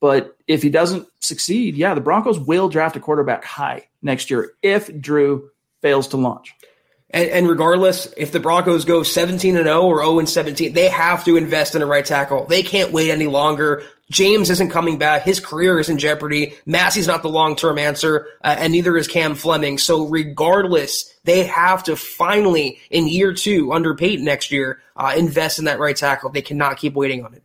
But 0.00 0.36
if 0.46 0.62
he 0.62 0.70
doesn't 0.70 1.08
succeed, 1.20 1.76
yeah, 1.76 1.94
the 1.94 2.00
Broncos 2.00 2.38
will 2.38 2.68
draft 2.68 2.96
a 2.96 3.00
quarterback 3.00 3.44
high 3.44 3.88
next 4.02 4.30
year 4.30 4.52
if 4.62 4.94
Drew 5.00 5.50
fails 5.82 6.08
to 6.08 6.16
launch. 6.16 6.54
And, 7.10 7.30
and, 7.30 7.48
regardless, 7.48 8.12
if 8.18 8.32
the 8.32 8.40
Broncos 8.40 8.84
go 8.84 9.02
17 9.02 9.56
and 9.56 9.64
0 9.64 9.82
or 9.82 10.00
0 10.00 10.18
and 10.18 10.28
17, 10.28 10.74
they 10.74 10.88
have 10.88 11.24
to 11.24 11.38
invest 11.38 11.74
in 11.74 11.80
a 11.80 11.86
right 11.86 12.04
tackle. 12.04 12.44
They 12.46 12.62
can't 12.62 12.92
wait 12.92 13.10
any 13.10 13.26
longer. 13.26 13.82
James 14.10 14.48
isn't 14.50 14.70
coming 14.70 14.98
back. 14.98 15.22
His 15.22 15.40
career 15.40 15.78
is 15.78 15.88
in 15.88 15.98
jeopardy. 15.98 16.54
Massie's 16.64 17.06
not 17.06 17.22
the 17.22 17.28
long 17.28 17.56
term 17.56 17.78
answer, 17.78 18.26
uh, 18.42 18.56
and 18.58 18.72
neither 18.72 18.96
is 18.96 19.06
Cam 19.06 19.34
Fleming. 19.34 19.78
So, 19.78 20.06
regardless, 20.06 21.12
they 21.24 21.44
have 21.44 21.84
to 21.84 21.96
finally, 21.96 22.78
in 22.90 23.06
year 23.06 23.32
two, 23.34 23.72
under 23.72 23.94
Paton 23.94 24.24
next 24.24 24.50
year, 24.50 24.80
uh, 24.96 25.14
invest 25.16 25.58
in 25.58 25.66
that 25.66 25.78
right 25.78 25.96
tackle. 25.96 26.30
They 26.30 26.42
cannot 26.42 26.78
keep 26.78 26.94
waiting 26.94 27.24
on 27.24 27.34
it. 27.34 27.42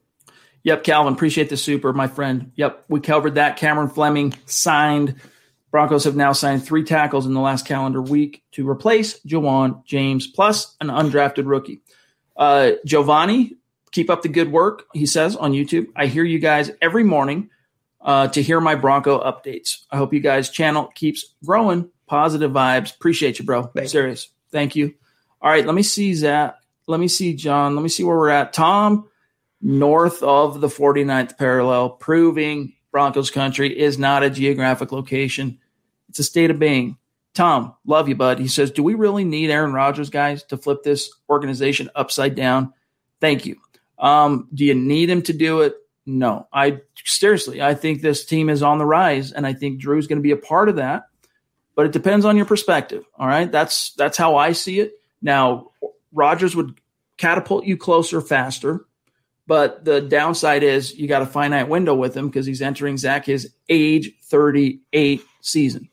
Yep, 0.63 0.85
Calvin, 0.85 1.13
appreciate 1.13 1.49
the 1.49 1.57
super, 1.57 1.91
my 1.91 2.07
friend. 2.07 2.53
Yep, 2.55 2.85
we 2.87 3.01
covered 3.01 3.35
that. 3.35 3.57
Cameron 3.57 3.89
Fleming 3.89 4.33
signed 4.45 5.19
Broncos 5.73 6.03
have 6.03 6.15
now 6.15 6.33
signed 6.33 6.63
three 6.63 6.83
tackles 6.83 7.25
in 7.25 7.33
the 7.33 7.39
last 7.39 7.65
calendar 7.65 7.99
week 7.99 8.43
to 8.51 8.69
replace 8.69 9.19
Ja'Wuan 9.21 9.83
James, 9.85 10.27
plus 10.27 10.75
an 10.79 10.89
undrafted 10.89 11.47
rookie. 11.47 11.81
Uh, 12.37 12.73
Giovanni, 12.85 13.57
keep 13.93 14.09
up 14.09 14.23
the 14.23 14.29
good 14.29 14.51
work, 14.51 14.85
he 14.93 15.05
says 15.05 15.37
on 15.37 15.53
YouTube. 15.53 15.87
I 15.95 16.07
hear 16.07 16.25
you 16.25 16.39
guys 16.39 16.69
every 16.81 17.03
morning 17.03 17.49
uh, 18.01 18.27
to 18.29 18.41
hear 18.41 18.59
my 18.59 18.75
Bronco 18.75 19.23
updates. 19.23 19.85
I 19.89 19.97
hope 19.97 20.13
you 20.13 20.19
guys' 20.19 20.49
channel 20.49 20.91
keeps 20.93 21.33
growing. 21.45 21.89
Positive 22.07 22.51
vibes. 22.51 22.93
Appreciate 22.93 23.39
you, 23.39 23.45
bro. 23.45 23.63
Thank 23.63 23.89
Serious. 23.89 24.25
You. 24.25 24.31
Thank 24.51 24.75
you. 24.75 24.93
All 25.41 25.49
right, 25.49 25.65
let 25.65 25.73
me 25.73 25.83
see 25.83 26.13
Zach. 26.13 26.55
Let 26.85 26.99
me 26.99 27.07
see 27.07 27.33
John. 27.33 27.75
Let 27.75 27.81
me 27.81 27.89
see 27.89 28.03
where 28.03 28.17
we're 28.17 28.29
at. 28.29 28.51
Tom, 28.51 29.09
north 29.61 30.21
of 30.21 30.59
the 30.59 30.67
49th 30.67 31.37
parallel, 31.37 31.91
proving 31.91 32.73
Broncos 32.91 33.31
country 33.31 33.77
is 33.77 33.97
not 33.97 34.21
a 34.21 34.29
geographic 34.29 34.91
location. 34.91 35.59
It's 36.09 36.19
a 36.19 36.23
state 36.23 36.51
of 36.51 36.59
being. 36.59 36.97
Tom, 37.33 37.73
love 37.85 38.07
you, 38.07 38.15
bud. 38.15 38.37
He 38.37 38.47
says, 38.47 38.69
Do 38.69 38.83
we 38.83 38.93
really 38.93 39.23
need 39.23 39.49
Aaron 39.49 39.73
Rodgers, 39.73 40.09
guys, 40.09 40.43
to 40.43 40.57
flip 40.57 40.83
this 40.83 41.11
organization 41.29 41.89
upside 41.95 42.35
down? 42.35 42.73
Thank 43.19 43.45
you. 43.45 43.55
Um, 44.03 44.49
do 44.53 44.65
you 44.65 44.75
need 44.75 45.09
him 45.09 45.21
to 45.23 45.33
do 45.33 45.61
it? 45.61 45.75
No. 46.05 46.47
I 46.51 46.81
seriously, 47.05 47.61
I 47.61 47.73
think 47.73 48.01
this 48.01 48.25
team 48.25 48.49
is 48.49 48.61
on 48.61 48.77
the 48.77 48.85
rise, 48.85 49.31
and 49.31 49.47
I 49.47 49.53
think 49.53 49.79
Drew's 49.79 50.07
going 50.07 50.19
to 50.19 50.23
be 50.23 50.31
a 50.31 50.37
part 50.37 50.69
of 50.69 50.75
that. 50.75 51.05
But 51.75 51.87
it 51.87 51.91
depends 51.93 52.25
on 52.25 52.37
your 52.37 52.45
perspective. 52.45 53.03
All 53.17 53.25
right. 53.25 53.51
That's 53.51 53.93
that's 53.93 54.17
how 54.17 54.35
I 54.35 54.51
see 54.51 54.79
it. 54.79 54.93
Now, 55.21 55.71
Rodgers 56.11 56.55
would 56.55 56.79
catapult 57.17 57.65
you 57.65 57.77
closer 57.77 58.21
faster. 58.21 58.85
But 59.47 59.83
the 59.83 60.01
downside 60.01 60.63
is 60.63 60.93
you 60.93 61.07
got 61.07 61.21
a 61.21 61.25
finite 61.25 61.67
window 61.67 61.95
with 61.95 62.15
him 62.15 62.27
because 62.27 62.45
he's 62.45 62.61
entering 62.61 62.97
Zach 62.97 63.25
his 63.25 63.53
age 63.69 64.11
38 64.25 65.21
season. 65.41 65.89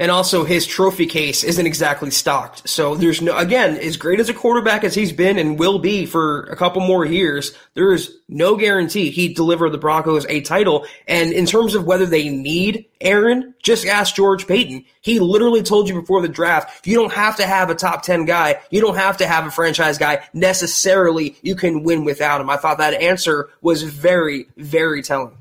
And 0.00 0.12
also, 0.12 0.44
his 0.44 0.64
trophy 0.64 1.06
case 1.06 1.42
isn't 1.42 1.66
exactly 1.66 2.12
stocked. 2.12 2.68
So 2.68 2.94
there's 2.94 3.20
no, 3.20 3.36
again, 3.36 3.76
as 3.76 3.96
great 3.96 4.20
as 4.20 4.28
a 4.28 4.34
quarterback 4.34 4.84
as 4.84 4.94
he's 4.94 5.10
been 5.10 5.38
and 5.38 5.58
will 5.58 5.80
be 5.80 6.06
for 6.06 6.44
a 6.44 6.56
couple 6.56 6.80
more 6.82 7.04
years, 7.04 7.52
there 7.74 7.92
is 7.92 8.14
no 8.28 8.54
guarantee 8.54 9.10
he'd 9.10 9.34
deliver 9.34 9.68
the 9.68 9.76
Broncos 9.76 10.24
a 10.28 10.40
title. 10.40 10.86
And 11.08 11.32
in 11.32 11.46
terms 11.46 11.74
of 11.74 11.84
whether 11.84 12.06
they 12.06 12.28
need 12.28 12.86
Aaron, 13.00 13.54
just 13.60 13.86
ask 13.86 14.14
George 14.14 14.46
Paton. 14.46 14.84
He 15.00 15.18
literally 15.18 15.64
told 15.64 15.88
you 15.88 16.00
before 16.00 16.22
the 16.22 16.28
draft, 16.28 16.86
you 16.86 16.94
don't 16.94 17.12
have 17.12 17.34
to 17.38 17.46
have 17.46 17.68
a 17.68 17.74
top 17.74 18.02
10 18.02 18.24
guy. 18.24 18.60
You 18.70 18.80
don't 18.80 18.96
have 18.96 19.16
to 19.16 19.26
have 19.26 19.46
a 19.46 19.50
franchise 19.50 19.98
guy 19.98 20.22
necessarily. 20.32 21.36
You 21.42 21.56
can 21.56 21.82
win 21.82 22.04
without 22.04 22.40
him. 22.40 22.50
I 22.50 22.56
thought 22.56 22.78
that 22.78 22.94
answer 22.94 23.48
was 23.62 23.82
very, 23.82 24.46
very 24.56 25.02
telling. 25.02 25.38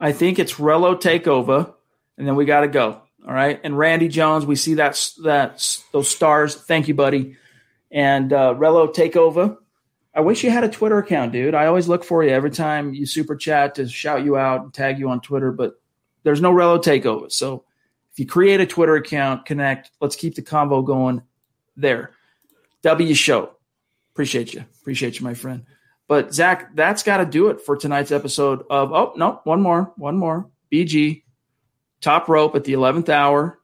I 0.00 0.10
think 0.10 0.40
it's 0.40 0.54
Relo 0.54 1.00
takeover, 1.00 1.72
and 2.18 2.26
then 2.26 2.34
we 2.34 2.44
got 2.44 2.62
to 2.62 2.68
go. 2.68 3.02
All 3.26 3.34
right. 3.34 3.60
And 3.64 3.76
Randy 3.76 4.08
Jones, 4.08 4.46
we 4.46 4.54
see 4.56 4.74
that 4.74 5.10
that 5.24 5.80
those 5.92 6.08
stars. 6.08 6.54
Thank 6.54 6.88
you, 6.88 6.94
buddy. 6.94 7.36
And 7.90 8.32
uh, 8.32 8.54
Relo 8.54 8.94
Takeover. 8.94 9.56
I 10.14 10.20
wish 10.20 10.42
you 10.42 10.50
had 10.50 10.64
a 10.64 10.68
Twitter 10.68 10.96
account, 10.96 11.32
dude. 11.32 11.54
I 11.54 11.66
always 11.66 11.88
look 11.88 12.02
for 12.02 12.24
you 12.24 12.30
every 12.30 12.50
time 12.50 12.94
you 12.94 13.04
super 13.04 13.36
chat 13.36 13.74
to 13.74 13.86
shout 13.86 14.24
you 14.24 14.36
out 14.38 14.62
and 14.62 14.72
tag 14.72 14.98
you 14.98 15.10
on 15.10 15.20
Twitter, 15.20 15.52
but 15.52 15.78
there's 16.22 16.40
no 16.40 16.52
Relo 16.52 16.82
Takeover. 16.82 17.30
So 17.30 17.64
if 18.12 18.20
you 18.20 18.26
create 18.26 18.60
a 18.60 18.66
Twitter 18.66 18.96
account, 18.96 19.44
connect. 19.44 19.90
Let's 20.00 20.16
keep 20.16 20.34
the 20.34 20.42
convo 20.42 20.84
going 20.84 21.20
there. 21.76 22.12
W 22.82 23.14
Show. 23.14 23.50
Appreciate 24.14 24.54
you. 24.54 24.64
Appreciate 24.80 25.18
you, 25.20 25.24
my 25.24 25.34
friend. 25.34 25.66
But 26.08 26.32
Zach, 26.32 26.74
that's 26.74 27.02
got 27.02 27.18
to 27.18 27.26
do 27.26 27.48
it 27.48 27.60
for 27.60 27.76
tonight's 27.76 28.12
episode 28.12 28.64
of. 28.70 28.92
Oh 28.92 29.12
no, 29.16 29.40
one 29.44 29.60
more, 29.60 29.92
one 29.96 30.16
more. 30.16 30.48
BG 30.72 31.24
top 32.06 32.28
rope 32.28 32.54
at 32.54 32.62
the 32.62 32.72
11th 32.72 33.08
hour. 33.08 33.58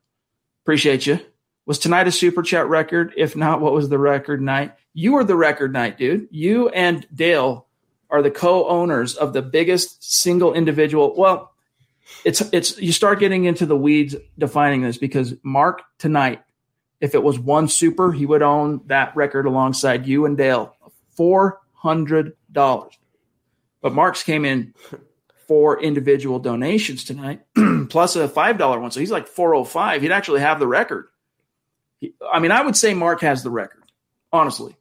Appreciate 0.63 1.07
you. 1.07 1.17
Was 1.65 1.79
tonight 1.79 2.09
a 2.09 2.11
super 2.11 2.43
chat 2.43 2.67
record? 2.67 3.13
If 3.15 3.37
not, 3.37 3.61
what 3.61 3.71
was 3.71 3.87
the 3.87 3.97
record 3.97 4.41
night? 4.41 4.73
You 4.93 5.13
were 5.13 5.23
the 5.23 5.37
record 5.37 5.71
night, 5.71 5.97
dude. 5.97 6.27
You 6.29 6.67
and 6.67 7.07
Dale 7.15 7.67
are 8.09 8.21
the 8.21 8.29
co-owners 8.29 9.15
of 9.15 9.31
the 9.31 9.41
biggest 9.41 10.03
single 10.03 10.53
individual. 10.53 11.15
Well, 11.17 11.53
it's 12.25 12.41
it's 12.51 12.77
you 12.77 12.91
start 12.91 13.21
getting 13.21 13.45
into 13.45 13.65
the 13.65 13.77
weeds 13.77 14.13
defining 14.37 14.81
this 14.81 14.97
because 14.97 15.33
Mark 15.41 15.81
tonight, 15.97 16.43
if 16.99 17.15
it 17.15 17.23
was 17.23 17.39
one 17.39 17.69
super, 17.69 18.11
he 18.11 18.25
would 18.25 18.41
own 18.41 18.81
that 18.87 19.15
record 19.15 19.45
alongside 19.45 20.05
you 20.05 20.25
and 20.25 20.37
Dale. 20.37 20.75
Four 21.15 21.61
hundred 21.71 22.33
dollars. 22.51 22.93
But 23.81 23.93
Mark's 23.93 24.21
came 24.21 24.43
in 24.43 24.73
four 25.47 25.81
individual 25.81 26.39
donations 26.39 27.03
tonight, 27.03 27.41
plus 27.89 28.15
a 28.15 28.27
five 28.27 28.57
dollar 28.57 28.79
one. 28.79 28.91
So 28.91 28.99
he's 28.99 29.11
like 29.11 29.27
four 29.27 29.55
oh 29.55 29.63
five. 29.63 30.01
He'd 30.01 30.11
actually 30.11 30.41
have 30.41 30.59
the 30.59 30.67
record. 30.67 31.07
He, 31.99 32.13
I 32.31 32.39
mean, 32.39 32.51
I 32.51 32.61
would 32.61 32.75
say 32.75 32.93
Mark 32.93 33.21
has 33.21 33.43
the 33.43 33.49
record. 33.49 33.83
Honestly, 34.31 34.75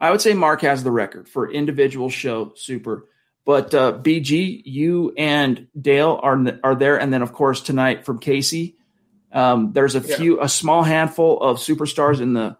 I 0.00 0.10
would 0.10 0.20
say 0.20 0.34
Mark 0.34 0.62
has 0.62 0.82
the 0.82 0.90
record 0.90 1.28
for 1.28 1.50
individual 1.50 2.10
show 2.10 2.52
super. 2.56 3.08
But 3.46 3.74
uh, 3.74 3.92
BG, 3.92 4.62
you 4.64 5.12
and 5.18 5.68
Dale 5.78 6.18
are 6.22 6.42
are 6.64 6.74
there, 6.74 6.98
and 6.98 7.12
then 7.12 7.22
of 7.22 7.32
course 7.32 7.60
tonight 7.60 8.04
from 8.04 8.18
Casey. 8.18 8.76
Um, 9.32 9.72
there's 9.72 9.96
a 9.96 10.00
yeah. 10.00 10.16
few, 10.16 10.40
a 10.40 10.48
small 10.48 10.82
handful 10.82 11.40
of 11.40 11.58
superstars 11.58 12.20
in 12.20 12.32
the 12.32 12.56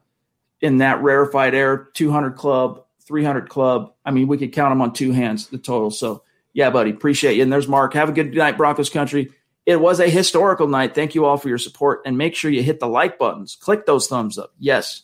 in 0.60 0.78
that 0.78 1.02
rarefied 1.02 1.54
air 1.54 1.88
200 1.94 2.32
club, 2.32 2.84
300 3.06 3.48
club. 3.48 3.92
I 4.04 4.10
mean, 4.10 4.26
we 4.26 4.38
could 4.38 4.52
count 4.52 4.72
them 4.72 4.82
on 4.82 4.92
two 4.92 5.12
hands 5.12 5.48
the 5.48 5.58
total. 5.58 5.90
So 5.90 6.22
yeah, 6.54 6.70
buddy. 6.70 6.90
Appreciate 6.90 7.36
you. 7.36 7.42
And 7.42 7.52
there's 7.52 7.68
Mark. 7.68 7.92
Have 7.94 8.08
a 8.08 8.12
good 8.12 8.32
night, 8.34 8.56
Broncos 8.56 8.88
country. 8.88 9.32
It 9.66 9.80
was 9.80 9.98
a 9.98 10.08
historical 10.08 10.68
night. 10.68 10.94
Thank 10.94 11.14
you 11.14 11.26
all 11.26 11.36
for 11.36 11.48
your 11.48 11.58
support. 11.58 12.02
And 12.06 12.16
make 12.16 12.34
sure 12.34 12.50
you 12.50 12.62
hit 12.62 12.80
the 12.80 12.86
like 12.86 13.18
buttons. 13.18 13.56
Click 13.56 13.84
those 13.84 14.06
thumbs 14.06 14.38
up. 14.38 14.54
Yes. 14.58 15.02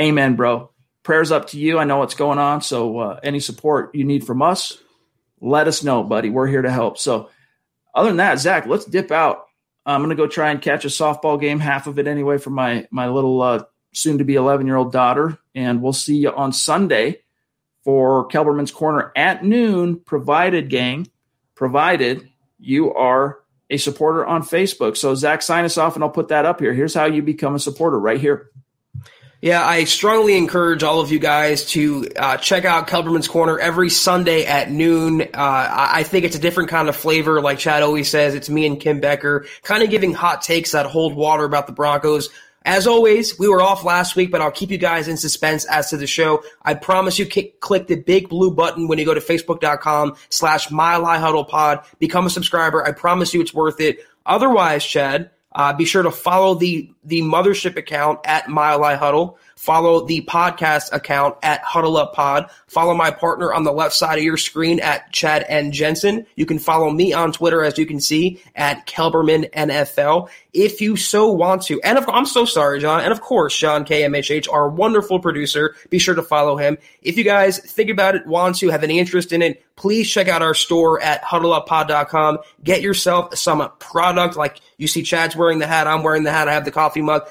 Amen, 0.00 0.34
bro. 0.34 0.70
Prayers 1.04 1.30
up 1.30 1.48
to 1.48 1.58
you. 1.58 1.78
I 1.78 1.84
know 1.84 1.98
what's 1.98 2.14
going 2.14 2.38
on. 2.38 2.60
So 2.60 2.98
uh, 2.98 3.20
any 3.22 3.40
support 3.40 3.94
you 3.94 4.04
need 4.04 4.26
from 4.26 4.42
us, 4.42 4.78
let 5.40 5.68
us 5.68 5.84
know, 5.84 6.02
buddy. 6.02 6.28
We're 6.28 6.48
here 6.48 6.62
to 6.62 6.70
help. 6.70 6.98
So 6.98 7.30
other 7.94 8.08
than 8.08 8.18
that, 8.18 8.40
Zach, 8.40 8.66
let's 8.66 8.84
dip 8.84 9.10
out. 9.10 9.46
I'm 9.86 10.00
going 10.00 10.10
to 10.10 10.16
go 10.16 10.26
try 10.26 10.50
and 10.50 10.60
catch 10.60 10.84
a 10.84 10.88
softball 10.88 11.40
game, 11.40 11.60
half 11.60 11.86
of 11.86 11.98
it 11.98 12.06
anyway, 12.06 12.38
for 12.38 12.50
my 12.50 12.86
my 12.90 13.08
little 13.08 13.40
uh, 13.40 13.64
soon 13.92 14.18
to 14.18 14.24
be 14.24 14.34
11 14.34 14.66
year 14.66 14.76
old 14.76 14.92
daughter. 14.92 15.38
And 15.54 15.82
we'll 15.82 15.92
see 15.92 16.16
you 16.16 16.32
on 16.32 16.52
Sunday 16.52 17.22
for 17.84 18.28
Kelberman's 18.28 18.70
Corner 18.70 19.12
at 19.16 19.44
noon, 19.44 20.00
provided, 20.00 20.68
gang, 20.68 21.08
provided 21.54 22.28
you 22.58 22.92
are 22.94 23.40
a 23.70 23.76
supporter 23.76 24.26
on 24.26 24.42
Facebook. 24.42 24.96
So, 24.96 25.14
Zach, 25.14 25.42
sign 25.42 25.64
us 25.64 25.78
off 25.78 25.94
and 25.94 26.04
I'll 26.04 26.10
put 26.10 26.28
that 26.28 26.44
up 26.44 26.60
here. 26.60 26.74
Here's 26.74 26.94
how 26.94 27.06
you 27.06 27.22
become 27.22 27.54
a 27.54 27.58
supporter 27.58 27.98
right 27.98 28.20
here. 28.20 28.50
Yeah, 29.42 29.64
I 29.64 29.84
strongly 29.84 30.36
encourage 30.36 30.82
all 30.82 31.00
of 31.00 31.10
you 31.10 31.18
guys 31.18 31.64
to 31.70 32.06
uh, 32.14 32.36
check 32.36 32.66
out 32.66 32.88
Kelberman's 32.88 33.28
Corner 33.28 33.58
every 33.58 33.88
Sunday 33.88 34.44
at 34.44 34.70
noon. 34.70 35.22
Uh, 35.22 35.26
I 35.34 36.02
think 36.02 36.26
it's 36.26 36.36
a 36.36 36.40
different 36.40 36.68
kind 36.68 36.90
of 36.90 36.96
flavor. 36.96 37.40
Like 37.40 37.58
Chad 37.58 37.82
always 37.82 38.10
says, 38.10 38.34
it's 38.34 38.50
me 38.50 38.66
and 38.66 38.78
Kim 38.78 39.00
Becker 39.00 39.46
kind 39.62 39.82
of 39.82 39.88
giving 39.88 40.12
hot 40.12 40.42
takes 40.42 40.72
that 40.72 40.84
hold 40.84 41.14
water 41.14 41.44
about 41.44 41.66
the 41.66 41.72
Broncos. 41.72 42.28
As 42.64 42.86
always, 42.86 43.38
we 43.38 43.48
were 43.48 43.62
off 43.62 43.84
last 43.84 44.16
week, 44.16 44.30
but 44.30 44.42
I'll 44.42 44.50
keep 44.50 44.70
you 44.70 44.76
guys 44.76 45.08
in 45.08 45.16
suspense 45.16 45.64
as 45.64 45.88
to 45.90 45.96
the 45.96 46.06
show. 46.06 46.42
I 46.62 46.74
promise 46.74 47.18
you, 47.18 47.26
click 47.26 47.86
the 47.86 47.96
big 47.96 48.28
blue 48.28 48.50
button 48.50 48.86
when 48.86 48.98
you 48.98 49.06
go 49.06 49.14
to 49.14 49.20
facebook.com 49.20 50.16
slash 50.28 50.68
high 50.68 51.18
huddle 51.18 51.44
pod. 51.44 51.84
Become 51.98 52.26
a 52.26 52.30
subscriber. 52.30 52.86
I 52.86 52.92
promise 52.92 53.32
you 53.32 53.40
it's 53.40 53.54
worth 53.54 53.80
it. 53.80 54.00
Otherwise, 54.26 54.84
Chad, 54.84 55.30
uh, 55.52 55.72
be 55.72 55.86
sure 55.86 56.02
to 56.02 56.10
follow 56.10 56.54
the, 56.54 56.90
the 57.02 57.22
mothership 57.22 57.76
account 57.76 58.20
at 58.24 58.46
high 58.46 58.94
huddle. 58.94 59.38
Follow 59.60 60.06
the 60.06 60.22
podcast 60.22 60.90
account 60.90 61.36
at 61.42 61.60
Huddle 61.60 61.98
Up 61.98 62.14
Pod. 62.14 62.50
Follow 62.66 62.94
my 62.94 63.10
partner 63.10 63.52
on 63.52 63.62
the 63.62 63.72
left 63.72 63.94
side 63.94 64.16
of 64.16 64.24
your 64.24 64.38
screen 64.38 64.80
at 64.80 65.12
Chad 65.12 65.44
N. 65.50 65.70
Jensen. 65.70 66.26
You 66.34 66.46
can 66.46 66.58
follow 66.58 66.88
me 66.88 67.12
on 67.12 67.30
Twitter, 67.30 67.62
as 67.62 67.76
you 67.76 67.84
can 67.84 68.00
see, 68.00 68.42
at 68.56 68.86
Kelberman 68.86 69.52
NFL. 69.52 70.30
If 70.54 70.80
you 70.80 70.96
so 70.96 71.30
want 71.30 71.60
to. 71.64 71.78
And 71.82 71.98
of, 71.98 72.08
I'm 72.08 72.24
so 72.24 72.46
sorry, 72.46 72.80
John. 72.80 73.00
And 73.00 73.12
of 73.12 73.20
course, 73.20 73.52
Sean 73.52 73.84
KMHH, 73.84 74.50
our 74.50 74.66
wonderful 74.70 75.20
producer. 75.20 75.76
Be 75.90 75.98
sure 75.98 76.14
to 76.14 76.22
follow 76.22 76.56
him. 76.56 76.78
If 77.02 77.18
you 77.18 77.24
guys 77.24 77.58
think 77.58 77.90
about 77.90 78.14
it, 78.14 78.26
want 78.26 78.56
to, 78.60 78.70
have 78.70 78.82
any 78.82 78.98
interest 78.98 79.30
in 79.30 79.42
it, 79.42 79.62
please 79.76 80.10
check 80.10 80.26
out 80.26 80.40
our 80.40 80.54
store 80.54 81.02
at 81.02 81.22
huddleuppod.com. 81.22 82.38
Get 82.64 82.80
yourself 82.80 83.36
some 83.36 83.70
product 83.78 84.36
like 84.36 84.62
you 84.78 84.88
see 84.88 85.02
Chad's 85.02 85.36
wearing 85.36 85.58
the 85.58 85.66
hat. 85.66 85.86
I'm 85.86 86.02
wearing 86.02 86.22
the 86.22 86.32
hat. 86.32 86.48
I 86.48 86.54
have 86.54 86.64
the 86.64 86.70
coffee 86.70 87.02
mug 87.02 87.28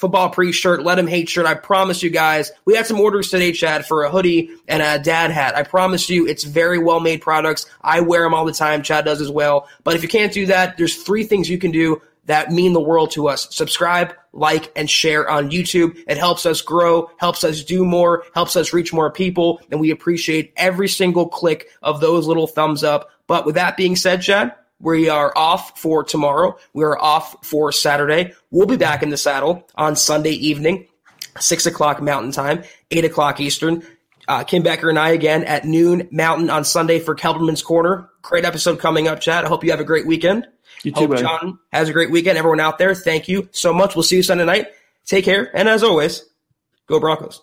football 0.00 0.30
pre 0.30 0.50
shirt, 0.50 0.82
let 0.82 0.98
him 0.98 1.06
hate 1.06 1.28
shirt. 1.28 1.46
I 1.46 1.54
promise 1.54 2.02
you 2.02 2.10
guys, 2.10 2.50
we 2.64 2.74
had 2.74 2.86
some 2.86 2.98
orders 2.98 3.30
today, 3.30 3.52
Chad, 3.52 3.86
for 3.86 4.02
a 4.02 4.10
hoodie 4.10 4.50
and 4.66 4.82
a 4.82 4.98
dad 4.98 5.30
hat. 5.30 5.54
I 5.54 5.62
promise 5.62 6.08
you, 6.08 6.26
it's 6.26 6.44
very 6.44 6.78
well 6.78 7.00
made 7.00 7.20
products. 7.20 7.66
I 7.82 8.00
wear 8.00 8.22
them 8.22 8.34
all 8.34 8.46
the 8.46 8.52
time. 8.52 8.82
Chad 8.82 9.04
does 9.04 9.20
as 9.20 9.30
well. 9.30 9.68
But 9.84 9.94
if 9.94 10.02
you 10.02 10.08
can't 10.08 10.32
do 10.32 10.46
that, 10.46 10.78
there's 10.78 11.02
three 11.02 11.24
things 11.24 11.50
you 11.50 11.58
can 11.58 11.70
do 11.70 12.00
that 12.26 12.50
mean 12.50 12.72
the 12.72 12.80
world 12.80 13.10
to 13.12 13.28
us. 13.28 13.48
Subscribe, 13.54 14.14
like, 14.32 14.72
and 14.76 14.88
share 14.88 15.28
on 15.28 15.50
YouTube. 15.50 16.02
It 16.06 16.16
helps 16.16 16.46
us 16.46 16.62
grow, 16.62 17.10
helps 17.18 17.44
us 17.44 17.64
do 17.64 17.84
more, 17.84 18.24
helps 18.34 18.56
us 18.56 18.72
reach 18.72 18.92
more 18.92 19.10
people, 19.10 19.60
and 19.70 19.80
we 19.80 19.90
appreciate 19.90 20.52
every 20.56 20.88
single 20.88 21.28
click 21.28 21.68
of 21.82 22.00
those 22.00 22.26
little 22.26 22.46
thumbs 22.46 22.84
up. 22.84 23.10
But 23.26 23.46
with 23.46 23.56
that 23.56 23.76
being 23.76 23.96
said, 23.96 24.22
Chad, 24.22 24.54
we 24.80 25.08
are 25.08 25.32
off 25.36 25.78
for 25.78 26.02
tomorrow. 26.02 26.58
We 26.72 26.84
are 26.84 26.98
off 26.98 27.44
for 27.44 27.70
Saturday. 27.70 28.32
We'll 28.50 28.66
be 28.66 28.76
back 28.76 29.02
in 29.02 29.10
the 29.10 29.16
saddle 29.16 29.68
on 29.74 29.94
Sunday 29.94 30.32
evening, 30.32 30.86
6 31.38 31.66
o'clock 31.66 32.00
Mountain 32.00 32.32
Time, 32.32 32.64
8 32.90 33.04
o'clock 33.04 33.40
Eastern. 33.40 33.82
Uh, 34.26 34.44
Kim 34.44 34.62
Becker 34.62 34.88
and 34.88 34.98
I 34.98 35.10
again 35.10 35.44
at 35.44 35.64
noon 35.64 36.08
Mountain 36.10 36.50
on 36.50 36.64
Sunday 36.64 36.98
for 36.98 37.14
Kelberman's 37.14 37.62
Corner. 37.62 38.08
Great 38.22 38.44
episode 38.44 38.78
coming 38.78 39.08
up, 39.08 39.20
Chad. 39.20 39.44
I 39.44 39.48
hope 39.48 39.64
you 39.64 39.70
have 39.70 39.80
a 39.80 39.84
great 39.84 40.06
weekend. 40.06 40.46
You 40.82 40.92
too, 40.92 41.00
Hope 41.00 41.10
buddy. 41.10 41.22
John 41.22 41.58
has 41.72 41.88
a 41.88 41.92
great 41.92 42.10
weekend. 42.10 42.38
Everyone 42.38 42.60
out 42.60 42.78
there, 42.78 42.94
thank 42.94 43.28
you 43.28 43.48
so 43.50 43.72
much. 43.72 43.94
We'll 43.94 44.02
see 44.02 44.16
you 44.16 44.22
Sunday 44.22 44.44
night. 44.44 44.68
Take 45.04 45.24
care. 45.24 45.54
And 45.54 45.68
as 45.68 45.82
always, 45.82 46.24
go 46.86 47.00
Broncos. 47.00 47.42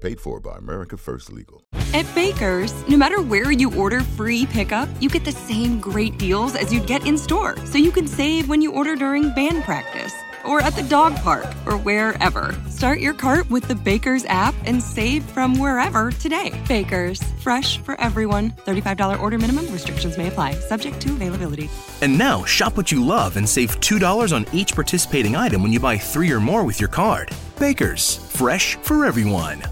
Paid 0.00 0.20
for 0.20 0.40
by 0.40 0.56
America 0.58 0.96
First 0.96 1.32
Legal. 1.32 1.62
At 1.92 2.06
Baker's, 2.14 2.72
no 2.88 2.96
matter 2.96 3.20
where 3.20 3.50
you 3.50 3.74
order 3.76 4.00
free 4.00 4.46
pickup, 4.46 4.88
you 5.00 5.08
get 5.08 5.24
the 5.24 5.32
same 5.32 5.80
great 5.80 6.18
deals 6.18 6.54
as 6.54 6.72
you'd 6.72 6.86
get 6.86 7.06
in 7.06 7.18
store. 7.18 7.56
So 7.66 7.78
you 7.78 7.90
can 7.90 8.06
save 8.06 8.48
when 8.48 8.62
you 8.62 8.72
order 8.72 8.94
during 8.94 9.34
band 9.34 9.64
practice 9.64 10.14
or 10.44 10.60
at 10.60 10.74
the 10.74 10.82
dog 10.84 11.16
park 11.16 11.46
or 11.66 11.76
wherever. 11.76 12.54
Start 12.68 13.00
your 13.00 13.14
cart 13.14 13.50
with 13.50 13.66
the 13.66 13.74
Baker's 13.74 14.24
app 14.26 14.54
and 14.64 14.82
save 14.82 15.24
from 15.24 15.58
wherever 15.58 16.12
today. 16.12 16.58
Baker's, 16.68 17.22
fresh 17.40 17.78
for 17.78 18.00
everyone. 18.00 18.52
$35 18.52 19.20
order 19.20 19.38
minimum, 19.38 19.70
restrictions 19.72 20.16
may 20.16 20.28
apply, 20.28 20.52
subject 20.52 21.00
to 21.02 21.12
availability. 21.12 21.68
And 22.02 22.16
now, 22.16 22.44
shop 22.44 22.76
what 22.76 22.92
you 22.92 23.04
love 23.04 23.36
and 23.36 23.48
save 23.48 23.80
$2 23.80 24.32
on 24.34 24.46
each 24.52 24.74
participating 24.74 25.34
item 25.36 25.62
when 25.62 25.72
you 25.72 25.80
buy 25.80 25.98
three 25.98 26.30
or 26.30 26.40
more 26.40 26.64
with 26.64 26.80
your 26.80 26.90
card. 26.90 27.30
Baker's, 27.58 28.16
fresh 28.16 28.76
for 28.76 29.04
everyone. 29.04 29.62